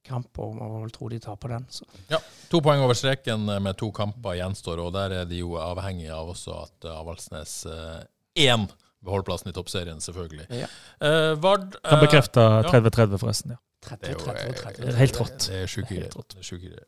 kamp, 0.08 0.30
og 0.40 0.54
må 0.56 0.68
vel 0.84 0.92
tro 0.94 1.08
de 1.12 1.18
taper 1.20 1.56
den. 1.56 1.66
Så. 1.68 1.84
Ja, 2.08 2.20
To 2.48 2.62
poeng 2.64 2.80
over 2.80 2.96
streken 2.96 3.48
eh, 3.52 3.58
med 3.60 3.76
to 3.76 3.90
kamper 3.92 4.38
gjenstår, 4.38 4.80
og 4.86 4.94
der 4.94 5.18
er 5.22 5.26
de 5.28 5.42
jo 5.42 5.56
avhengig 5.60 6.08
av 6.14 6.30
også 6.32 6.54
at 6.62 6.86
Avaldsnes 6.94 7.58
1 8.38 8.68
beholder 9.08 9.28
plassen 9.30 9.50
i 9.50 9.56
toppserien, 9.56 10.02
selvfølgelig. 10.04 10.46
Ja. 10.62 10.68
Uh, 11.00 11.32
Vard 11.42 11.72
uh, 11.80 11.88
Kan 11.88 12.04
bekrefte 12.04 12.44
ja. 12.44 12.60
30-30, 12.68 13.18
forresten. 13.24 13.56
ja. 13.56 13.62
30, 13.88 13.98
Det 14.02 14.08
er 14.08 14.14
jo 14.14 14.22
30, 14.26 14.54
30, 14.62 14.86
eh, 14.88 14.96
Helt 14.98 15.18
rått. 15.20 15.44
Det 15.48 15.58
er 15.62 15.68
sjuke 15.70 15.92
Helt 15.94 16.00
greier. 16.00 16.16
rått. 16.18 16.38
Det. 16.38 16.86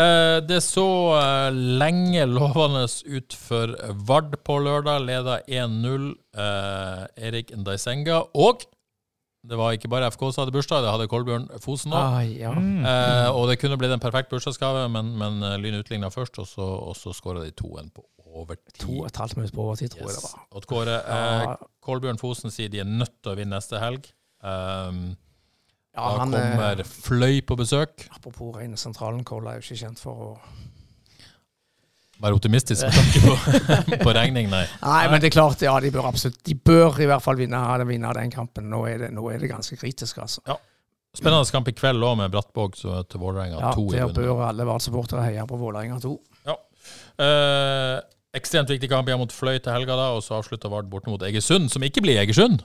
Eh, 0.00 0.58
så 0.62 0.84
eh, 1.18 1.60
lenge 1.80 2.26
lovende 2.28 2.84
ut 3.08 3.34
for 3.34 3.72
Vard 4.06 4.36
på 4.46 4.58
lørdag. 4.62 5.00
Leda 5.06 5.40
1-0. 5.48 6.10
eh, 6.36 7.06
Erik 7.28 7.50
Ndaisenga. 7.56 8.20
Og 8.36 8.66
det 9.40 9.56
var 9.56 9.72
ikke 9.72 9.88
bare 9.88 10.10
FK 10.12 10.26
som 10.28 10.42
hadde 10.42 10.52
bursdag, 10.52 10.82
det 10.84 10.92
hadde 10.92 11.08
Kolbjørn 11.08 11.46
Fosen 11.64 11.94
òg. 11.96 12.02
Ah, 12.20 12.20
ja. 12.28 12.52
Mm. 12.52 12.84
Eh, 12.84 13.28
og 13.32 13.48
det 13.48 13.56
kunne 13.62 13.78
blitt 13.80 13.94
en 13.94 14.02
perfekt 14.02 14.28
bursdagsgave, 14.28 14.84
men, 14.92 15.14
men 15.16 15.40
eh, 15.42 15.56
Lyn 15.62 15.78
utligna 15.80 16.10
først, 16.12 16.36
og 16.42 16.48
så, 16.50 16.66
og 16.90 16.92
så 16.98 17.14
skåra 17.16 17.46
de 17.46 17.54
2-1 17.56 17.88
på 17.96 18.04
overtid. 18.30 18.76
To 18.84 19.00
og 19.00 19.08
et 19.08 19.18
halvt 19.22 19.36
minutt 19.38 19.54
på 19.56 19.64
overtid, 19.64 19.94
tror 19.94 20.06
jeg 20.08 20.16
det 20.18 20.24
var. 20.26 20.46
Odd 20.58 20.68
Kåre, 20.70 21.00
eh, 21.16 21.66
Kolbjørn 21.84 22.20
Fosen 22.20 22.54
sier 22.54 22.70
de 22.72 22.82
er 22.82 22.88
nødt 22.88 23.16
til 23.22 23.32
å 23.32 23.36
vinne 23.38 23.58
neste 23.58 23.82
helg. 23.82 24.12
Um, 24.40 25.16
Ja, 25.90 26.04
da 26.06 26.18
han, 26.22 26.34
eh, 26.34 26.50
kommer 26.54 26.84
Fløy 26.86 27.40
på 27.42 27.56
besøk. 27.58 28.06
Apropos 28.14 28.54
rene 28.54 28.78
sentralen, 28.78 29.24
Koll 29.26 29.48
er 29.50 29.58
jo 29.58 29.64
ikke 29.66 29.80
kjent 29.86 29.98
for 29.98 30.26
å 30.30 30.32
Være 32.20 32.36
optimistisk 32.36 32.84
med 32.84 32.92
tanke 32.92 33.20
på, 33.24 33.98
på 34.04 34.12
regning, 34.12 34.50
nei. 34.52 34.66
Nei, 34.82 35.04
men 35.08 35.22
det 35.22 35.30
er 35.30 35.34
klart, 35.38 35.62
ja, 35.64 35.72
de 35.80 35.88
bør 35.90 36.10
absolutt 36.10 36.36
De 36.44 36.52
bør 36.54 36.98
i 37.00 37.06
hvert 37.08 37.24
fall 37.24 37.38
vinne, 37.40 37.60
vinne 37.88 38.12
den 38.18 38.30
kampen. 38.34 38.68
Nå 38.68 38.82
er, 38.90 38.98
det, 39.06 39.08
nå 39.16 39.24
er 39.32 39.40
det 39.40 39.48
ganske 39.48 39.78
kritisk, 39.80 40.20
altså. 40.20 40.58
Spennende 41.16 41.48
kamp 41.50 41.70
i 41.72 41.74
kveld 41.74 42.04
òg, 42.04 42.18
med 42.20 42.30
Brattvåg 42.30 42.76
til 42.76 43.22
Vålerenga 43.22 43.56
Ja, 43.58 43.72
2 43.74 43.86
i 43.88 43.96
Der 43.96 44.12
bør 44.14 44.44
alle 44.46 44.66
Vard-supportere 44.68 45.24
heie 45.26 45.46
på 45.48 45.58
Vålerenga 45.58 45.96
2. 46.04 46.12
Ja. 46.44 46.58
Eh, 47.24 47.96
ekstremt 48.36 48.70
viktig 48.70 48.90
kamp 48.90 49.08
mot 49.18 49.32
Fløy 49.32 49.58
til 49.58 49.72
helga, 49.72 49.96
da, 49.98 50.10
og 50.16 50.22
så 50.22 50.38
avslutta 50.38 50.70
Vard 50.70 50.90
borte 50.90 51.10
mot 51.10 51.22
Egersund, 51.22 51.70
som 51.72 51.82
ikke 51.86 52.04
blir 52.04 52.20
Egersund. 52.22 52.62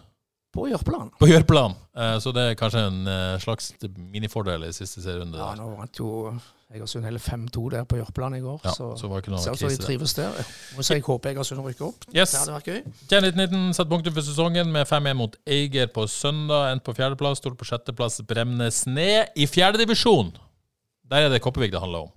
På 0.56 0.70
Jørpeland. 0.70 1.12
på 1.20 1.28
Jørpeland. 1.28 1.74
Eh, 1.98 2.18
så 2.24 2.32
det 2.32 2.44
er 2.50 2.54
kanskje 2.56 2.86
en 2.88 3.08
eh, 3.12 3.40
slags 3.44 3.74
minifordel 3.98 4.64
i 4.64 4.72
siste 4.72 5.02
serierunde. 5.04 5.36
Ja, 5.36 5.50
nå 5.60 5.66
vant 5.76 6.00
jo 6.00 6.32
Egersund 6.72 7.04
hele 7.04 7.20
5-2 7.20 7.64
der 7.74 7.84
på 7.84 7.98
Jørpeland 8.00 8.38
i 8.38 8.40
går. 8.40 8.62
Ja, 8.64 8.72
så 8.72 8.94
så 8.96 9.10
var 9.12 9.20
det 9.20 9.26
ikke 9.26 9.34
noe 9.34 9.44
ser 9.44 9.52
ut 9.52 9.60
som 9.60 9.74
de 9.74 9.84
trives 9.84 10.16
der. 10.16 10.40
Må 10.78 10.86
si 10.88 10.96
jeg 10.96 11.04
håper 11.04 11.34
Egersund 11.34 11.60
rykker 11.66 11.90
opp. 11.90 12.08
Yes. 12.16 12.32
Det 12.32 12.40
hadde 12.40 12.56
vært 12.56 12.72
gøy. 12.72 12.80
Tjen 13.12 13.28
1919 13.28 13.76
satte 13.76 13.92
punktum 13.92 14.16
for 14.16 14.30
sesongen 14.30 14.72
med 14.72 14.88
5-1 14.88 15.20
mot 15.20 15.36
Eiger 15.44 15.92
på 15.92 16.08
søndag. 16.08 16.72
Endt 16.72 16.88
på 16.88 16.96
fjerdeplass, 16.96 17.44
stort 17.44 17.60
på 17.60 17.68
sjetteplass 17.68 18.22
Bremnes 18.24 18.86
ned 18.88 19.36
i 19.36 19.50
fjerdedivisjon. 19.52 20.32
Der 21.12 21.28
er 21.28 21.36
det 21.36 21.44
Kopervik 21.44 21.76
det 21.76 21.84
handler 21.84 22.08
om. 22.08 22.16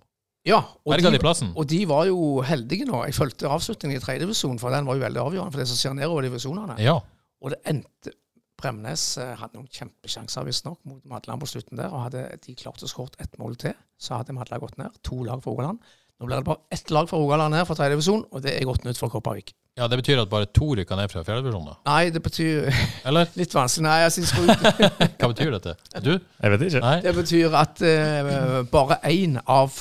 Ja, 0.48 0.62
og 0.84 0.96
de 0.98 1.12
de, 1.12 1.50
og 1.52 1.68
de 1.68 1.80
var 1.90 2.06
jo 2.08 2.18
heldige 2.46 2.86
nå. 2.88 3.02
Jeg 3.08 3.16
fulgte 3.18 3.50
avslutningen 3.52 4.00
i 4.00 4.02
tredje 4.02 4.24
divisjon, 4.24 4.58
for 4.60 4.74
den 4.74 4.88
var 4.88 4.98
jo 4.98 5.04
veldig 5.04 5.22
avgjørende 5.26 5.54
for 5.54 5.62
det 5.62 5.68
som 5.70 5.80
skjer 5.80 5.98
nedover 5.98 6.26
divisjonene. 6.28 6.78
Ja. 6.82 6.96
Og 7.44 7.52
det 7.54 7.60
endte 7.68 8.14
Bremnes 8.58 9.02
eh, 9.22 9.36
hadde 9.38 9.54
noen 9.54 9.68
kjempesjanser 9.70 10.46
visstnok 10.48 10.80
mot 10.88 11.04
Madland 11.06 11.44
på 11.44 11.46
slutten 11.46 11.78
der. 11.78 11.92
og 11.94 12.08
Hadde 12.08 12.24
de 12.42 12.56
klart 12.58 12.82
å 12.82 12.90
skåre 12.90 13.14
ett 13.22 13.36
mål 13.38 13.54
til, 13.60 13.76
så 14.02 14.18
hadde 14.18 14.34
Madla 14.34 14.58
gått 14.58 14.80
ned. 14.80 14.96
To 15.06 15.20
lag 15.22 15.42
for 15.44 15.54
Rogaland. 15.54 15.78
Nå 16.18 16.26
blir 16.26 16.40
det 16.40 16.48
bare 16.48 16.64
ett 16.74 16.90
lag 16.90 17.06
for 17.06 17.22
Rogaland 17.22 17.54
her 17.54 17.66
fra 17.68 17.76
tredje 17.78 17.94
divisjon, 17.94 18.24
og 18.34 18.42
det 18.42 18.56
er 18.58 18.66
godt 18.66 18.82
nytt 18.88 18.98
for 18.98 19.12
Kopervik. 19.12 19.52
Ja, 19.78 19.86
Det 19.86 20.00
betyr 20.00 20.18
at 20.24 20.30
bare 20.32 20.48
to 20.50 20.72
rykker 20.74 20.98
ned 20.98 21.12
fra 21.12 21.22
fjerdedivisjon, 21.22 21.68
da? 21.70 21.76
Nei, 21.86 22.08
det 22.10 22.22
betyr 22.24 22.66
Eller? 23.06 23.30
litt 23.38 23.54
vanskelig. 23.54 23.84
Nei, 23.86 24.00
jeg 24.02 24.16
synes 24.16 24.32
det, 24.34 24.88
Hva 25.20 25.30
betyr 25.30 25.54
dette? 25.54 25.76
Du? 26.02 26.10
Jeg 26.18 26.54
vet 26.56 26.66
ikke. 26.66 26.82
Nei? 26.82 26.96
det 27.06 27.14
betyr 27.14 27.54
at 27.60 27.84
uh, 27.86 28.58
bare 28.72 28.98
én 29.12 29.38
av 29.46 29.78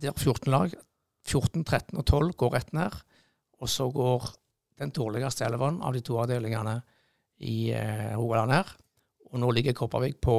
de 0.00 0.12
14 0.12 0.50
lag, 0.52 0.74
14, 1.28 1.64
13 1.64 1.98
og 2.00 2.04
12, 2.06 2.32
går 2.40 2.54
rett 2.56 2.72
ned. 2.76 2.96
Og 3.60 3.68
så 3.68 3.90
går 3.92 4.30
den 4.80 4.92
dårligste 4.96 5.44
elven 5.44 5.82
av 5.84 5.94
de 5.94 6.02
to 6.04 6.16
avdelingene 6.22 6.78
i 7.44 7.72
eh, 7.76 8.12
Rogaland 8.16 8.54
her. 8.54 8.72
Og 9.30 9.40
nå 9.42 9.50
ligger 9.54 9.76
Kopervik 9.76 10.18
på 10.24 10.36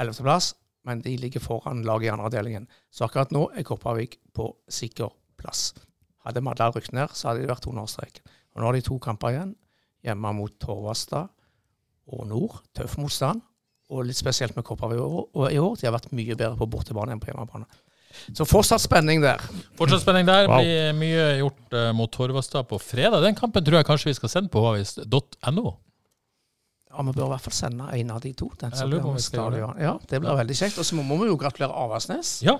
11.-plass, 0.00 0.54
men 0.88 1.02
de 1.04 1.12
ligger 1.20 1.42
foran 1.44 1.84
laget 1.84 2.08
i 2.08 2.12
andre 2.14 2.30
avdelingen. 2.30 2.68
Så 2.90 3.04
akkurat 3.06 3.32
nå 3.34 3.46
er 3.54 3.66
Kopervik 3.68 4.18
på 4.36 4.48
sikker 4.72 5.12
plass. 5.40 5.70
Hadde 6.24 6.42
Madla 6.44 6.70
rykt 6.72 6.94
ned, 6.96 7.12
så 7.16 7.30
hadde 7.30 7.44
de 7.44 7.50
vært 7.52 7.68
under 7.68 7.88
streken. 7.88 8.24
Og 8.54 8.60
nå 8.60 8.68
har 8.68 8.76
de 8.76 8.84
to 8.84 8.96
kamper 9.02 9.34
igjen, 9.34 9.52
hjemme 10.04 10.32
mot 10.36 10.56
Torvastad 10.60 11.30
og 12.10 12.26
Nord. 12.28 12.58
Tøff 12.76 12.96
motstand. 13.00 13.44
Og 13.90 14.04
litt 14.06 14.18
spesielt 14.18 14.56
med 14.56 14.64
Kopervik 14.66 15.00
i 15.50 15.60
år 15.60 15.78
de 15.78 15.86
har 15.88 15.94
vært 15.96 16.12
mye 16.14 16.36
bedre 16.36 16.56
på 16.58 16.68
bortebane 16.70 17.14
enn 17.14 17.22
på 17.22 17.30
hjemmebane. 17.30 17.68
Så 18.36 18.46
fortsatt 18.48 18.82
spenning 18.82 19.22
der. 19.22 19.42
Fortsatt 19.78 20.02
spenning 20.04 20.26
der. 20.28 20.48
Wow. 20.50 20.60
Blir 20.62 20.92
mye 20.98 21.26
gjort 21.40 21.76
uh, 21.76 21.90
mot 21.96 22.10
Torvastad 22.12 22.66
på 22.70 22.78
fredag. 22.82 23.22
Den 23.24 23.38
kampen 23.38 23.64
tror 23.66 23.80
jeg 23.80 23.88
kanskje 23.88 24.10
vi 24.10 24.16
skal 24.18 24.32
sende 24.32 24.52
på 24.52 24.62
havis.no. 24.66 25.72
Ja, 26.90 27.02
Vi 27.06 27.12
bør 27.14 27.26
i 27.28 27.32
hvert 27.34 27.44
fall 27.46 27.54
sende 27.54 27.86
en 27.94 28.10
av 28.10 28.20
de 28.24 28.32
to. 28.34 28.48
Den 28.60 28.72
Jeg 28.74 28.78
som 28.80 28.90
lurer 28.90 28.98
blir 28.98 29.04
på 29.04 29.10
om 29.12 29.14
med 29.14 29.22
vi 29.22 29.26
skal 29.28 29.40
gjøre 29.44 29.74
det. 29.76 29.84
Ja, 29.86 29.92
det 30.10 30.20
blir 30.24 30.38
veldig 30.42 30.56
kjekt. 30.58 30.78
Og 30.82 30.88
så 30.88 30.98
må 30.98 31.18
vi 31.22 31.28
jo 31.30 31.36
gratulere 31.38 31.76
Avaldsnes 31.84 32.32
Ja. 32.46 32.56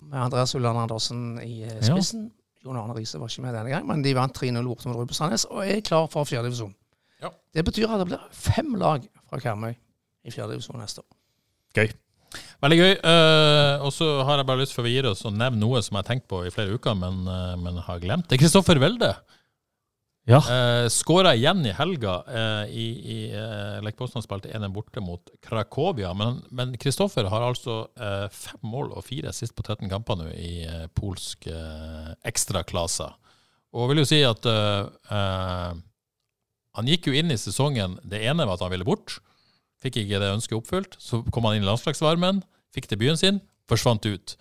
med 0.00 0.20
Andreas 0.26 0.54
Ulland 0.54 0.78
Andersen 0.78 1.22
i 1.42 1.64
spissen. 1.80 2.26
Ja. 2.28 2.34
Jon 2.66 2.76
Arne 2.76 2.94
Riise 2.96 3.20
var 3.20 3.30
ikke 3.30 3.42
med 3.46 3.54
denne 3.54 3.70
gang, 3.70 3.86
men 3.86 4.02
de 4.02 4.12
vant 4.18 4.34
3-0 4.34 4.66
borte 4.66 4.88
mot 4.90 4.96
Røde 4.98 5.08
på 5.08 5.14
Sandnes 5.16 5.44
og 5.48 5.62
er 5.64 5.80
klar 5.80 6.08
for 6.10 6.26
fjerdedivisjon. 6.26 6.74
Ja. 7.22 7.30
Det 7.54 7.64
betyr 7.64 7.88
at 7.88 8.02
det 8.02 8.08
blir 8.10 8.24
fem 8.34 8.74
lag 8.80 9.06
fra 9.30 9.38
Karmøy 9.40 9.72
i 10.26 10.30
fjerdedivisjon 10.34 10.80
neste 10.82 11.00
år. 11.00 11.88
Veldig 12.64 12.78
gøy. 12.80 12.92
Uh, 13.06 13.84
og 13.86 13.92
så 13.94 14.06
har 14.26 14.40
jeg 14.40 14.48
bare 14.48 14.62
lyst 14.64 14.74
for 14.74 14.86
å 14.86 14.90
gi 14.90 15.02
oss 15.06 15.22
å 15.28 15.30
nevne 15.30 15.60
noe 15.62 15.78
som 15.84 15.94
jeg 15.94 16.02
har 16.02 16.08
tenkt 16.08 16.28
på 16.30 16.40
i 16.48 16.50
flere 16.54 16.74
uker, 16.74 16.96
men, 16.98 17.20
uh, 17.30 17.54
men 17.60 17.78
har 17.86 18.00
glemt. 18.02 18.26
Det 18.30 18.38
er 18.38 18.42
Kristoffer 18.42 18.80
Welde. 18.82 19.12
Ja. 20.28 20.40
Uh, 20.44 20.88
Skåra 20.92 21.36
igjen 21.38 21.62
i 21.64 21.72
helga. 21.72 22.18
eh, 22.28 22.64
i, 22.74 22.86
i 23.14 23.18
uh, 23.32 24.18
spilte 24.20 24.50
1-1 24.50 24.74
borte 24.74 25.00
mot 25.00 25.30
Krakovia. 25.40 26.10
Men- 26.18 26.42
Men 26.50 26.74
Kristoffer 26.76 27.24
har 27.30 27.40
altså 27.46 27.88
eh, 27.96 28.26
fem 28.28 28.60
mål 28.62 28.90
og 28.98 29.04
fire 29.06 29.32
sist 29.32 29.54
på 29.56 29.62
13 29.64 29.88
kamper 29.88 30.16
nå 30.20 30.26
i 30.34 30.64
eh, 30.66 30.86
polsk 30.94 31.46
uh, 31.46 32.12
ekstraklasse. 32.26 33.08
Og 33.72 33.88
vil 33.90 34.02
jo 34.02 34.04
si 34.08 34.20
at 34.24 34.44
eh, 34.44 34.84
eh, 35.14 35.72
han 36.78 36.86
gikk 36.90 37.06
jo 37.08 37.14
inn 37.16 37.30
i 37.32 37.36
sesongen 37.40 37.98
Det 38.04 38.20
ene 38.28 38.44
var 38.46 38.54
at 38.58 38.60
han 38.66 38.70
ville 38.74 38.84
bort. 38.84 39.20
Fikk 39.82 40.00
ikke 40.02 40.20
det 40.22 40.30
ønsket 40.34 40.58
oppfylt. 40.58 40.96
Så 41.02 41.22
kom 41.34 41.46
han 41.48 41.58
inn 41.58 41.66
i 41.66 41.68
landslagsvarmen, 41.68 42.42
fikk 42.74 42.88
debuten 42.90 43.20
sin, 43.20 43.42
forsvant 43.70 44.06
ut. 44.08 44.34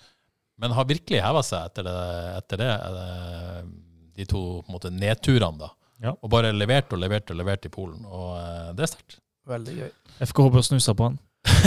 Men 0.58 0.74
har 0.74 0.88
virkelig 0.90 1.22
heva 1.22 1.44
seg 1.46 1.70
etter 1.70 1.86
det, 1.86 1.98
etter 2.40 2.62
det 2.64 2.72
eh, 2.74 3.60
de 4.18 4.26
to 4.26 4.42
på 4.64 4.72
en 4.72 4.78
måte, 4.80 4.94
nedturene. 4.94 5.60
da. 5.62 5.70
Ja. 6.02 6.16
Og 6.22 6.32
bare 6.34 6.54
levert 6.54 6.94
og 6.94 7.02
levert 7.02 7.30
og 7.34 7.38
levert 7.38 7.66
i 7.70 7.74
Polen. 7.74 8.02
Og 8.06 8.34
eh, 8.40 8.74
det 8.78 8.88
er 8.88 8.94
sterkt. 8.96 9.20
Veldig 9.48 9.78
gøy. 9.78 9.92
FKH 10.26 10.50
bør 10.56 10.66
snuse 10.66 10.98
på 10.98 11.12
han. 11.12 11.22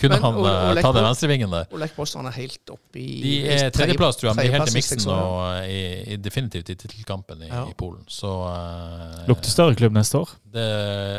Kunne 0.00 0.16
Men, 0.16 0.22
han 0.22 0.34
og- 0.34 0.46
og 0.46 0.76
eh, 0.76 0.82
ta 0.82 0.92
den 0.96 1.04
venstrevingen 1.06 1.50
der? 1.52 1.66
Og 1.72 1.78
Lech 1.82 1.98
er 1.98 2.30
helt 2.36 2.72
oppe 2.74 2.98
i 3.00 3.06
De 3.22 3.34
er 3.54 3.70
tredjeplass, 3.74 4.16
tror 4.20 4.30
jeg, 4.30 4.36
men 4.36 4.46
de 4.46 4.52
er 4.52 4.58
helt 4.58 4.72
i 4.72 4.76
miksen 4.78 5.04
og 5.12 5.68
i, 5.68 5.80
i 6.14 6.16
definitivt 6.16 6.70
i 6.72 6.76
tittelkampen 6.78 7.42
i, 7.46 7.50
Ja. 7.52 7.64
i 7.70 7.74
Polen. 7.78 8.04
Så 8.08 8.28
uh, 8.28 9.22
Lukter 9.28 9.50
større 9.52 9.76
klubb 9.78 9.92
neste 9.96 10.18
år. 10.22 10.34
det, 10.52 10.66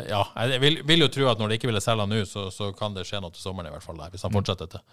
ja, 0.10 0.24
jeg 0.50 0.62
vil, 0.62 0.82
vil 0.88 1.06
jo 1.06 1.10
tro 1.14 1.30
at 1.32 1.40
når 1.40 1.54
de 1.54 1.60
ikke 1.60 1.70
ville 1.72 1.82
selge 1.84 2.06
han 2.06 2.10
nå, 2.14 2.24
så, 2.30 2.48
så 2.54 2.72
kan 2.78 2.94
det 2.98 3.06
skje 3.08 3.22
noe 3.24 3.34
til 3.34 3.44
sommeren 3.44 3.70
i 3.72 3.76
hvert 3.76 3.86
fall, 3.86 3.98
der, 3.98 4.12
hvis 4.14 4.24
han 4.26 4.32
Mm. 4.34 4.40
fortsetter 4.42 4.70
dette. 4.70 4.84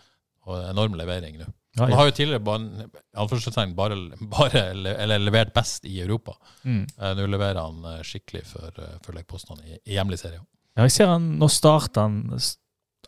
Og 0.48 0.56
enorm 0.70 0.94
levering 0.96 1.36
nå. 1.36 1.44
Ja, 1.76 1.84
Han 1.84 1.92
har 1.92 2.06
jo 2.08 2.12
tidligere 2.16 2.40
bare, 2.42 3.68
bare, 3.76 3.96
bare 4.20 4.62
eller 4.72 5.18
levert 5.20 5.52
best 5.54 5.84
i 5.84 6.00
Europa. 6.00 6.32
Mm. 6.64 6.86
Eh, 6.98 7.12
Nå 7.14 7.26
leverer 7.30 7.60
han 7.60 7.84
eh, 7.84 8.00
skikkelig 8.02 8.42
for, 8.48 8.72
eh, 8.80 8.96
for 9.04 9.12
Lech 9.14 9.26
Poznan 9.28 9.60
i, 9.64 9.76
i 9.84 9.94
hjemlig 9.98 10.18
serie. 10.18 10.40
Ja, 10.76 10.86
jeg 10.86 10.92
ser 10.94 11.10
han 11.12 11.26
Nå 11.40 11.48
starter 11.50 12.06
han 12.06 12.16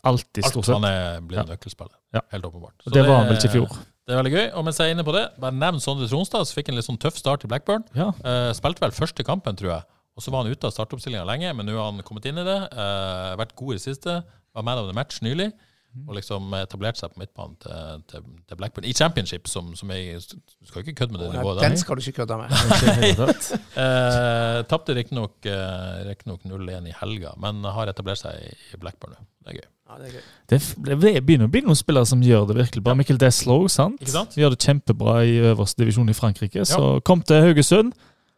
alltid, 0.03 0.43
stort 0.45 0.67
sett. 0.67 0.75
Alt 0.75 0.83
han 0.83 0.87
er 0.89 1.21
blitt 1.23 1.39
Ja. 1.39 1.45
nøkkelspiller. 1.47 1.95
Ja. 2.13 2.21
Helt 2.31 2.45
åpenbart. 2.45 2.75
Så 2.83 2.91
det 2.91 3.05
var 3.07 3.21
han 3.21 3.27
vel 3.29 3.37
ikke 3.37 3.49
i 3.49 3.55
fjor. 3.57 3.77
Det 4.03 4.11
er 4.13 4.19
veldig 4.19 4.33
gøy. 4.33 4.47
Og 4.59 4.65
mens 4.67 4.77
jeg 4.77 4.89
er 4.89 4.95
inne 4.97 5.05
på 5.07 5.13
det, 5.15 5.23
bare 5.39 5.55
nevn 5.55 5.79
Sondre 5.79 6.09
Tronstad, 6.11 6.43
som 6.45 6.57
fikk 6.57 6.69
en 6.69 6.75
litt 6.75 6.85
sånn 6.85 6.99
tøff 6.99 7.15
start 7.15 7.45
i 7.45 7.47
Blackburn. 7.47 7.85
Ja. 7.95 8.09
Uh, 8.19 8.51
spilte 8.53 8.83
vel 8.83 8.91
første 8.91 9.23
kampen, 9.23 9.55
tror 9.55 9.69
jeg. 9.77 9.83
Og 10.17 10.21
så 10.21 10.29
var 10.29 10.43
han 10.43 10.51
ute 10.51 10.67
av 10.67 10.73
startoppstillinga 10.75 11.23
lenge, 11.25 11.53
men 11.55 11.65
nå 11.65 11.77
har 11.77 11.87
han 11.91 12.03
kommet 12.03 12.25
inn 12.29 12.37
i 12.37 12.43
det. 12.43 12.59
Uh, 12.75 13.31
vært 13.39 13.55
god 13.55 13.71
i 13.71 13.77
det 13.79 13.85
siste. 13.85 14.17
Var 14.53 14.65
man 14.67 14.77
of 14.77 14.89
the 14.89 14.93
match 14.93 15.21
nylig. 15.23 15.53
Mm. 15.93 16.07
Og 16.09 16.15
liksom 16.17 16.53
etablert 16.57 16.97
seg 16.97 17.11
på 17.13 17.21
midtbanen 17.21 17.53
til, 17.61 17.99
til, 18.09 18.23
til 18.49 18.57
Blackburn. 18.57 18.87
I 18.89 18.95
championship, 18.97 19.45
som, 19.47 19.75
som 19.77 19.91
jeg 19.93 20.17
Du 20.25 20.65
skal 20.65 20.81
ikke 20.81 20.95
kødde 21.03 21.13
med 21.13 21.21
det 21.21 21.27
nivået 21.35 21.59
der. 21.59 21.69
Den 21.69 21.77
skal 21.77 21.99
du 21.99 22.01
ikke 22.01 22.23
kødde 22.23 22.37
med. 22.41 22.49
Eh, 23.83 24.59
Tapte 24.69 24.93
riktignok 24.93 25.47
uh, 25.49 26.27
0-1 26.29 26.89
i 26.89 26.93
helga, 26.99 27.31
men 27.41 27.63
har 27.75 27.89
etablert 27.89 28.21
seg 28.21 28.37
i 28.41 28.51
i 28.73 28.79
Blackburn 28.81 29.13
nå. 29.15 29.23
Det 29.43 29.53
er 29.53 29.57
gøy. 29.59 29.69
Ja, 29.89 29.97
det 29.99 30.07
er 30.07 30.13
gøy. 30.17 30.27
Det 30.49 30.59
det 30.87 31.23
begynner 31.25 31.49
å 31.49 31.53
bli 31.53 31.61
noen 31.65 31.77
spillere 31.77 32.09
som 32.09 32.21
gjør 32.23 32.47
det 32.49 32.57
virkelig 32.61 32.83
bra. 32.85 32.95
Mikkel 32.97 33.19
Deslow 33.21 33.65
sant? 33.71 34.01
Sant? 34.09 34.37
gjør 34.39 34.53
det 34.55 34.61
kjempebra 34.63 35.17
i 35.27 35.35
øverste 35.51 35.83
divisjon 35.83 36.09
i 36.09 36.17
Frankrike. 36.17 36.65
Så 36.69 36.99
kom 37.05 37.21
til 37.25 37.43
Haugesund, 37.43 37.93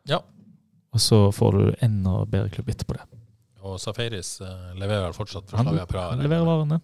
Ja. 0.09 0.19
og 0.93 1.03
så 1.03 1.27
får 1.35 1.59
du 1.59 1.75
enda 1.85 2.23
bedre 2.25 2.49
klubb 2.49 2.69
etterpå 2.73 2.97
det. 2.97 3.05
Og 3.65 3.79
Safaris 3.81 4.35
eh, 4.45 4.71
leverer 4.77 5.15
fortsatt 5.15 5.47
for 5.49 5.57
fra... 5.57 5.65
Slavia 5.65 5.85
Praha. 5.89 6.13
han 6.13 6.23
leverer 6.25 6.45
varene. 6.45 6.79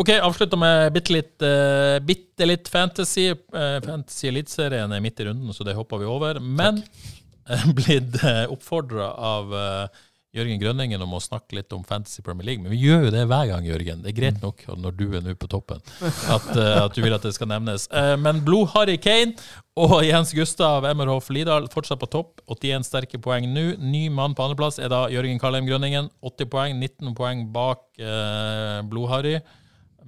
Ok, 0.00 0.14
avslutter 0.18 0.60
med 0.60 0.90
bitte 0.96 1.14
litt, 1.14 1.34
uh, 1.46 1.98
bitte 2.02 2.48
litt 2.48 2.70
fantasy. 2.72 3.28
Uh, 3.54 3.78
fantasy 3.84 4.30
Eliteserien 4.32 4.92
er 4.92 5.04
midt 5.04 5.22
i 5.22 5.28
runden, 5.30 5.54
så 5.54 5.66
det 5.66 5.76
hopper 5.78 6.02
vi 6.02 6.10
over. 6.10 6.40
Men 6.42 6.82
blitt 7.78 8.18
oppfordra 8.48 9.12
av 9.18 9.54
eh, 9.54 10.02
Jørgen 10.32 10.60
Grønningen 10.62 11.02
om 11.04 11.12
å 11.12 11.18
snakke 11.20 11.58
litt 11.58 11.74
om 11.76 11.82
Fantasy 11.84 12.22
Premier 12.24 12.46
League. 12.48 12.62
Men 12.64 12.72
vi 12.72 12.78
gjør 12.86 13.02
jo 13.04 13.10
det 13.12 13.26
hver 13.28 13.50
gang, 13.50 13.66
Jørgen. 13.68 14.00
Det 14.00 14.14
er 14.14 14.16
greit 14.16 14.38
nok 14.40 14.62
når 14.80 14.94
du 14.96 15.04
er 15.18 15.24
nå 15.26 15.34
på 15.36 15.48
toppen, 15.52 15.82
at, 16.00 16.46
eh, 16.56 16.78
at 16.86 16.96
du 16.96 17.02
vil 17.04 17.12
at 17.12 17.26
det 17.26 17.34
skal 17.36 17.50
nevnes. 17.50 17.84
Eh, 17.92 18.14
men 18.16 18.40
Blod-Harry 18.46 18.96
Kane 18.96 19.36
og 19.76 19.98
Jens 20.06 20.32
Gustav 20.32 20.88
Emmerhoff 20.88 21.28
Lidal 21.28 21.68
fortsatt 21.72 22.00
på 22.00 22.08
topp. 22.14 22.40
81 22.48 22.88
sterke 22.88 23.20
poeng 23.20 23.44
nå. 23.52 23.66
Ny 23.76 24.06
mann 24.08 24.32
på 24.32 24.46
andreplass 24.46 24.80
er 24.80 24.88
da 24.92 25.02
Jørgen 25.12 25.42
Kalheim 25.42 25.68
Grønningen. 25.68 26.08
80 26.24 26.48
poeng, 26.56 26.80
19 26.80 27.12
poeng 27.18 27.44
bak 27.52 27.84
eh, 28.00 28.80
Blod-Harry. 28.88 29.36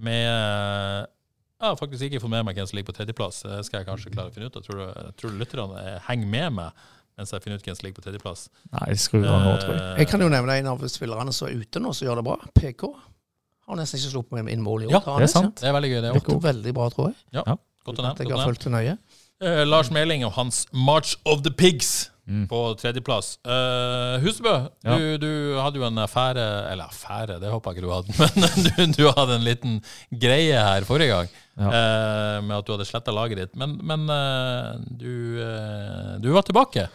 Med 0.01 0.25
eh, 0.25 1.05
Jeg 1.61 1.69
har 1.69 1.77
faktisk 1.77 2.09
ikke 2.09 2.25
fått 2.25 2.33
med 2.33 2.49
meg 2.49 2.57
hvem 2.57 2.73
som 2.73 2.81
ligger 2.81 2.95
på 2.95 2.97
tredjeplass. 2.97 3.45
Det 3.45 3.61
skal 3.69 3.83
jeg 3.83 3.93
kanskje 3.93 4.17
klare 4.17 4.33
å 4.33 4.39
finne 4.39 4.49
ut. 4.49 4.57
Jeg 4.57 4.71
tror, 4.73 4.85
jeg 4.89 5.17
tror 5.21 5.37
lytterne 5.45 5.87
henger 6.09 6.33
med 6.33 6.61
meg 6.63 6.85
mens 7.19 7.31
jeg 7.35 7.43
finner 7.45 7.59
ut 7.61 7.67
hvem 7.69 7.77
som 7.79 7.87
ligger 7.87 7.99
på 8.01 8.05
tredjeplass. 8.07 8.47
Nei, 8.75 8.95
skru 8.99 9.21
av 9.23 9.41
nå, 9.45 9.53
tror 9.63 9.75
jeg. 9.75 9.83
Eh, 9.83 9.99
Jeg 10.03 10.09
kan 10.11 10.21
jo 10.25 10.29
nevne 10.33 10.57
en 10.59 10.71
av 10.73 10.87
spillerne 10.91 11.33
som 11.37 11.49
er 11.49 11.61
ute 11.61 11.83
nå, 11.83 11.93
som 11.95 12.09
gjør 12.09 12.21
det 12.23 12.25
bra. 12.31 12.39
PK. 12.59 12.89
Har 13.69 13.79
nesten 13.81 14.01
ikke 14.01 14.13
sluppet 14.17 14.51
inn 14.53 14.61
mål 14.65 14.83
i 14.85 14.89
år. 14.91 14.97
Ja, 14.99 15.05
det 15.19 15.29
er 15.29 15.33
sant. 15.33 15.61
Det 15.63 15.69
er 15.71 15.77
veldig 15.79 15.93
gøy, 15.93 16.01
det 16.05 16.15
òg. 16.21 16.33
veldig 16.43 16.75
bra, 16.77 16.89
tror 16.93 17.13
jeg. 17.13 17.45
Godt 17.85 18.01
å 18.01 18.03
nevne. 18.09 18.27
Jeg 18.29 18.37
har 18.37 18.49
fulgt 18.49 18.65
det 18.67 18.73
nøye. 18.75 18.97
Uh, 19.45 19.63
Lars 19.67 19.91
Meling 19.93 20.23
og 20.25 20.33
hans 20.37 20.67
March 20.73 21.17
of 21.25 21.43
the 21.47 21.51
Pigs 21.53 22.11
Mm. 22.25 22.47
på 22.49 22.57
tredjeplass. 22.81 23.35
Uh, 23.45 24.17
Husebø, 24.25 24.71
Ja. 24.83 24.95
du, 24.97 25.19
du 25.21 25.59
hadde 25.61 25.77
jo 25.77 25.85
en 25.85 25.99
affære 26.01 26.71
Eller 26.73 26.87
affære, 26.89 27.35
det 27.39 27.51
håper 27.53 27.75
jeg 27.75 27.77
ikke 27.77 27.85
du 27.85 27.93
hadde, 27.93 28.15
men 28.41 28.95
du, 28.97 29.03
du 29.03 29.11
hadde 29.13 29.35
en 29.37 29.45
liten 29.45 29.75
greie 30.09 30.57
her 30.57 30.87
forrige 30.89 31.11
gang 31.13 31.29
Ja. 31.61 31.69
Uh, 31.69 32.39
med 32.47 32.57
at 32.57 32.65
du 32.65 32.73
hadde 32.73 32.87
sletta 32.89 33.13
laget 33.13 33.37
ditt. 33.43 33.53
Men, 33.61 33.77
men 33.85 34.09
eh, 34.09 34.81
du, 34.89 35.13
eh, 35.45 36.17
du 36.25 36.31
var 36.33 36.43
tilbake. 36.49 36.87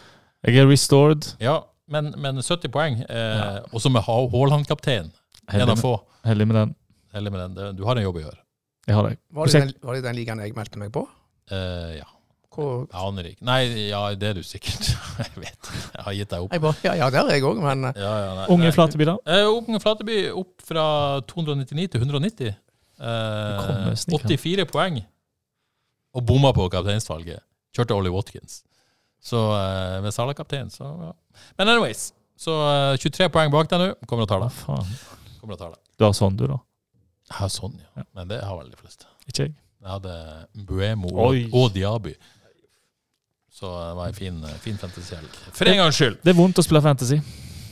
Jeg 0.47 0.55
er 0.61 0.69
restored. 0.69 1.25
Ja, 1.43 1.57
men, 1.91 2.13
men 2.17 2.37
70 2.41 2.69
poeng, 2.71 3.01
eh, 3.09 3.39
Ja. 3.39 3.47
også 3.75 3.89
med 3.91 4.05
Haaland-kaptein. 4.05 5.11
En 5.51 5.61
av 5.65 5.67
med, 5.73 5.81
få. 5.81 5.95
heldig 6.25 6.47
med 6.47 6.55
den. 6.55 6.75
Heldig 7.13 7.31
med 7.33 7.57
den. 7.57 7.75
Du 7.75 7.83
har 7.85 7.97
en 7.97 8.03
jobb 8.05 8.19
å 8.21 8.23
gjøre. 8.27 8.39
Jeg 8.87 8.95
har 8.95 9.09
det. 9.09 9.17
Var 9.33 9.45
det, 9.49 9.59
den, 9.61 9.73
var 9.83 9.97
det 9.97 10.03
den 10.05 10.15
ligaen 10.17 10.39
jeg 10.39 10.55
meldte 10.55 10.79
meg 10.81 10.91
på? 10.93 11.03
Eh, 11.51 11.97
ja. 11.99 12.07
Hvor, 12.49 12.87
Jeg 12.89 12.97
aner 13.07 13.27
ikke. 13.29 13.45
Nei, 13.45 13.59
ja, 13.89 13.99
det 14.17 14.29
er 14.31 14.39
du 14.39 14.43
sikkert. 14.43 14.87
Jeg 15.19 15.35
vet. 15.37 15.69
Jeg 15.93 16.03
har 16.03 16.15
gitt 16.17 16.31
deg 16.31 16.45
opp. 16.45 16.55
bare, 16.63 16.79
ja, 16.83 16.93
ja, 16.97 17.09
det 17.13 17.19
har 17.19 17.29
jeg 17.29 17.43
òg, 17.45 17.59
men 17.61 17.85
eh, 17.91 17.99
Ja, 18.01 18.13
ja, 18.23 18.31
nei, 18.39 18.45
Unge 18.55 18.65
nei. 18.69 18.71
Flateby, 18.73 19.05
da? 19.05 19.13
Eh, 19.29 19.45
Unge 19.51 19.79
Flateby 19.83 20.17
opp 20.33 20.63
fra 20.65 20.85
299 21.29 21.87
til 21.93 22.01
190. 22.01 22.55
Eh, 22.99 23.93
84 23.99 24.65
poeng. 24.71 25.01
Og 26.17 26.25
bomma 26.25 26.51
på 26.55 26.65
kapteinsvalget. 26.73 27.43
Kjørte 27.75 27.95
Ollie 27.95 28.11
Watkins. 28.13 28.63
Så 29.21 29.39
uh, 29.51 29.99
med 30.03 30.13
Sala 30.15 30.33
kaptein, 30.33 30.69
så 30.71 30.87
ja. 30.87 31.13
Men 31.59 31.73
anyways. 31.75 32.09
Så 32.39 32.55
uh, 32.55 32.95
23 32.97 33.29
poeng 33.33 33.51
bak 33.51 33.69
deg 33.71 33.81
nå. 33.83 33.89
Kommer 34.07 34.27
og 34.27 34.31
tar 34.31 34.43
Hva 34.43 34.79
det. 34.79 34.99
Kommer 35.41 35.57
og 35.57 35.61
tar 35.61 35.73
det. 35.75 35.81
Du 35.99 36.07
har 36.07 36.15
sånn, 36.15 36.37
du, 36.39 36.45
da? 36.47 36.59
Jeg 37.29 37.37
har 37.41 37.51
sånn, 37.53 37.75
ja. 37.97 38.05
Men 38.17 38.31
det 38.31 38.39
har 38.41 38.55
vel 38.61 38.71
de 38.71 38.79
fleste. 38.79 39.09
Ikke 39.27 39.49
jeg. 39.49 39.55
Jeg 39.79 39.91
hadde 39.93 40.13
Buemo 40.67 41.11
og, 41.13 41.37
og 41.55 41.69
Diaby. 41.75 42.15
Så 43.59 43.67
det 43.67 43.95
var 43.95 44.07
en 44.07 44.15
fin, 44.15 44.39
fin 44.63 44.79
fantasyhelg. 44.79 45.37
For 45.55 45.67
en 45.67 45.79
gangs 45.81 45.99
skyld. 45.99 46.19
Det 46.23 46.31
er 46.31 46.37
vondt 46.37 46.59
å 46.59 46.63
spille 46.63 46.81
fantasy. 46.83 47.19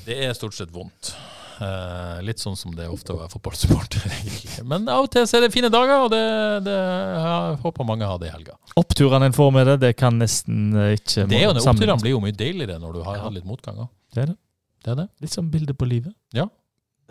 Det 0.08 0.16
er 0.24 0.36
stort 0.36 0.56
sett 0.56 0.72
vondt. 0.74 1.14
Eh, 1.58 2.18
litt 2.22 2.42
sånn 2.42 2.58
som 2.60 2.74
det 2.78 2.86
er 2.86 2.92
ofte 2.94 3.16
å 3.16 3.18
være 3.18 3.32
fotballsupporter, 3.32 4.04
egentlig. 4.20 4.66
Men 4.70 4.86
av 4.94 5.08
og 5.08 5.12
til 5.14 5.26
så 5.30 5.40
er 5.40 5.48
det 5.48 5.54
fine 5.56 5.72
dager, 5.74 6.04
og 6.06 6.12
det, 6.14 6.22
det, 6.68 6.76
jeg 6.76 7.58
håper 7.64 7.88
mange 7.90 8.10
har 8.10 8.20
det 8.22 8.30
i 8.30 8.36
helga. 8.36 8.58
Oppturene 8.78 9.32
en 9.32 9.38
får 9.38 9.50
med 9.56 9.72
det, 9.72 9.80
det 9.88 9.94
kan 9.98 10.20
nesten 10.22 10.70
eh, 10.76 10.94
ikke 11.00 11.26
Det 11.32 11.40
er 11.40 11.48
jo. 11.48 11.56
Oppturene 11.64 11.98
blir 12.04 12.14
jo 12.14 12.22
mye 12.22 12.38
deiligere 12.38 12.78
når 12.84 13.00
du 13.00 13.02
har 13.08 13.26
hatt 13.26 13.34
litt 13.40 13.48
motganger. 13.48 13.90
Det 14.14 14.26
er 14.26 14.32
det. 14.34 14.38
Det 14.86 14.94
er 14.94 15.02
det. 15.02 15.10
Litt 15.26 15.34
som 15.34 15.50
bilde 15.52 15.74
på 15.78 15.90
livet. 15.90 16.14
Ja. 16.38 16.48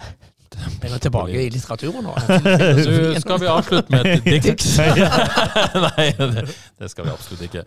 Er 0.57 1.01
tilbake 1.03 1.35
i 1.37 1.49
litteraturen 1.53 2.07
nå? 2.07 2.13
Du, 2.87 3.19
skal 3.21 3.41
vi 3.43 3.49
avslutte 3.51 3.93
med 3.93 4.07
et 4.09 4.29
dikt. 4.47 4.63
Nei, 4.79 6.07
det, 6.17 6.47
det 6.81 6.89
skal 6.89 7.09
vi 7.09 7.13
absolutt 7.13 7.43
ikke. 7.49 7.65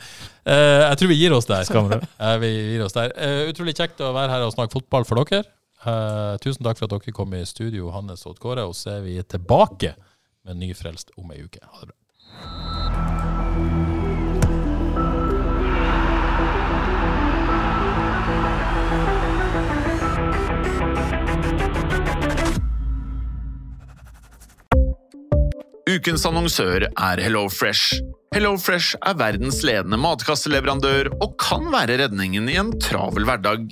Eh, 0.47 0.85
jeg 0.87 0.99
tror 1.01 1.11
vi 1.11 1.17
gir 1.19 1.35
oss 1.35 1.49
der. 1.49 1.69
Vi 1.69 2.47
vi 2.47 2.51
gir 2.55 2.85
oss 2.87 2.95
der. 2.95 3.13
Eh, 3.19 3.51
utrolig 3.51 3.75
kjekt 3.77 4.01
å 4.01 4.13
være 4.15 4.31
her 4.31 4.47
og 4.47 4.55
snakke 4.55 4.73
fotball 4.79 5.05
for 5.05 5.21
dere. 5.21 5.43
Eh, 5.79 6.37
tusen 6.43 6.65
takk 6.65 6.79
for 6.79 6.89
at 6.89 6.97
dere 6.97 7.15
kom 7.15 7.33
i 7.37 7.45
studio, 7.47 7.87
Hannes 7.95 8.25
og 8.27 8.39
Kåre. 8.41 8.67
Og 8.67 8.75
så 8.75 8.97
er 8.97 9.05
vi 9.07 9.15
tilbake 9.23 9.95
med 10.43 10.59
Nyfrelst 10.59 11.15
om 11.19 11.31
ei 11.31 11.43
uke. 11.45 11.63
Ha 11.63 11.85
det 11.85 11.93
bra. 11.93 11.95
Ukens 25.89 26.21
annonsør 26.27 26.85
er 26.85 27.19
HelloFresh. 27.23 28.03
HelloFresh 28.35 28.99
er 29.09 29.15
verdens 29.17 29.63
ledende 29.65 29.97
matkasseleverandør 29.97 31.09
og 31.17 31.33
kan 31.41 31.65
være 31.73 31.97
redningen 32.03 32.51
i 32.51 32.59
en 32.61 32.75
travel 32.83 33.25
hverdag. 33.25 33.71